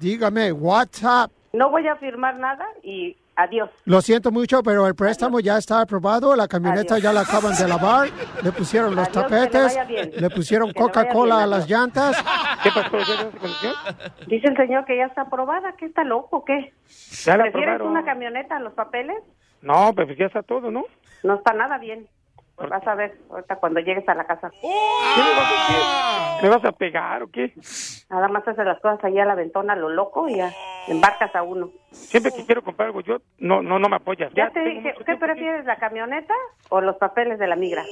Dígame, 0.00 0.52
WhatsApp. 0.52 1.30
No 1.52 1.70
voy 1.70 1.86
a 1.88 1.96
firmar 1.96 2.38
nada 2.38 2.66
y 2.82 3.16
adiós. 3.36 3.70
Lo 3.84 4.00
siento 4.00 4.30
mucho, 4.30 4.62
pero 4.62 4.86
el 4.86 4.94
préstamo 4.94 5.40
ya 5.40 5.58
está 5.58 5.80
aprobado. 5.80 6.36
La 6.36 6.46
camioneta 6.46 6.94
Adiós. 6.94 7.02
ya 7.02 7.12
la 7.12 7.20
acaban 7.22 7.56
de 7.56 7.66
lavar. 7.68 8.08
Le 8.42 8.52
pusieron 8.52 8.94
los 8.94 9.08
Adiós, 9.08 9.26
que 9.26 9.34
le 9.34 9.46
tapetes. 9.48 10.20
Le 10.20 10.30
pusieron 10.30 10.72
Coca-Cola 10.72 11.42
a 11.42 11.46
las 11.46 11.68
llantas. 11.68 12.16
¿Qué 12.62 12.70
pasó? 12.70 12.96
Dice 14.26 14.48
el 14.48 14.56
señor 14.56 14.84
que 14.84 14.96
ya 14.96 15.06
está 15.06 15.22
aprobada, 15.22 15.72
que 15.72 15.86
está 15.86 16.04
loco, 16.04 16.44
¿qué? 16.44 16.72
¿Prefieres 17.24 17.80
una 17.80 18.04
camioneta 18.04 18.56
a 18.56 18.60
los 18.60 18.72
papeles? 18.74 19.16
No, 19.62 19.92
pues 19.94 20.16
ya 20.16 20.26
está 20.26 20.42
todo, 20.42 20.70
¿no? 20.70 20.84
No 21.24 21.34
está 21.34 21.52
nada 21.52 21.78
bien. 21.78 22.06
Pues 22.58 22.70
vas 22.70 22.86
a 22.86 22.94
ver 22.96 23.14
ahorita 23.30 23.56
cuando 23.56 23.80
llegues 23.80 24.08
a 24.08 24.14
la 24.14 24.24
casa. 24.24 24.50
¿Qué 24.60 24.66
me 25.22 25.30
vas 25.36 25.52
a 25.52 25.64
hacer? 25.64 26.42
¿Me 26.42 26.48
vas 26.50 26.64
a 26.64 26.72
pegar 26.72 27.22
o 27.22 27.28
qué? 27.30 27.52
Nada 28.10 28.28
más 28.28 28.46
haces 28.48 28.64
las 28.64 28.80
cosas 28.80 29.02
ahí 29.04 29.18
a 29.18 29.24
la 29.24 29.34
ventona, 29.36 29.76
lo 29.76 29.88
loco, 29.88 30.28
y 30.28 30.36
ya 30.36 30.50
embarcas 30.88 31.34
a 31.36 31.42
uno. 31.42 31.70
Siempre 31.90 32.32
que 32.32 32.44
quiero 32.44 32.62
comprar 32.62 32.86
algo 32.88 33.00
yo, 33.00 33.18
no 33.38 33.62
no 33.62 33.78
no 33.78 33.88
me 33.88 33.96
apoyas. 33.96 34.32
Ya 34.34 34.50
te 34.50 34.60
dije, 34.60 34.94
¿qué 35.06 35.16
prefieres, 35.16 35.64
la 35.66 35.76
camioneta 35.76 36.34
o 36.70 36.80
los 36.80 36.96
papeles 36.96 37.38
de 37.38 37.46
la 37.46 37.54
migra? 37.56 37.84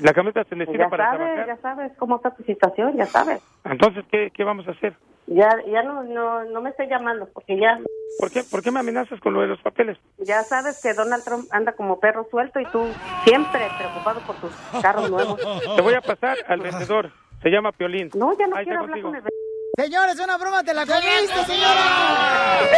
La 0.00 0.12
camioneta 0.12 0.42
se 0.48 0.56
necesita 0.56 0.84
Ya 0.84 0.90
para 0.90 1.04
sabes, 1.04 1.18
trabajar. 1.34 1.46
ya 1.46 1.56
sabes 1.62 1.92
cómo 1.98 2.16
está 2.16 2.30
tu 2.34 2.42
situación, 2.44 2.96
ya 2.96 3.06
sabes. 3.06 3.40
Entonces, 3.64 4.04
¿qué, 4.10 4.30
¿qué 4.34 4.42
vamos 4.42 4.66
a 4.66 4.72
hacer? 4.72 4.94
Ya 5.26 5.48
ya 5.70 5.82
no, 5.82 6.02
no, 6.02 6.44
no 6.44 6.60
me 6.60 6.70
estés 6.70 6.88
llamando, 6.90 7.28
porque 7.32 7.56
ya, 7.58 7.78
¿Por 8.18 8.30
qué, 8.30 8.42
¿Por 8.44 8.62
qué 8.62 8.70
me 8.70 8.80
amenazas 8.80 9.18
con 9.20 9.32
lo 9.34 9.40
de 9.40 9.46
los 9.48 9.60
papeles? 9.62 9.96
ya 10.18 10.42
sabes 10.42 10.80
que 10.82 10.92
Donald 10.94 11.24
Trump 11.24 11.46
anda 11.50 11.72
como 11.72 11.98
perro 12.00 12.26
suelto 12.30 12.60
y 12.60 12.66
tú 12.66 12.84
siempre 13.24 13.68
preocupado 13.78 14.20
por 14.26 14.36
tus 14.36 14.50
carros 14.82 15.08
nuevos. 15.10 15.40
Te 15.76 15.80
voy 15.82 15.94
a 15.94 16.00
pasar 16.00 16.36
al 16.48 16.60
vendedor. 16.60 17.10
Se 17.42 17.48
llama 17.50 17.72
Piolín. 17.72 18.10
No, 18.14 18.36
ya 18.38 18.46
no 18.46 18.56
Ahí 18.56 18.64
quiero 18.64 18.80
hablar 18.80 19.00
contigo. 19.00 19.08
con 19.10 19.16
el 19.16 19.84
Señores, 19.84 20.20
una 20.20 20.36
broma, 20.36 20.62
te 20.62 20.74
la 20.74 20.84
comiste, 20.84 21.44
señora. 21.46 22.60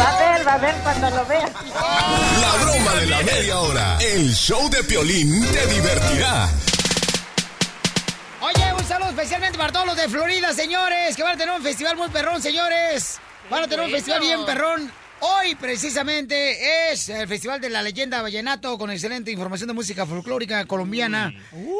Va 0.00 0.08
a 0.08 0.36
ver, 0.36 0.46
va 0.46 0.52
a 0.54 0.58
ver 0.58 0.74
cuando 0.82 1.10
lo 1.10 1.24
veas. 1.26 1.50
La 1.64 2.64
broma 2.64 2.94
de 3.00 3.06
la 3.06 3.22
media 3.22 3.58
hora. 3.60 3.98
El 4.00 4.28
show 4.30 4.68
de 4.70 4.82
Piolín 4.84 5.40
te 5.52 5.66
divertirá. 5.66 6.48
Saludo 8.92 9.08
especialmente 9.08 9.56
para 9.56 9.72
todos 9.72 9.86
los 9.86 9.96
de 9.96 10.06
Florida, 10.06 10.52
señores, 10.52 11.16
que 11.16 11.22
van 11.22 11.32
a 11.32 11.38
tener 11.38 11.54
un 11.54 11.62
festival 11.62 11.96
muy 11.96 12.10
perrón, 12.10 12.42
señores. 12.42 13.18
Van 13.48 13.64
a 13.64 13.66
tener 13.66 13.86
un 13.86 13.90
festival 13.90 14.20
bien 14.20 14.44
perrón. 14.44 14.92
Hoy, 15.20 15.54
precisamente, 15.54 16.92
es 16.92 17.08
el 17.08 17.26
Festival 17.26 17.58
de 17.58 17.70
la 17.70 17.80
Leyenda 17.80 18.20
Vallenato 18.20 18.76
con 18.76 18.90
excelente 18.90 19.30
información 19.30 19.68
de 19.68 19.72
música 19.72 20.04
folclórica 20.04 20.66
colombiana 20.66 21.32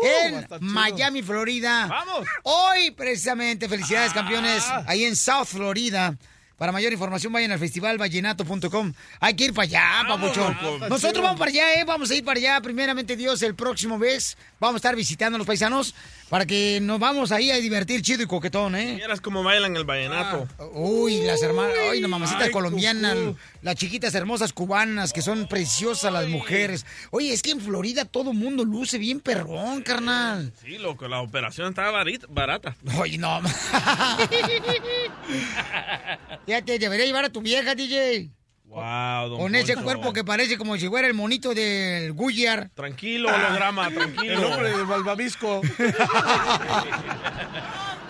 en 0.03 0.47
Miami, 0.61 1.21
Florida. 1.23 1.87
¡Vamos! 1.87 2.27
Hoy, 2.45 2.93
precisamente, 2.93 3.69
felicidades, 3.69 4.15
campeones, 4.15 4.65
ahí 4.87 5.05
en 5.05 5.15
South 5.15 5.49
Florida. 5.49 6.17
Para 6.59 6.73
mayor 6.73 6.93
información, 6.93 7.33
vayan 7.33 7.53
al 7.53 7.59
festivalvallenato.com. 7.59 8.93
Hay 9.21 9.35
que 9.35 9.45
ir 9.47 9.55
para 9.55 9.65
allá, 9.65 10.09
papuchón. 10.09 10.57
Nosotros 10.89 11.23
vamos 11.23 11.39
para 11.39 11.51
allá, 11.51 11.75
¿eh? 11.75 11.85
Vamos 11.85 12.11
a 12.11 12.15
ir 12.15 12.25
para 12.25 12.39
allá. 12.39 12.61
Primeramente, 12.61 13.17
Dios, 13.17 13.43
el 13.43 13.55
próximo 13.55 13.99
mes. 13.99 14.37
Vamos 14.61 14.75
a 14.75 14.79
estar 14.79 14.95
visitando 14.97 15.37
a 15.37 15.39
los 15.39 15.47
paisanos 15.47 15.95
para 16.29 16.47
que 16.47 16.79
nos 16.81 16.99
vamos 16.99 17.31
ahí 17.33 17.51
a 17.51 17.57
divertir 17.57 18.01
chido 18.01 18.23
y 18.23 18.27
coquetón, 18.27 18.75
¿eh? 18.77 18.95
Vieras 18.95 19.21
cómo 19.21 19.43
bailan 19.43 19.77
el 19.77 19.85
vallenato. 19.85 20.49
Uy, 20.73 21.21
las 21.23 21.43
hermanas, 21.43 21.75
ay, 21.91 22.01
las 22.01 22.09
mamacitas 22.09 22.45
Ay, 22.45 22.51
colombianas, 22.51 23.17
cucú. 23.17 23.37
las 23.61 23.75
chiquitas 23.75 24.15
hermosas 24.15 24.53
cubanas, 24.53 25.13
que 25.13 25.21
son 25.21 25.47
preciosas 25.47 26.13
las 26.13 26.29
mujeres. 26.29 26.87
Oye, 27.11 27.33
es 27.35 27.43
que 27.43 27.51
en 27.51 27.61
Florida 27.61 28.05
todo 28.07 28.33
mundo 28.33 28.65
luce 28.65 28.97
bien 28.99 29.21
perrón, 29.21 29.83
carnal. 29.83 30.53
Sí, 30.63 30.79
loco, 30.79 31.07
la 31.07 31.21
operación 31.21 31.69
estaba 31.69 32.03
barata. 32.31 32.77
Oye, 32.99 33.19
no. 33.19 33.41
Ya 36.47 36.63
te 36.63 36.79
debería 36.79 37.07
llevar 37.07 37.25
a 37.25 37.31
tu 37.31 37.41
vieja, 37.41 37.75
DJ. 37.75 38.31
Wow, 38.65 39.29
don 39.29 39.39
Con 39.39 39.55
ese 39.55 39.75
Poncho. 39.75 39.85
cuerpo 39.85 40.13
que 40.13 40.25
parece 40.25 40.57
como 40.57 40.77
si 40.79 40.89
fuera 40.89 41.07
el 41.07 41.15
monito 41.15 41.53
del 41.55 42.13
Goodyear. 42.15 42.71
Tranquilo, 42.75 43.29
holograma, 43.29 43.91
tranquilo. 43.95 44.33
El 44.33 44.45
hombre 44.45 44.77
de 44.77 44.83
Balbabisco. 44.85 45.61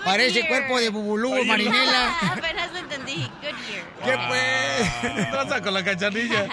Parece 0.04 0.46
cuerpo 0.48 0.80
de 0.80 0.88
Bubulú, 0.88 1.44
Marinela. 1.44 2.18
Apenas 2.18 2.72
lo 2.72 2.78
entendí. 2.78 3.28
Goodyear. 3.40 3.86
¿Qué 4.04 4.18
pues? 4.28 5.30
Traza 5.30 5.60
con 5.62 5.74
la 5.74 5.84
cachanilla. 5.84 6.48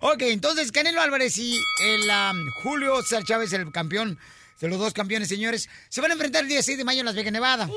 Ok, 0.00 0.22
entonces 0.22 0.72
Canelo 0.72 1.00
Álvarez 1.00 1.36
y 1.38 1.58
el 1.82 2.02
um, 2.08 2.36
Julio 2.62 3.00
César 3.02 3.24
Chávez, 3.24 3.52
el 3.52 3.70
campeón 3.70 4.18
de 4.60 4.68
los 4.68 4.78
dos 4.78 4.92
campeones, 4.92 5.28
señores, 5.28 5.68
se 5.88 6.00
van 6.00 6.10
a 6.10 6.14
enfrentar 6.14 6.42
el 6.42 6.48
día 6.48 6.62
6 6.62 6.78
de 6.78 6.84
mayo 6.84 7.00
en 7.00 7.06
Las 7.06 7.14
Vegas, 7.14 7.32
Nevada. 7.32 7.68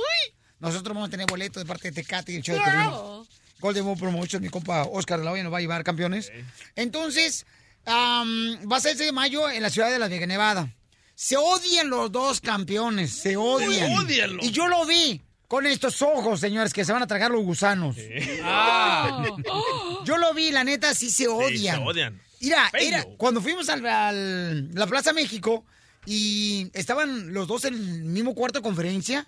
Nosotros 0.60 0.94
vamos 0.96 1.08
a 1.08 1.12
tener 1.12 1.28
boleto 1.28 1.60
de 1.60 1.66
parte 1.66 1.90
de 1.92 2.02
Tecate 2.02 2.32
y 2.32 2.36
el 2.38 2.42
show 2.44 2.56
de 2.56 2.62
Piolín. 2.62 3.28
Golden 3.60 3.86
Boy 3.86 3.96
Promotion, 3.96 4.42
mi 4.42 4.50
compa 4.50 4.84
Oscar 4.84 5.20
de 5.20 5.26
la 5.26 5.32
Hoya 5.32 5.44
nos 5.44 5.52
va 5.54 5.58
a 5.58 5.62
llevar 5.62 5.84
campeones. 5.84 6.32
Entonces, 6.76 7.46
va 7.88 8.78
a 8.78 8.80
ser 8.80 8.92
el 8.92 8.98
6 8.98 9.08
de 9.08 9.12
mayo 9.12 9.50
en 9.50 9.62
la 9.64 9.70
ciudad 9.70 9.90
de 9.92 10.00
Las 10.00 10.10
Vegas, 10.10 10.28
Nevada. 10.28 10.74
Se 11.16 11.36
odian 11.38 11.90
los 11.90 12.12
dos 12.12 12.42
campeones, 12.42 13.12
se 13.12 13.36
odian. 13.38 13.92
Uy. 13.92 14.38
Y 14.42 14.52
yo 14.52 14.68
lo 14.68 14.86
vi 14.86 15.22
con 15.48 15.66
estos 15.66 16.02
ojos, 16.04 16.40
señores, 16.40 16.74
que 16.74 16.86
se 16.86 16.92
van 16.94 17.02
a 17.02 17.08
tragar 17.08 17.32
los 17.32 17.44
gusanos. 17.44 17.96
Ah. 18.44 19.26
Yo 20.06 20.18
lo 20.18 20.34
vi, 20.34 20.52
la 20.52 20.64
neta, 20.64 20.94
sí 20.94 21.10
se 21.10 21.28
odian. 21.28 21.78
se 21.78 21.82
odian. 21.84 22.22
Mira, 22.40 22.70
era, 22.80 23.04
cuando 23.18 23.42
fuimos 23.42 23.68
al, 23.70 23.86
al- 23.86 24.74
la 24.76 24.86
Plaza 24.88 25.12
México 25.14 25.66
y 26.06 26.70
estaban 26.74 27.34
los 27.34 27.48
dos 27.48 27.66
en 27.66 27.74
el 27.74 28.04
mismo 28.04 28.36
cuarto 28.36 28.60
de 28.60 28.64
conferencia, 28.64 29.28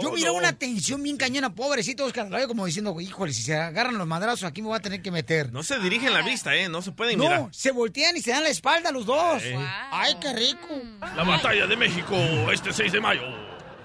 yo 0.00 0.12
miré 0.12 0.26
no. 0.26 0.34
una 0.34 0.52
tensión 0.52 1.02
bien 1.02 1.16
cañona, 1.16 1.54
pobrecito 1.54 2.04
Oscar 2.04 2.32
Hoya, 2.32 2.46
como 2.46 2.66
diciendo, 2.66 3.00
híjole, 3.00 3.32
si 3.32 3.42
se 3.42 3.56
agarran 3.56 3.96
los 3.98 4.06
madrazos 4.06 4.44
aquí 4.44 4.62
me 4.62 4.68
voy 4.68 4.76
a 4.76 4.80
tener 4.80 5.02
que 5.02 5.10
meter. 5.10 5.52
No 5.52 5.62
se 5.62 5.78
dirigen 5.78 6.12
la 6.12 6.22
vista, 6.22 6.54
¿eh? 6.54 6.68
No 6.68 6.82
se 6.82 6.92
pueden 6.92 7.18
No, 7.18 7.24
mirar. 7.24 7.48
se 7.52 7.70
voltean 7.72 8.16
y 8.16 8.20
se 8.20 8.30
dan 8.30 8.42
la 8.42 8.50
espalda 8.50 8.92
los 8.92 9.06
dos. 9.06 9.42
Ay, 9.90 10.16
qué 10.20 10.32
rico. 10.32 10.68
La 11.16 11.24
batalla 11.24 11.66
de 11.66 11.76
México 11.76 12.14
este 12.52 12.72
6 12.72 12.92
de 12.92 13.00
mayo. 13.00 13.22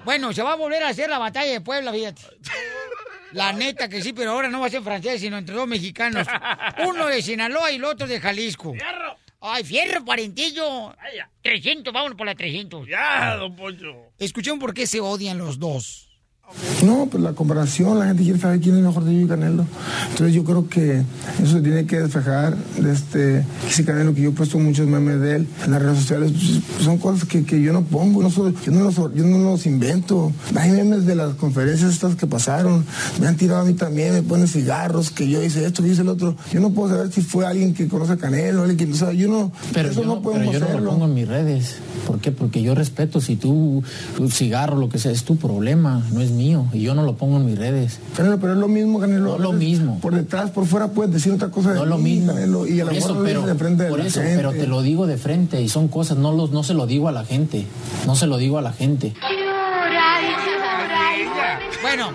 Bueno, 0.03 0.31
se 0.33 0.43
va 0.43 0.53
a 0.53 0.55
volver 0.55 0.83
a 0.83 0.89
hacer 0.89 1.09
la 1.09 1.17
batalla 1.17 1.51
de 1.51 1.61
Puebla, 1.61 1.91
fíjate. 1.91 2.21
La 3.31 3.51
neta 3.53 3.89
que 3.89 4.01
sí, 4.01 4.13
pero 4.13 4.31
ahora 4.31 4.47
no 4.49 4.59
va 4.61 4.67
a 4.67 4.69
ser 4.69 4.81
francés, 4.83 5.19
sino 5.19 5.37
entre 5.37 5.55
dos 5.55 5.67
mexicanos. 5.67 6.27
Uno 6.87 7.07
de 7.07 7.21
Sinaloa 7.21 7.71
y 7.71 7.75
el 7.75 7.83
otro 7.83 8.07
de 8.07 8.19
Jalisco. 8.19 8.73
¡Fierro! 8.73 9.17
¡Ay, 9.47 9.63
fierro, 9.63 10.03
parentillo! 10.03 10.95
300, 11.43 11.93
vámonos 11.93 12.17
por 12.17 12.25
la 12.25 12.33
300. 12.33 12.87
Ya, 12.87 13.35
don 13.35 13.55
Poncho. 13.55 14.11
Escuchen 14.17 14.57
por 14.57 14.73
qué 14.73 14.87
se 14.87 14.99
odian 14.99 15.37
los 15.37 15.59
dos. 15.59 16.04
No, 16.85 17.07
pues 17.09 17.21
la 17.23 17.33
comparación, 17.33 17.99
la 17.99 18.05
gente 18.05 18.23
quiere 18.23 18.39
saber 18.39 18.59
quién 18.59 18.77
es 18.77 18.83
mejor 18.83 19.03
de 19.03 19.13
yo 19.13 19.21
y 19.21 19.27
Canelo. 19.27 19.65
Entonces 20.11 20.33
yo 20.35 20.43
creo 20.43 20.67
que 20.69 21.01
eso 21.41 21.51
se 21.57 21.61
tiene 21.61 21.85
que 21.85 21.99
despejar. 21.99 22.55
De 22.55 22.91
este, 22.93 23.45
ese 23.67 23.83
Canelo 23.83 24.13
que 24.13 24.21
yo 24.21 24.29
he 24.29 24.33
puesto 24.33 24.57
muchos 24.59 24.87
memes 24.87 25.19
de 25.19 25.35
él 25.37 25.47
en 25.65 25.71
las 25.71 25.81
redes 25.81 25.99
sociales, 25.99 26.31
pues, 26.31 26.83
son 26.85 26.97
cosas 26.97 27.27
que, 27.27 27.43
que 27.43 27.61
yo 27.61 27.73
no 27.73 27.81
pongo, 27.83 28.21
no 28.21 28.29
soy- 28.29 28.53
yo, 28.65 28.71
no 28.71 28.83
los, 28.83 28.95
yo 28.95 29.25
no 29.25 29.37
los 29.39 29.65
invento. 29.65 30.31
Hay 30.55 30.71
memes 30.71 31.05
de 31.05 31.15
las 31.15 31.33
conferencias 31.35 31.91
estas 31.93 32.15
que 32.15 32.27
pasaron, 32.27 32.85
me 33.19 33.27
han 33.27 33.35
tirado 33.37 33.61
a 33.61 33.65
mí 33.65 33.73
también, 33.73 34.13
me 34.13 34.21
ponen 34.23 34.47
cigarros, 34.47 35.09
que 35.11 35.27
yo 35.29 35.41
hice 35.43 35.65
esto, 35.65 35.83
que 35.83 35.89
hice 35.89 36.01
el 36.01 36.09
otro. 36.09 36.35
Yo 36.53 36.59
no 36.59 36.69
puedo 36.71 36.89
saber 36.95 37.11
si 37.11 37.21
fue 37.21 37.45
alguien 37.45 37.73
que 37.73 37.87
conoce 37.87 38.13
a 38.13 38.17
Canelo, 38.17 38.61
alguien 38.63 38.77
que, 38.77 38.93
o 38.93 38.95
sea, 38.95 39.11
yo 39.13 39.27
no, 39.27 39.51
Pero 39.73 39.89
eso 39.89 40.01
yo, 40.01 40.07
no 40.07 40.15
no, 40.15 40.21
podemos 40.21 40.53
pero 40.53 40.67
yo 40.67 40.73
no 40.75 40.79
lo 40.81 40.89
pongo 40.91 41.05
en 41.05 41.13
mis 41.15 41.27
redes. 41.27 41.75
¿Por 42.07 42.19
qué? 42.19 42.31
Porque 42.31 42.61
yo 42.61 42.75
respeto. 42.75 43.19
Si 43.19 43.35
tú, 43.35 43.83
tu 44.15 44.29
cigarro, 44.29 44.77
lo 44.77 44.89
que 44.89 44.99
sea, 44.99 45.11
es 45.11 45.23
tu 45.23 45.37
problema, 45.37 46.03
no 46.13 46.21
es 46.21 46.31
mío. 46.35 46.67
Y 46.73 46.81
yo 46.81 46.93
no 46.93 47.03
lo 47.03 47.15
pongo 47.17 47.37
en 47.37 47.45
mis 47.45 47.57
redes. 47.57 47.99
Canelo, 48.15 48.39
pero 48.39 48.53
es 48.53 48.59
lo 48.59 48.67
mismo, 48.67 48.99
Canelo. 48.99 49.33
No 49.33 49.39
lo 49.39 49.51
mismo. 49.53 49.99
Por 49.99 50.13
detrás, 50.13 50.51
por 50.51 50.65
fuera 50.67 50.89
puedes 50.89 51.11
decir 51.13 51.31
otra 51.33 51.49
cosa 51.49 51.71
de 51.73 51.79
No 51.79 51.85
lo 51.85 51.97
mí, 51.97 52.15
mismo. 52.17 52.33
Canelo, 52.33 52.67
y 52.67 52.79
a 52.81 52.85
lo 52.85 52.91
mejor 52.91 53.11
eso, 53.11 53.19
lo 53.19 53.23
pero, 53.25 53.41
de 53.45 53.55
frente 53.55 53.85
por 53.85 53.99
eso, 54.01 54.21
gente. 54.21 54.35
pero 54.37 54.51
te 54.51 54.67
lo 54.67 54.81
digo 54.81 55.07
de 55.07 55.17
frente 55.17 55.61
y 55.61 55.69
son 55.69 55.87
cosas, 55.87 56.17
no, 56.17 56.31
los, 56.31 56.51
no 56.51 56.63
se 56.63 56.73
lo 56.73 56.85
digo 56.87 57.07
a 57.07 57.11
la 57.11 57.25
gente. 57.25 57.65
No 58.05 58.15
se 58.15 58.27
lo 58.27 58.37
digo 58.37 58.57
a 58.57 58.61
la 58.61 58.73
gente. 58.73 59.13
Bueno, 61.81 62.11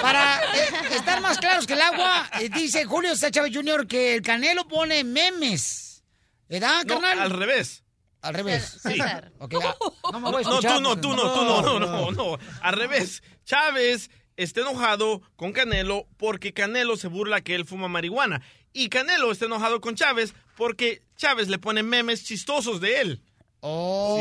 para 0.00 0.36
eh, 0.38 0.94
estar 0.96 1.20
más 1.20 1.38
claros 1.38 1.66
que 1.66 1.72
el 1.74 1.80
agua, 1.80 2.28
eh, 2.40 2.48
dice 2.54 2.84
Julio 2.84 3.10
Chávez 3.16 3.52
Jr. 3.54 3.86
que 3.86 4.14
el 4.14 4.22
Canelo 4.22 4.66
pone 4.68 5.02
memes. 5.04 6.02
¿Verdad, 6.48 6.84
No, 6.86 6.94
carnal? 6.94 7.18
al 7.20 7.30
revés. 7.30 7.82
Al 8.22 8.34
revés. 8.34 8.78
Sí. 8.82 8.98
Ok, 9.38 9.54
ah, 9.62 9.76
no 10.12 10.20
me 10.20 10.30
voy 10.30 10.42
a 10.44 10.48
No, 10.48 10.60
tú 10.60 10.80
no, 10.80 10.90
pues, 10.90 11.00
tú 11.00 11.14
no, 11.14 11.32
tú 11.32 11.44
no, 11.44 11.62
no, 11.62 11.80
no, 11.80 12.10
no. 12.10 12.38
Al 12.62 12.74
revés. 12.74 13.22
Chávez 13.44 14.10
está 14.36 14.60
enojado 14.60 15.22
con 15.36 15.52
Canelo 15.52 16.06
porque 16.16 16.52
Canelo 16.52 16.96
se 16.96 17.08
burla 17.08 17.40
que 17.40 17.54
él 17.54 17.64
fuma 17.64 17.88
marihuana. 17.88 18.42
Y 18.72 18.88
Canelo 18.88 19.30
está 19.32 19.46
enojado 19.46 19.80
con 19.80 19.94
Chávez 19.94 20.34
porque 20.56 21.02
Chávez 21.16 21.48
le 21.48 21.58
pone 21.58 21.82
memes 21.82 22.24
chistosos 22.24 22.80
de 22.80 23.00
él. 23.00 23.22
Oh. 23.60 24.16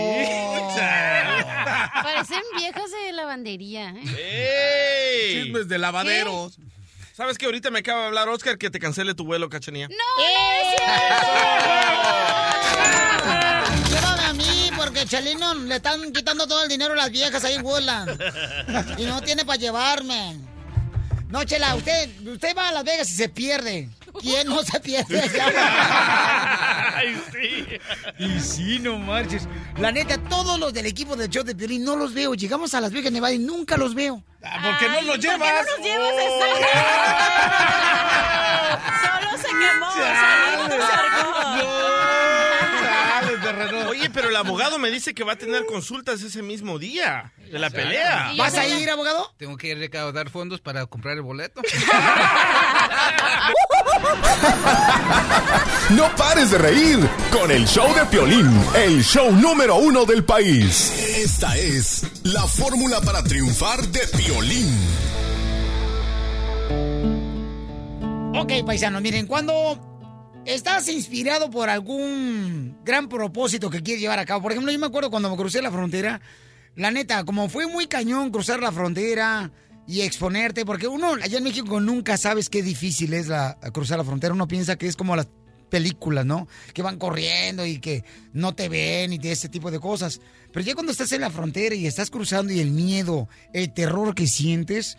Parece 0.76 1.94
Parecen 2.04 2.44
viejas 2.58 2.92
de 2.92 3.14
lavandería. 3.14 3.94
¿eh? 4.18 5.30
¡Ey! 5.30 5.44
Chismes 5.44 5.68
de 5.68 5.78
lavaderos. 5.78 6.58
¿Sabes 7.14 7.38
que 7.38 7.46
ahorita 7.46 7.72
me 7.72 7.80
acaba 7.80 8.02
de 8.02 8.08
hablar 8.08 8.30
Oscar 8.30 8.58
que 8.58 8.70
te 8.70 8.80
cancele 8.80 9.16
tu 9.16 9.26
vuelo, 9.26 9.50
cachanía? 9.50 9.88
¡No! 9.88 9.96
A 13.24 13.36
mí, 13.36 13.47
porque 14.98 15.10
Chalino 15.10 15.54
le 15.54 15.76
están 15.76 16.12
quitando 16.12 16.48
todo 16.48 16.64
el 16.64 16.70
dinero 16.70 16.94
a 16.94 16.96
las 16.96 17.12
viejas 17.12 17.44
ahí 17.44 17.54
en 17.56 17.66
Woodland. 17.66 18.20
Y 18.98 19.06
no 19.06 19.22
tiene 19.22 19.46
para 19.46 19.60
llevarme. 19.60 20.40
No, 21.30 21.44
Chela, 21.44 21.76
usted, 21.76 22.10
usted 22.26 22.56
va 22.58 22.70
a 22.70 22.72
Las 22.72 22.84
Vegas 22.84 23.12
y 23.12 23.16
se 23.16 23.30
pierde. 23.30 23.90
¿Quién 24.20 24.48
no 24.48 24.64
se 24.64 24.80
pierde? 24.80 25.22
Ay, 26.96 27.22
sí. 27.32 27.68
Y 28.18 28.40
sí, 28.40 28.80
no 28.80 28.98
marches. 28.98 29.48
La 29.78 29.92
neta, 29.92 30.18
todos 30.18 30.58
los 30.60 30.74
del 30.74 30.88
equipo 30.88 31.16
del 31.16 31.30
show 31.30 31.44
de 31.44 31.54
Piolín 31.54 31.84
no 31.84 31.96
los 31.96 32.14
veo. 32.14 32.34
Llegamos 32.34 32.74
a 32.74 32.82
Las 32.82 32.92
Vegas, 32.92 33.12
Nevada 33.12 33.34
y 33.34 33.40
nunca 33.40 33.78
los 33.78 33.94
veo. 33.94 34.24
¿Por 34.40 34.78
qué 34.80 34.88
no 34.90 35.02
los 35.02 35.06
¿Por 35.06 35.20
qué 35.20 35.28
llevas? 35.28 35.66
no 35.66 35.78
nos 35.78 35.86
llevas 35.86 36.14
Solo 39.04 39.38
se 39.38 39.48
quemó. 39.48 39.92
solito 39.92 40.88
se 40.88 41.97
Oye, 43.88 44.10
pero 44.10 44.30
el 44.30 44.36
abogado 44.36 44.80
me 44.80 44.90
dice 44.92 45.14
que 45.14 45.24
va 45.24 45.34
a 45.34 45.38
tener 45.38 45.66
consultas 45.66 46.22
ese 46.22 46.42
mismo 46.42 46.80
día 46.80 47.34
de 47.52 47.60
la 47.60 47.70
pelea. 47.70 48.34
¿Vas 48.38 48.56
a 48.56 48.68
ir, 48.68 48.90
abogado? 48.90 49.34
Tengo 49.38 49.58
que 49.58 49.76
recaudar 49.76 50.30
fondos 50.30 50.62
para 50.62 50.86
comprar 50.86 51.16
el 51.16 51.22
boleto. 51.22 51.62
No 55.90 56.14
pares 56.16 56.52
de 56.52 56.58
reír 56.58 57.00
con 57.32 57.50
el 57.50 57.66
show 57.66 57.94
de 57.96 58.06
Piolín, 58.06 58.62
el 58.76 59.04
show 59.04 59.32
número 59.32 59.76
uno 59.78 60.06
del 60.06 60.26
país. 60.26 60.92
Esta 61.18 61.56
es 61.58 62.04
la 62.24 62.46
fórmula 62.46 63.00
para 63.02 63.24
triunfar 63.24 63.82
de 63.88 64.02
Piolín. 64.18 64.78
Ok, 68.36 68.66
paisanos, 68.66 69.02
miren, 69.02 69.26
cuando 69.26 69.97
estás 70.48 70.88
inspirado 70.88 71.52
por 71.52 71.70
algún 71.70 72.78
gran 72.86 73.10
propósito 73.10 73.70
que 73.70 73.84
quieres 73.84 74.02
llevar 74.02 74.20
a 74.20 74.26
cabo, 74.26 74.42
por 74.42 74.54
ejemplo, 74.54 74.72
yo 74.72 74.80
me 74.80 74.88
acuerdo 74.88 75.12
cuando 75.12 75.30
me 75.30 75.36
crucé 75.36 75.62
la 75.62 75.72
frontera, 75.72 76.22
la 76.76 76.90
neta, 76.90 77.26
como 77.26 77.50
fue 77.50 77.68
muy 77.68 77.88
cañón 77.88 78.32
cruzar 78.32 78.62
la 78.62 78.72
frontera 78.72 79.52
y 79.88 80.02
exponerte, 80.02 80.66
porque 80.66 80.88
uno 80.88 81.16
allá 81.22 81.38
en 81.38 81.44
México 81.44 81.82
nunca 81.82 82.18
sabes 82.18 82.50
qué 82.50 82.64
difícil 82.64 83.14
es 83.14 83.28
la, 83.28 83.58
cruzar 83.74 83.98
la 83.98 84.06
frontera, 84.06 84.34
uno 84.34 84.48
piensa 84.48 84.78
que 84.78 84.88
es 84.88 84.96
como 84.96 85.18
las 85.18 85.28
películas, 85.70 86.26
¿no? 86.26 86.48
Que 86.74 86.82
van 86.82 86.98
corriendo 86.98 87.66
y 87.66 87.80
que 87.80 88.06
no 88.32 88.56
te 88.56 88.70
ven 88.70 89.12
y 89.12 89.18
de 89.18 89.34
ese 89.34 89.50
tipo 89.50 89.70
de 89.70 89.82
cosas. 89.82 90.22
Pero 90.54 90.66
ya 90.66 90.76
cuando 90.76 90.94
estás 90.94 91.12
en 91.12 91.22
la 91.22 91.30
frontera 91.30 91.76
y 91.76 91.88
estás 91.88 92.10
cruzando 92.10 92.54
y 92.54 92.62
el 92.62 92.72
miedo, 92.72 93.28
el 93.52 93.74
terror 93.74 94.16
que 94.16 94.28
sientes, 94.28 94.98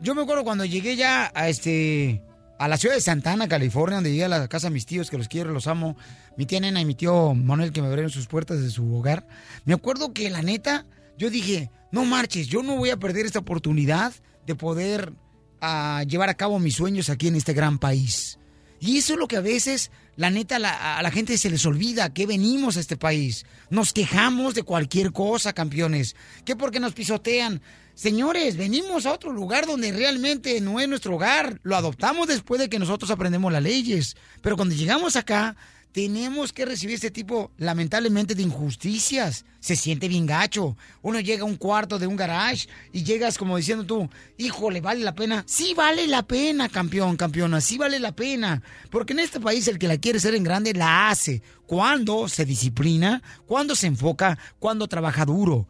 yo 0.00 0.16
me 0.16 0.22
acuerdo 0.22 0.42
cuando 0.42 0.64
llegué 0.64 0.96
ya 0.96 1.30
a 1.36 1.48
este 1.48 2.20
a 2.58 2.68
la 2.68 2.76
ciudad 2.76 2.94
de 2.96 3.00
Santana, 3.00 3.48
California, 3.48 3.96
donde 3.96 4.10
llegué 4.10 4.24
a 4.24 4.28
la 4.28 4.48
casa 4.48 4.68
de 4.68 4.74
mis 4.74 4.84
tíos, 4.86 5.10
que 5.10 5.18
los 5.18 5.28
quiero, 5.28 5.52
los 5.52 5.66
amo. 5.66 5.96
Mi 6.36 6.44
tía 6.46 6.60
Nena 6.60 6.80
y 6.80 6.84
mi 6.84 6.94
tío 6.94 7.34
Manuel, 7.34 7.72
que 7.72 7.80
me 7.80 7.88
abrieron 7.88 8.10
sus 8.10 8.26
puertas 8.26 8.60
de 8.60 8.70
su 8.70 8.94
hogar. 8.94 9.26
Me 9.64 9.74
acuerdo 9.74 10.12
que 10.12 10.28
la 10.30 10.42
neta, 10.42 10.84
yo 11.16 11.30
dije, 11.30 11.70
no 11.92 12.04
marches, 12.04 12.48
yo 12.48 12.62
no 12.62 12.76
voy 12.76 12.90
a 12.90 12.96
perder 12.96 13.26
esta 13.26 13.38
oportunidad 13.38 14.12
de 14.46 14.54
poder 14.54 15.12
ah, 15.60 16.04
llevar 16.08 16.28
a 16.28 16.34
cabo 16.34 16.58
mis 16.58 16.74
sueños 16.74 17.10
aquí 17.10 17.28
en 17.28 17.36
este 17.36 17.52
gran 17.52 17.78
país. 17.78 18.38
Y 18.80 18.98
eso 18.98 19.14
es 19.14 19.18
lo 19.18 19.26
que 19.26 19.36
a 19.36 19.40
veces, 19.40 19.90
la 20.14 20.30
neta, 20.30 20.58
la- 20.60 20.98
a 20.98 21.02
la 21.02 21.10
gente 21.10 21.36
se 21.36 21.50
les 21.50 21.66
olvida 21.66 22.12
que 22.14 22.26
venimos 22.26 22.76
a 22.76 22.80
este 22.80 22.96
país. 22.96 23.44
Nos 23.70 23.92
quejamos 23.92 24.54
de 24.54 24.62
cualquier 24.62 25.10
cosa, 25.12 25.52
campeones. 25.52 26.14
Que 26.44 26.54
porque 26.54 26.78
nos 26.78 26.92
pisotean. 26.92 27.60
Señores, 27.98 28.56
venimos 28.56 29.06
a 29.06 29.12
otro 29.12 29.32
lugar 29.32 29.66
donde 29.66 29.90
realmente 29.90 30.60
no 30.60 30.78
es 30.78 30.88
nuestro 30.88 31.16
hogar. 31.16 31.58
Lo 31.64 31.74
adoptamos 31.74 32.28
después 32.28 32.60
de 32.60 32.68
que 32.68 32.78
nosotros 32.78 33.10
aprendemos 33.10 33.52
las 33.52 33.60
leyes. 33.60 34.16
Pero 34.40 34.54
cuando 34.54 34.76
llegamos 34.76 35.16
acá, 35.16 35.56
tenemos 35.90 36.52
que 36.52 36.64
recibir 36.64 36.94
este 36.94 37.10
tipo, 37.10 37.50
lamentablemente, 37.56 38.36
de 38.36 38.42
injusticias. 38.44 39.44
Se 39.58 39.74
siente 39.74 40.06
bien 40.06 40.26
gacho. 40.26 40.76
Uno 41.02 41.18
llega 41.18 41.42
a 41.42 41.46
un 41.46 41.56
cuarto 41.56 41.98
de 41.98 42.06
un 42.06 42.14
garage 42.14 42.68
y 42.92 43.02
llegas 43.02 43.36
como 43.36 43.56
diciendo 43.56 43.84
tú, 43.84 44.08
híjole, 44.36 44.80
¿vale 44.80 45.00
la 45.00 45.16
pena? 45.16 45.42
Sí 45.48 45.74
vale 45.74 46.06
la 46.06 46.22
pena, 46.22 46.68
campeón, 46.68 47.16
campeona, 47.16 47.60
sí 47.60 47.78
vale 47.78 47.98
la 47.98 48.12
pena. 48.12 48.62
Porque 48.92 49.12
en 49.12 49.18
este 49.18 49.40
país 49.40 49.66
el 49.66 49.80
que 49.80 49.88
la 49.88 49.98
quiere 49.98 50.20
ser 50.20 50.36
en 50.36 50.44
grande 50.44 50.72
la 50.72 51.10
hace. 51.10 51.42
Cuando 51.66 52.28
se 52.28 52.44
disciplina, 52.44 53.24
cuando 53.44 53.74
se 53.74 53.88
enfoca, 53.88 54.38
cuando 54.60 54.86
trabaja 54.86 55.24
duro. 55.24 55.66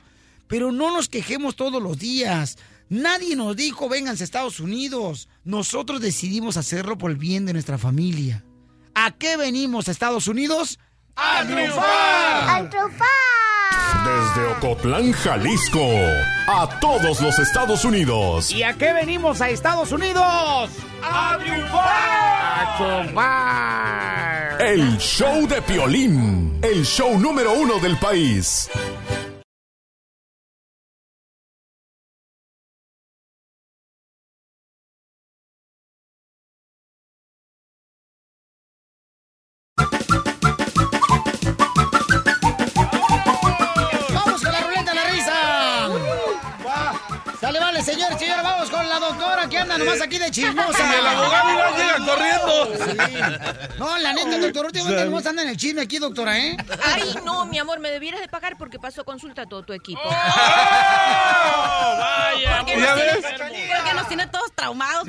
Pero 0.48 0.72
no 0.72 0.92
nos 0.92 1.08
quejemos 1.08 1.56
todos 1.56 1.82
los 1.82 1.98
días. 1.98 2.56
Nadie 2.88 3.36
nos 3.36 3.54
dijo, 3.54 3.88
vénganse 3.88 4.22
a 4.22 4.24
Estados 4.24 4.60
Unidos. 4.60 5.28
Nosotros 5.44 6.00
decidimos 6.00 6.56
hacerlo 6.56 6.96
por 6.96 7.10
el 7.10 7.18
bien 7.18 7.44
de 7.46 7.52
nuestra 7.52 7.78
familia. 7.78 8.44
¿A 8.94 9.12
qué 9.12 9.36
venimos 9.36 9.88
a 9.88 9.92
Estados 9.92 10.26
Unidos? 10.26 10.78
¡A 11.14 11.44
triunfar! 11.46 12.70
Desde 14.04 14.46
Ocotlán, 14.46 15.12
Jalisco, 15.12 15.84
a 16.46 16.78
todos 16.80 17.20
los 17.20 17.38
Estados 17.38 17.84
Unidos. 17.84 18.50
¿Y 18.52 18.62
a 18.62 18.74
qué 18.74 18.92
venimos 18.92 19.40
a 19.40 19.50
Estados 19.50 19.92
Unidos? 19.92 20.70
¡A 21.02 21.38
triunfar! 21.38 21.82
¡A 22.60 22.76
triunfar! 22.78 24.62
El 24.62 24.98
show 24.98 25.46
de 25.46 25.60
Piolín, 25.62 26.58
el 26.62 26.84
show 26.84 27.18
número 27.18 27.52
uno 27.52 27.78
del 27.78 27.98
país. 27.98 28.70
Aquí 50.00 50.18
de 50.18 50.30
chismosa. 50.30 50.90
Y 50.90 50.94
el 50.98 51.06
abogado 51.06 51.50
igual 51.50 51.74
llega 51.76 51.96
corriendo. 52.06 52.76
Sí. 52.84 53.18
No, 53.78 53.98
la 53.98 54.12
neta, 54.12 54.38
doctor, 54.38 54.66
últimamente 54.66 55.04
nomás 55.04 55.26
anda 55.26 55.42
en 55.42 55.48
el 55.50 55.56
chisme 55.56 55.82
aquí, 55.82 55.98
doctora, 55.98 56.38
¿eh? 56.38 56.56
Ay, 56.84 57.14
no, 57.24 57.44
mi 57.46 57.58
amor, 57.58 57.78
me 57.80 57.90
debieras 57.90 58.20
de 58.20 58.28
pagar 58.28 58.56
porque 58.58 58.78
pasó 58.78 59.04
consulta 59.04 59.42
a 59.42 59.46
todo 59.46 59.62
tu 59.62 59.72
equipo. 59.72 60.00
Oh, 60.04 60.10
vaya. 61.98 62.58
Porque, 62.58 62.80
¿Ya 62.80 62.86
nos 62.86 62.96
ves? 62.96 63.18
tiene, 63.20 63.70
porque 63.76 63.94
nos 63.94 64.08
tiene 64.08 64.26
todos 64.26 64.52
traumados. 64.54 65.06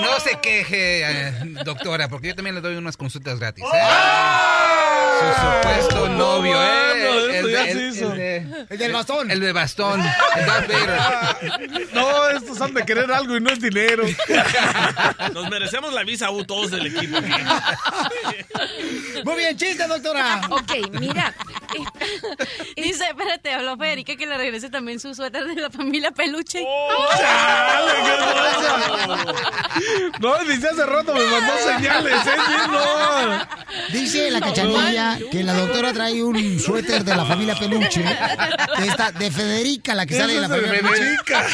No 0.00 0.20
se 0.20 0.38
queje, 0.40 1.02
eh, 1.02 1.32
doctora, 1.64 2.08
porque 2.08 2.28
yo 2.28 2.34
también 2.34 2.54
le 2.54 2.60
doy 2.60 2.76
unas 2.76 2.96
consultas 2.96 3.38
gratis. 3.38 3.64
¿eh? 3.64 3.68
Su 5.20 5.26
supuesto 5.40 6.08
novio, 6.08 6.56
¿eh? 6.62 7.36
esto 7.36 7.48
ya 7.48 7.64
se 7.64 7.70
el- 7.72 7.90
hizo. 7.92 8.08
de- 8.10 8.36
El 8.70 8.78
del 8.78 8.92
bastón. 8.92 9.30
el 9.30 9.40
de 9.40 9.52
bastón. 9.52 10.00
el. 10.00 11.88
No, 11.92 12.28
estos 12.28 12.60
han 12.60 12.74
de 12.74 12.84
querer 12.84 13.10
algo 13.12 13.36
y 13.36 13.40
no 13.40 13.50
es 13.50 13.60
dinero. 13.60 14.04
Nos 15.34 15.50
merecemos 15.50 15.92
la 15.92 16.04
visa 16.04 16.30
U 16.30 16.44
todos 16.44 16.70
del 16.70 16.86
equipo. 16.86 17.18
Muy 19.24 19.36
bien, 19.36 19.56
chiste, 19.56 19.86
doctora. 19.86 20.40
Ok, 20.50 20.72
mira. 20.98 21.34
Dice, 22.76 23.04
espérate, 23.08 23.52
habló 23.52 23.76
Federica 23.76 24.16
que 24.16 24.26
le 24.26 24.36
regrese 24.36 24.70
también 24.70 24.98
su 25.00 25.14
suéter 25.14 25.44
de 25.44 25.54
la 25.60 25.70
familia 25.70 26.10
Peluche. 26.10 26.60
¡Chale, 27.18 27.92
qué! 28.04 28.10
No, 30.20 30.36
dice 30.44 30.68
hace 30.68 30.86
rato 30.86 31.14
me 31.14 31.24
mandó 31.24 31.52
señales, 31.58 32.26
¿eh? 32.26 32.36
No. 32.70 33.46
Dice 33.92 34.30
la 34.30 34.40
cachanilla 34.40 35.09
que 35.30 35.42
la 35.42 35.54
doctora 35.54 35.92
trae 35.92 36.22
un 36.22 36.58
suéter 36.58 37.04
de 37.04 37.16
la 37.16 37.24
familia 37.24 37.54
Peluche. 37.58 38.02
De, 38.02 38.86
esta, 38.86 39.12
de 39.12 39.30
Federica, 39.30 39.94
la 39.94 40.06
que 40.06 40.16
sale 40.16 40.34
de 40.34 40.40
la 40.40 40.48
familia 40.48 40.72
Peluche. 40.72 40.96
Federica. 40.96 41.46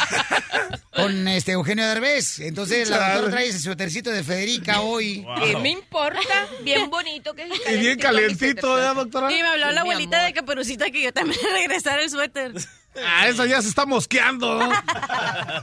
Con 0.94 1.28
este 1.28 1.52
Eugenio 1.52 1.86
Derbez. 1.86 2.40
Entonces 2.40 2.88
la 2.88 3.14
doctora 3.14 3.30
trae 3.32 3.48
ese 3.48 3.60
suétercito 3.60 4.10
de 4.10 4.22
Federica 4.22 4.80
hoy. 4.80 5.26
¿Qué 5.42 5.56
me 5.56 5.70
importa? 5.70 6.48
Bien 6.62 6.88
bonito 6.88 7.34
que 7.34 7.42
es 7.42 7.50
Y 7.72 7.76
bien 7.78 7.98
calientito, 7.98 8.78
¿eh, 8.78 8.94
doctora? 8.94 9.30
Y 9.30 9.42
me 9.42 9.48
habló 9.48 9.72
la 9.72 9.80
abuelita 9.82 10.24
de 10.24 10.32
Caperucita 10.32 10.90
que 10.90 11.02
yo 11.02 11.12
también 11.12 11.40
regresara 11.52 12.02
el 12.02 12.10
suéter. 12.10 12.52
Ah, 13.08 13.28
esa 13.28 13.46
ya 13.46 13.62
se 13.62 13.68
está 13.68 13.86
mosqueando. 13.86 14.58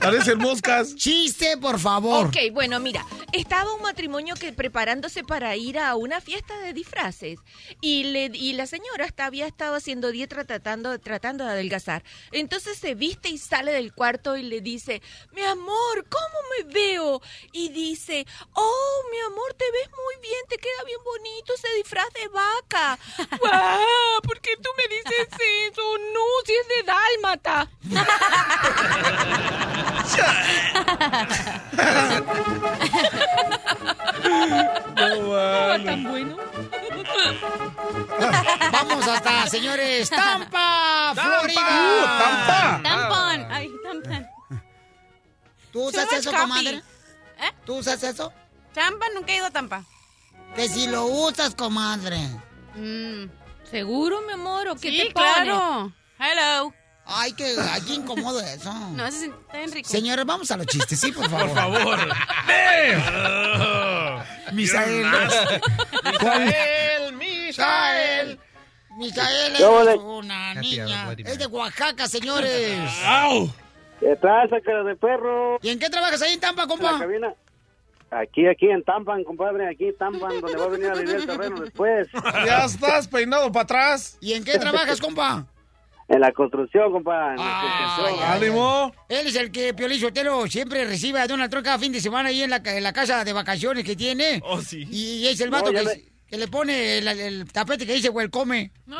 Parecen 0.00 0.38
moscas. 0.38 0.94
Chiste, 0.94 1.56
por 1.58 1.78
favor. 1.78 2.26
Ok, 2.26 2.36
bueno, 2.52 2.80
mira, 2.80 3.04
estaba 3.32 3.74
un 3.74 3.82
matrimonio 3.82 4.34
que 4.34 4.52
preparándose 4.52 5.24
para 5.24 5.56
ir 5.56 5.78
a 5.78 5.94
una 5.96 6.20
fiesta 6.20 6.58
de 6.60 6.72
disfraces 6.72 7.40
y, 7.80 8.04
le, 8.04 8.30
y 8.32 8.54
la 8.54 8.66
señora 8.66 9.04
hasta 9.04 9.26
había 9.26 9.46
estado 9.46 9.76
haciendo 9.76 10.10
dieta 10.10 10.44
tratando, 10.44 10.98
tratando 10.98 11.44
de 11.44 11.50
adelgazar. 11.50 12.02
Entonces 12.32 12.78
se 12.78 12.94
viste 12.94 13.28
y 13.28 13.38
sale 13.38 13.72
del 13.72 13.92
cuarto 13.92 14.36
y 14.36 14.42
le 14.42 14.60
dice, 14.60 15.02
mi 15.32 15.42
amor, 15.42 16.06
¿cómo 16.08 16.38
me 16.56 16.72
veo? 16.72 17.20
Y 17.52 17.68
dice, 17.70 18.26
oh, 18.52 19.02
mi 19.10 19.18
amor, 19.20 19.54
te 19.54 19.64
ves 19.70 19.90
muy 19.90 20.22
bien, 20.22 20.40
te 20.48 20.56
queda 20.56 20.84
bien 20.86 21.00
bonito 21.04 21.54
ese 21.54 21.68
disfraz 21.76 22.08
de 22.14 22.28
vaca. 22.28 22.98
¡Guau! 23.40 24.22
¿Por 24.22 24.40
qué 24.40 24.56
tú 24.56 24.70
me 24.76 24.94
dices 24.94 25.28
eso? 25.70 25.98
No, 26.12 26.24
si 26.46 26.52
es 26.52 26.68
de 26.68 26.82
mata. 27.24 27.68
No, 34.96 35.84
tan 35.84 36.04
bueno. 36.04 36.36
Vamos 38.72 39.08
hasta, 39.08 39.46
señores, 39.48 40.10
Tampa, 40.10 41.12
Tampa. 41.14 41.22
Florida. 41.40 41.60
Uh, 41.60 42.04
Tampa. 42.18 42.80
Tampón. 42.82 43.52
Ay, 43.52 43.70
tampón. 43.84 44.26
¿Tú 45.72 45.82
usas 45.88 46.12
eso, 46.12 46.30
coffee. 46.30 46.40
comadre? 46.42 46.82
¿Tú 47.64 47.74
usas 47.76 48.02
eso? 48.02 48.32
Tampa, 48.72 49.06
nunca 49.14 49.32
he 49.32 49.36
ido 49.36 49.46
a 49.46 49.50
Tampa. 49.50 49.84
Que 50.54 50.68
si 50.68 50.86
lo 50.86 51.06
usas, 51.06 51.54
comadre. 51.54 52.18
Mm. 52.76 53.28
¿Seguro, 53.70 54.20
mi 54.22 54.34
amor? 54.34 54.68
¿O 54.68 54.76
qué 54.76 54.90
Sí, 54.90 54.98
te 55.08 55.10
pone? 55.12 55.26
claro. 55.26 55.92
Hello. 56.18 56.72
Ay, 57.06 57.32
que 57.32 57.44
ay, 57.44 57.82
qué 57.86 57.94
incómodo 57.94 58.40
eso. 58.40 58.72
No, 58.72 59.06
ese 59.06 59.26
está 59.26 59.58
bien 59.58 59.72
rico. 59.72 59.88
Señores, 59.88 60.24
vamos 60.24 60.50
a 60.50 60.56
los 60.56 60.66
chistes, 60.66 60.98
sí, 60.98 61.12
por 61.12 61.28
favor. 61.28 61.48
Por 61.48 61.56
favor. 61.56 61.98
Misael. 64.52 65.06
Misael, 66.04 67.12
Misael. 67.16 68.40
Misael 68.96 69.56
es 69.56 69.98
una 69.98 70.54
niña. 70.54 71.12
Es 71.18 71.38
de 71.38 71.46
Oaxaca, 71.46 72.08
señores. 72.08 72.78
¿Qué 74.00 74.16
tal, 74.20 74.48
cara 74.62 74.84
de 74.84 74.96
perro? 74.96 75.58
¿Y 75.62 75.70
en 75.70 75.78
qué 75.78 75.88
trabajas 75.88 76.20
ahí 76.22 76.34
en 76.34 76.40
Tampa, 76.40 76.62
En 76.64 76.68
la 76.68 76.74
compa? 76.74 76.98
cabina. 76.98 77.34
Aquí, 78.10 78.46
aquí 78.46 78.66
en 78.70 78.84
Tampan, 78.84 79.24
compadre, 79.24 79.68
aquí 79.68 79.86
en 79.86 79.96
Tampan, 79.96 80.40
donde 80.40 80.56
va 80.56 80.64
a 80.66 80.68
venir 80.68 80.88
a 80.90 80.94
vivir 80.94 81.16
el 81.16 81.26
terreno 81.26 81.60
después. 81.60 82.06
Ya 82.46 82.64
estás 82.64 83.08
peinado 83.08 83.50
para 83.50 83.64
atrás. 83.64 84.18
¿Y 84.20 84.34
en 84.34 84.44
qué 84.44 84.56
trabajas, 84.58 85.00
compa? 85.00 85.46
En 86.14 86.20
la 86.20 86.30
construcción, 86.32 86.92
compadre. 86.92 87.36
Ah, 87.40 87.94
construcción. 87.96 88.30
ánimo. 88.30 88.92
Él 89.08 89.26
es 89.26 89.36
el 89.36 89.50
que 89.50 89.74
Piolín 89.74 89.98
Sotelo 90.00 90.46
siempre 90.46 90.84
recibe 90.84 91.18
a 91.20 91.26
Donald 91.26 91.50
Trump 91.50 91.64
cada 91.64 91.78
fin 91.78 91.90
de 91.92 92.00
semana 92.00 92.28
ahí 92.28 92.42
en 92.42 92.50
la, 92.50 92.56
en 92.64 92.82
la 92.82 92.92
casa 92.92 93.24
de 93.24 93.32
vacaciones 93.32 93.82
que 93.84 93.96
tiene. 93.96 94.40
Oh, 94.44 94.60
sí. 94.60 94.86
Y 94.90 95.26
es 95.26 95.40
el 95.40 95.50
No, 95.50 95.56
vato 95.56 95.72
ya 95.72 95.80
que, 95.80 95.86
me- 95.86 96.04
que 96.28 96.36
le 96.38 96.46
pone 96.48 96.98
el, 96.98 97.08
el 97.08 97.50
tapete 97.52 97.84
que 97.86 97.94
dice 97.94 98.10
welcome. 98.10 98.70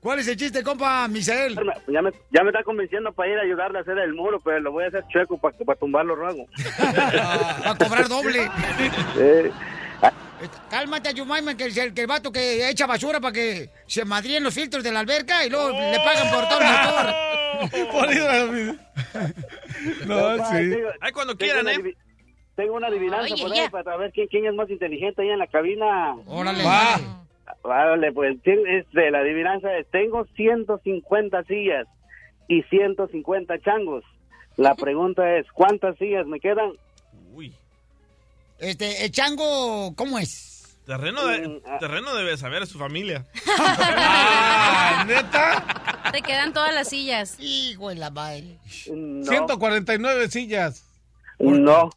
¿Cuál 0.00 0.20
es 0.20 0.28
el 0.28 0.36
chiste, 0.36 0.62
compa, 0.62 1.08
Misael? 1.08 1.58
Ya 1.88 2.00
me, 2.00 2.10
ya 2.30 2.42
me 2.44 2.50
está 2.50 2.62
convenciendo 2.62 3.12
para 3.12 3.30
ir 3.30 3.38
a 3.38 3.42
ayudarle 3.42 3.78
a 3.78 3.82
hacer 3.82 3.98
el 3.98 4.14
muro, 4.14 4.40
pero 4.42 4.60
lo 4.60 4.70
voy 4.72 4.84
a 4.84 4.88
hacer 4.88 5.04
chueco 5.08 5.36
para, 5.38 5.56
para 5.58 5.78
tumbarlo 5.78 6.14
luego. 6.16 6.46
Para 6.94 7.76
cobrar 7.76 8.08
doble. 8.08 8.48
Eh, 9.18 9.50
Cálmate, 10.70 11.14
Yumayman, 11.14 11.56
que 11.56 11.66
es 11.66 11.76
el, 11.76 11.92
que 11.94 12.02
el 12.02 12.06
vato 12.06 12.30
que 12.30 12.68
echa 12.68 12.86
basura 12.86 13.20
para 13.20 13.32
que 13.32 13.70
se 13.86 14.04
madríen 14.04 14.42
los 14.44 14.54
filtros 14.54 14.84
de 14.84 14.92
la 14.92 15.00
alberca 15.00 15.44
y 15.44 15.50
luego 15.50 15.70
le 15.70 15.98
pagan 15.98 16.30
por 16.32 16.48
todo 16.48 16.60
el 16.60 16.66
motor. 16.66 17.14
Por 17.90 18.08
No, 20.06 20.36
sí. 20.46 20.70
tengo- 20.70 20.88
Ay, 21.00 21.12
cuando 21.12 21.36
quieran, 21.36 21.62
una 21.62 21.72
¿eh? 21.72 21.94
Tengo 22.54 22.74
una 22.74 22.86
adivinanza 22.88 23.34
Oye, 23.34 23.42
por 23.42 23.52
ahí 23.52 23.68
para 23.70 23.96
ver 23.96 24.12
quién, 24.12 24.26
quién 24.28 24.46
es 24.46 24.54
más 24.54 24.68
inteligente 24.70 25.22
ahí 25.22 25.30
en 25.30 25.38
la 25.38 25.46
cabina. 25.46 26.14
Órale. 26.26 26.64
Va. 26.64 27.24
Vale, 27.62 28.12
pues 28.12 28.36
este, 28.44 29.10
la 29.10 29.20
adivinanza 29.20 29.76
es, 29.76 29.86
tengo 29.90 30.24
150 30.36 31.42
sillas 31.44 31.86
y 32.46 32.62
150 32.64 33.58
changos. 33.60 34.04
La 34.56 34.74
pregunta 34.74 35.36
es, 35.36 35.46
¿cuántas 35.52 35.96
sillas 35.98 36.26
me 36.26 36.40
quedan? 36.40 36.72
Uy. 37.32 37.52
Este, 38.58 39.04
el 39.04 39.12
chango, 39.12 39.94
¿cómo 39.94 40.18
es? 40.18 40.76
Terreno, 40.84 41.24
de, 41.26 41.62
terreno 41.80 42.14
debe 42.14 42.36
saber 42.36 42.66
su 42.66 42.78
familia. 42.78 43.24
Ah, 43.60 45.04
¿Neta? 45.06 46.10
Te 46.12 46.22
quedan 46.22 46.52
todas 46.52 46.74
las 46.74 46.88
sillas. 46.88 47.36
Hijo 47.38 47.90
de 47.90 47.94
la 47.96 48.10
madre. 48.10 48.58
No. 48.90 49.24
149 49.24 50.28
sillas. 50.30 50.82
No. 51.38 51.90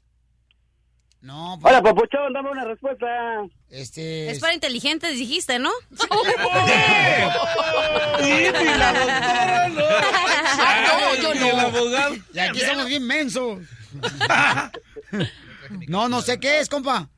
No, 1.21 1.57
pues, 1.61 1.73
Hola, 1.73 1.81
papuchón, 1.83 2.33
dame 2.33 2.49
una 2.51 2.65
respuesta. 2.65 3.05
este... 3.69 4.29
Es 4.31 4.39
para 4.39 4.53
inteligentes, 4.53 5.17
dijiste, 5.17 5.57
¿no? 5.59 5.71
Ni 5.91 5.97
la 8.77 8.93
doctora, 8.93 9.69
no. 9.69 9.85
Ah, 9.87 10.83
no, 10.87 11.15
yo 11.21 11.33
no. 11.35 11.45
el 11.45 11.59
abogado. 11.59 12.15
Y 12.33 12.39
aquí 12.39 12.59
somos 12.59 12.85
bien 12.87 13.05
mensos. 13.07 13.59
No, 15.87 16.09
no 16.09 16.21
sé 16.21 16.39
qué 16.39 16.59
es, 16.59 16.69
compa. 16.69 17.09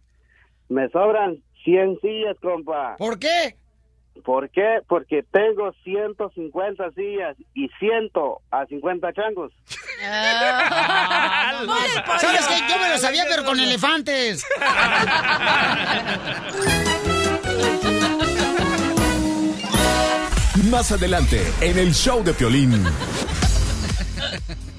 Me 0.69 0.89
sobran 0.89 1.37
100 1.63 1.99
sillas, 2.01 2.37
compa. 2.41 2.95
¿Por 2.97 3.19
qué? 3.19 3.55
¿Por 4.23 4.49
qué? 4.49 4.79
Porque 4.87 5.23
tengo 5.31 5.73
150 5.83 6.91
sillas 6.91 7.35
y 7.53 7.67
100 7.79 8.11
a 8.51 8.65
50 8.65 9.13
changos. 9.13 9.51
Ah, 10.05 11.51
no, 11.53 11.65
no. 11.65 11.73
¿Sabes 12.19 12.47
qué? 12.47 12.55
Yo 12.69 12.79
me 12.79 12.89
lo 12.89 12.97
sabía, 12.97 13.23
pero 13.29 13.43
con 13.43 13.59
elefantes. 13.59 14.45
Más 20.69 20.91
adelante, 20.91 21.41
en 21.61 21.77
el 21.77 21.93
show 21.93 22.23
de 22.23 22.33
Piolín. 22.33 22.85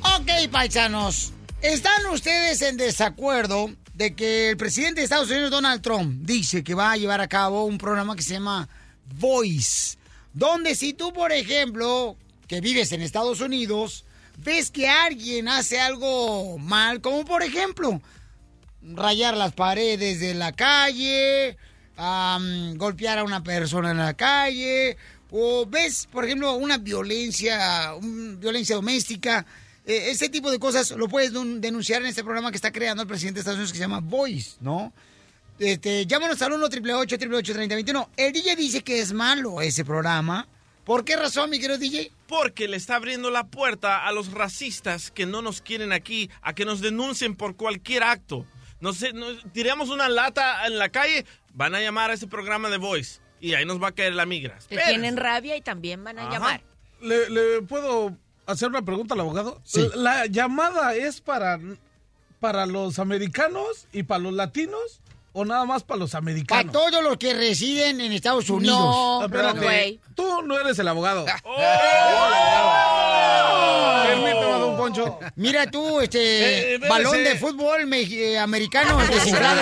Ok, 0.02 0.50
paisanos. 0.50 1.32
¿Están 1.64 2.04
ustedes 2.12 2.60
en 2.60 2.76
desacuerdo 2.76 3.70
de 3.94 4.14
que 4.14 4.50
el 4.50 4.56
presidente 4.58 5.00
de 5.00 5.04
Estados 5.04 5.30
Unidos, 5.30 5.50
Donald 5.50 5.80
Trump, 5.80 6.20
dice 6.26 6.62
que 6.62 6.74
va 6.74 6.92
a 6.92 6.96
llevar 6.98 7.22
a 7.22 7.26
cabo 7.28 7.64
un 7.64 7.78
programa 7.78 8.14
que 8.14 8.20
se 8.22 8.34
llama 8.34 8.68
Voice? 9.18 9.96
Donde 10.34 10.74
si 10.74 10.92
tú, 10.92 11.14
por 11.14 11.32
ejemplo, 11.32 12.18
que 12.48 12.60
vives 12.60 12.92
en 12.92 13.00
Estados 13.00 13.40
Unidos, 13.40 14.04
ves 14.36 14.70
que 14.70 14.90
alguien 14.90 15.48
hace 15.48 15.80
algo 15.80 16.58
mal, 16.58 17.00
como 17.00 17.24
por 17.24 17.42
ejemplo, 17.42 17.98
rayar 18.82 19.34
las 19.34 19.54
paredes 19.54 20.20
de 20.20 20.34
la 20.34 20.52
calle, 20.52 21.56
golpear 22.76 23.20
a 23.20 23.24
una 23.24 23.42
persona 23.42 23.92
en 23.92 23.96
la 23.96 24.12
calle, 24.12 24.98
o 25.30 25.64
ves, 25.64 26.08
por 26.12 26.26
ejemplo, 26.26 26.52
una 26.56 26.76
violencia, 26.76 27.94
un- 27.94 28.38
violencia 28.38 28.76
doméstica, 28.76 29.46
eh, 29.86 30.10
ese 30.10 30.28
tipo 30.28 30.50
de 30.50 30.58
cosas 30.58 30.90
lo 30.92 31.08
puedes 31.08 31.32
denunciar 31.32 32.02
en 32.02 32.08
este 32.08 32.24
programa 32.24 32.50
que 32.50 32.56
está 32.56 32.72
creando 32.72 33.02
el 33.02 33.08
presidente 33.08 33.36
de 33.36 33.40
Estados 33.40 33.58
Unidos 33.58 33.72
que 33.72 33.78
se 33.78 33.84
llama 33.84 34.00
Voice, 34.00 34.56
¿no? 34.60 34.92
Este, 35.58 36.06
llámanos 36.06 36.40
al 36.42 36.52
1 36.52 36.64
888 36.64 37.52
3021 37.52 38.10
El 38.16 38.32
DJ 38.32 38.56
dice 38.56 38.82
que 38.82 39.00
es 39.00 39.12
malo 39.12 39.60
ese 39.60 39.84
programa. 39.84 40.48
¿Por 40.84 41.04
qué 41.04 41.16
razón, 41.16 41.48
mi 41.48 41.58
querido 41.58 41.78
DJ? 41.78 42.12
Porque 42.26 42.68
le 42.68 42.76
está 42.76 42.96
abriendo 42.96 43.30
la 43.30 43.46
puerta 43.46 44.06
a 44.06 44.12
los 44.12 44.32
racistas 44.32 45.10
que 45.10 45.26
no 45.26 45.40
nos 45.40 45.62
quieren 45.62 45.92
aquí, 45.92 46.28
a 46.42 46.54
que 46.54 46.64
nos 46.64 46.80
denuncien 46.80 47.36
por 47.36 47.56
cualquier 47.56 48.02
acto. 48.02 48.46
No 48.80 48.92
sé, 48.92 49.12
nos, 49.12 49.42
tiremos 49.52 49.88
una 49.88 50.08
lata 50.08 50.66
en 50.66 50.76
la 50.78 50.90
calle, 50.90 51.24
van 51.54 51.74
a 51.74 51.80
llamar 51.80 52.10
a 52.10 52.14
ese 52.14 52.26
programa 52.26 52.68
de 52.68 52.76
Voice 52.76 53.20
y 53.40 53.54
ahí 53.54 53.64
nos 53.64 53.82
va 53.82 53.88
a 53.88 53.92
caer 53.92 54.14
la 54.14 54.26
migra. 54.26 54.58
Te 54.68 54.76
tienen 54.76 55.16
rabia 55.16 55.56
y 55.56 55.62
también 55.62 56.04
van 56.04 56.18
a 56.18 56.30
llamar. 56.30 56.62
¿Le, 57.00 57.30
le 57.30 57.62
puedo 57.62 58.16
hacer 58.46 58.68
una 58.68 58.82
pregunta 58.82 59.14
al 59.14 59.20
abogado? 59.20 59.60
Sí. 59.64 59.88
¿La 59.94 60.26
llamada 60.26 60.94
es 60.94 61.20
para, 61.20 61.58
para 62.40 62.66
los 62.66 62.98
americanos 62.98 63.86
y 63.92 64.02
para 64.04 64.18
los 64.20 64.32
latinos 64.32 65.00
o 65.32 65.44
nada 65.44 65.64
más 65.64 65.82
para 65.82 65.98
los 65.98 66.10
Para 66.12 66.18
americanos? 66.20 66.72
todos 66.72 67.02
los 67.02 67.16
que 67.16 67.34
residen 67.34 68.00
en 68.00 68.12
Estados 68.12 68.48
Unidos. 68.50 68.78
No, 68.78 69.24
Espérate, 69.24 69.58
Broadway. 69.58 70.00
tú 70.14 70.42
no 70.42 70.58
eres 70.58 70.78
el 70.78 70.88
abogado. 70.88 71.24
Oh. 73.16 74.02
Permíteme, 74.06 74.58
don 74.58 74.76
Poncho. 74.76 75.18
Mira 75.36 75.70
tú, 75.70 76.00
este 76.00 76.18
Eh, 76.20 76.74
espérese. 76.74 76.88
balón 76.88 77.24
de 77.24 77.36
fútbol 77.38 77.86
me- 77.86 78.00
eh, 78.02 78.38
americano 78.38 78.98
desinflado. 79.10 79.60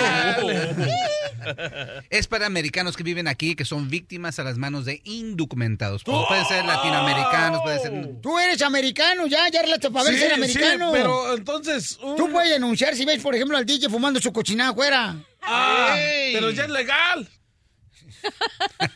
Es 2.09 2.27
para 2.27 2.45
americanos 2.45 2.95
que 2.97 3.03
viven 3.03 3.27
aquí, 3.27 3.55
que 3.55 3.65
son 3.65 3.89
víctimas 3.89 4.39
a 4.39 4.43
las 4.43 4.57
manos 4.57 4.85
de 4.85 5.01
indocumentados. 5.03 6.03
Pues 6.03 6.17
pueden 6.27 6.45
ser 6.45 6.65
latinoamericanos, 6.65 7.61
pueden 7.61 7.79
ser... 7.81 8.21
Tú 8.21 8.37
eres 8.39 8.61
americano, 8.61 9.27
ya, 9.27 9.47
ya 9.49 9.61
relato 9.61 9.91
para 9.91 10.05
ver 10.05 10.13
Sí, 10.13 10.19
si 10.19 10.25
eres 10.25 10.51
sí, 10.51 10.57
americano. 10.59 10.91
pero 10.91 11.33
entonces... 11.35 11.97
un- 12.01 12.15
Tú 12.15 12.31
puedes 12.31 12.49
denunciar 12.51 12.95
si 12.95 13.05
ves, 13.05 13.21
por 13.21 13.35
ejemplo, 13.35 13.57
al 13.57 13.65
DJ 13.65 13.89
fumando 13.89 14.19
su 14.21 14.31
cochinada 14.31 14.71
afuera. 14.71 15.15
Ah, 15.41 15.95
pero 16.33 16.51
ya 16.51 16.63
es 16.63 16.69
legal. 16.69 17.27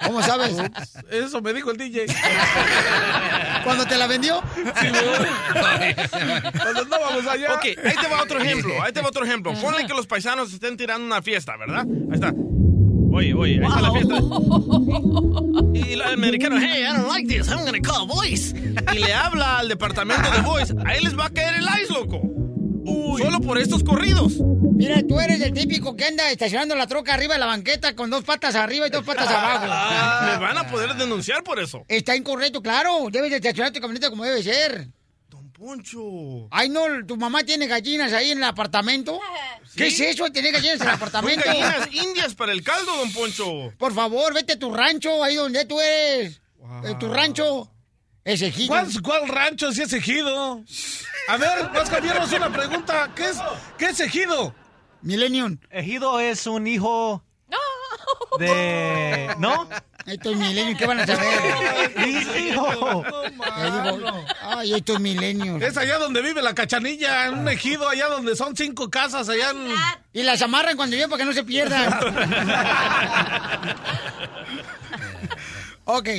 ¿Cómo 0.05 0.21
sabes? 0.21 0.55
Eso 1.09 1.41
me 1.41 1.53
dijo 1.53 1.71
el 1.71 1.77
DJ. 1.77 2.05
¿Cuando 3.63 3.85
te 3.85 3.97
la 3.97 4.07
vendió? 4.07 4.41
Cuando 6.53 6.81
andábamos 6.81 7.27
allá. 7.27 7.53
Ok, 7.53 7.63
ahí 7.63 7.95
te 8.01 8.07
va 8.07 8.21
otro 8.23 8.39
ejemplo, 8.39 8.81
ahí 8.81 8.91
te 8.91 9.01
va 9.01 9.07
otro 9.09 9.25
ejemplo. 9.25 9.53
Ponle 9.55 9.85
que 9.85 9.93
los 9.93 10.07
paisanos 10.07 10.53
estén 10.53 10.77
tirando 10.77 11.05
una 11.05 11.21
fiesta, 11.21 11.57
¿verdad? 11.57 11.85
Ahí 12.09 12.15
está. 12.15 12.33
Oye, 13.11 13.33
oye, 13.33 13.59
ahí 13.61 13.67
está 13.67 13.81
la 13.81 13.91
fiesta. 13.91 14.15
Y 15.73 15.93
el 15.93 16.01
americano, 16.01 16.57
hey, 16.59 16.83
I 16.83 16.93
don't 16.95 17.07
like 17.07 17.27
this, 17.27 17.47
I'm 17.49 17.63
gonna 17.65 17.79
call 17.81 18.07
Voice. 18.07 18.53
Y 18.93 18.99
le 18.99 19.13
habla 19.13 19.59
al 19.59 19.69
departamento 19.69 20.29
de 20.31 20.41
Voice, 20.41 20.73
ahí 20.85 21.01
les 21.03 21.17
va 21.17 21.25
a 21.25 21.29
caer 21.29 21.55
el 21.55 21.65
ice, 21.81 21.93
loco. 21.93 22.21
Solo 23.17 23.39
por 23.41 23.57
estos 23.57 23.83
corridos. 23.83 24.33
Mira, 24.75 25.01
tú 25.07 25.19
eres 25.19 25.41
el 25.41 25.53
típico 25.53 25.95
que 25.95 26.05
anda 26.05 26.29
estacionando 26.31 26.75
la 26.75 26.87
troca 26.87 27.13
arriba 27.13 27.33
de 27.33 27.39
la 27.39 27.45
banqueta 27.47 27.95
con 27.95 28.09
dos 28.09 28.23
patas 28.23 28.55
arriba 28.55 28.87
y 28.87 28.89
dos 28.89 29.03
patas 29.03 29.27
abajo. 29.27 29.65
Ah, 29.67 30.29
me 30.33 30.37
van 30.45 30.57
a 30.57 30.69
poder 30.69 30.93
denunciar 30.95 31.43
por 31.43 31.59
eso. 31.59 31.83
Está 31.87 32.15
incorrecto, 32.15 32.61
claro. 32.61 33.07
Debes 33.11 33.31
de 33.31 33.37
estacionar 33.37 33.71
tu 33.73 33.79
camioneta 33.79 34.09
como 34.09 34.23
debe 34.23 34.43
ser. 34.43 34.87
Poncho. 35.57 36.47
Ay, 36.51 36.69
no, 36.69 36.81
tu 37.07 37.17
mamá 37.17 37.43
tiene 37.43 37.65
gallinas 37.65 38.13
ahí 38.13 38.29
en 38.29 38.37
el 38.37 38.43
apartamento. 38.43 39.19
¿Qué 39.75 39.87
es 39.87 39.99
eso 39.99 40.25
de 40.25 40.29
tener 40.29 40.51
gallinas 40.53 40.75
en 40.75 40.81
el 40.81 40.87
Son 40.93 40.95
apartamento? 40.95 41.43
gallinas 41.45 41.89
indias 41.91 42.35
para 42.35 42.51
el 42.51 42.61
caldo, 42.63 42.95
don 42.95 43.11
Poncho. 43.11 43.73
Por 43.79 43.91
favor, 43.91 44.35
vete 44.35 44.53
a 44.53 44.59
tu 44.59 44.71
rancho, 44.71 45.23
ahí 45.23 45.33
donde 45.35 45.65
tú 45.65 45.79
eres. 45.81 46.39
Eh, 46.85 46.93
tu 46.99 47.07
rancho 47.11 47.71
es 48.27 48.41
ejido. 48.41 48.67
¿Cuál, 48.67 48.87
cuál 49.01 49.27
rancho 49.29 49.71
si 49.71 49.83
es 49.83 49.93
ejido? 49.93 50.61
A 51.29 51.37
ver, 51.37 51.69
vas 51.73 51.89
a 51.89 51.93
cambiarnos 51.93 52.31
una 52.33 52.51
pregunta. 52.51 53.09
¿Qué 53.15 53.29
es, 53.29 53.37
qué 53.77 53.85
es 53.85 53.99
ejido? 54.01 54.53
Millennium. 55.01 55.57
Ejido 55.71 56.19
es 56.19 56.45
un 56.45 56.67
hijo 56.67 57.23
de... 58.37 59.33
¿No? 59.39 59.69
Estos 60.05 60.35
milenios, 60.35 60.77
¿qué 60.77 60.85
van 60.85 60.99
a 60.99 61.05
saber? 61.05 61.27
Hijo. 62.07 62.33
Digo, 62.37 63.03
ay, 64.41 64.73
estos 64.73 64.99
milenios. 64.99 65.61
Es 65.61 65.77
allá 65.77 65.97
donde 65.97 66.21
vive 66.21 66.41
la 66.41 66.53
cachanilla, 66.53 67.27
en 67.27 67.39
un 67.39 67.49
ejido, 67.49 67.89
allá 67.89 68.07
donde 68.07 68.35
son 68.35 68.55
cinco 68.55 68.89
casas, 68.89 69.27
allá 69.27 69.51
en... 69.51 69.67
Y 70.13 70.23
las 70.23 70.41
amarran 70.41 70.77
cuando 70.77 70.95
lleguen 70.95 71.09
para 71.09 71.19
que 71.19 71.25
no 71.25 71.33
se 71.33 71.43
pierdan. 71.43 71.93
ok, 75.85 76.09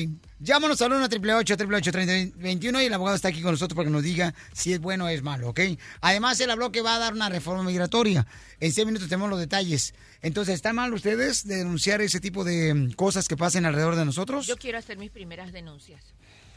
llámanos 0.41 0.81
al 0.83 0.93
1 0.93 1.05
888 1.05 1.93
3021 1.93 2.83
y 2.83 2.87
el 2.87 2.95
abogado 2.95 3.17
está 3.17 3.29
aquí 3.29 3.43
con 3.43 3.53
nosotros 3.53 3.77
para 3.77 3.87
que 3.87 3.93
nos 3.93 4.03
diga 4.03 4.35
si 4.53 4.73
es 4.73 4.81
bueno 4.81 5.05
o 5.07 5.09
es 5.09 5.23
malo, 5.23 5.51
¿ok? 5.51 5.61
Además, 6.01 6.41
él 6.41 6.51
habló 6.51 6.73
que 6.73 6.83
va 6.83 6.97
a 6.97 6.99
dar 6.99 7.13
una 7.15 7.29
reforma 7.29 7.63
migratoria. 7.63 8.27
En 8.61 8.73
seis 8.73 8.87
minutos 8.87 9.09
tenemos 9.09 9.31
los 9.31 9.39
detalles. 9.39 9.95
Entonces, 10.23 10.55
¿están 10.57 10.77
mal 10.77 10.93
ustedes 10.95 11.47
de 11.47 11.57
denunciar 11.57 12.01
ese 12.01 12.21
tipo 12.21 12.45
de 12.45 12.75
mm, 12.75 12.93
cosas 12.93 13.29
que 13.29 13.37
pasen 13.37 13.67
alrededor 13.67 13.97
de 13.97 14.05
nosotros? 14.05 14.47
Yo 14.47 14.57
quiero 14.57 14.79
hacer 14.79 14.99
mis 14.99 15.11
primeras 15.11 15.53
denuncias. 15.53 16.03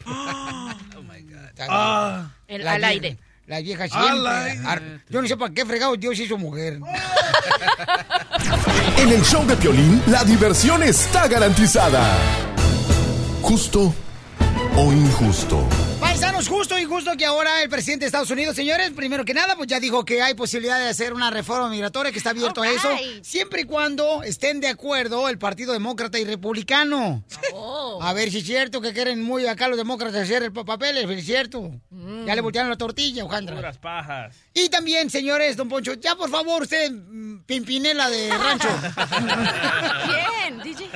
Ah. 0.05 0.75
El- 2.47 2.63
La 2.63 2.71
al 2.73 2.77
vieja- 2.79 2.87
aire. 2.89 3.17
La 3.47 3.59
vieja 3.59 3.83
Al 3.83 3.89
siempre. 3.89 5.01
Yo 5.09 5.21
no 5.21 5.27
sé 5.27 5.35
para 5.35 5.53
qué 5.53 5.65
fregado 5.65 5.95
Dios 5.97 6.17
hizo 6.19 6.37
mujer. 6.37 6.79
En 8.97 9.09
el 9.09 9.21
show 9.23 9.45
de 9.45 9.55
Piolín, 9.57 10.01
la 10.07 10.23
diversión 10.23 10.83
está 10.83 11.27
garantizada. 11.27 12.01
Justo 13.41 13.93
o 14.77 14.91
injusto. 14.93 15.90
Paisanos, 16.11 16.49
justo 16.49 16.77
y 16.77 16.83
justo 16.83 17.15
que 17.15 17.25
ahora 17.25 17.63
el 17.63 17.69
presidente 17.69 18.03
de 18.03 18.07
Estados 18.07 18.29
Unidos, 18.29 18.53
señores, 18.53 18.91
primero 18.91 19.23
que 19.23 19.33
nada, 19.33 19.55
pues 19.55 19.69
ya 19.69 19.79
dijo 19.79 20.03
que 20.03 20.21
hay 20.21 20.33
posibilidad 20.33 20.77
de 20.77 20.89
hacer 20.89 21.13
una 21.13 21.31
reforma 21.31 21.69
migratoria, 21.69 22.11
que 22.11 22.17
está 22.17 22.31
abierto 22.31 22.61
a 22.61 22.67
eso, 22.69 22.89
siempre 23.21 23.61
y 23.61 23.63
cuando 23.63 24.21
estén 24.21 24.59
de 24.59 24.67
acuerdo 24.67 25.29
el 25.29 25.37
Partido 25.37 25.71
Demócrata 25.71 26.19
y 26.19 26.25
Republicano. 26.25 27.23
A 28.01 28.11
ver 28.11 28.29
si 28.29 28.39
es 28.39 28.45
cierto 28.45 28.81
que 28.81 28.91
quieren 28.91 29.23
muy 29.23 29.47
acá 29.47 29.69
los 29.69 29.77
demócratas 29.77 30.23
hacer 30.23 30.43
el 30.43 30.51
pa- 30.51 30.65
papeles, 30.65 31.07
si 31.07 31.13
es 31.13 31.25
cierto. 31.25 31.71
Ya 32.25 32.35
le 32.35 32.41
voltearon 32.41 32.69
la 32.69 32.75
tortilla, 32.77 33.23
Ojandra. 33.23 33.55
Puras 33.55 33.77
pajas. 33.77 34.35
Y 34.53 34.67
también, 34.67 35.09
señores, 35.09 35.55
don 35.55 35.69
Poncho, 35.69 35.93
ya 35.93 36.15
por 36.17 36.29
favor, 36.29 36.63
usted, 36.63 36.91
mm, 36.91 37.43
Pimpinela 37.45 38.09
de 38.09 38.37
Rancho. 38.37 38.67
¿Quién? 40.05 40.59
DJ. 40.61 40.89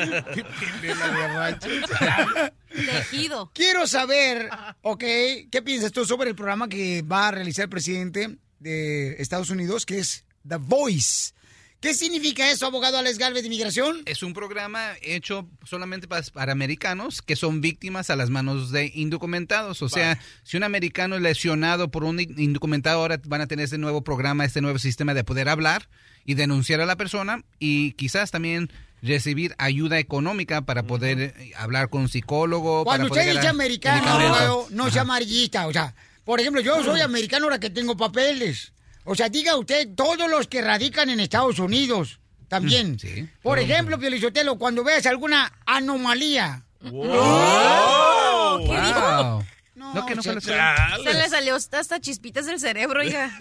Tejido. 2.76 3.52
Quiero 3.54 3.88
saber, 3.88 4.50
ok, 4.82 5.04
¿qué 5.52 5.62
piensas 5.64 5.92
tú 5.92 6.06
sobre 6.06 6.30
el 6.30 6.36
programa 6.36 6.68
que 6.68 7.02
va 7.02 7.30
a 7.30 7.32
realizar 7.32 7.64
el 7.64 7.70
presidente 7.70 8.38
de 8.60 9.16
Estados 9.22 9.50
Unidos, 9.50 9.86
que 9.86 10.00
es 10.00 10.26
The 10.48 10.58
Voice? 10.58 11.34
¿Qué 11.82 11.94
significa 11.94 12.50
eso, 12.50 12.66
abogado 12.66 12.98
Alex 12.98 13.20
Galvez 13.20 13.44
de 13.44 13.48
Inmigración? 13.48 14.02
Es 14.06 14.24
un 14.24 14.34
programa 14.34 14.94
hecho 15.04 15.48
solamente 15.64 16.08
para, 16.08 16.24
para 16.34 16.52
americanos 16.52 17.22
que 17.22 17.36
son 17.36 17.62
víctimas 17.62 18.10
a 18.10 18.16
las 18.16 18.32
manos 18.32 18.72
de 18.72 18.92
indocumentados. 18.96 19.84
O 19.84 19.90
sea, 19.90 20.20
si 20.42 20.58
un 20.58 20.64
americano 20.64 21.16
es 21.16 21.22
lesionado 21.22 21.92
por 21.92 22.04
un 22.04 22.20
in- 22.20 22.40
indocumentado, 22.40 23.02
ahora 23.02 23.22
van 23.26 23.42
a 23.42 23.48
tener 23.48 23.66
este 23.66 23.78
nuevo 23.78 24.04
programa, 24.04 24.46
este 24.46 24.62
nuevo 24.62 24.80
sistema 24.80 25.14
de 25.14 25.24
poder 25.24 25.48
hablar 25.48 25.88
y 26.24 26.34
denunciar 26.34 26.82
a 26.82 26.88
la 26.88 26.96
persona 26.96 27.44
y 27.60 27.92
quizás 27.92 28.32
también 28.32 28.72
recibir 29.06 29.54
ayuda 29.58 30.00
económica 30.00 30.62
para 30.64 30.84
poder 30.84 31.20
eh, 31.20 31.52
hablar 31.58 31.90
con 31.90 32.02
un 32.02 32.10
psicólogo. 32.10 32.84
Cuando 32.84 33.08
para 33.08 33.10
poder 33.10 33.22
usted 33.24 33.32
dice 33.34 33.48
ganar 33.48 33.56
americano, 33.56 34.10
abogado, 34.10 34.68
no 34.72 34.90
sea 34.92 35.02
amarillista. 35.04 35.68
O 35.68 35.74
sea, 35.74 35.94
por 36.24 36.40
ejemplo, 36.40 36.62
yo 36.62 36.84
soy 36.84 37.02
americano 37.02 37.46
ahora 37.46 37.60
que 37.60 37.70
tengo 37.70 37.96
papeles. 37.96 38.74
O 39.04 39.14
sea, 39.16 39.30
diga 39.30 39.56
usted, 39.56 39.90
todos 39.96 40.30
los 40.30 40.48
que 40.48 40.62
radican 40.62 41.10
en 41.10 41.20
Estados 41.20 41.60
Unidos 41.60 42.20
también. 42.48 42.98
Por 43.44 43.60
ejemplo, 43.60 44.00
Piolizotelo, 44.00 44.58
cuando 44.58 44.84
veas 44.84 45.06
alguna 45.06 45.52
anomalía. 45.66 46.64
Oh, 46.92 48.58
¿Qué 48.66 48.82
dijo? 48.82 49.00
Wow. 49.02 49.46
No, 49.76 50.06
que 50.06 50.16
no 50.16 50.24
se- 50.24 50.34
la- 50.34 50.98
Se 51.04 51.14
le 51.14 51.30
salió 51.30 51.56
hasta 51.56 52.00
chispitas 52.00 52.46
del 52.46 52.60
cerebro, 52.60 53.04
ya. 53.04 53.38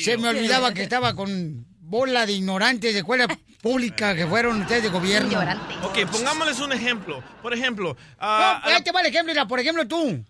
Se 0.00 0.16
me 0.16 0.28
olvidaba 0.28 0.72
que 0.72 0.82
estaba 0.82 1.14
con 1.14 1.66
bola 1.90 2.24
de 2.24 2.34
ignorantes 2.34 2.92
de 2.92 3.00
escuela 3.00 3.26
pública 3.60 4.14
que 4.14 4.24
fueron 4.24 4.62
ustedes 4.62 4.84
de 4.84 4.88
gobierno. 4.90 5.40
Ok, 5.82 5.98
pongámosles 6.10 6.60
un 6.60 6.72
ejemplo. 6.72 7.20
Por 7.42 7.52
ejemplo, 7.52 7.94
No, 7.94 7.96
ah, 8.20 8.60
ahí 8.62 8.80
te 8.82 8.92
va 8.92 9.00
el 9.00 9.06
ejemplo, 9.06 9.32
mira, 9.32 9.46
por 9.48 9.58
ejemplo 9.58 9.86
tú, 9.88 10.24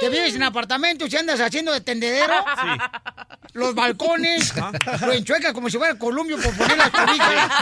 que 0.00 0.08
vives 0.08 0.34
en 0.34 0.42
apartamentos 0.42 1.12
y 1.12 1.16
andas 1.16 1.40
haciendo 1.40 1.72
de 1.72 1.80
tendedero, 1.80 2.34
los 3.52 3.74
balcones, 3.74 4.52
lo 5.02 5.12
enchuecas 5.12 5.52
como 5.52 5.68
si 5.68 5.78
fuera 5.78 5.98
columpio 5.98 6.38
por 6.38 6.56
poner 6.56 6.76
las 6.76 6.90
cobijas. 6.90 7.52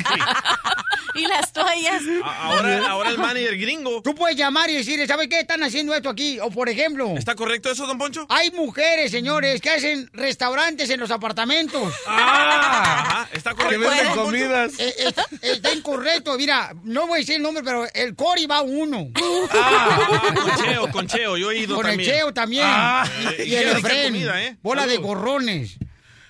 Y 1.15 1.27
las 1.27 1.51
toallas. 1.51 2.03
ahora, 2.23 2.91
ahora 2.91 3.11
el 3.11 3.19
manager 3.19 3.57
gringo. 3.57 4.03
Tú 4.03 4.15
puedes 4.15 4.37
llamar 4.37 4.69
y 4.69 4.75
decirle, 4.75 5.07
¿sabes 5.07 5.29
qué? 5.29 5.41
Están 5.41 5.63
haciendo 5.63 5.95
esto 5.95 6.11
aquí. 6.11 6.39
O 6.41 6.51
por 6.51 6.69
ejemplo... 6.69 7.15
¿Está 7.17 7.35
correcto 7.35 7.71
eso, 7.71 7.87
don 7.87 7.97
Poncho? 7.97 8.27
Hay 8.29 8.51
mujeres, 8.51 9.13
señores, 9.13 9.63
que 9.63 9.71
hacen 9.71 10.11
restaurantes 10.13 10.91
en 10.91 11.01
los 11.01 11.11
apartamentos. 11.11 11.95
Ah, 12.07 13.05
ajá, 13.07 13.29
está 13.33 13.55
correcto. 13.55 13.81
Que 13.81 13.89
venden 13.89 14.15
comidas. 14.15 14.73
Eh, 14.79 14.95
eh, 14.99 15.13
está 15.41 15.73
incorrecto, 15.73 16.37
mira, 16.37 16.75
no 16.85 17.07
voy 17.07 17.17
a 17.17 17.21
decir 17.21 17.37
el 17.37 17.43
nombre, 17.43 17.65
pero 17.65 17.87
el 17.95 18.15
Cori 18.15 18.47
va 18.47 18.61
uno. 18.61 19.09
Ah, 19.51 20.09
con 20.35 20.57
Cheo, 20.57 20.91
con 20.91 21.07
Cheo, 21.07 21.37
yo 21.39 21.51
he 21.51 21.59
ido 21.61 21.77
Con 21.77 21.87
también. 21.87 21.96
El 22.01 22.07
Cheo 22.07 22.33
también. 22.35 22.65
Ah, 22.67 23.05
y, 23.39 23.43
y 23.43 23.47
qué 23.51 23.61
el 23.63 23.69
Efren. 23.77 24.13
comida, 24.13 24.45
¿eh? 24.45 24.57
Bola 24.63 24.87
de 24.87 24.97
gorrones. 24.99 25.77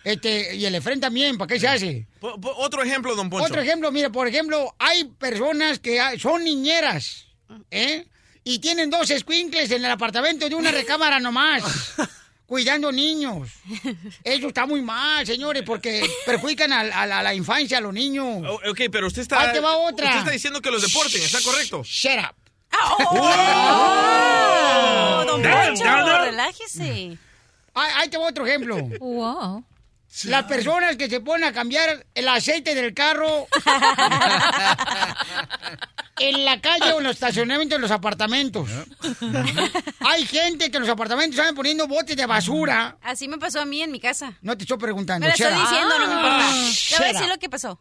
Este, 0.05 0.55
y 0.55 0.65
el 0.65 0.75
Efren 0.77 1.01
también, 1.01 1.37
¿para 1.37 1.49
qué 1.49 1.59
se 1.59 1.67
hace? 1.67 2.07
Otro 2.21 2.83
ejemplo, 2.83 3.17
don 3.17 3.29
Poncho. 3.29 3.45
Otro 3.47 3.61
ejemplo, 3.61 3.91
mire, 3.91 4.11
por 4.11 4.29
ejemplo, 4.29 4.75
hay 4.79 5.05
personas 5.05 5.81
que 5.81 6.01
son 6.21 6.45
niñeras, 6.45 7.27
¿eh? 7.71 8.07
Y 8.45 8.61
tienen 8.61 8.89
dos 8.89 9.09
squinkles 9.09 9.69
en 9.73 9.85
el 9.85 9.91
apartamento 9.91 10.49
de 10.49 10.55
una 10.55 10.71
recámara 10.71 11.19
nomás, 11.19 11.65
cuidando 12.47 12.93
niños. 12.93 13.49
Eso 14.23 14.47
está 14.47 14.65
muy 14.67 14.81
mal, 14.81 15.27
señores, 15.27 15.65
porque 15.67 16.09
perjudican 16.25 16.73
a, 16.73 16.81
a 16.83 17.07
la, 17.07 17.19
a 17.19 17.23
la 17.25 17.35
infancia, 17.35 17.79
a 17.79 17.81
los 17.81 17.93
niños. 17.93 18.45
Ok, 18.69 18.83
pero 18.93 19.09
usted 19.09 19.23
está. 19.23 19.41
Ahí 19.41 19.53
te 19.53 19.59
va 19.59 19.77
otra. 19.77 20.07
Usted 20.07 20.19
está 20.21 20.31
diciendo 20.31 20.61
que 20.63 20.71
los 20.71 20.81
deporten, 20.83 21.21
¿está 21.21 21.41
correcto? 21.41 21.83
Shut 21.85 22.13
up. 22.21 22.37
¡Oh! 23.11 25.25
Don 25.27 25.43
Damn, 25.43 25.67
Poncho, 25.69 25.85
Donna. 25.85 26.19
relájese. 26.25 27.19
Ahí, 27.75 27.91
ahí 27.97 28.09
te 28.09 28.17
va 28.19 28.29
otro 28.29 28.47
ejemplo. 28.47 28.77
Wow. 29.01 29.65
Las 30.25 30.45
personas 30.45 30.97
que 30.97 31.11
se 31.11 31.21
ponen 31.21 31.45
a 31.45 31.53
cambiar 31.53 32.07
el 32.15 32.29
aceite 32.29 32.75
del 32.75 32.95
carro 32.95 33.47
en 36.19 36.45
la 36.47 36.59
calle 36.61 36.93
o 36.95 36.99
en 36.99 37.05
los 37.05 37.13
estacionamientos 37.15 37.77
de 37.77 37.83
los 37.83 37.91
apartamentos. 37.91 38.67
Hay 40.01 40.25
gente 40.27 40.71
que 40.71 40.79
en 40.79 40.83
los 40.85 40.91
apartamentos 40.91 41.39
están 41.39 41.55
poniendo 41.55 41.87
botes 41.87 42.17
de 42.17 42.25
basura. 42.25 42.97
Así 43.03 43.29
me 43.29 43.37
pasó 43.37 43.61
a 43.61 43.67
mí 43.67 43.83
en 43.83 43.93
mi 43.93 44.01
casa. 44.01 44.33
No 44.41 44.57
te 44.57 44.65
estoy 44.65 44.79
preguntando. 44.79 45.27
Me 45.27 45.29
lo 45.29 45.35
estoy 45.35 45.53
diciendo, 45.61 45.99
no 45.99 46.07
me 46.07 46.15
importa. 46.15 46.49
Ah, 46.49 46.51
Te 46.51 46.57
voy 46.57 46.65
a 46.65 46.73
shut 46.73 47.01
decir 47.13 47.23
up. 47.25 47.29
lo 47.29 47.39
que 47.39 47.49
pasó. 47.51 47.79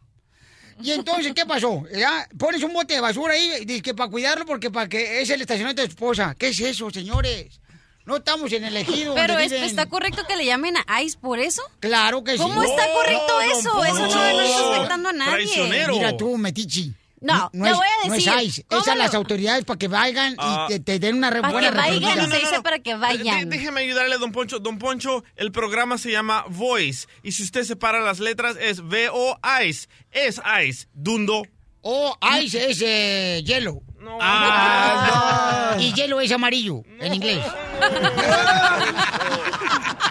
Y 0.81 0.91
entonces, 0.91 1.33
¿qué 1.33 1.45
pasó? 1.45 1.83
¿Ya? 1.93 2.27
Pones 2.37 2.61
un 2.63 2.73
bote 2.73 2.95
de 2.95 3.01
basura 3.01 3.33
ahí, 3.33 3.63
dices 3.65 3.81
que 3.81 3.93
para 3.93 4.09
cuidarlo 4.09 4.45
porque 4.45 4.69
para 4.71 4.89
que 4.89 5.21
es 5.21 5.29
el 5.29 5.41
estacionamiento 5.41 5.81
de 5.81 5.87
tu 5.87 5.93
esposa. 5.93 6.35
¿Qué 6.37 6.49
es 6.49 6.59
eso, 6.59 6.89
señores? 6.91 7.59
No 8.05 8.17
estamos 8.17 8.51
en 8.51 8.65
el 8.65 8.77
ejido. 8.77 9.15
Pero 9.15 9.39
es- 9.39 9.51
¿está 9.51 9.87
correcto 9.87 10.23
que 10.27 10.35
le 10.35 10.45
llamen 10.45 10.75
a 10.85 11.01
ICE 11.01 11.17
por 11.17 11.39
eso? 11.39 11.61
Claro 11.79 12.23
que 12.23 12.33
sí. 12.33 12.37
¿Cómo 12.37 12.61
está 12.63 12.83
correcto 12.93 13.27
No, 13.29 13.41
eso? 13.41 13.83
Eso 13.85 13.99
no 13.99 14.41
está 14.41 14.69
afectando 14.75 15.09
a 15.09 15.13
nadie. 15.13 15.87
Mira 15.89 16.15
tú, 16.15 16.37
Metichi. 16.37 16.93
No, 17.21 17.49
no 17.53 17.75
voy 17.75 17.87
a 18.03 18.07
no 18.07 18.13
decir, 18.13 18.31
es 18.37 18.43
ICE, 18.43 18.63
¿cómo 18.65 18.81
es 18.81 18.87
a 18.87 18.95
las 18.95 19.13
autoridades 19.15 19.63
para 19.65 19.79
que 19.79 19.87
vayan 19.87 20.35
Ah. 20.37 20.67
y 20.69 20.73
te, 20.73 20.79
te 20.79 20.99
den 20.99 21.15
una 21.15 21.29
re- 21.29 21.41
Para 21.41 21.53
buena 21.53 21.71
que 21.71 21.77
vayan, 21.77 22.01
reprendida. 22.01 22.35
se 22.35 22.39
dice 22.45 22.61
para 22.61 22.79
que 22.79 22.95
vayan. 22.95 23.49
De- 23.49 23.57
déjeme 23.57 23.81
ayudarle, 23.81 24.17
don 24.17 24.31
Poncho. 24.31 24.59
Don 24.59 24.77
Poncho, 24.77 25.23
el 25.35 25.51
programa 25.51 25.97
se 25.97 26.11
llama 26.11 26.45
Voice. 26.49 27.07
Y 27.23 27.31
si 27.31 27.43
usted 27.43 27.63
separa 27.63 27.99
las 28.01 28.19
letras, 28.19 28.57
es 28.59 28.79
V-O-Ice. 28.81 29.87
Es 30.11 30.41
Ice. 30.67 30.87
Dundo. 30.93 31.43
Oh, 31.87 32.17
ice 32.41 32.71
es 32.71 32.81
eh, 32.83 33.43
hielo. 33.45 33.81
Ah, 34.21 35.75
Y 35.79 35.93
hielo 35.93 36.19
es 36.21 36.31
amarillo, 36.31 36.83
en 36.99 37.13
inglés. 37.13 37.43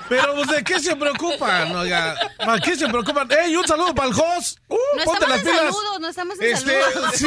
Pero, 0.08 0.34
pues, 0.34 0.48
¿de 0.48 0.62
qué 0.64 0.78
se 0.80 0.94
preocupan? 0.96 1.74
Oiga, 1.74 2.14
¿para 2.38 2.60
qué 2.60 2.76
se 2.76 2.86
preocupan? 2.88 3.26
¡Ey, 3.30 3.56
un 3.56 3.66
saludo 3.66 3.94
para 3.94 4.08
el 4.08 4.14
host! 4.14 4.58
Uh, 4.68 4.76
No 4.98 5.04
ponte 5.04 5.24
estamos 5.24 5.28
las 5.28 5.38
en 5.38 5.44
pilas. 5.46 5.60
saludos, 5.74 6.00
no 6.00 6.08
estamos 6.08 6.40
en 6.40 6.52
Este, 6.54 6.82
saludos. 6.82 7.14
sí. 7.14 7.26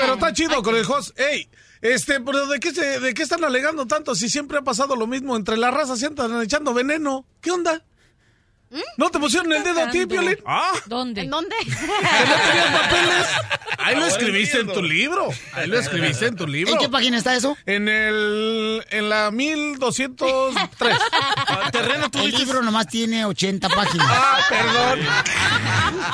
Pero 0.00 0.14
está 0.14 0.32
chido 0.32 0.62
con 0.62 0.74
el 0.74 0.84
host. 0.90 1.18
¡Ey! 1.20 1.48
Este, 1.82 2.20
pero 2.20 2.46
¿de 2.46 2.60
qué, 2.60 2.72
se, 2.72 3.00
¿de 3.00 3.12
qué 3.12 3.22
están 3.24 3.44
alegando 3.44 3.86
tanto 3.86 4.14
si 4.14 4.30
siempre 4.30 4.58
ha 4.58 4.62
pasado 4.62 4.96
lo 4.96 5.06
mismo? 5.06 5.36
Entre 5.36 5.56
las 5.56 5.74
razas 5.74 5.98
siempre 5.98 6.24
están 6.24 6.40
echando 6.42 6.72
veneno. 6.72 7.26
¿Qué 7.40 7.50
onda? 7.50 7.82
¿No 8.96 9.10
te 9.10 9.18
pusieron 9.18 9.52
el 9.52 9.62
dedo 9.62 9.82
a 9.82 9.90
ti, 9.90 10.06
Piolín? 10.06 10.36
¿Ah? 10.46 10.72
¿Dónde? 10.86 11.22
¿En 11.22 11.30
dónde? 11.30 11.54
Ahí 13.78 13.96
lo 13.96 14.06
escribiste 14.06 14.60
en 14.60 14.72
tu 14.72 14.82
libro. 14.82 15.28
Ahí 15.54 15.66
lo 15.66 15.78
escribiste 15.78 16.26
en 16.26 16.36
tu 16.36 16.46
libro. 16.46 16.72
¿En 16.72 16.78
qué 16.78 16.88
página 16.88 17.18
está 17.18 17.34
eso? 17.34 17.56
En 17.66 17.88
el... 17.88 18.84
En 18.90 19.08
la 19.08 19.30
1203. 19.30 20.96
Terreno, 21.72 22.10
tú 22.10 22.18
El 22.20 22.26
viste... 22.26 22.44
libro 22.44 22.62
nomás 22.62 22.86
tiene 22.86 23.24
80 23.24 23.68
páginas. 23.68 24.06
Ah, 24.08 24.38
perdón. 24.48 25.00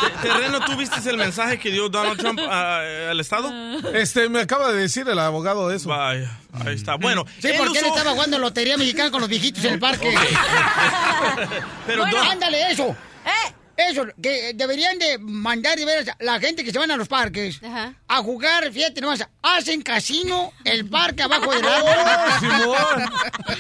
Te- 0.01 0.29
Terreno, 0.29 0.61
¿tú 0.65 0.77
viste 0.77 1.09
el 1.09 1.17
mensaje 1.19 1.59
que 1.59 1.71
dio 1.71 1.89
Donald 1.89 2.19
Trump 2.19 2.41
ah, 2.49 2.81
al 3.11 3.21
Estado? 3.21 3.53
Este, 3.95 4.29
me 4.29 4.41
acaba 4.41 4.73
de 4.73 4.81
decir 4.81 5.09
el 5.09 5.19
abogado 5.19 5.69
de 5.69 5.77
eso. 5.77 5.89
Vaya, 5.91 6.39
ahí 6.67 6.75
está. 6.75 6.95
Bueno, 6.97 7.25
Sí, 7.41 7.49
él 7.49 7.55
porque 7.59 7.79
él 7.79 7.85
usó- 7.87 7.95
estaba 7.97 8.13
jugando 8.13 8.39
lotería 8.39 8.77
mexicana 8.77 9.11
con 9.11 9.21
los 9.21 9.29
viejitos 9.29 9.65
en 9.65 9.75
el 9.75 9.79
parque. 9.81 10.15
Pero 11.87 12.03
Bueno, 12.03 12.21
ándale, 12.31 12.71
eso. 12.73 12.97
Eso, 13.79 14.05
que 14.21 14.53
deberían 14.55 14.99
de 14.99 15.19
mandar 15.19 15.79
de 15.79 15.85
veras 15.85 16.09
a 16.09 16.17
la 16.19 16.41
gente 16.41 16.65
que 16.65 16.73
se 16.73 16.79
van 16.81 16.91
a 16.91 16.97
los 16.97 17.07
parques 17.07 17.61
a 18.09 18.17
jugar, 18.23 18.73
fíjate 18.73 19.01
nomás, 19.01 19.25
hacen 19.41 19.83
casino 19.83 20.53
el 20.65 20.89
parque 20.89 21.23
abajo 21.23 21.53
del 21.55 21.65
agua. 21.65 21.95
¡Oh, 22.37 22.41
Simón! 22.41 23.11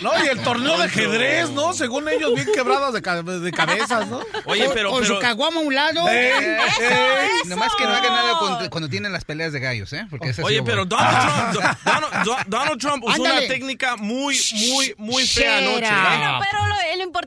No, 0.02 0.24
y 0.24 0.28
el 0.28 0.40
torneo 0.42 0.76
de 0.76 0.84
ajedrez, 0.84 1.50
¿no? 1.50 1.72
Según 1.72 2.08
ellos, 2.08 2.34
bien 2.34 2.48
quebrados 2.52 2.92
de, 2.94 3.00
ca- 3.00 3.22
de 3.22 3.52
cabezas, 3.52 4.08
¿no? 4.08 4.20
Oye, 4.46 4.68
pero... 4.74 4.90
Con 4.90 5.04
su 5.06 5.18
caguama 5.20 5.58
a 5.60 5.62
un 5.62 5.74
lado. 5.74 6.08
Ey, 6.08 6.32
ey. 6.80 7.28
Nomás 7.46 7.72
que 7.76 7.84
no 7.84 7.90
hagan 7.90 8.12
nada 8.12 8.38
cuando, 8.38 8.70
cuando 8.70 8.88
tienen 8.88 9.12
las 9.12 9.24
peleas 9.24 9.52
de 9.52 9.60
gallos, 9.60 9.92
¿eh? 9.92 10.06
Porque 10.10 10.32
sí 10.32 10.42
Oye, 10.42 10.62
pero. 10.62 10.84
Donald 10.84 11.52
Trump, 11.58 11.78
Donald, 11.84 12.24
Don- 12.24 12.44
Donald 12.48 12.80
Trump 12.80 13.04
usó 13.04 13.14
Ándale. 13.14 13.38
una 13.38 13.48
técnica 13.48 13.96
muy, 13.96 14.36
muy, 14.70 14.94
muy 14.98 15.26
fea 15.26 15.58
anoche. 15.58 15.86
¿eh? 15.86 15.90
Bueno, 15.90 16.40
pero 16.50 16.66
lo, 16.66 16.74
lo 16.96 17.02
importante 17.04 17.17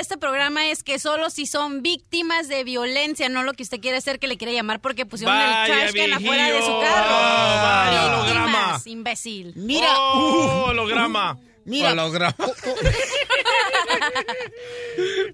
de 0.00 0.02
este 0.02 0.16
programa 0.16 0.64
es 0.70 0.82
que 0.82 0.98
solo 0.98 1.28
si 1.28 1.44
son 1.44 1.82
víctimas 1.82 2.48
de 2.48 2.64
violencia, 2.64 3.28
no 3.28 3.42
lo 3.42 3.52
que 3.52 3.62
usted 3.62 3.80
quiere 3.80 3.98
hacer 3.98 4.18
que 4.18 4.28
le 4.28 4.38
quiere 4.38 4.54
llamar 4.54 4.80
porque 4.80 5.04
pusieron 5.04 5.36
Vaya, 5.36 5.66
el 5.66 5.92
trash 5.92 5.92
can 5.94 6.12
afuera 6.14 6.46
de 6.50 6.60
su 6.62 6.80
carro. 6.80 7.16
Oh, 7.16 7.62
vaya. 7.62 8.22
Víctimas, 8.24 8.86
imbécil. 8.86 9.52
Mira, 9.56 9.88
Oh, 9.98 10.64
holograma. 10.68 11.38
mira. 11.66 11.92
Holograma. 11.92 12.34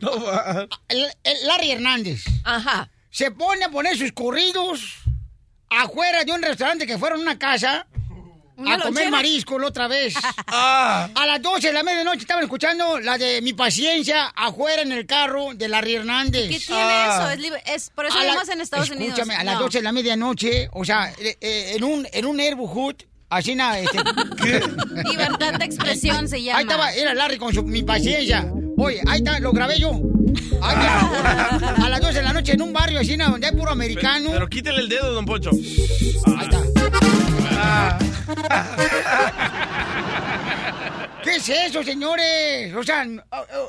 No 0.01 0.21
va. 0.23 0.67
El- 0.89 1.11
el 1.25 1.47
Larry 1.47 1.71
Hernández 1.73 2.25
Ajá. 2.45 2.91
se 3.11 3.31
pone 3.31 3.65
a 3.65 3.69
poner 3.71 3.97
sus 3.97 4.13
corridos 4.13 4.97
afuera 5.71 6.25
de 6.25 6.33
un 6.33 6.43
restaurante 6.43 6.87
que 6.87 6.99
fueron 6.99 7.21
a 7.21 7.23
una 7.23 7.39
casa 7.39 7.87
a 8.65 8.79
comer 8.81 9.11
marisco 9.11 9.59
la 9.59 9.67
otra 9.69 9.89
vez. 9.89 10.15
Ah, 10.47 11.09
A 11.15 11.27
las 11.27 11.43
12 11.43 11.67
de 11.69 11.73
la 11.73 11.83
medianoche 11.83 12.21
estaban 12.21 12.43
escuchando 12.45 12.99
la 13.01 13.19
de 13.19 13.43
Mi 13.43 13.53
Paciencia 13.53 14.27
afuera 14.35 14.83
en 14.83 14.93
el 14.93 15.07
carro 15.07 15.49
de 15.55 15.69
Larry 15.69 15.95
Hernández. 15.97 16.49
¿Qué 16.51 16.59
tiene 16.61 16.81
Ah. 16.83 17.19
eso? 17.21 17.31
Es, 17.31 17.39
libre- 17.41 17.63
es- 17.67 17.91
por 17.91 18.07
eso 18.07 18.19
vivimos 18.19 18.49
en 18.49 18.61
Estados 18.61 18.91
Unidos. 18.91 19.09
Escúchame, 19.19 19.35
a 19.37 19.45
las 19.45 19.55
No. 19.57 19.61
12 19.63 19.79
de 19.79 19.85
la 19.85 19.93
medianoche, 19.93 20.69
o 20.73 20.85
sea, 20.85 21.13
eh, 21.19 21.37
eh, 21.41 21.73
en 21.77 21.85
un, 21.85 22.07
en 22.13 22.25
un 22.27 22.37
neighborhood, 22.37 22.95
así 23.29 23.55
na, 23.55 23.79
este, 23.79 23.99
Libertad 25.11 25.55
de 25.59 25.65
expresión 25.65 26.29
se 26.29 26.43
llama. 26.43 26.59
ahí 26.59 26.65
estaba, 26.65 26.93
era 26.93 27.15
Larry 27.15 27.39
con 27.39 27.53
su 27.53 27.63
Mi 27.63 27.83
Paciencia. 27.83 28.51
Oye, 28.79 29.01
ahí 29.07 29.19
está, 29.19 29.39
lo 29.41 29.53
grabé 29.53 29.79
yo. 29.79 29.91
Ahí 30.63 30.75
está, 30.77 31.75
a 31.85 31.89
las 31.89 32.01
12 32.01 32.15
de 32.15 32.23
la 32.23 32.33
noche 32.33 32.53
en 32.53 32.63
un 32.63 32.73
barrio 32.73 33.01
así 33.01 33.17
na, 33.17 33.29
donde 33.29 33.47
hay 33.47 33.53
puro 33.55 33.71
americano. 33.71 34.31
Pero 34.33 34.49
quítale 34.49 34.81
el 34.81 34.89
dedo, 34.89 35.13
don 35.13 35.25
Poncho. 35.25 35.51
Ahí 35.51 36.49
está. 36.49 37.99
¿Qué 41.23 41.37
es 41.37 41.49
eso, 41.49 41.83
señores? 41.83 42.75
O 42.75 42.83
sea, 42.85 43.07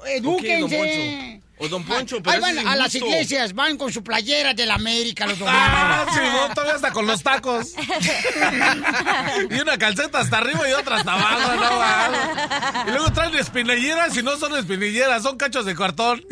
edúquense. 0.08 0.64
Ok, 0.64 0.70
don 0.70 0.80
Poncho. 0.80 1.48
O 1.60 1.68
don 1.68 1.84
Poncho, 1.84 2.22
pero 2.22 2.36
Ahí 2.36 2.40
van 2.42 2.58
es 2.60 2.66
a 2.68 2.76
las 2.76 2.94
iglesias, 2.94 3.54
van 3.54 3.78
con 3.78 3.92
su 3.92 4.04
playera 4.04 4.54
de 4.54 4.64
la 4.68 4.76
América 4.76 5.26
los 5.26 5.40
domingos. 5.40 5.60
ah, 5.60 6.06
Simón, 6.14 6.54
todavía 6.54 6.76
hasta 6.76 6.92
con 6.92 7.08
los 7.08 7.24
tacos. 7.24 7.74
Y 9.50 9.60
una 9.60 9.76
calceta 9.78 10.20
hasta 10.20 10.38
arriba 10.38 10.70
y 10.70 10.74
otra 10.74 10.98
hasta 10.98 11.14
abajo, 11.14 11.56
no 11.56 11.78
va. 11.80 12.84
Y 12.88 12.92
luego 12.92 13.12
traen 13.12 13.34
espinilleras 13.36 14.16
y 14.18 14.22
no 14.24 14.38
son 14.38 14.56
espinilleras, 14.56 15.24
son 15.24 15.36
cachos 15.38 15.66
de 15.66 15.76
cartón. 15.76 16.24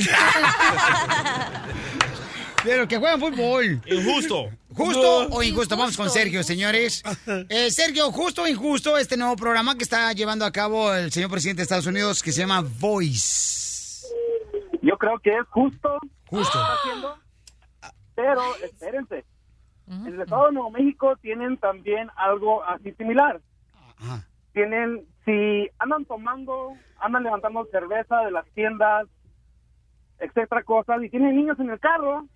Los 2.65 2.87
que 2.87 2.97
juegan 2.97 3.19
fútbol. 3.19 3.81
Injusto. 3.85 4.49
¿Justo 4.75 5.27
o 5.29 5.41
injusto? 5.41 5.77
Vamos 5.77 5.95
con 5.95 6.09
Sergio, 6.09 6.43
señores. 6.43 7.03
Eh, 7.49 7.71
Sergio, 7.71 8.11
¿justo 8.11 8.43
o 8.43 8.47
injusto 8.47 8.97
este 8.97 9.17
nuevo 9.17 9.35
programa 9.35 9.75
que 9.75 9.83
está 9.83 10.11
llevando 10.13 10.45
a 10.45 10.51
cabo 10.51 10.93
el 10.93 11.11
señor 11.11 11.29
presidente 11.29 11.59
de 11.59 11.63
Estados 11.63 11.85
Unidos 11.85 12.21
que 12.21 12.31
se 12.31 12.41
llama 12.41 12.63
Voice? 12.79 14.07
Yo 14.81 14.97
creo 14.97 15.17
que 15.19 15.31
es 15.31 15.47
justo. 15.49 15.97
Justo. 16.27 16.59
está 16.59 16.73
haciendo, 16.73 17.17
pero 18.15 18.41
espérense. 18.63 19.25
En 19.87 20.07
el 20.07 20.21
estado 20.21 20.47
de 20.47 20.53
Nuevo 20.53 20.71
México 20.71 21.15
tienen 21.17 21.57
también 21.57 22.09
algo 22.15 22.63
así 22.63 22.91
similar. 22.93 23.41
Tienen, 24.53 25.05
si 25.25 25.69
andan 25.79 26.05
tomando, 26.05 26.73
andan 26.99 27.23
levantando 27.23 27.67
cerveza 27.71 28.21
de 28.21 28.31
las 28.31 28.45
tiendas, 28.51 29.07
etcétera, 30.19 30.63
cosas, 30.63 31.03
y 31.03 31.09
tienen 31.09 31.35
niños 31.35 31.59
en 31.59 31.69
el 31.69 31.79
carro, 31.79 32.27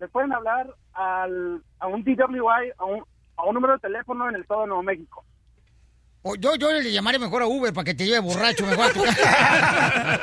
les 0.00 0.10
pueden 0.10 0.32
hablar 0.32 0.74
al, 0.94 1.62
a 1.78 1.86
un 1.86 2.02
DWI, 2.02 2.72
a 2.78 2.84
un, 2.84 3.04
a 3.36 3.44
un 3.44 3.54
número 3.54 3.74
de 3.74 3.80
teléfono 3.80 4.28
en 4.28 4.34
el 4.34 4.40
estado 4.42 4.62
de 4.62 4.66
Nuevo 4.68 4.82
México. 4.82 5.24
O 6.22 6.34
yo, 6.36 6.54
yo 6.56 6.70
le 6.70 6.92
llamaré 6.92 7.18
mejor 7.18 7.42
a 7.42 7.46
Uber 7.46 7.72
para 7.72 7.84
que 7.84 7.94
te 7.94 8.04
lleve 8.04 8.18
borracho 8.18 8.66
mejor 8.66 8.90
a 8.90 8.92
tu 8.92 9.02
casa. 9.04 10.20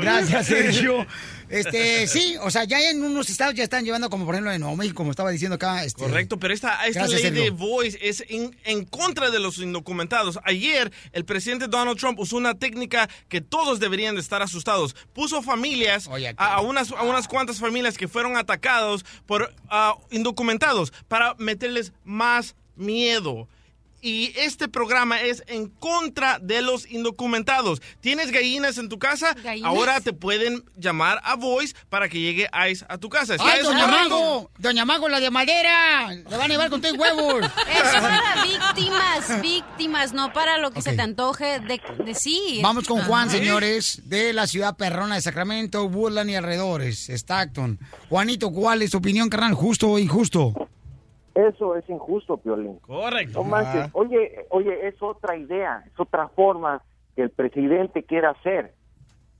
Gracias, 0.00 0.46
Sergio. 0.46 1.04
Este, 1.48 2.06
sí, 2.06 2.36
o 2.42 2.50
sea, 2.50 2.64
ya 2.64 2.90
en 2.90 3.02
unos 3.02 3.30
estados 3.30 3.54
ya 3.54 3.64
están 3.64 3.84
llevando, 3.84 4.10
como 4.10 4.24
por 4.24 4.34
ejemplo 4.34 4.52
en 4.52 4.60
Nuevo 4.60 4.76
México, 4.76 4.96
como 4.96 5.10
estaba 5.10 5.30
diciendo 5.30 5.56
acá. 5.56 5.84
Este, 5.84 6.02
Correcto, 6.02 6.38
pero 6.38 6.54
esta, 6.54 6.86
esta 6.86 7.00
Gracias, 7.06 7.22
ley 7.22 7.30
de. 7.30 7.50
Voice 7.50 7.98
es 8.00 8.24
en, 8.28 8.56
en 8.64 8.84
contra 8.84 9.30
de 9.30 9.38
los 9.40 9.58
indocumentados. 9.58 10.38
Ayer, 10.44 10.92
el 11.12 11.24
presidente 11.24 11.66
Donald 11.68 11.98
Trump 11.98 12.18
usó 12.18 12.36
una 12.36 12.54
técnica 12.54 13.08
que 13.28 13.40
todos 13.40 13.80
deberían 13.80 14.14
de 14.14 14.20
estar 14.20 14.42
asustados. 14.42 14.94
Puso 15.12 15.42
familias, 15.42 16.08
a, 16.36 16.54
a 16.54 16.60
unas, 16.60 16.92
a 16.92 17.02
unas 17.02 17.26
cuantas 17.28 17.58
familias 17.58 17.96
que 17.96 18.08
fueron 18.08 18.36
atacados 18.36 19.04
por 19.26 19.52
ah, 19.70 19.96
indocumentados 20.10 20.92
para 21.08 21.34
meterles 21.34 21.92
más 22.04 22.54
miedo. 22.76 23.48
Y 24.06 24.32
este 24.36 24.68
programa 24.68 25.20
es 25.20 25.42
en 25.48 25.66
contra 25.66 26.38
de 26.38 26.62
los 26.62 26.88
indocumentados. 26.88 27.82
¿Tienes 28.00 28.30
gallinas 28.30 28.78
en 28.78 28.88
tu 28.88 29.00
casa? 29.00 29.34
¿Gallinas? 29.42 29.68
Ahora 29.68 30.00
te 30.00 30.12
pueden 30.12 30.62
llamar 30.76 31.20
a 31.24 31.34
Voice 31.34 31.74
para 31.88 32.08
que 32.08 32.20
llegue 32.20 32.48
ICE 32.70 32.86
a 32.88 32.98
tu 32.98 33.08
casa. 33.08 33.34
¿Está 33.34 33.50
¡Ay, 33.50 33.58
eso 33.62 33.72
doña 33.72 33.84
correcto? 33.84 34.08
Mago! 34.10 34.50
¡Doña 34.58 34.84
Mago, 34.84 35.08
la 35.08 35.18
de 35.18 35.28
madera! 35.32 36.12
¡Le 36.12 36.36
van 36.36 36.42
a 36.42 36.46
llevar 36.46 36.70
con 36.70 36.80
tus 36.80 36.92
huevos! 36.92 37.50
Es 37.66 38.00
para 38.00 38.44
víctimas, 38.44 39.42
víctimas, 39.42 40.12
no 40.12 40.32
para 40.32 40.58
lo 40.58 40.70
que 40.70 40.82
se 40.82 40.92
te 40.92 41.02
antoje 41.02 41.58
de, 41.58 41.80
de 42.04 42.14
sí. 42.14 42.60
Vamos 42.62 42.86
con 42.86 43.02
Juan, 43.02 43.28
señores, 43.28 44.02
de 44.04 44.32
la 44.32 44.46
ciudad 44.46 44.76
perrona 44.76 45.16
de 45.16 45.22
Sacramento, 45.22 45.82
Woodland 45.82 46.30
y 46.30 46.36
alrededores, 46.36 47.08
Stockton. 47.08 47.80
Juanito, 48.08 48.52
¿cuál 48.52 48.82
es 48.82 48.92
tu 48.92 48.98
opinión, 48.98 49.28
carnal? 49.28 49.54
¿Justo 49.54 49.90
o 49.90 49.98
injusto? 49.98 50.54
Eso 51.36 51.76
es 51.76 51.88
injusto, 51.90 52.38
Piolín. 52.38 52.78
Correcto. 52.78 53.40
No 53.40 53.44
manches. 53.44 53.84
Ah. 53.84 53.90
Oye, 53.92 54.46
oye, 54.50 54.88
es 54.88 54.94
otra 55.02 55.36
idea, 55.36 55.82
es 55.86 56.00
otra 56.00 56.28
forma 56.28 56.82
que 57.14 57.22
el 57.22 57.30
presidente 57.30 58.02
quiere 58.04 58.26
hacer 58.28 58.72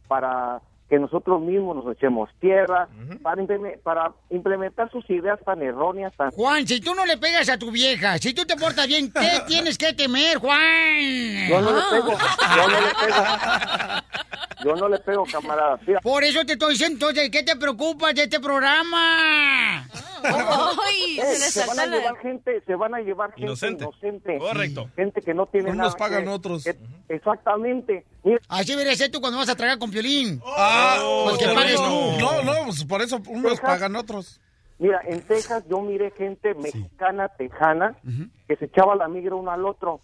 para 0.07 0.61
que 0.89 0.99
nosotros 1.01 1.41
mismos 1.41 1.83
nos 1.85 1.97
echemos 1.97 2.31
tierra, 2.39 2.87
para, 3.21 3.43
impleme- 3.43 3.77
para 3.83 4.13
implementar 4.31 4.89
sus 4.93 5.09
ideas 5.11 5.41
tan 5.45 5.61
erróneas, 5.61 6.15
tan... 6.17 6.31
Juan, 6.31 6.65
si 6.65 6.81
tú 6.81 6.95
no 6.95 7.05
le 7.05 7.17
pegas 7.17 7.49
a 7.49 7.59
tu 7.59 7.73
vieja, 7.73 8.19
si 8.19 8.33
tú 8.33 8.45
te 8.45 8.55
portas 8.57 8.87
bien, 8.87 9.11
¿qué 9.13 9.41
tienes 9.49 9.77
que 9.79 9.93
temer, 9.95 10.39
Juan? 10.39 11.49
Yo 11.49 11.61
no 11.61 11.73
le 11.73 11.83
pego, 11.91 12.13
yo 12.13 12.69
no 12.69 12.81
le 12.81 12.95
pego. 13.05 13.17
Yo 14.67 14.75
no 14.75 14.89
le 14.89 14.99
pego, 14.99 15.25
camarada. 15.31 15.79
Mira, 15.87 16.01
Por 16.01 16.25
eso 16.25 16.45
te 16.45 16.55
estoy 16.55 16.73
diciendo, 16.73 17.09
entonces, 17.09 17.31
¿qué 17.31 17.43
te 17.45 17.55
preocupas 17.57 18.15
de 18.15 18.25
este 18.25 18.41
programa? 18.41 19.87
Ay, 20.23 21.19
eh, 21.21 21.37
se 21.37 21.67
van 21.67 21.79
a 21.79 21.87
llevar 21.87 22.17
gente, 22.19 22.61
se 22.67 22.75
van 22.75 22.95
a 22.95 22.99
llevar 23.01 23.31
gente 23.31 23.43
Inocente. 23.47 23.85
inocente, 23.85 24.39
Correcto. 24.39 24.91
gente 24.97 25.21
que 25.23 25.35
no 25.35 25.47
tiene 25.47 25.71
Unos 25.71 25.79
nada. 25.87 25.97
pagan 25.97 26.25
que- 26.25 26.31
otros. 26.31 26.65
que- 26.65 26.77
exactamente. 27.09 28.05
Mira, 28.25 28.41
Así 28.49 28.73
debería 28.73 28.97
ser 28.97 29.11
tú 29.11 29.21
cuando 29.21 29.39
vas 29.39 29.49
a 29.49 29.55
tragar 29.57 29.79
con 29.79 29.91
Piolín. 29.91 30.41
Ah, 30.45 30.99
pues 31.27 31.39
que 31.39 31.47
no, 31.47 31.55
pagues 31.55 31.81
no, 31.81 31.87
tú. 31.89 32.21
No, 32.21 32.43
no, 32.43 32.65
pues 32.65 32.85
por 32.85 33.03
eso 33.03 33.21
unos 33.29 33.53
Texas. 33.53 33.61
pagan 33.61 33.95
otros. 33.97 34.41
Mira, 34.79 35.01
en 35.07 35.23
Texas 35.23 35.65
yo 35.71 35.81
miré 35.81 36.11
gente 36.19 36.55
mexicana, 36.55 37.29
tejana, 37.29 37.97
que 38.49 38.57
se 38.57 38.65
echaba 38.67 38.95
la 38.97 39.09
migra 39.09 39.35
uno 39.37 39.51
al 39.51 39.65
otro. 39.65 40.01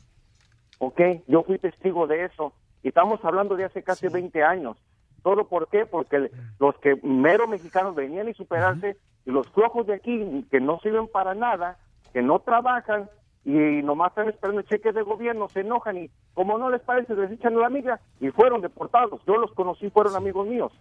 ¿ok? 0.79 1.01
Yo 1.29 1.43
fui 1.45 1.59
testigo 1.59 2.07
de 2.09 2.25
eso. 2.25 2.53
Y 2.83 2.89
estamos 2.89 3.25
hablando 3.25 3.57
de 3.57 3.65
hace 3.65 3.83
casi 3.83 4.09
20 4.09 4.43
años. 4.43 4.77
¿Todo 5.23 5.47
por 5.47 5.69
qué? 5.69 5.87
Porque 5.87 6.31
los 6.59 6.77
que 6.79 6.97
mero 7.03 7.47
mexicanos 7.47 7.95
venían 7.95 8.29
y 8.29 8.35
superarse 8.35 8.97
y 9.25 9.31
los 9.31 9.49
flojos 9.51 9.87
de 9.87 9.95
aquí 9.95 10.47
que 10.51 10.61
no 10.61 10.81
sirven 10.81 11.07
para 11.07 11.35
nada, 11.35 11.79
que 12.13 12.23
no 12.23 12.41
trabajan 12.41 13.09
y 13.45 13.51
nomás 13.51 14.11
están 14.11 14.29
esperando 14.29 14.63
cheques 14.63 14.95
de 14.95 15.03
gobierno, 15.03 15.49
se 15.49 15.61
enojan 15.61 15.97
y 15.97 16.11
como 16.35 16.59
no 16.59 16.71
les 16.71 16.81
parece, 16.81 17.15
les 17.15 17.31
echan 17.31 17.59
la 17.59 17.69
migra 17.69 18.01
y 18.21 18.31
fueron 18.31 18.61
deportados. 18.61 19.21
Yo 19.27 19.37
los 19.37 19.53
conocí, 19.53 19.91
fueron 19.91 20.17
amigos 20.17 20.47
míos. 20.47 20.73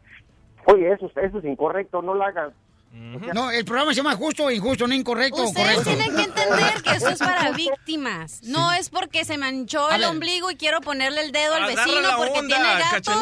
Oye, 0.66 0.92
eso, 0.92 1.10
eso 1.16 1.40
es 1.40 1.46
incorrecto, 1.46 2.02
no 2.02 2.14
lo 2.14 2.24
hagan. 2.24 2.52
No, 3.34 3.50
el 3.52 3.64
programa 3.64 3.92
se 3.92 3.98
llama 3.98 4.16
Justo 4.16 4.46
o 4.46 4.52
Injusto, 4.52 4.86
no 4.86 4.94
Incorrecto 4.94 5.44
Ustedes 5.44 5.78
Correcto. 5.78 5.96
tienen 5.96 6.16
que 6.16 6.24
entender 6.24 6.82
que 6.84 6.90
esto 6.92 7.10
es 7.10 7.20
para 7.20 7.52
víctimas. 7.56 8.42
No 8.44 8.74
es 8.74 8.90
porque 8.90 9.24
se 9.24 9.38
manchó 9.38 9.88
A 9.88 9.96
el 9.96 10.02
ver. 10.02 10.10
ombligo 10.10 10.52
y 10.52 10.56
quiero 10.56 10.82
ponerle 10.82 11.22
el 11.22 11.32
dedo 11.32 11.56
al 11.56 11.64
Agarra 11.64 11.86
vecino 11.86 12.02
la 12.02 12.18
porque 12.18 12.40
onda, 12.40 12.56
tiene 12.56 12.74
gatos. 12.80 13.16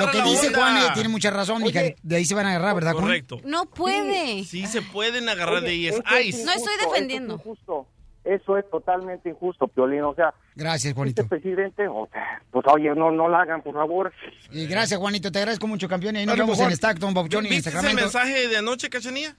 Lo 0.00 0.10
que 0.12 0.18
la 0.18 0.24
dice 0.24 0.46
onda. 0.48 0.58
Juan 0.58 0.76
eh, 0.78 0.90
tiene 0.94 1.08
mucha 1.08 1.30
razón, 1.30 1.62
mija. 1.62 1.80
De 2.02 2.16
ahí 2.16 2.24
se 2.24 2.34
van 2.34 2.46
a 2.46 2.50
agarrar, 2.50 2.74
¿verdad, 2.76 2.92
Juan? 2.92 3.04
Correcto. 3.04 3.40
No 3.44 3.66
puede. 3.66 4.44
Sí, 4.44 4.66
se 4.66 4.82
pueden 4.82 5.28
agarrar 5.28 5.62
de 5.62 5.68
Oye, 5.70 5.88
ellas. 5.88 5.96
es. 6.20 6.44
No 6.44 6.52
estoy 6.52 6.74
defendiendo. 6.84 7.34
Es 7.34 7.40
injusto. 7.40 7.88
Eso 8.26 8.58
es 8.58 8.68
totalmente 8.70 9.28
injusto, 9.28 9.68
Piolín. 9.68 10.02
O 10.02 10.14
sea, 10.14 10.34
Gracias, 10.56 10.92
Juanito. 10.94 11.22
este 11.22 11.28
presidente, 11.28 11.86
o 11.88 12.08
sea, 12.12 12.42
pues 12.50 12.66
oye, 12.68 12.92
no, 12.96 13.10
no 13.12 13.28
lo 13.28 13.36
hagan, 13.36 13.62
por 13.62 13.74
favor. 13.74 14.12
Y 14.50 14.66
gracias, 14.66 14.98
Juanito. 14.98 15.30
Te 15.30 15.38
agradezco 15.38 15.66
mucho, 15.68 15.88
campeón. 15.88 16.16
Y 16.16 16.18
ahí 16.20 16.26
nos 16.26 16.36
vemos 16.36 16.58
en 16.58 16.70
Stockton, 16.72 17.14
Babuchón 17.14 17.44
y 17.44 17.48
en 17.48 17.54
¿Viste 17.54 17.70
ese 17.70 17.76
Sacramento. 17.78 18.02
mensaje 18.02 18.48
de 18.48 18.56
anoche, 18.56 18.88
Cachanilla? 18.90 19.36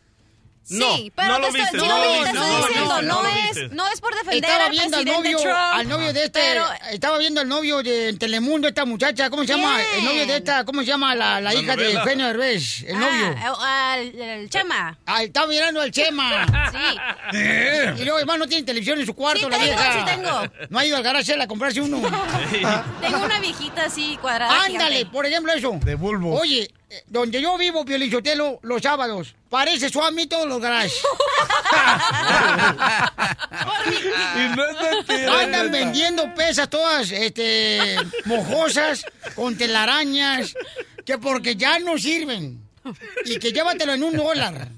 Sí, 0.67 0.79
no, 0.79 0.87
pero 1.15 1.27
no 1.29 1.35
te 1.35 1.39
lo 1.41 1.47
estoy- 1.47 1.61
viste, 1.61 1.79
sí, 1.79 1.87
no 1.87 1.97
lo 1.97 2.03
lo 2.03 2.11
vi, 2.11 2.17
te 2.17 2.31
viste, 2.31 3.03
no 3.03 3.27
es, 3.27 3.71
no 3.71 3.87
es 3.87 4.01
por 4.01 4.13
defender 4.15 4.43
Estaba 4.43 4.65
al 4.65 4.71
viendo 4.71 4.97
al 4.97 5.05
novio, 5.05 5.37
Trump, 5.39 5.55
al 5.73 5.87
novio 5.87 6.13
de 6.13 6.23
este, 6.25 6.39
pero 6.41 6.65
estaba 6.91 7.17
viendo 7.19 7.39
al 7.41 7.47
novio 7.47 7.81
de 7.83 8.13
Telemundo, 8.13 8.67
esta 8.67 8.83
muchacha, 8.85 9.29
¿cómo 9.29 9.43
se 9.43 9.53
llama? 9.55 9.79
El 9.95 10.03
novio 10.03 10.25
de 10.27 10.35
esta, 10.37 10.65
¿cómo 10.65 10.81
se 10.81 10.87
llama? 10.87 11.15
La, 11.15 11.39
la 11.39 11.53
La 11.53 11.53
hija 11.55 11.75
de. 11.77 11.93
Eugenio 11.93 12.27
Derbez, 12.27 12.83
el 12.83 12.99
novio. 12.99 13.35
Ah, 13.39 13.93
al- 13.93 14.19
el 14.19 14.49
Chema. 14.49 14.97
Ah, 15.05 15.23
estaba 15.23 15.47
mirando 15.47 15.79
al 15.81 15.91
Chema. 15.91 16.45
Sí. 17.31 17.39
Y 17.39 18.03
luego, 18.05 18.17
además, 18.17 18.39
no 18.39 18.47
tiene 18.47 18.63
televisión 18.63 18.99
en 18.99 19.05
su 19.05 19.13
cuarto, 19.13 19.39
Sí 19.45 19.49
la 19.49 19.57
tengo, 19.57 19.65
vieja. 19.75 19.93
sí 19.93 20.05
tengo. 20.05 20.41
No 20.69 20.79
ha 20.79 20.85
ido 20.85 20.95
al 20.97 21.03
garaje 21.03 21.33
a 21.41 21.47
comprarse 21.47 21.81
uno. 21.81 21.97
Tengo 23.01 23.17
una 23.25 23.39
viejita 23.39 23.85
así 23.85 24.17
cuadrada. 24.21 24.51
Ándale, 24.63 24.95
gigante. 24.97 25.05
por 25.07 25.25
ejemplo 25.25 25.51
eso. 25.53 25.77
De 25.83 25.95
bulbo. 25.95 26.39
Oye, 26.39 26.61
eh, 26.63 26.71
donde 27.07 27.41
yo 27.41 27.57
vivo, 27.57 27.83
Piolichotelo, 27.83 28.59
los 28.63 28.81
sábados, 28.81 29.35
parece 29.49 29.89
suami 29.89 30.27
todos 30.27 30.47
los 30.47 30.61
garajes. 30.61 30.93
Y 34.35 34.55
no 34.55 34.65
es 34.65 34.81
mentira. 34.81 35.39
Andan 35.41 35.71
vendiendo 35.71 36.33
pesas 36.33 36.69
todas, 36.69 37.11
este, 37.11 37.95
mojosas, 38.25 39.05
con 39.35 39.57
telarañas, 39.57 40.53
que 41.05 41.17
porque 41.17 41.55
ya 41.55 41.79
no 41.79 41.97
sirven. 41.97 42.61
Y 43.25 43.37
que 43.37 43.51
llévatelo 43.51 43.93
en 43.93 44.03
un 44.03 44.15
dólar. 44.15 44.69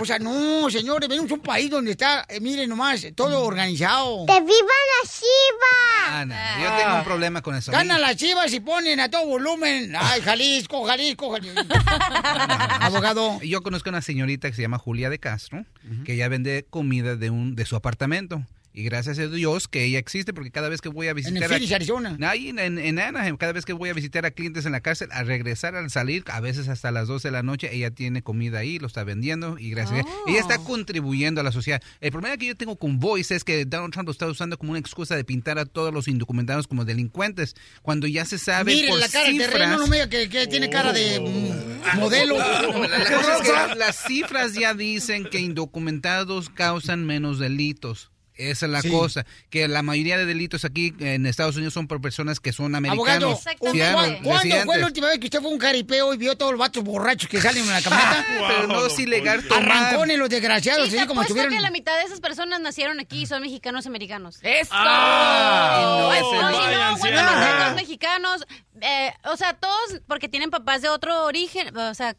O 0.00 0.04
sea, 0.04 0.20
no, 0.20 0.70
señores, 0.70 1.08
venimos 1.08 1.28
a 1.32 1.34
un 1.34 1.40
país 1.40 1.68
donde 1.68 1.90
está, 1.90 2.24
eh, 2.28 2.38
miren 2.40 2.68
nomás, 2.70 3.04
todo 3.16 3.42
organizado. 3.44 4.26
¡Que 4.26 4.40
vivan 4.40 4.84
las 5.02 5.12
chivas! 5.12 6.06
Ah, 6.06 6.24
no, 6.24 6.34
yo 6.62 6.76
tengo 6.76 6.98
un 6.98 7.04
problema 7.04 7.42
con 7.42 7.56
eso. 7.56 7.72
Ganan 7.72 8.00
las 8.00 8.14
chivas 8.16 8.52
y 8.52 8.60
ponen 8.60 9.00
a 9.00 9.10
todo 9.10 9.26
volumen. 9.26 9.92
Ay, 9.98 10.20
Jalisco, 10.20 10.84
Jalisco, 10.84 11.32
Jalisco. 11.32 11.60
Abogado. 12.80 13.40
Yo 13.40 13.60
conozco 13.62 13.90
una 13.90 14.00
señorita 14.00 14.48
que 14.48 14.54
se 14.54 14.62
llama 14.62 14.78
Julia 14.78 15.10
de 15.10 15.18
Castro, 15.18 15.64
que 16.04 16.14
ella 16.14 16.28
vende 16.28 16.64
comida 16.70 17.16
de 17.16 17.30
un 17.30 17.56
de 17.56 17.66
su 17.66 17.74
apartamento. 17.74 18.42
Y 18.78 18.84
gracias 18.84 19.18
a 19.18 19.26
Dios 19.26 19.66
que 19.66 19.82
ella 19.82 19.98
existe, 19.98 20.32
porque 20.32 20.52
cada 20.52 20.68
vez 20.68 20.80
que 20.80 20.88
voy 20.88 21.08
a 21.08 21.12
visitar... 21.12 21.48
Phoenix, 21.48 21.72
Arizona. 21.72 22.16
Ahí 22.22 22.50
en, 22.50 22.78
en 22.78 22.98
Anaheim, 23.00 23.36
cada 23.36 23.52
vez 23.52 23.64
que 23.64 23.72
voy 23.72 23.90
a 23.90 23.92
visitar 23.92 24.24
a 24.24 24.30
clientes 24.30 24.66
en 24.66 24.70
la 24.70 24.80
cárcel, 24.80 25.08
al 25.10 25.26
regresar, 25.26 25.74
al 25.74 25.90
salir, 25.90 26.22
a 26.28 26.38
veces 26.38 26.68
hasta 26.68 26.92
las 26.92 27.08
12 27.08 27.26
de 27.26 27.32
la 27.32 27.42
noche, 27.42 27.74
ella 27.74 27.90
tiene 27.90 28.22
comida 28.22 28.60
ahí, 28.60 28.78
lo 28.78 28.86
está 28.86 29.02
vendiendo 29.02 29.58
y 29.58 29.70
gracias 29.70 29.96
a 29.96 30.00
ella, 30.02 30.10
ella 30.28 30.38
está 30.38 30.58
contribuyendo 30.58 31.40
a 31.40 31.44
la 31.44 31.50
sociedad. 31.50 31.82
El 32.00 32.12
problema 32.12 32.36
que 32.36 32.46
yo 32.46 32.54
tengo 32.54 32.76
con 32.76 33.00
Voice 33.00 33.34
es 33.34 33.42
que 33.42 33.64
Donald 33.64 33.92
Trump 33.92 34.06
lo 34.06 34.12
está 34.12 34.28
usando 34.28 34.56
como 34.58 34.70
una 34.70 34.78
excusa 34.78 35.16
de 35.16 35.24
pintar 35.24 35.58
a 35.58 35.66
todos 35.66 35.92
los 35.92 36.06
indocumentados 36.06 36.68
como 36.68 36.84
delincuentes, 36.84 37.56
cuando 37.82 38.06
ya 38.06 38.26
se 38.26 38.38
sabe 38.38 38.86
por 38.88 39.00
la 39.00 39.08
cara 39.08 39.26
cifras... 39.26 39.50
terreno, 39.50 39.78
no 39.78 39.88
me 39.88 39.96
diga 39.96 40.08
que, 40.08 40.28
que 40.28 40.46
tiene 40.46 40.70
cara 40.70 40.92
de 40.92 41.18
mm, 41.18 41.98
modelo. 41.98 42.38
La 42.38 43.16
cosa 43.16 43.38
es 43.38 43.42
que 43.42 43.74
las 43.74 44.04
cifras 44.06 44.54
ya 44.54 44.72
dicen 44.72 45.24
que 45.24 45.40
indocumentados 45.40 46.48
causan 46.48 47.04
menos 47.04 47.40
delitos. 47.40 48.12
Esa 48.38 48.66
es 48.66 48.72
la 48.72 48.80
Sí. 48.82 48.88
cosa, 48.88 49.26
que 49.50 49.66
la 49.68 49.82
mayoría 49.82 50.16
de 50.16 50.24
delitos 50.24 50.64
aquí 50.64 50.94
en 51.00 51.26
Estados 51.26 51.56
Unidos 51.56 51.74
son 51.74 51.88
por 51.88 52.00
personas 52.00 52.38
que 52.40 52.52
son 52.52 52.74
Abogado, 52.74 53.02
americanos. 53.02 53.44
¿cu- 53.58 53.70
ciudadanos, 53.72 54.20
¿cuándo 54.22 54.56
fue 54.64 54.78
la 54.78 54.86
última 54.86 55.08
vez 55.08 55.18
que 55.18 55.26
usted 55.26 55.40
fue 55.40 55.50
a 55.50 55.52
un 55.52 55.58
caripeo 55.58 56.14
y 56.14 56.16
vio 56.18 56.36
todos 56.36 56.52
los 56.52 56.58
vatos 56.60 56.84
borrachos 56.84 57.28
que 57.28 57.40
salen 57.40 57.64
en 57.64 57.70
la 57.70 57.82
camioneta? 57.82 58.24
Pero 58.48 58.66
no 58.68 58.86
es 58.86 58.98
ilegal 58.98 59.42
tomar. 59.46 59.62
Arrancones 59.68 60.18
los 60.18 60.30
desgraciados, 60.30 60.92
Y 60.94 61.06
como 61.06 61.22
estuvieron... 61.22 61.52
que 61.52 61.60
la 61.60 61.70
mitad 61.72 61.96
de 61.98 62.04
esas 62.04 62.20
personas 62.20 62.60
nacieron 62.60 63.00
aquí 63.00 63.22
y 63.22 63.26
son 63.26 63.42
mexicanos 63.42 63.86
americanos. 63.88 64.38
¡Eso! 64.42 64.70
Ah, 64.72 65.78
no, 65.82 66.00
no, 66.00 66.08
no. 66.08 66.14
si 66.30 66.32
no, 66.36 66.42
Váyanse. 66.42 67.00
guatemaltecos, 67.10 67.74
mexicanos, 67.74 68.46
eh, 68.80 69.12
o 69.24 69.36
sea, 69.36 69.54
todos 69.54 70.00
porque 70.06 70.28
tienen 70.28 70.50
papás 70.50 70.82
de 70.82 70.88
otro 70.88 71.24
origen, 71.24 71.76
o 71.76 71.94
sea, 71.94 72.14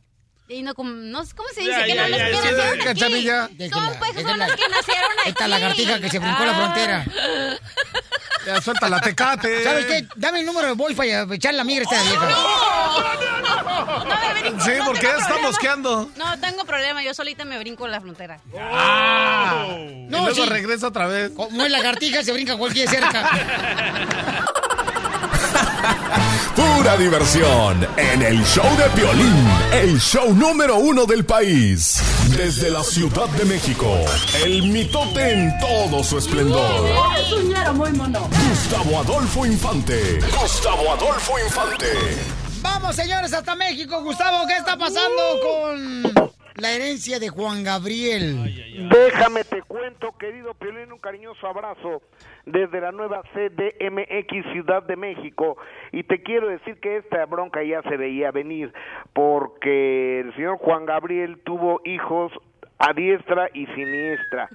y 0.50 0.62
no, 0.64 0.74
como- 0.76 0.90
no 0.92 1.24
sé 1.26 1.34
cómo 1.36 1.48
se 1.54 1.62
dice, 1.62 1.72
Ya, 1.72 1.86
que 1.86 1.96
ya, 1.96 2.02
no 2.04 2.10
los 2.10 2.18
que 2.18 2.32
nacieron 2.32 2.72
aquí. 2.72 2.84
Son 3.70 3.94
pues 4.00 4.14
son 4.16 4.40
los 4.40 4.52
que 4.56 4.68
nacieron 4.70 5.12
aquí. 5.22 5.30
Esta 5.30 5.48
lagartija 5.48 6.00
que 6.00 6.10
se 6.10 6.20
brincó 6.20 6.44
la 6.46 6.52
Ah. 6.52 6.56
frontera. 6.56 7.06
Ya, 8.46 8.62
suelta 8.62 8.90
la 8.90 9.00
tecate. 9.02 9.64
¿Sabes 9.64 9.86
qué? 9.86 10.08
Dame 10.16 10.40
el 10.40 10.46
número 10.46 10.68
de 10.68 10.74
voice 10.74 10.96
para 10.96 11.24
echar 11.36 11.54
la 11.54 11.64
migra 11.64 11.86
a 11.90 11.94
esta 11.94 12.04
vieja. 12.10 12.28
Sí, 14.66 14.72
porque 14.86 15.04
ya 15.04 15.18
está 15.18 15.38
mosqueando. 15.40 16.10
No, 16.18 16.40
tengo 16.40 16.66
problema, 16.66 17.04
yo 17.04 17.14
solita 17.14 17.46
me 17.46 17.60
brinco 17.60 17.88
la 17.88 18.02
frontera. 18.02 18.40
Ah. 18.58 19.66
No, 19.68 19.78
y 19.78 20.10
luego 20.10 20.34
sí. 20.44 20.50
regresa 20.50 20.88
otra 20.88 21.06
vez. 21.08 21.32
Como 21.36 21.64
es 21.64 21.72
lagartija, 21.72 22.24
se 22.24 22.32
brinca 22.34 22.58
cualquier 22.58 22.90
cerca. 22.90 23.30
Pura 26.78 26.98
diversión 26.98 27.88
en 27.98 28.22
el 28.22 28.44
show 28.44 28.66
de 28.78 28.90
Piolín, 28.92 29.48
el 29.74 30.00
show 30.00 30.34
número 30.34 30.78
uno 30.78 31.06
del 31.06 31.26
país. 31.26 32.02
Desde 32.38 32.70
la 32.70 32.84
Ciudad 32.84 33.28
de 33.30 33.46
México, 33.46 33.96
el 34.46 34.64
mitote 34.64 35.32
en 35.32 35.60
todo 35.60 36.04
su 36.04 36.18
esplendor. 36.18 37.74
muy 37.74 37.92
mono. 37.94 38.30
Gustavo 38.50 39.00
Adolfo 39.00 39.46
Infante. 39.46 40.20
Gustavo 40.40 40.92
Adolfo 40.92 41.40
Infante. 41.40 41.88
Vamos, 42.62 42.96
señores, 42.96 43.34
hasta 43.34 43.56
México. 43.56 44.02
Gustavo, 44.04 44.46
¿qué 44.48 44.58
está 44.58 44.78
pasando 44.78 45.22
con 45.42 46.32
la 46.56 46.72
herencia 46.72 47.20
de 47.20 47.30
Juan 47.30 47.64
Gabriel? 47.64 48.90
Déjame 48.92 49.44
te 49.44 49.62
cuento, 49.64 50.16
querido 50.20 50.54
Piolín, 50.54 50.92
un 50.92 51.00
cariñoso 51.00 51.48
abrazo 51.48 52.02
desde 52.52 52.82
la 52.82 52.92
nueva 52.92 53.22
CDMX 53.34 54.52
Ciudad 54.52 54.84
de 54.84 54.96
México. 54.96 55.58
Y 55.92 56.04
te 56.04 56.22
quiero 56.22 56.48
decir 56.48 56.80
que 56.80 56.98
esta 56.98 57.26
bronca 57.26 57.64
ya 57.64 57.82
se 57.84 57.98
veía 57.98 58.32
venir, 58.32 58.74
porque 59.14 60.22
el 60.22 60.34
señor 60.36 60.58
Juan 60.58 60.86
Gabriel 60.86 61.40
tuvo 61.44 61.82
hijos 61.86 62.32
a 62.78 62.94
diestra 62.94 63.50
y 63.54 63.66
siniestra. 63.68 64.48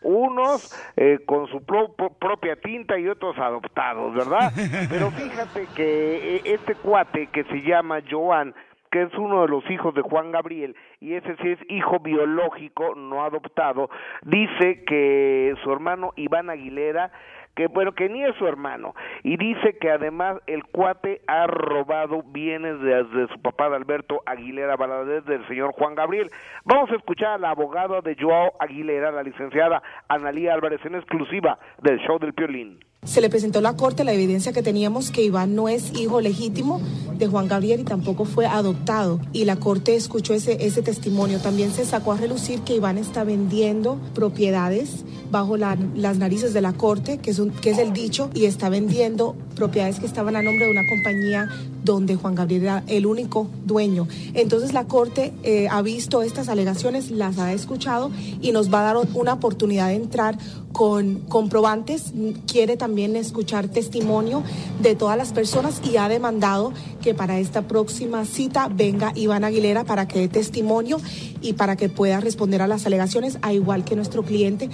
Unos 0.00 0.72
eh, 0.96 1.20
con 1.26 1.46
su 1.48 1.64
pro- 1.64 1.92
pro- 1.92 2.10
propia 2.14 2.56
tinta 2.56 2.98
y 2.98 3.06
otros 3.08 3.38
adoptados, 3.38 4.14
¿verdad? 4.14 4.50
Pero 4.90 5.10
fíjate 5.12 5.66
que 5.76 6.36
eh, 6.36 6.40
este 6.44 6.74
cuate 6.74 7.28
que 7.28 7.44
se 7.44 7.62
llama 7.62 8.00
Joan, 8.10 8.52
que 8.90 9.02
es 9.02 9.14
uno 9.14 9.42
de 9.42 9.48
los 9.48 9.68
hijos 9.70 9.94
de 9.94 10.02
Juan 10.02 10.32
Gabriel, 10.32 10.74
y 11.00 11.14
ese 11.14 11.36
sí 11.36 11.50
es 11.52 11.58
hijo 11.68 12.00
biológico, 12.00 12.94
no 12.96 13.24
adoptado, 13.24 13.90
dice 14.22 14.84
que 14.84 15.54
su 15.62 15.72
hermano 15.72 16.12
Iván 16.16 16.50
Aguilera, 16.50 17.10
que 17.54 17.66
bueno, 17.66 17.92
que 17.92 18.08
ni 18.08 18.24
es 18.24 18.34
su 18.36 18.46
hermano, 18.46 18.94
y 19.22 19.36
dice 19.36 19.76
que 19.78 19.90
además 19.90 20.38
el 20.46 20.64
cuate 20.64 21.20
ha 21.26 21.46
robado 21.46 22.22
bienes 22.22 22.80
de, 22.80 23.28
su 23.32 23.40
papá 23.42 23.68
de 23.68 23.76
Alberto 23.76 24.22
Aguilera 24.26 24.76
Valadez, 24.76 25.24
del 25.24 25.46
señor 25.48 25.72
Juan 25.72 25.94
Gabriel. 25.94 26.30
Vamos 26.64 26.90
a 26.90 26.96
escuchar 26.96 27.32
a 27.32 27.38
la 27.38 27.50
abogada 27.50 28.00
de 28.00 28.16
Joao 28.18 28.52
Aguilera, 28.58 29.10
la 29.10 29.22
licenciada 29.22 29.82
Analía 30.08 30.54
Álvarez, 30.54 30.84
en 30.84 30.94
exclusiva 30.94 31.58
del 31.82 31.98
show 32.00 32.18
del 32.18 32.32
Piolín. 32.32 32.80
Se 33.04 33.20
le 33.20 33.28
presentó 33.28 33.58
a 33.58 33.62
la 33.62 33.74
Corte 33.74 34.04
la 34.04 34.12
evidencia 34.12 34.52
que 34.52 34.62
teníamos 34.62 35.10
que 35.10 35.24
Iván 35.24 35.56
no 35.56 35.68
es 35.68 35.90
hijo 35.98 36.20
legítimo 36.20 36.80
de 37.18 37.26
Juan 37.26 37.48
Gabriel 37.48 37.80
y 37.80 37.84
tampoco 37.84 38.24
fue 38.24 38.46
adoptado. 38.46 39.18
Y 39.32 39.44
la 39.44 39.56
Corte 39.56 39.96
escuchó 39.96 40.34
ese, 40.34 40.64
ese 40.64 40.82
testimonio. 40.82 41.40
También 41.40 41.72
se 41.72 41.84
sacó 41.84 42.12
a 42.12 42.16
relucir 42.16 42.60
que 42.60 42.76
Iván 42.76 42.98
está 42.98 43.24
vendiendo 43.24 43.98
propiedades 44.14 45.04
bajo 45.32 45.56
la- 45.56 45.76
las 45.96 46.18
narices 46.18 46.54
de 46.54 46.60
la 46.60 46.74
Corte, 46.74 47.18
que 47.18 47.32
es, 47.32 47.40
un- 47.40 47.50
que 47.50 47.70
es 47.70 47.78
el 47.78 47.92
dicho, 47.92 48.30
y 48.34 48.44
está 48.44 48.68
vendiendo 48.68 49.34
propiedades 49.56 49.98
que 49.98 50.06
estaban 50.06 50.36
a 50.36 50.42
nombre 50.42 50.66
de 50.66 50.70
una 50.70 50.88
compañía 50.88 51.48
donde 51.84 52.16
Juan 52.16 52.34
Gabriel 52.34 52.62
era 52.62 52.84
el 52.86 53.06
único 53.06 53.48
dueño. 53.64 54.08
Entonces 54.34 54.72
la 54.72 54.84
Corte 54.84 55.32
eh, 55.42 55.68
ha 55.70 55.82
visto 55.82 56.22
estas 56.22 56.48
alegaciones, 56.48 57.10
las 57.10 57.38
ha 57.38 57.52
escuchado 57.52 58.10
y 58.40 58.52
nos 58.52 58.72
va 58.72 58.80
a 58.80 58.94
dar 58.94 59.08
una 59.14 59.34
oportunidad 59.34 59.88
de 59.88 59.94
entrar 59.94 60.38
con 60.72 61.20
comprobantes. 61.28 62.12
Quiere 62.46 62.76
también 62.76 63.16
escuchar 63.16 63.68
testimonio 63.68 64.42
de 64.80 64.94
todas 64.94 65.16
las 65.16 65.32
personas 65.32 65.80
y 65.84 65.96
ha 65.96 66.08
demandado 66.08 66.72
que 67.02 67.14
para 67.14 67.38
esta 67.38 67.62
próxima 67.62 68.24
cita 68.24 68.68
venga 68.68 69.12
Iván 69.14 69.44
Aguilera 69.44 69.84
para 69.84 70.08
que 70.08 70.20
dé 70.20 70.28
testimonio 70.28 71.00
y 71.40 71.54
para 71.54 71.76
que 71.76 71.88
pueda 71.88 72.20
responder 72.20 72.62
a 72.62 72.66
las 72.66 72.86
alegaciones, 72.86 73.38
a 73.42 73.52
igual 73.52 73.84
que 73.84 73.96
nuestro 73.96 74.22
cliente. 74.22 74.70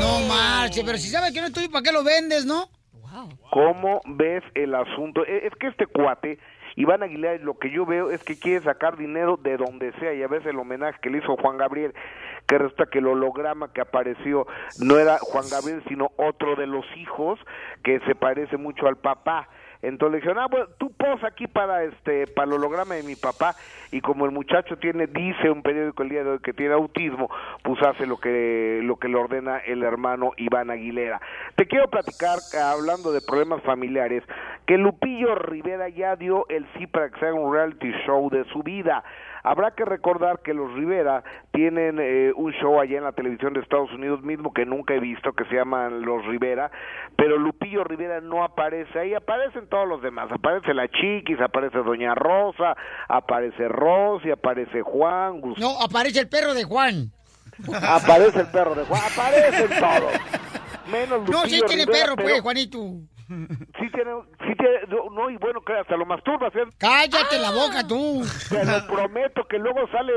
No 0.00 0.20
marche, 0.28 0.82
pero 0.84 0.98
si 0.98 1.08
sabes 1.08 1.32
que 1.32 1.40
no 1.40 1.48
estoy, 1.48 1.68
¿para 1.68 1.82
qué 1.82 1.92
lo 1.92 2.04
vendes, 2.04 2.44
no? 2.44 2.68
¿Cómo 3.50 4.00
ves 4.06 4.42
el 4.54 4.74
asunto? 4.74 5.24
E- 5.26 5.46
Es 5.46 5.54
que 5.56 5.68
este 5.68 5.86
cuate, 5.86 6.38
Iván 6.76 7.02
Aguilar, 7.02 7.40
lo 7.40 7.58
que 7.58 7.70
yo 7.70 7.84
veo 7.86 8.10
es 8.10 8.22
que 8.22 8.38
quiere 8.38 8.62
sacar 8.64 8.96
dinero 8.96 9.36
de 9.36 9.56
donde 9.56 9.92
sea 9.94 10.14
y 10.14 10.22
a 10.22 10.28
veces 10.28 10.46
el 10.48 10.58
homenaje 10.58 10.98
que 11.00 11.10
le 11.10 11.18
hizo 11.18 11.36
Juan 11.36 11.56
Gabriel, 11.58 11.94
que 12.46 12.58
resulta 12.58 12.86
que 12.86 12.98
el 13.00 13.06
holograma 13.08 13.72
que 13.72 13.80
apareció 13.80 14.46
no 14.78 14.98
era 14.98 15.18
Juan 15.18 15.44
Gabriel, 15.50 15.82
sino 15.88 16.10
otro 16.16 16.54
de 16.56 16.66
los 16.66 16.84
hijos 16.96 17.38
que 17.82 18.00
se 18.00 18.14
parece 18.14 18.56
mucho 18.56 18.86
al 18.86 18.96
papá. 18.96 19.48
Entonces 19.82 20.12
le 20.12 20.18
dijeron, 20.18 20.38
ah, 20.38 20.48
bueno, 20.50 20.66
tú 20.78 20.90
posa 20.92 21.28
aquí 21.28 21.46
para 21.46 21.84
este 21.84 22.26
para 22.26 22.48
el 22.48 22.54
holograma 22.54 22.94
de 22.94 23.02
mi 23.02 23.16
papá 23.16 23.54
y 23.92 24.00
como 24.00 24.24
el 24.26 24.32
muchacho 24.32 24.76
tiene 24.76 25.06
dice 25.06 25.50
un 25.50 25.62
periódico 25.62 26.02
el 26.02 26.08
día 26.08 26.24
de 26.24 26.30
hoy 26.30 26.38
que 26.40 26.52
tiene 26.52 26.74
autismo, 26.74 27.30
pues 27.62 27.80
hace 27.82 28.06
lo 28.06 28.18
que 28.18 28.80
lo 28.82 28.96
que 28.96 29.08
le 29.08 29.16
ordena 29.16 29.58
el 29.58 29.82
hermano 29.82 30.32
Iván 30.36 30.70
Aguilera. 30.70 31.20
Te 31.56 31.66
quiero 31.66 31.88
platicar 31.88 32.38
hablando 32.60 33.12
de 33.12 33.20
problemas 33.20 33.62
familiares 33.62 34.24
que 34.66 34.76
Lupillo 34.76 35.34
Rivera 35.34 35.88
ya 35.88 36.16
dio 36.16 36.46
el 36.48 36.66
sí 36.76 36.86
para 36.86 37.10
que 37.10 37.18
se 37.20 37.26
haga 37.26 37.34
un 37.34 37.52
reality 37.52 37.92
show 38.04 38.28
de 38.30 38.44
su 38.52 38.62
vida. 38.62 39.04
Habrá 39.42 39.72
que 39.72 39.84
recordar 39.84 40.40
que 40.42 40.54
los 40.54 40.72
Rivera 40.74 41.22
tienen 41.52 41.98
eh, 42.00 42.32
un 42.34 42.52
show 42.54 42.80
allá 42.80 42.98
en 42.98 43.04
la 43.04 43.12
televisión 43.12 43.52
de 43.54 43.60
Estados 43.60 43.90
Unidos 43.92 44.22
mismo 44.22 44.52
que 44.52 44.64
nunca 44.66 44.94
he 44.94 45.00
visto, 45.00 45.32
que 45.32 45.44
se 45.46 45.54
llaman 45.54 46.02
Los 46.02 46.24
Rivera, 46.26 46.70
pero 47.16 47.36
Lupillo 47.38 47.84
Rivera 47.84 48.20
no 48.20 48.44
aparece 48.44 48.98
ahí, 48.98 49.14
aparecen 49.14 49.68
todos 49.68 49.88
los 49.88 50.02
demás, 50.02 50.30
aparece 50.32 50.74
la 50.74 50.88
Chiquis, 50.88 51.40
aparece 51.40 51.78
Doña 51.78 52.14
Rosa, 52.14 52.76
aparece 53.08 53.68
Rosy, 53.68 54.30
aparece 54.30 54.82
Juan, 54.82 55.40
Gus- 55.40 55.58
No, 55.58 55.80
aparece 55.82 56.20
el 56.20 56.28
perro 56.28 56.54
de 56.54 56.64
Juan. 56.64 57.10
aparece 57.82 58.40
el 58.40 58.46
perro 58.48 58.74
de 58.74 58.84
Juan, 58.84 59.00
aparecen 59.12 59.68
todos. 59.80 60.12
Menos 60.90 61.10
No, 61.28 61.38
Lupillo 61.42 61.46
sí 61.46 61.60
tiene 61.66 61.84
Rivera, 61.84 62.04
perro, 62.04 62.16
pero 62.16 62.28
pues, 62.28 62.40
Juanito. 62.42 62.78
Sí 63.28 63.90
tiene, 63.92 64.10
sí 64.40 64.54
tiene, 64.56 64.80
no, 64.88 65.10
no, 65.10 65.30
y 65.30 65.36
bueno, 65.36 65.60
que 65.60 65.74
hasta 65.74 65.96
lo 65.96 66.06
masturbas, 66.06 66.54
¿eh? 66.56 66.64
Cállate 66.78 67.38
la 67.38 67.50
boca, 67.50 67.86
tú. 67.86 68.24
Te 68.48 68.64
lo 68.64 68.86
prometo 68.86 69.44
que 69.46 69.58
luego 69.58 69.86
sale, 69.92 70.12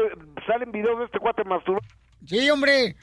salen 0.48 0.72
videos 0.72 1.00
de 1.00 1.06
este 1.06 1.20
cuate 1.20 1.44
masturbando. 1.44 1.88
Sí, 2.26 2.50
hombre. 2.50 2.96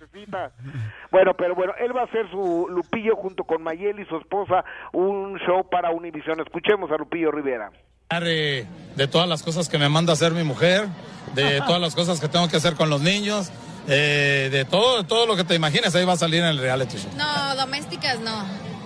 Bueno, 1.11 1.35
pero 1.37 1.55
bueno, 1.55 1.73
él 1.79 1.95
va 1.95 2.03
a 2.03 2.05
hacer 2.05 2.31
su 2.31 2.67
Lupillo 2.71 3.17
junto 3.17 3.45
con 3.45 3.63
Mayeli, 3.63 4.07
su 4.07 4.17
esposa, 4.17 4.65
un 4.93 5.39
show 5.41 5.69
para 5.69 5.91
Univision. 5.91 6.41
Escuchemos 6.41 6.91
a 6.91 6.97
Lupillo 6.97 7.31
Rivera. 7.31 7.71
de, 8.11 8.67
todas 9.11 9.29
las 9.29 9.43
cosas 9.43 9.69
que 9.69 9.77
me 9.77 9.89
manda 9.89 10.13
hacer 10.13 10.33
mi 10.33 10.45
mujer, 10.45 10.87
de 11.35 11.61
todas 11.67 11.81
las 11.81 11.95
cosas 11.95 12.21
que 12.21 12.29
tengo 12.29 12.49
que 12.49 12.57
hacer 12.57 12.75
con 12.75 12.91
los 12.91 13.03
niños, 13.03 13.51
eh, 13.89 14.49
de 14.53 14.65
todo, 14.65 15.05
todo 15.05 15.27
lo 15.27 15.37
que 15.37 15.45
te 15.45 15.55
imagines, 15.55 15.95
ahí 15.95 16.05
va 16.05 16.13
a 16.13 16.17
salir 16.17 16.41
en 16.41 16.49
el 16.49 16.59
reality 16.59 16.99
show. 16.99 17.11
No, 17.17 17.57
domésticas 17.57 18.21
no. 18.21 18.78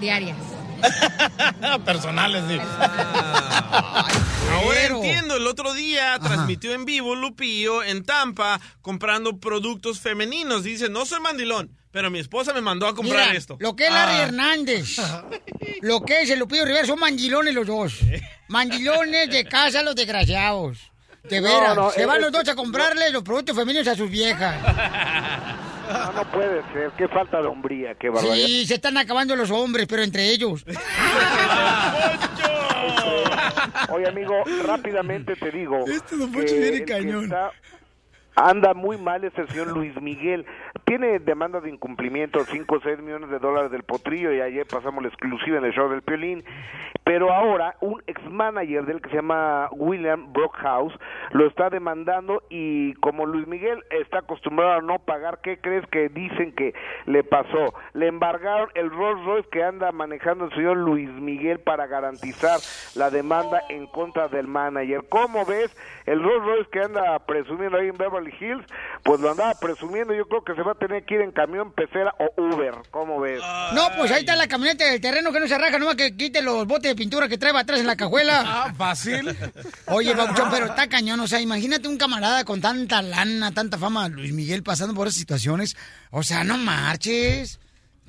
Diarias. 0.00 0.36
Personales, 1.84 2.42
sí. 2.48 2.58
Ahora 4.52 4.86
entiendo, 4.86 5.36
el 5.36 5.46
otro 5.46 5.74
día 5.74 6.18
transmitió 6.18 6.72
en 6.72 6.84
vivo 6.84 7.14
Lupillo 7.14 7.82
en 7.82 8.04
Tampa 8.04 8.60
comprando 8.80 9.38
productos 9.38 10.00
femeninos. 10.00 10.62
Dice, 10.64 10.88
no 10.88 11.04
soy 11.06 11.20
mandilón, 11.20 11.76
pero 11.90 12.10
mi 12.10 12.18
esposa 12.18 12.52
me 12.54 12.60
mandó 12.62 12.86
a 12.86 12.94
comprar 12.94 13.26
Mira, 13.26 13.36
esto. 13.38 13.56
Lo 13.60 13.76
que 13.76 13.86
es 13.86 13.92
Larry 13.92 14.14
Ah. 14.16 14.22
Hernández, 14.22 14.96
lo 15.82 16.00
que 16.02 16.22
es 16.22 16.30
el 16.30 16.38
Lupillo 16.38 16.64
Rivera, 16.64 16.86
son 16.86 16.98
mandilones 16.98 17.54
los 17.54 17.66
dos. 17.66 17.94
Mandilones 18.48 19.30
de 19.30 19.44
casa 19.44 19.82
los 19.82 19.94
desgraciados. 19.94 20.78
De 21.24 21.40
veras, 21.42 21.76
no, 21.76 21.90
se 21.90 22.00
es- 22.00 22.06
van 22.06 22.22
los 22.22 22.32
dos 22.32 22.48
a 22.48 22.54
comprarle 22.54 23.10
los 23.10 23.22
productos 23.22 23.54
femeninos 23.54 23.86
a 23.86 23.94
sus 23.94 24.10
viejas. 24.10 24.56
No, 25.92 26.12
no 26.12 26.24
puede 26.32 26.62
ser, 26.72 26.90
qué 26.96 27.08
falta 27.08 27.40
de 27.42 27.48
hombría, 27.48 27.94
qué 27.96 28.08
barbaridad. 28.10 28.46
Sí, 28.46 28.66
se 28.66 28.74
están 28.74 28.96
acabando 28.96 29.34
los 29.36 29.50
hombres, 29.50 29.86
pero 29.88 30.02
entre 30.02 30.30
ellos. 30.30 30.64
Oye, 33.92 34.06
amigo, 34.08 34.34
rápidamente 34.64 35.34
te 35.36 35.50
digo. 35.50 35.84
Este 35.86 36.16
Don 36.16 36.30
que 36.30 36.38
Poncho 36.38 36.54
viene 36.54 36.84
cañón. 36.84 37.24
está- 37.24 37.50
Anda 38.42 38.72
muy 38.72 38.96
mal 38.96 39.22
ese 39.22 39.46
señor 39.48 39.66
Luis 39.66 40.00
Miguel. 40.00 40.46
Tiene 40.86 41.18
demanda 41.18 41.60
de 41.60 41.68
incumplimiento, 41.68 42.42
5 42.42 42.74
o 42.74 42.80
6 42.80 43.00
millones 43.00 43.28
de 43.28 43.38
dólares 43.38 43.70
del 43.70 43.82
potrillo, 43.82 44.32
y 44.32 44.40
ayer 44.40 44.66
pasamos 44.66 45.02
la 45.02 45.10
exclusiva 45.10 45.58
en 45.58 45.66
el 45.66 45.72
show 45.74 45.90
del 45.90 46.00
Piolín. 46.00 46.42
Pero 47.04 47.32
ahora, 47.32 47.76
un 47.80 48.02
ex-manager 48.06 48.86
del 48.86 49.02
que 49.02 49.10
se 49.10 49.16
llama 49.16 49.68
William 49.72 50.32
Brockhouse 50.32 50.94
lo 51.32 51.46
está 51.46 51.68
demandando 51.68 52.42
y 52.48 52.94
como 52.94 53.26
Luis 53.26 53.46
Miguel 53.46 53.82
está 53.90 54.18
acostumbrado 54.18 54.72
a 54.72 54.80
no 54.80 54.98
pagar, 54.98 55.40
¿qué 55.42 55.58
crees 55.58 55.86
que 55.88 56.08
dicen 56.08 56.52
que 56.52 56.72
le 57.06 57.24
pasó? 57.24 57.74
Le 57.94 58.06
embargaron 58.06 58.68
el 58.74 58.90
Rolls 58.90 59.24
Royce 59.24 59.48
que 59.50 59.64
anda 59.64 59.92
manejando 59.92 60.46
el 60.46 60.52
señor 60.52 60.76
Luis 60.76 61.10
Miguel 61.10 61.58
para 61.58 61.86
garantizar 61.86 62.60
la 62.94 63.10
demanda 63.10 63.60
en 63.68 63.86
contra 63.86 64.28
del 64.28 64.46
manager. 64.46 65.02
¿Cómo 65.08 65.44
ves? 65.44 65.76
El 66.06 66.22
Rolls 66.22 66.44
Royce 66.44 66.70
que 66.70 66.80
anda 66.80 67.18
presumiendo 67.26 67.78
ahí 67.78 67.88
en 67.88 67.96
Beverly 67.96 68.29
Hills, 68.40 68.64
pues 69.02 69.20
lo 69.20 69.30
andaba 69.30 69.54
presumiendo. 69.54 70.14
Yo 70.14 70.26
creo 70.26 70.44
que 70.44 70.54
se 70.54 70.62
va 70.62 70.72
a 70.72 70.74
tener 70.74 71.04
que 71.04 71.14
ir 71.14 71.20
en 71.20 71.32
camión, 71.32 71.72
pecera 71.72 72.14
o 72.18 72.42
Uber. 72.42 72.74
¿Cómo 72.90 73.20
ves? 73.20 73.40
No, 73.74 73.88
pues 73.96 74.10
ahí 74.10 74.20
está 74.20 74.36
la 74.36 74.48
camioneta 74.48 74.84
del 74.86 75.00
terreno 75.00 75.32
que 75.32 75.40
no 75.40 75.48
se 75.48 75.58
raja, 75.58 75.78
nomás 75.78 75.96
que 75.96 76.16
quite 76.16 76.42
los 76.42 76.66
botes 76.66 76.90
de 76.90 76.96
pintura 76.96 77.28
que 77.28 77.38
trae 77.38 77.56
atrás 77.56 77.80
en 77.80 77.86
la 77.86 77.96
cajuela. 77.96 78.44
Ah, 78.60 78.74
fácil. 78.76 79.34
Oye, 79.86 80.14
Pabuchón, 80.14 80.50
pero 80.50 80.66
está 80.66 80.88
cañón. 80.88 81.20
O 81.20 81.26
sea, 81.26 81.40
imagínate 81.40 81.88
un 81.88 81.96
camarada 81.96 82.44
con 82.44 82.60
tanta 82.60 83.00
lana, 83.00 83.52
tanta 83.52 83.78
fama, 83.78 84.08
Luis 84.08 84.32
Miguel, 84.32 84.62
pasando 84.62 84.94
por 84.94 85.06
esas 85.06 85.18
situaciones. 85.18 85.76
O 86.10 86.22
sea, 86.22 86.44
no 86.44 86.58
marches. 86.58 87.58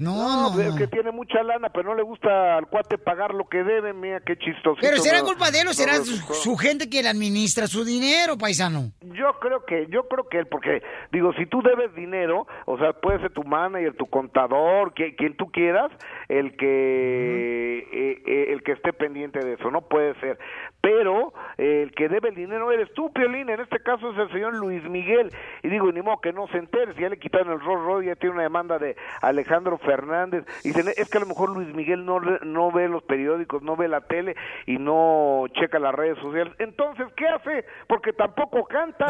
No, 0.02 0.50
no, 0.50 0.54
pues 0.56 0.72
no. 0.72 0.76
que 0.76 0.88
tiene 0.88 1.12
mucha 1.12 1.44
lana, 1.44 1.70
pero 1.70 1.90
no 1.90 1.96
le 1.96 2.02
gusta 2.02 2.58
al 2.58 2.66
cuate 2.66 2.98
pagar 2.98 3.36
lo 3.36 3.48
que 3.48 3.64
debe. 3.64 3.94
Mira 3.94 4.20
qué 4.20 4.36
chistoso. 4.36 4.78
Pero 4.82 4.98
será 4.98 5.22
culpa 5.22 5.52
de 5.52 5.62
él 5.62 5.68
o 5.68 5.74
será 5.74 5.98
su, 5.98 6.16
su 6.34 6.58
gente 6.58 6.90
que 6.90 7.04
le 7.04 7.10
administra 7.10 7.68
su 7.68 7.86
dinero, 7.86 8.36
paisano. 8.36 8.92
Yo 9.02 9.40
creo 9.40 9.64
que, 9.64 9.86
yo 9.90 10.08
creo 10.08 10.28
que 10.28 10.40
él, 10.40 10.48
porque 10.48 10.82
digo, 11.12 11.34
si 11.34 11.46
tú 11.46 11.62
debes 11.62 11.94
dinero, 11.94 12.48
o 12.66 12.80
sea, 12.80 12.94
puede 12.94 13.20
ser 13.20 13.32
tu 13.32 13.44
manager, 13.44 13.96
tu 13.96 14.08
contador, 14.08 14.96
quien, 14.96 15.16
quien 15.16 15.38
tú 15.38 15.52
quieras, 15.52 15.92
el 16.30 16.58
que, 16.58 17.80
eh, 17.92 18.24
eh, 18.26 18.46
el 18.54 18.64
que 18.64 18.72
esté 18.72 18.94
pendiente 18.94 19.40
de 19.40 19.54
eso, 19.54 19.70
no 19.70 19.82
puede 19.82 20.20
ser. 20.20 20.40
Pero 20.82 21.34
eh, 21.58 21.84
el 21.84 21.92
que 21.92 22.10
debe 22.10 22.30
el 22.30 22.36
dinero 22.36 22.72
eres 22.72 22.92
tú, 22.94 23.12
Piolín, 23.14 23.50
en 23.50 23.60
este 23.60 23.80
caso 23.80 24.12
es 24.12 24.18
el 24.18 24.32
señor 24.32 24.56
Luis 24.56 24.84
Miguel, 24.84 25.30
y 25.62 25.70
digo, 25.70 25.92
ni 25.92 26.02
modo 26.02 26.20
que 26.20 26.34
no 26.34 26.48
se 26.48 26.58
entere, 26.58 26.94
si 26.96 27.02
ya 27.02 27.10
le 27.10 27.20
quitaron 27.20 27.54
el 27.54 27.60
Rolls 27.60 27.86
Royce, 27.86 28.08
ya 28.08 28.16
tiene 28.16 28.36
una 28.36 28.44
demanda 28.44 28.80
de 28.80 28.96
Alejandro 29.22 29.78
Fernández, 29.78 30.44
y 30.64 30.70
dicen, 30.70 30.88
es 30.98 31.10
que 31.10 31.18
a 31.20 31.22
lo 31.22 31.28
mejor 31.28 31.52
Luis 31.52 31.74
Miguel 31.76 32.06
no, 32.06 32.20
no 32.20 32.72
ve 32.72 32.88
los 32.88 33.04
periódicos, 33.04 33.62
no 33.62 33.76
ve 33.76 33.88
la 33.88 34.02
tele, 34.02 34.36
y 34.66 34.78
no 34.78 35.46
checa 35.54 35.78
las 35.78 35.94
redes 35.94 36.18
sociales. 36.18 36.54
Entonces, 36.58 37.08
¿qué 37.16 37.28
hace? 37.28 37.66
Porque 37.88 38.14
tampoco 38.14 38.66
canta, 38.66 39.08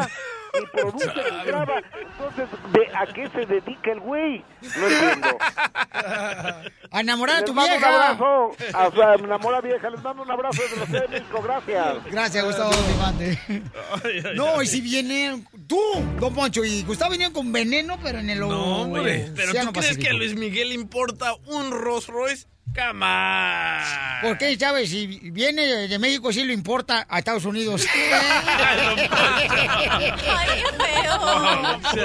ni 0.60 0.66
produce, 0.66 1.06
ni 1.06 1.44
graba. 1.44 1.74
Entonces, 2.00 2.48
¿de 2.72 2.96
¿a 2.96 3.06
qué 3.06 3.28
se 3.30 3.46
dedica 3.46 3.92
el 3.92 4.00
güey? 4.00 4.44
No 4.76 4.86
entiendo. 4.86 5.38
A 6.90 7.00
enamorar 7.00 7.42
a 7.42 7.44
tu 7.44 7.54
mando 7.54 7.70
vieja. 7.72 7.88
Un 7.88 7.94
abrazo, 7.94 8.56
a 8.74 8.90
su 8.90 9.24
enamora 9.24 9.60
vieja, 9.60 9.90
les 9.90 10.02
mando 10.02 10.22
un 10.22 10.30
abrazo 10.30 10.62
desde 10.62 10.76
la 10.80 10.86
Ciudad 10.86 11.02
de 11.02 11.20
México, 11.20 11.42
gracias. 11.42 12.04
Gracias, 12.10 12.44
Gustavo. 12.44 12.72
No, 14.34 14.62
y 14.62 14.66
si 14.66 14.80
viene 14.80 15.44
tú, 15.66 15.80
Don 16.18 16.34
Poncho 16.34 16.64
y 16.64 16.82
Gustavo 16.82 17.12
vinieron 17.12 17.32
con 17.32 17.52
veneno, 17.52 17.98
pero 18.02 18.18
en 18.18 18.30
el 18.30 18.40
No, 18.40 18.82
hombre. 18.82 19.30
Pero 19.34 19.52
¿tú 19.52 19.72
crees 19.72 19.96
que 19.96 20.08
a 20.08 20.12
Luis 20.12 20.34
Miguel 20.34 20.72
importa 20.72 21.34
un 21.46 21.70
Rolls 21.70 22.08
Royce? 22.08 22.46
Come 22.74 23.04
on. 23.04 24.22
¿Por 24.22 24.38
qué, 24.38 24.56
sabes? 24.58 24.88
Si 24.88 25.06
viene 25.06 25.88
de 25.88 25.98
México, 25.98 26.32
sí 26.32 26.42
lo 26.44 26.52
importa 26.52 27.06
a 27.08 27.18
Estados 27.18 27.44
Unidos. 27.44 27.86
Ay, 27.94 28.96
qué 30.16 32.04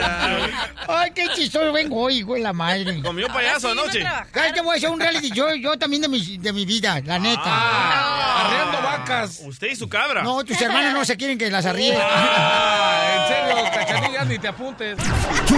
Ay, 0.88 1.12
qué 1.14 1.28
chistoso 1.36 1.72
vengo 1.72 2.02
hoy, 2.02 2.22
güey, 2.22 2.42
la 2.42 2.54
madre. 2.54 3.02
Comió 3.02 3.28
payaso 3.28 3.70
anoche. 3.70 4.04
¿Sabes 4.34 4.54
qué 4.54 4.62
voy 4.62 4.74
a 4.74 4.78
hacer 4.78 4.90
un 4.90 5.00
reality? 5.00 5.32
Yo, 5.32 5.54
yo 5.56 5.78
también 5.78 6.02
de 6.02 6.10
mi, 6.10 6.38
de 6.38 6.52
mi 6.52 6.66
vida, 6.66 7.02
la 7.06 7.20
neta. 7.20 7.42
Ah, 7.46 8.46
Arreando 8.46 8.82
vacas. 8.82 9.42
Usted 9.46 9.68
y 9.72 9.76
su 9.76 9.88
cabra. 9.88 10.24
No, 10.24 10.44
tus 10.44 10.62
hermanos 10.62 10.94
no 10.94 11.06
se 11.06 11.16
quieren 11.16 11.38
que 11.38 11.50
las 11.50 11.66
arríe. 11.66 11.98
Ah, 11.98 13.16
en 13.16 13.28
serio, 13.28 13.72
cachanilla. 13.74 14.07
Ya 14.18 14.26
ni 14.26 14.40
te 14.40 14.48
apuntes. 14.48 14.98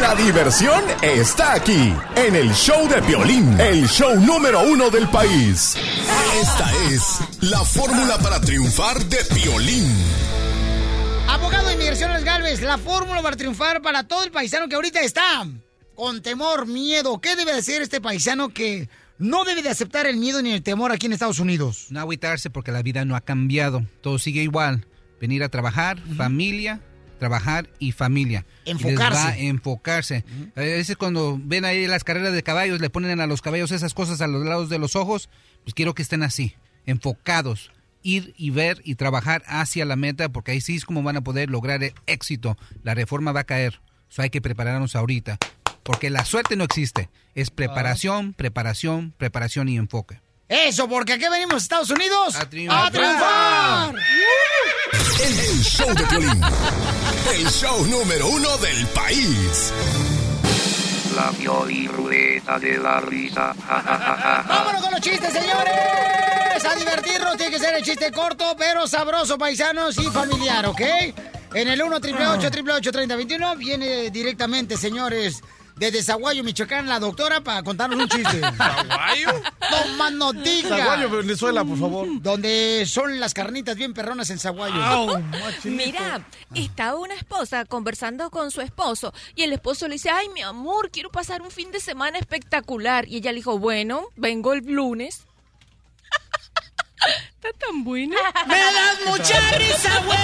La 0.02 0.16
diversión 0.16 0.84
está 1.02 1.54
aquí, 1.54 1.94
en 2.16 2.36
el 2.36 2.54
show 2.54 2.90
de 2.90 3.02
Piolín, 3.04 3.58
el 3.60 3.88
show 3.88 4.20
número 4.20 4.62
uno 4.64 4.90
del 4.90 5.08
país. 5.08 5.78
Esta 6.42 6.72
es 6.92 7.20
la 7.42 7.64
fórmula 7.64 8.18
para 8.18 8.42
triunfar 8.42 8.98
de 9.06 9.18
Piolín. 9.34 9.88
Abogado 11.28 11.68
de 11.70 11.76
Inmigraciones 11.76 12.26
Galvez, 12.26 12.62
la 12.62 12.78
fórmula 12.78 13.22
para 13.22 13.38
triunfar 13.38 13.82
para 13.82 14.04
todo 14.04 14.24
el 14.26 14.32
paisano 14.32 14.68
que 14.68 14.76
ahorita 14.76 15.00
está 15.02 15.48
con 15.96 16.22
temor, 16.22 16.68
miedo. 16.68 17.20
¿Qué 17.22 17.38
debe 17.38 17.54
hacer 17.54 17.82
este 17.82 18.02
paisano 18.02 18.50
que 18.50 18.90
no 19.20 19.46
debe 19.46 19.62
de 19.62 19.70
aceptar 19.70 20.06
el 20.06 20.18
miedo 20.18 20.42
ni 20.42 20.52
el 20.52 20.64
temor 20.64 20.92
aquí 20.92 21.06
en 21.06 21.14
Estados 21.14 21.40
Unidos? 21.40 21.88
No 21.92 22.02
agüitarse 22.02 22.50
porque 22.50 22.74
la 22.74 22.82
vida 22.82 23.06
no 23.06 23.16
ha 23.16 23.22
cambiado. 23.22 23.86
Todo 24.02 24.20
sigue 24.20 24.42
igual. 24.42 24.86
Venir 25.22 25.44
a 25.44 25.50
trabajar, 25.50 26.00
familia, 26.16 26.82
trabajar 27.20 27.70
y 27.78 27.92
familia. 27.92 28.46
Y 28.66 28.74
les 28.74 28.84
Enfocarse. 28.84 29.20
va 29.24 29.30
a 29.30 29.38
enfocarse. 29.38 30.24
A 30.56 30.62
veces 30.62 30.98
cuando 30.98 31.38
ven 31.40 31.66
ahí 31.66 31.86
las 31.86 32.04
carreras 32.04 32.34
de 32.34 32.42
caballos, 32.42 32.80
le 32.82 32.90
ponen 32.90 33.20
a 33.22 33.28
los 33.28 33.42
caballos 33.42 33.72
esas 33.72 33.94
cosas 33.94 34.22
a 34.22 34.28
los 34.28 34.44
lados 34.46 34.70
de 34.70 34.80
los 34.80 34.96
ojos. 34.96 35.30
Pues 35.64 35.74
quiero 35.74 35.94
que 35.94 36.02
estén 36.02 36.24
así, 36.24 36.56
enfocados. 36.86 37.72
Ir 38.02 38.34
y 38.38 38.50
ver 38.50 38.82
y 38.86 38.96
trabajar 38.96 39.44
hacia 39.46 39.84
la 39.86 39.98
meta, 39.98 40.30
porque 40.30 40.52
ahí 40.54 40.62
sí 40.62 40.78
es 40.78 40.86
como 40.86 41.04
van 41.04 41.18
a 41.18 41.22
poder 41.22 41.50
lograr 41.50 41.84
el 41.84 41.94
éxito. 42.08 42.58
La 42.84 42.96
reforma 42.96 43.34
va 43.34 43.42
a 43.42 43.46
caer. 43.46 43.82
So 44.08 44.22
hay 44.22 44.30
que 44.30 44.42
prepararnos 44.42 44.96
ahorita. 44.96 45.38
Porque 45.84 46.10
la 46.10 46.24
suerte 46.26 46.56
no 46.56 46.64
existe. 46.64 47.10
Es 47.36 47.50
preparación, 47.52 48.34
preparación, 48.34 49.14
preparación 49.18 49.68
y 49.70 49.78
enfoque. 49.78 50.22
Eso, 50.48 50.88
porque 50.90 51.14
aquí 51.14 51.26
venimos 51.30 51.54
a 51.56 51.58
Estados 51.58 51.90
Unidos 51.92 52.36
a 52.36 52.50
triunfar. 52.50 52.92
triunfar. 52.92 53.96
El, 55.22 55.40
el 55.40 55.62
show 55.64 55.94
de 55.94 56.04
Piolín. 56.06 56.42
El 57.32 57.48
show 57.48 57.86
número 57.86 58.28
uno 58.28 58.58
del 58.58 58.88
país. 58.88 59.72
La 61.16 61.32
Ruleta 61.92 62.58
de 62.58 62.78
la 62.78 63.00
risa. 63.02 63.54
Ja, 63.68 63.82
ja, 63.82 63.98
ja, 63.98 64.16
ja, 64.18 64.44
ja. 64.44 64.46
¡Vámonos 64.48 64.82
con 64.82 64.92
los 64.92 65.02
chistes, 65.02 65.32
señores! 65.32 66.66
A 66.66 66.76
divertirnos 66.76 67.38
tiene 67.38 67.52
que 67.52 67.60
ser 67.60 67.76
el 67.76 67.84
chiste 67.84 68.12
corto, 68.12 68.56
pero 68.58 68.88
sabroso, 68.88 69.38
paisanos 69.38 69.98
y 70.00 70.08
familiar, 70.08 70.66
¿ok? 70.66 70.82
En 71.54 71.68
el 71.68 71.82
1 71.82 71.98
888 71.98 72.92
3021 72.92 73.56
viene 73.58 74.10
directamente, 74.10 74.76
señores, 74.76 75.44
desde 75.80 76.04
Zaguayo, 76.04 76.44
Michoacán, 76.44 76.88
la 76.88 77.00
doctora 77.00 77.42
para 77.42 77.64
contarnos 77.64 77.98
un 78.00 78.10
chiste. 78.10 78.42
¿Zaguayo? 78.58 79.42
No 79.72 79.98
más 79.98 80.12
no 80.12 80.34
diga. 80.34 80.78
Zaguayo, 80.78 81.10
Venezuela, 81.10 81.64
por 81.64 81.80
favor. 81.80 82.08
Donde 82.22 82.84
son 82.86 83.20
las 83.20 83.34
carnitas 83.34 83.78
bien 83.78 83.94
perronas 83.94 84.30
en 84.30 84.40
Zaguayo. 84.40 84.84
Au, 84.84 85.24
Mira, 85.64 86.28
estaba 86.54 87.00
una 87.00 87.14
esposa 87.14 87.64
conversando 87.66 88.30
con 88.30 88.52
su 88.52 88.62
esposo 88.62 89.14
y 89.36 89.44
el 89.44 89.54
esposo 89.54 89.88
le 89.88 89.94
dice, 89.94 90.10
ay, 90.10 90.28
mi 90.30 90.42
amor, 90.42 90.92
quiero 90.92 91.10
pasar 91.10 91.42
un 91.42 91.50
fin 91.50 91.72
de 91.72 91.80
semana 91.80 92.20
espectacular. 92.20 93.08
Y 93.08 93.18
ella 93.18 93.32
le 93.32 93.38
dijo, 93.38 93.58
bueno, 93.58 94.08
vengo 94.18 94.54
el 94.54 94.66
lunes. 94.66 95.26
Está 97.36 97.54
tan 97.68 97.84
buena. 97.84 98.18
¡Me 98.48 98.58
das 98.58 99.00
mucha 99.06 99.40
risa, 99.58 100.02
güey! 100.06 100.20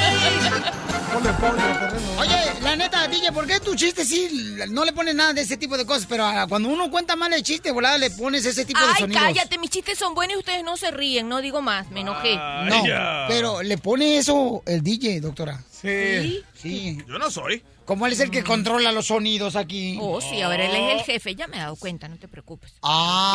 Oye, 2.20 2.54
la 2.62 2.76
neta, 2.76 3.08
DJ, 3.08 3.32
¿por 3.32 3.48
qué 3.48 3.60
tu 3.60 3.76
chiste 3.76 4.04
sí 4.04 4.58
no 4.70 4.84
le 4.84 4.92
pones 4.92 5.16
nada 5.16 5.34
de 5.34 5.42
ese 5.42 5.56
tipo 5.56 5.78
de 5.78 5.86
cosas? 5.86 6.06
Pero 6.10 6.26
ah, 6.26 6.46
cuando 6.50 6.68
uno 6.70 6.92
cuenta 6.92 7.16
mal 7.16 7.32
el 7.34 7.44
chiste, 7.44 7.72
volada, 7.72 7.98
le 7.98 8.10
pones 8.12 8.46
ese 8.46 8.66
tipo 8.66 8.80
de 8.82 8.88
Ay, 8.88 9.02
sonidos. 9.02 9.24
cállate, 9.24 9.58
mis 9.58 9.70
chistes 9.70 9.98
son 9.98 10.14
buenos 10.14 10.36
y 10.36 10.40
ustedes 10.40 10.64
no 10.64 10.76
se 10.76 10.92
ríen, 10.92 11.30
no 11.30 11.42
digo 11.42 11.62
más, 11.62 11.90
me 11.92 12.02
enojé. 12.02 12.36
No, 12.36 12.84
pero 13.30 13.64
le 13.64 13.78
pone 13.78 14.18
eso 14.18 14.62
el 14.66 14.84
DJ, 14.84 15.22
doctora. 15.22 15.64
Sí. 15.72 16.44
Sí. 16.54 16.98
Yo 17.08 17.18
no 17.18 17.32
soy. 17.32 17.64
Como 17.86 18.08
él 18.08 18.14
es 18.14 18.20
el 18.20 18.32
que 18.32 18.44
controla 18.44 18.92
los 18.92 19.08
sonidos 19.08 19.56
aquí. 19.56 19.98
Oh, 20.02 20.20
sí, 20.20 20.42
ahora 20.42 20.66
él 20.66 20.76
es 20.76 21.00
el 21.00 21.06
jefe, 21.06 21.36
ya 21.36 21.48
me 21.48 21.58
he 21.58 21.60
dado 21.60 21.76
cuenta, 21.76 22.08
no 22.08 22.18
te 22.18 22.28
preocupes. 22.28 22.74
Ah, 22.82 23.34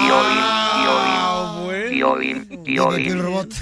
Piolín, 1.94 2.44
Piolín, 2.44 2.64
Piolín, 2.64 3.12
el 3.12 3.22
robot. 3.22 3.54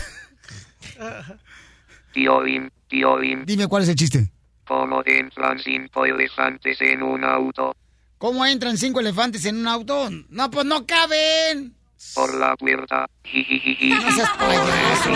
Piolín, 2.13 2.73
Piolín. 2.89 3.45
Dime 3.45 3.67
cuál 3.67 3.83
es 3.83 3.91
el 3.91 3.97
chiste. 3.97 4.33
¿Cómo 4.67 5.03
entran 5.05 5.59
cinco 5.59 6.05
elefantes 6.05 6.81
en 6.81 7.03
un 7.03 7.25
auto? 7.25 7.77
¿Cómo 8.19 8.45
entran 8.45 8.77
cinco 8.77 9.01
elefantes 9.01 9.45
en 9.45 9.59
un 9.59 9.69
auto? 9.69 10.09
No, 10.31 10.51
pues 10.51 10.67
no 10.67 10.87
caben. 10.87 11.75
Por 12.15 12.35
la 12.35 12.57
puerta. 12.57 13.07
Jijijiji. 13.25 13.91
No 13.95 14.11
seas 14.13 14.31
payaso. 14.37 15.11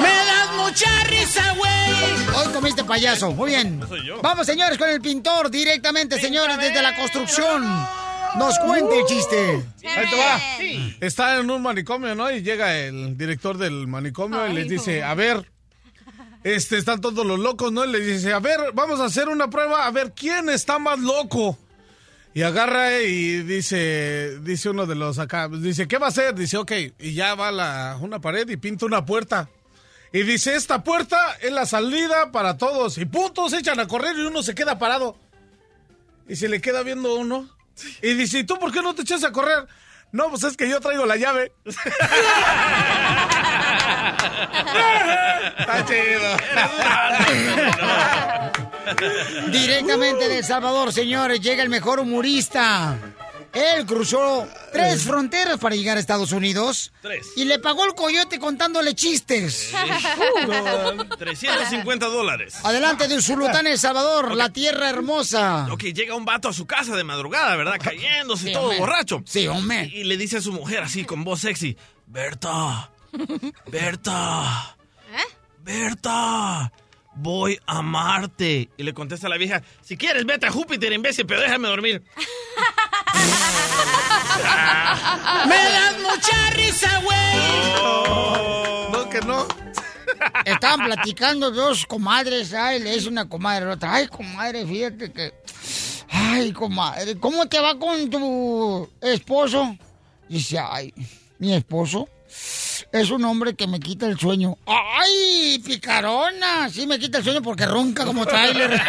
¡Me 0.00 0.08
das 0.08 0.35
mucha 0.66 1.04
risa, 1.04 1.54
güey! 1.54 2.36
Hoy 2.36 2.52
comiste 2.52 2.84
payaso. 2.84 3.30
Muy 3.32 3.50
bien. 3.50 3.80
Vamos, 4.22 4.46
señores, 4.46 4.76
con 4.78 4.88
el 4.88 5.00
pintor 5.00 5.50
directamente, 5.50 6.20
señores, 6.20 6.58
desde 6.58 6.82
la 6.82 6.96
construcción. 6.96 7.62
Nos 8.36 8.58
cuente 8.58 9.00
el 9.00 9.06
chiste. 9.06 9.64
Ahí 9.96 10.10
te 10.10 10.16
va. 10.16 10.40
Está 11.00 11.38
en 11.38 11.50
un 11.50 11.62
manicomio, 11.62 12.14
¿no? 12.14 12.30
Y 12.30 12.42
llega 12.42 12.76
el 12.76 13.16
director 13.16 13.56
del 13.56 13.86
manicomio 13.86 14.46
y 14.48 14.52
les 14.52 14.68
dice, 14.68 15.02
a 15.02 15.14
ver, 15.14 15.50
este, 16.42 16.78
están 16.78 17.00
todos 17.00 17.24
los 17.24 17.38
locos, 17.38 17.72
¿no? 17.72 17.84
Y 17.84 17.92
les 17.92 18.06
dice, 18.06 18.32
a 18.32 18.40
ver, 18.40 18.72
vamos 18.74 19.00
a 19.00 19.04
hacer 19.04 19.28
una 19.28 19.48
prueba, 19.48 19.86
a 19.86 19.90
ver 19.90 20.12
quién 20.14 20.48
está 20.48 20.78
más 20.78 20.98
loco. 20.98 21.56
Y 22.34 22.42
agarra 22.42 23.00
y 23.00 23.42
dice, 23.44 24.38
dice 24.40 24.68
uno 24.68 24.84
de 24.84 24.94
los 24.94 25.18
acá, 25.18 25.48
dice, 25.48 25.88
¿qué 25.88 25.96
va 25.96 26.06
a 26.06 26.10
hacer? 26.10 26.34
Dice, 26.34 26.58
ok, 26.58 26.72
y 26.98 27.14
ya 27.14 27.34
va 27.34 27.48
a 27.48 27.52
la, 27.52 27.98
una 28.00 28.20
pared 28.20 28.46
y 28.50 28.58
pinta 28.58 28.84
una 28.84 29.06
puerta. 29.06 29.48
Y 30.16 30.22
dice, 30.22 30.56
esta 30.56 30.82
puerta 30.82 31.36
es 31.42 31.52
la 31.52 31.66
salida 31.66 32.32
para 32.32 32.56
todos. 32.56 32.96
Y 32.96 33.04
puntos 33.04 33.52
echan 33.52 33.78
a 33.80 33.86
correr 33.86 34.16
y 34.16 34.22
uno 34.22 34.42
se 34.42 34.54
queda 34.54 34.78
parado. 34.78 35.18
Y 36.26 36.36
se 36.36 36.48
le 36.48 36.62
queda 36.62 36.82
viendo 36.82 37.16
uno. 37.16 37.50
Y 38.00 38.14
dice, 38.14 38.38
¿y 38.38 38.44
tú 38.44 38.58
por 38.58 38.72
qué 38.72 38.80
no 38.80 38.94
te 38.94 39.02
echas 39.02 39.24
a 39.24 39.32
correr? 39.32 39.66
No, 40.12 40.30
pues 40.30 40.42
es 40.44 40.56
que 40.56 40.70
yo 40.70 40.80
traigo 40.80 41.04
la 41.04 41.16
llave. 41.16 41.52
Está 45.58 45.84
chido. 45.84 46.36
Directamente 49.50 50.30
de 50.30 50.38
El 50.38 50.44
Salvador, 50.44 50.94
señores, 50.94 51.42
llega 51.42 51.62
el 51.62 51.68
mejor 51.68 52.00
humorista. 52.00 52.96
Él 53.52 53.86
cruzó 53.86 54.46
tres 54.72 55.02
fronteras 55.04 55.58
para 55.58 55.74
llegar 55.76 55.96
a 55.96 56.00
Estados 56.00 56.32
Unidos. 56.32 56.92
Tres. 57.00 57.26
Y 57.36 57.44
le 57.44 57.58
pagó 57.58 57.84
el 57.84 57.94
coyote 57.94 58.38
contándole 58.38 58.94
chistes. 58.94 59.72
350 61.18 62.06
dólares. 62.06 62.56
Adelante 62.62 63.08
de 63.08 63.16
Usulután, 63.16 63.66
El 63.66 63.78
Salvador, 63.78 64.34
la 64.34 64.50
tierra 64.50 64.90
hermosa. 64.90 65.68
Ok, 65.70 65.84
llega 65.84 66.14
un 66.14 66.24
vato 66.24 66.48
a 66.48 66.52
su 66.52 66.66
casa 66.66 66.96
de 66.96 67.04
madrugada, 67.04 67.56
¿verdad? 67.56 67.76
Cayéndose 67.82 68.46
Sí, 68.48 68.52
todo 68.52 68.64
hombre. 68.64 68.78
borracho. 68.78 69.22
Sí, 69.26 69.46
hombre. 69.48 69.90
Y, 69.92 70.00
y 70.00 70.04
le 70.04 70.16
dice 70.16 70.38
a 70.38 70.40
su 70.40 70.52
mujer 70.52 70.82
así, 70.82 71.04
con 71.04 71.24
voz 71.24 71.40
sexy, 71.40 71.76
Berta, 72.06 72.90
Berta, 73.66 74.76
Berta, 75.60 76.72
voy 77.16 77.58
a 77.66 77.82
Marte. 77.82 78.70
Y 78.76 78.82
le 78.82 78.94
contesta 78.94 79.28
la 79.28 79.36
vieja, 79.36 79.62
si 79.82 79.96
quieres 79.96 80.24
vete 80.24 80.46
a 80.46 80.50
Júpiter, 80.52 80.92
imbécil, 80.92 81.26
pero 81.26 81.40
déjame 81.40 81.68
dormir. 81.68 82.02
¡Me 85.46 85.56
das 85.56 85.98
mucha 86.00 86.50
risa, 86.50 87.00
güey! 87.02 87.72
No, 88.92 89.08
que 89.08 89.20
no. 89.22 89.46
Estaban 90.44 90.86
platicando 90.86 91.50
dos 91.50 91.86
comadres. 91.86 92.52
Ay, 92.54 92.80
le 92.80 92.92
dice 92.92 93.08
una 93.08 93.28
comadre 93.28 93.64
a 93.64 93.68
la 93.68 93.74
otra. 93.74 93.94
Ay, 93.94 94.06
comadre, 94.08 94.66
fíjate 94.66 95.12
que. 95.12 95.32
Ay, 96.08 96.52
comadre, 96.52 97.18
¿cómo 97.18 97.46
te 97.46 97.58
va 97.58 97.78
con 97.78 98.08
tu 98.08 98.88
esposo? 99.00 99.76
Dice, 100.28 100.58
ay, 100.58 100.92
mi 101.38 101.54
esposo 101.54 102.08
es 102.92 103.10
un 103.10 103.24
hombre 103.24 103.54
que 103.54 103.66
me 103.66 103.80
quita 103.80 104.06
el 104.06 104.18
sueño. 104.18 104.56
¡Ay, 104.66 105.60
picarona! 105.64 106.68
Sí, 106.70 106.86
me 106.86 106.98
quita 106.98 107.18
el 107.18 107.24
sueño 107.24 107.42
porque 107.42 107.66
ronca 107.66 108.04
como 108.04 108.24
trailer. 108.26 108.80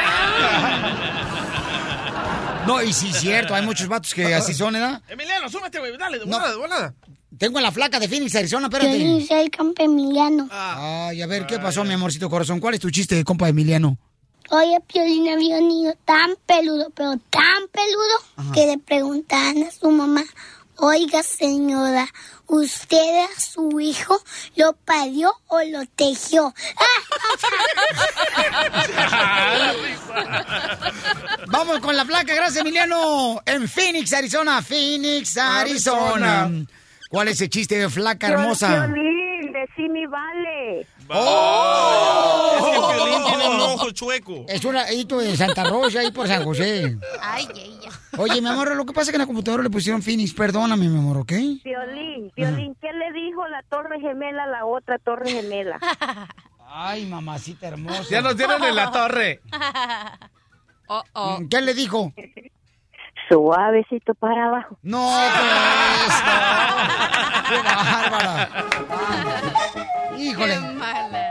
No, 2.65 2.81
y 2.83 2.91
sí, 2.91 3.11
cierto, 3.13 3.55
hay 3.55 3.63
muchos 3.65 3.87
vatos 3.87 4.13
que 4.13 4.33
así 4.35 4.53
son, 4.53 4.73
¿verdad? 4.73 5.01
Emiliano, 5.07 5.47
súbete, 5.49 5.79
güey, 5.79 5.95
dale, 5.97 6.19
de 6.19 6.25
No. 6.25 6.31
volada, 6.37 6.51
de 6.51 6.57
volada. 6.57 6.93
Tengo 7.37 7.59
a 7.59 7.61
la 7.61 7.71
flaca 7.71 7.99
de 7.99 8.09
Phoenix, 8.09 8.35
Arizona, 8.35 8.67
Yo 8.69 8.77
espérate. 8.77 9.25
soy 9.27 9.49
compa 9.51 9.83
Emiliano. 9.83 10.47
Ay, 10.51 11.21
a 11.21 11.27
ver, 11.27 11.45
¿qué 11.45 11.59
pasó, 11.59 11.83
mi 11.85 11.93
amorcito 11.93 12.29
corazón? 12.29 12.59
¿Cuál 12.59 12.73
es 12.73 12.79
tu 12.81 12.89
chiste, 12.91 13.23
compa 13.23 13.47
Emiliano? 13.47 13.97
Oye, 14.49 14.77
Piolín 14.91 15.27
había 15.29 15.57
un 15.57 15.67
niño 15.67 15.93
tan 16.05 16.31
peludo, 16.45 16.89
pero 16.95 17.17
tan 17.29 17.67
peludo, 17.71 18.53
que 18.53 18.65
le 18.65 18.77
preguntaban 18.77 19.63
a 19.63 19.71
su 19.71 19.89
mamá, 19.91 20.23
oiga 20.77 21.23
señora, 21.23 22.07
¿usted 22.45 23.25
a 23.25 23.39
su 23.39 23.79
hijo 23.79 24.21
lo 24.55 24.73
parió 24.73 25.33
o 25.47 25.61
lo 25.63 25.85
tejió? 25.95 26.53
Vamos 31.47 31.79
con 31.79 31.95
la 31.95 32.05
flaca, 32.05 32.33
gracias, 32.33 32.57
Emiliano. 32.57 33.41
En 33.45 33.67
Phoenix, 33.67 34.13
Arizona. 34.13 34.61
Phoenix, 34.61 35.37
Arizona. 35.37 36.49
¿Cuál 37.09 37.29
es 37.29 37.41
el 37.41 37.49
chiste 37.49 37.77
de 37.77 37.89
flaca 37.89 38.27
hermosa? 38.27 38.67
Piolín, 38.67 39.53
de 39.53 39.69
sí 39.75 39.87
me 39.89 40.07
vale. 40.07 40.85
Es 41.09 42.63
que 42.65 42.79
Piolín 42.93 43.23
tiene 43.25 43.49
un 43.49 43.61
ojo 43.61 43.91
chueco. 43.91 44.45
Es 44.47 44.65
un 44.65 44.75
hito 44.91 45.19
de 45.19 45.35
Santa 45.37 45.63
Rosa, 45.63 45.99
ahí 45.99 46.11
por 46.11 46.27
San 46.27 46.43
José. 46.43 46.97
Ay, 47.21 47.47
ella. 47.55 47.89
Oye, 48.17 48.41
mi 48.41 48.47
amor, 48.47 48.75
lo 48.75 48.85
que 48.85 48.93
pasa 48.93 49.03
es 49.03 49.09
que 49.11 49.15
en 49.15 49.21
la 49.21 49.27
computadora 49.27 49.63
le 49.63 49.69
pusieron 49.69 50.01
Phoenix. 50.01 50.33
Perdóname, 50.33 50.89
mi 50.89 50.97
amor, 50.97 51.17
¿ok? 51.17 51.31
Violín, 51.63 52.31
Violín, 52.35 52.75
¿qué 52.81 52.91
le 52.93 53.11
dijo 53.13 53.47
la 53.47 53.63
torre 53.69 53.99
gemela 53.99 54.43
a 54.43 54.47
la 54.47 54.65
otra 54.65 54.97
torre 54.99 55.29
gemela? 55.29 55.79
Ay, 56.67 57.05
mamacita 57.05 57.67
hermosa. 57.67 58.03
Ya 58.09 58.21
nos 58.21 58.35
dieron 58.35 58.63
en 58.63 58.75
la 58.75 58.91
torre. 58.91 59.41
¿Qué 61.49 61.61
le 61.61 61.73
dijo? 61.73 62.13
Suavecito 63.29 64.13
para 64.15 64.45
abajo. 64.45 64.77
No, 64.83 65.09
pues, 65.09 66.15
no. 66.25 66.41
Qué 67.49 67.61
bárbara. 67.63 68.49
Híjole. 70.17 70.57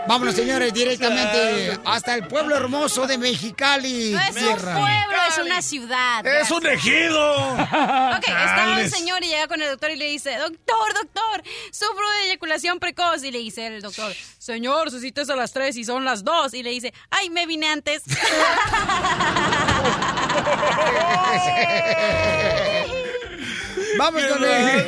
Vámonos, 0.08 0.34
señores, 0.36 0.72
directamente 0.72 1.78
hasta 1.84 2.14
el 2.14 2.26
pueblo 2.28 2.56
hermoso 2.56 3.06
de 3.06 3.18
Mexicali. 3.18 4.12
No 4.12 4.20
es 4.20 4.36
un 4.36 4.56
pueblo, 4.56 5.15
es 5.28 5.38
una 5.38 5.62
ciudad. 5.62 6.26
¡Es 6.26 6.50
un 6.50 6.66
ejido! 6.66 7.54
Ok, 7.54 7.68
estaba 7.68 8.70
un 8.70 8.76
Chales. 8.76 8.92
señor 8.92 9.24
y 9.24 9.28
llega 9.28 9.48
con 9.48 9.62
el 9.62 9.70
doctor 9.70 9.90
y 9.90 9.96
le 9.96 10.06
dice, 10.06 10.36
doctor, 10.36 10.94
doctor, 10.94 11.42
sufro 11.70 12.10
de 12.18 12.26
eyaculación 12.26 12.78
precoz. 12.78 13.24
Y 13.24 13.30
le 13.30 13.38
dice 13.38 13.66
el 13.66 13.82
doctor, 13.82 14.12
señor, 14.38 14.90
su 14.90 15.00
cita 15.00 15.22
es 15.22 15.30
a 15.30 15.36
las 15.36 15.52
3 15.52 15.76
y 15.76 15.84
son 15.84 16.04
las 16.04 16.24
2. 16.24 16.54
Y 16.54 16.62
le 16.62 16.70
dice, 16.70 16.92
ay, 17.10 17.30
me 17.30 17.46
vine 17.46 17.68
antes. 17.68 18.02
Vamos 23.98 24.22
con 24.24 24.44
él. 24.44 24.86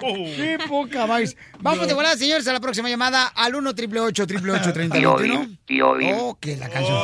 Qué 0.36 0.58
poca 0.68 1.06
más. 1.06 1.36
Vamos 1.60 1.86
de 1.86 1.94
volada, 1.94 2.16
señores, 2.16 2.46
a 2.48 2.52
la 2.52 2.60
próxima 2.60 2.88
llamada 2.88 3.28
al 3.28 3.54
1 3.54 3.70
888 3.70 4.90
Piolín, 4.90 5.58
Piolín. 5.64 6.14
Oh, 6.18 6.38
que 6.40 6.56
la 6.56 6.68
canción. 6.68 6.98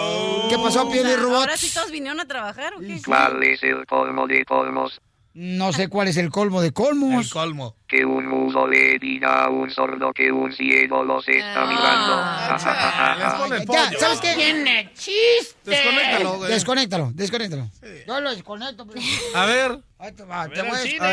¿Qué 0.48 0.56
pasó, 0.56 0.90
Piolín 0.90 1.18
Robot? 1.20 1.40
Ahora 1.40 1.56
sí 1.56 1.70
todos 1.72 1.90
vinieron 1.90 2.20
a 2.20 2.26
trabajar, 2.26 2.74
¿o 2.74 2.80
qué? 2.80 3.00
¿Cuál 3.04 3.42
es 3.42 3.62
el 3.62 3.86
colmo 3.86 4.26
de 4.26 4.44
colmos? 4.44 5.00
No 5.32 5.72
sé 5.72 5.88
cuál 5.88 6.08
es 6.08 6.16
el 6.16 6.28
colmo 6.30 6.60
de 6.60 6.72
colmos. 6.72 7.26
El 7.26 7.30
colmo. 7.32 7.76
Que 7.86 8.04
un 8.04 8.26
mudo 8.26 8.66
le 8.66 8.98
diga 8.98 9.44
a 9.44 9.48
un 9.48 9.70
sordo 9.70 10.12
que 10.12 10.30
un 10.32 10.52
ciego 10.52 11.04
los 11.04 11.26
está 11.28 11.66
mirando. 11.66 12.16
Ja, 12.16 12.58
ja, 12.58 12.74
ja. 12.74 13.60
Ya, 13.72 13.98
¿sabes 13.98 14.20
qué? 14.20 14.34
Tiene 14.34 14.90
chiste. 14.94 15.70
Desconéctalo, 15.70 16.36
güey. 16.38 16.50
Desconéctalo, 16.52 17.10
desconéctalo. 17.14 17.70
Yo 18.06 18.20
lo 18.20 18.30
desconecto. 18.30 18.86
pero- 18.86 19.00
A 19.34 19.46
ver. 19.46 19.78
Ahí 19.98 20.12
te 20.12 20.24
va, 20.24 20.42
A 20.42 20.48
te 20.48 20.62
ver, 20.62 20.64
voy 20.64 20.70
a- 20.70 20.80
ver. 20.80 20.90
cine. 20.90 21.06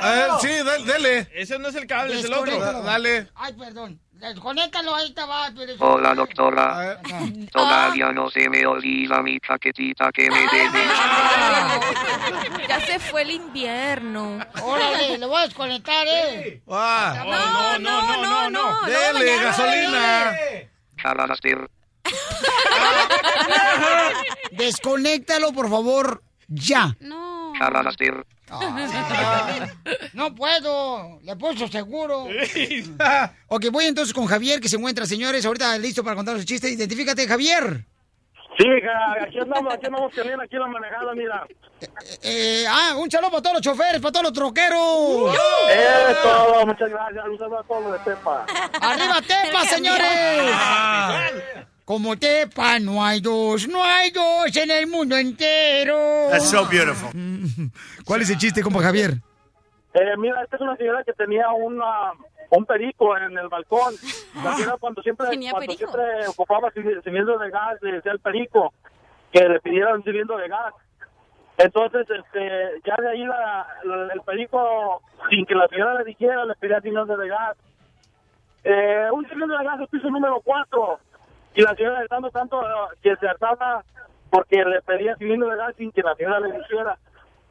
A 0.00 0.10
ver, 0.10 0.30
sí, 0.40 0.48
dale. 0.86 1.28
Ese 1.34 1.58
no 1.58 1.68
es 1.68 1.74
el 1.74 1.86
cable, 1.86 2.18
es 2.18 2.24
el 2.24 2.32
otro. 2.32 2.58
Dale. 2.82 3.28
Ay, 3.34 3.52
perdón. 3.54 4.00
Desconéctalo, 4.18 4.96
ahí 4.96 5.12
te 5.12 5.24
va. 5.24 5.48
Hola, 5.78 6.12
doctora. 6.12 7.00
Todavía 7.52 8.10
no 8.12 8.28
se 8.28 8.48
me 8.48 8.66
olvida 8.66 9.22
mi 9.22 9.38
chaquetita 9.38 10.10
que 10.10 10.28
me 10.28 10.40
debe. 10.40 10.84
Ya 12.68 12.80
se 12.80 12.98
fue 12.98 13.22
el 13.22 13.30
invierno. 13.30 14.40
Órale, 14.60 15.18
le 15.18 15.26
voy 15.26 15.36
a 15.36 15.46
desconectar, 15.46 16.04
¿eh? 16.08 16.60
Ah. 16.68 17.76
No, 17.78 17.78
no, 17.78 18.16
no, 18.20 18.50
no. 18.50 18.86
Dele, 18.86 19.38
gasolina. 19.40 20.36
Jalaster. 20.96 21.70
Desconéctalo, 24.50 25.52
por 25.52 25.70
favor, 25.70 26.24
ya. 26.48 26.96
No. 26.98 27.52
Jalaster. 28.48 29.74
No 30.14 30.34
puedo, 30.34 31.20
le 31.22 31.36
puso 31.36 31.68
seguro. 31.68 32.26
ok, 33.48 33.66
voy 33.70 33.84
entonces 33.86 34.14
con 34.14 34.26
Javier, 34.26 34.60
que 34.60 34.68
se 34.68 34.76
encuentra, 34.76 35.06
señores, 35.06 35.44
ahorita 35.44 35.76
listo 35.78 36.02
para 36.02 36.16
contar 36.16 36.38
su 36.38 36.44
chiste. 36.44 36.70
Identifícate, 36.70 37.26
Javier. 37.26 37.84
Sí, 38.58 38.66
ja, 38.82 39.24
aquí 39.24 39.38
andamos, 39.38 39.72
aquí 39.72 39.86
andamos, 39.86 40.12
Piolín, 40.12 40.40
aquí 40.40 40.56
la 40.56 40.66
manejada, 40.66 41.14
mira. 41.14 41.46
Eh, 42.22 42.64
ah, 42.68 42.96
un 42.96 43.08
saludo 43.08 43.30
para 43.30 43.42
todos 43.42 43.54
los 43.54 43.62
choferes, 43.62 44.00
para 44.00 44.10
todos 44.10 44.24
los 44.24 44.32
troqueros. 44.32 45.36
Eso, 45.70 46.66
muchas 46.66 46.90
gracias, 46.90 47.24
un 47.24 47.38
saludo 47.38 47.60
a 47.60 47.62
todos 47.62 47.84
los 47.84 47.92
de 47.92 47.98
Tepa. 48.00 48.46
¡Arriba 48.80 49.20
Tepa, 49.22 49.64
señores! 49.64 50.56
Como 51.88 52.18
Tepa 52.18 52.78
no 52.80 53.02
hay 53.02 53.18
dos, 53.22 53.66
no 53.66 53.82
hay 53.82 54.10
dos 54.10 54.54
en 54.54 54.70
el 54.70 54.86
mundo 54.88 55.16
entero. 55.16 55.96
That's 56.30 56.50
so 56.50 56.66
beautiful. 56.66 57.08
¿Cuál 58.04 58.20
es 58.20 58.28
el 58.28 58.36
chiste, 58.36 58.60
compa 58.62 58.82
Javier? 58.82 59.12
Eh, 59.94 60.14
mira, 60.18 60.42
esta 60.42 60.56
es 60.56 60.60
una 60.60 60.76
señora 60.76 61.02
que 61.02 61.14
tenía 61.14 61.48
una, 61.50 62.12
un 62.50 62.66
perico 62.66 63.16
en 63.16 63.38
el 63.38 63.48
balcón. 63.48 63.94
La 64.44 64.54
señora 64.56 64.76
cuando 64.78 65.00
siempre, 65.02 65.28
¿Tenía 65.30 65.50
cuando 65.52 65.72
siempre 65.72 66.02
ocupaba 66.28 66.70
cili- 66.74 67.02
cilindro 67.02 67.38
de 67.38 67.48
gas, 67.48 67.80
le 67.80 67.92
decía 67.92 68.12
al 68.12 68.20
perico 68.20 68.74
que 69.32 69.48
le 69.48 69.58
pidiera 69.60 69.94
un 69.94 70.02
cilindro 70.02 70.36
de 70.36 70.46
gas. 70.48 70.74
Entonces, 71.56 72.02
este, 72.10 72.82
ya 72.84 72.96
de 73.00 73.08
ahí 73.12 73.24
la, 73.24 73.66
la- 73.84 74.12
el 74.12 74.20
perico, 74.26 75.00
sin 75.30 75.46
que 75.46 75.54
la 75.54 75.66
señora 75.68 75.94
le 75.94 76.04
dijera, 76.04 76.44
le 76.44 76.54
pedía 76.56 76.82
cilindro 76.82 77.16
de 77.16 77.28
gas. 77.28 77.56
Eh, 78.62 79.08
un 79.10 79.26
cilindro 79.26 79.56
de 79.56 79.64
gas 79.64 79.80
el 79.80 79.88
piso 79.88 80.10
número 80.10 80.38
4. 80.44 81.00
Y 81.58 81.62
la 81.62 81.74
señora 81.74 81.98
gritando 81.98 82.30
tanto 82.30 82.62
que 83.02 83.16
se 83.16 83.28
hartaba 83.28 83.82
porque 84.30 84.64
le 84.64 84.80
pedía 84.82 85.16
de 85.18 85.56
gas 85.56 85.74
sin 85.76 85.90
que 85.90 86.02
la 86.02 86.14
señora 86.14 86.38
le 86.38 86.52
dijera. 86.52 86.96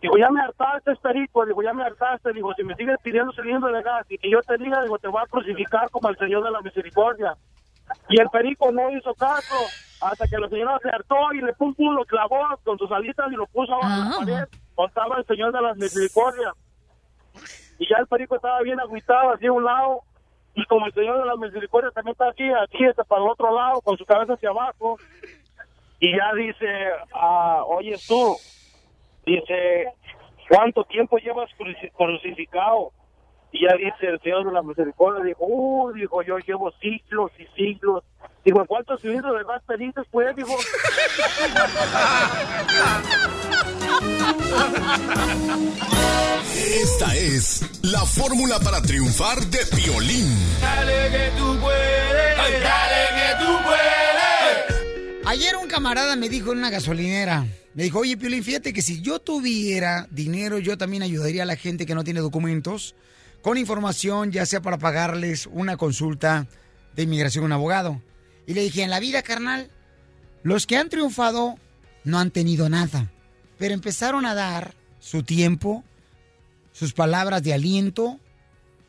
Digo, 0.01 0.17
ya 0.17 0.29
me 0.29 0.39
hartaste, 0.39 0.95
perico. 0.95 1.45
Digo, 1.45 1.61
ya 1.61 1.73
me 1.73 1.83
hartaste. 1.83 2.31
Digo, 2.31 2.53
si 2.53 2.63
me 2.63 2.73
sigues 2.75 2.95
pidiendo 3.03 3.33
cilindro 3.33 3.69
de 3.69 3.83
gas 3.83 4.05
y 4.07 4.17
que 4.17 4.29
yo 4.29 4.39
te 4.43 4.57
diga, 4.57 4.81
digo, 4.81 4.97
te 4.97 5.09
voy 5.09 5.21
a 5.21 5.29
crucificar 5.29 5.89
como 5.89 6.07
el 6.07 6.17
Señor 6.17 6.41
de 6.41 6.51
la 6.51 6.61
Misericordia. 6.61 7.35
Y 8.07 8.21
el 8.21 8.29
perico 8.29 8.71
no 8.71 8.89
hizo 8.91 9.13
caso 9.13 9.55
hasta 9.99 10.25
que 10.25 10.37
la 10.37 10.47
señora 10.47 10.79
se 10.81 10.89
hartó 10.89 11.33
y 11.33 11.41
le 11.41 11.51
pum 11.55 11.73
pum 11.73 11.93
lo 11.93 12.05
clavó 12.05 12.39
con 12.63 12.77
sus 12.77 12.89
alitas 12.89 13.29
y 13.29 13.35
lo 13.35 13.45
puso 13.47 13.73
a 13.83 13.89
la 13.89 14.17
pared. 14.19 14.47
Contaba 14.73 15.17
el 15.17 15.25
Señor 15.25 15.51
de 15.51 15.61
la 15.61 15.73
Misericordia. 15.73 16.53
Y 17.77 17.89
ya 17.89 17.97
el 17.97 18.07
perico 18.07 18.37
estaba 18.37 18.61
bien 18.61 18.79
agüitado 18.79 19.31
así 19.31 19.47
a 19.47 19.51
un 19.51 19.65
lado. 19.65 19.99
Y 20.59 20.65
como 20.65 20.87
el 20.87 20.93
Señor 20.93 21.19
de 21.19 21.25
la 21.25 21.35
Misericordia 21.35 21.91
también 21.91 22.13
está 22.13 22.29
aquí, 22.29 22.49
aquí 22.51 22.83
está 22.85 23.03
para 23.03 23.21
el 23.23 23.29
otro 23.29 23.53
lado, 23.55 23.79
con 23.81 23.95
su 23.95 24.03
cabeza 24.05 24.33
hacia 24.33 24.49
abajo. 24.49 24.97
Y 25.99 26.17
ya 26.17 26.33
dice, 26.33 26.67
ah, 27.13 27.61
oye 27.67 27.95
tú, 28.07 28.35
dice, 29.23 29.93
¿cuánto 30.49 30.83
tiempo 30.85 31.17
llevas 31.17 31.51
cruci- 31.59 31.91
crucificado? 31.95 32.91
Y 33.51 33.67
ya 33.67 33.75
dice 33.77 34.07
el 34.07 34.19
Señor 34.21 34.45
de 34.47 34.51
la 34.51 34.63
Misericordia, 34.63 35.23
dijo, 35.23 35.45
uh, 35.45 35.93
dijo, 35.93 36.23
yo 36.23 36.39
llevo 36.39 36.71
siglos 36.81 37.31
y 37.37 37.45
siglos. 37.55 38.03
Digo, 38.43 38.65
¿cuántos 38.65 38.99
cilindros 39.01 39.37
de 39.37 39.43
gas 39.43 39.61
pediste 39.63 40.01
pues? 40.11 40.35
Dijo, 40.35 40.53
Esta 46.81 47.15
es 47.15 47.61
la 47.81 48.05
fórmula 48.05 48.59
para 48.59 48.81
triunfar 48.81 49.45
de 49.47 49.59
Piolín. 49.75 50.35
Dale 50.61 51.09
que 51.11 51.31
tú 51.37 51.57
puedes, 51.59 52.37
dale 52.63 53.05
que 53.15 53.45
tú 53.45 53.51
puedes. 53.63 55.25
Ayer 55.25 55.55
un 55.55 55.67
camarada 55.67 56.15
me 56.15 56.29
dijo 56.29 56.51
en 56.51 56.59
una 56.59 56.69
gasolinera, 56.69 57.45
me 57.73 57.83
dijo, 57.83 57.99
oye, 57.99 58.17
Piolín, 58.17 58.43
fíjate 58.43 58.73
que 58.73 58.81
si 58.81 59.01
yo 59.01 59.19
tuviera 59.19 60.07
dinero, 60.11 60.59
yo 60.59 60.77
también 60.77 61.03
ayudaría 61.03 61.43
a 61.43 61.45
la 61.45 61.55
gente 61.55 61.85
que 61.85 61.95
no 61.95 62.03
tiene 62.03 62.21
documentos 62.21 62.95
con 63.41 63.57
información, 63.57 64.31
ya 64.31 64.45
sea 64.45 64.61
para 64.61 64.77
pagarles 64.77 65.47
una 65.51 65.77
consulta 65.77 66.47
de 66.95 67.03
inmigración 67.03 67.43
a 67.43 67.47
un 67.47 67.53
abogado. 67.53 68.01
Y 68.45 68.53
le 68.53 68.61
dije, 68.61 68.83
en 68.83 68.89
la 68.89 68.99
vida, 68.99 69.21
carnal, 69.21 69.69
los 70.43 70.65
que 70.65 70.77
han 70.77 70.89
triunfado 70.89 71.55
no 72.03 72.19
han 72.19 72.31
tenido 72.31 72.69
nada, 72.69 73.11
pero 73.57 73.73
empezaron 73.73 74.25
a 74.25 74.35
dar 74.35 74.75
su 74.99 75.23
tiempo, 75.23 75.83
sus 76.71 76.93
palabras 76.93 77.43
de 77.43 77.53
aliento, 77.53 78.19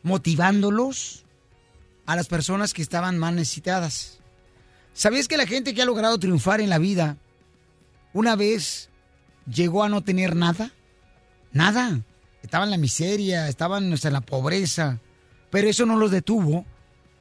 motivándolos 0.02 1.24
a 2.06 2.16
las 2.16 2.26
personas 2.26 2.72
que 2.72 2.82
estaban 2.82 3.18
más 3.18 3.34
necesitadas. 3.34 4.20
¿Sabías 4.92 5.28
que 5.28 5.36
la 5.36 5.46
gente 5.46 5.74
que 5.74 5.82
ha 5.82 5.86
logrado 5.86 6.18
triunfar 6.18 6.60
en 6.60 6.70
la 6.70 6.78
vida 6.78 7.18
una 8.12 8.36
vez 8.36 8.90
llegó 9.46 9.84
a 9.84 9.88
no 9.88 10.02
tener 10.02 10.34
nada? 10.34 10.72
Nada. 11.52 12.00
Estaban 12.42 12.68
en 12.68 12.72
la 12.72 12.78
miseria, 12.78 13.48
estaban 13.48 13.92
en 13.92 14.12
la 14.12 14.20
pobreza, 14.20 15.00
pero 15.50 15.68
eso 15.68 15.86
no 15.86 15.96
los 15.96 16.10
detuvo. 16.10 16.64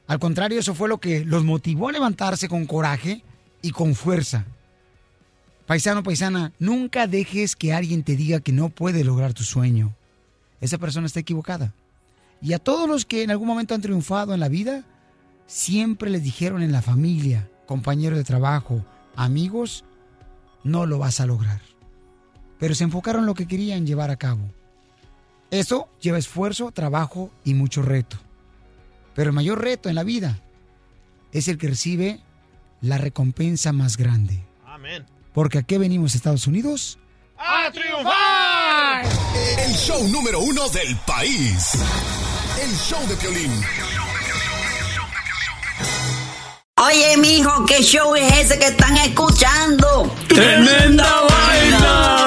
Al 0.06 0.18
contrario, 0.18 0.60
eso 0.60 0.74
fue 0.74 0.88
lo 0.88 0.98
que 0.98 1.24
los 1.24 1.44
motivó 1.44 1.88
a 1.88 1.92
levantarse 1.92 2.48
con 2.48 2.66
coraje 2.66 3.22
y 3.62 3.72
con 3.72 3.94
fuerza. 3.94 4.46
Paisano, 5.68 6.02
paisana, 6.02 6.54
nunca 6.58 7.06
dejes 7.06 7.54
que 7.54 7.74
alguien 7.74 8.02
te 8.02 8.16
diga 8.16 8.40
que 8.40 8.52
no 8.52 8.70
puede 8.70 9.04
lograr 9.04 9.34
tu 9.34 9.44
sueño. 9.44 9.94
Esa 10.62 10.78
persona 10.78 11.06
está 11.06 11.20
equivocada. 11.20 11.74
Y 12.40 12.54
a 12.54 12.58
todos 12.58 12.88
los 12.88 13.04
que 13.04 13.22
en 13.22 13.30
algún 13.30 13.48
momento 13.48 13.74
han 13.74 13.82
triunfado 13.82 14.32
en 14.32 14.40
la 14.40 14.48
vida, 14.48 14.86
siempre 15.46 16.08
les 16.08 16.22
dijeron 16.22 16.62
en 16.62 16.72
la 16.72 16.80
familia, 16.80 17.50
compañeros 17.66 18.16
de 18.16 18.24
trabajo, 18.24 18.82
amigos, 19.14 19.84
no 20.64 20.86
lo 20.86 21.00
vas 21.00 21.20
a 21.20 21.26
lograr. 21.26 21.60
Pero 22.58 22.74
se 22.74 22.84
enfocaron 22.84 23.24
en 23.24 23.26
lo 23.26 23.34
que 23.34 23.46
querían 23.46 23.86
llevar 23.86 24.10
a 24.10 24.16
cabo. 24.16 24.40
Eso 25.50 25.90
lleva 26.00 26.16
esfuerzo, 26.16 26.72
trabajo 26.72 27.30
y 27.44 27.52
mucho 27.52 27.82
reto. 27.82 28.16
Pero 29.14 29.28
el 29.28 29.36
mayor 29.36 29.60
reto 29.60 29.90
en 29.90 29.96
la 29.96 30.02
vida 30.02 30.40
es 31.30 31.46
el 31.46 31.58
que 31.58 31.68
recibe 31.68 32.22
la 32.80 32.96
recompensa 32.96 33.74
más 33.74 33.98
grande. 33.98 34.42
Amén. 34.64 35.17
Porque 35.38 35.58
aquí 35.58 35.76
venimos, 35.76 36.16
Estados 36.16 36.48
Unidos. 36.48 36.98
¡A 37.38 37.70
triunfar! 37.70 39.04
El 39.56 39.72
show 39.72 40.08
número 40.08 40.40
uno 40.40 40.68
del 40.70 40.96
país. 41.06 41.78
El 42.60 42.76
show 42.76 43.06
de 43.06 43.14
Piolín. 43.14 43.52
Oye, 46.84 47.16
mijo, 47.18 47.64
¿qué 47.66 47.84
show 47.84 48.16
es 48.16 48.32
ese 48.36 48.58
que 48.58 48.66
están 48.66 48.96
escuchando? 48.96 50.12
¡Tremenda 50.26 51.20
vaina! 51.30 52.26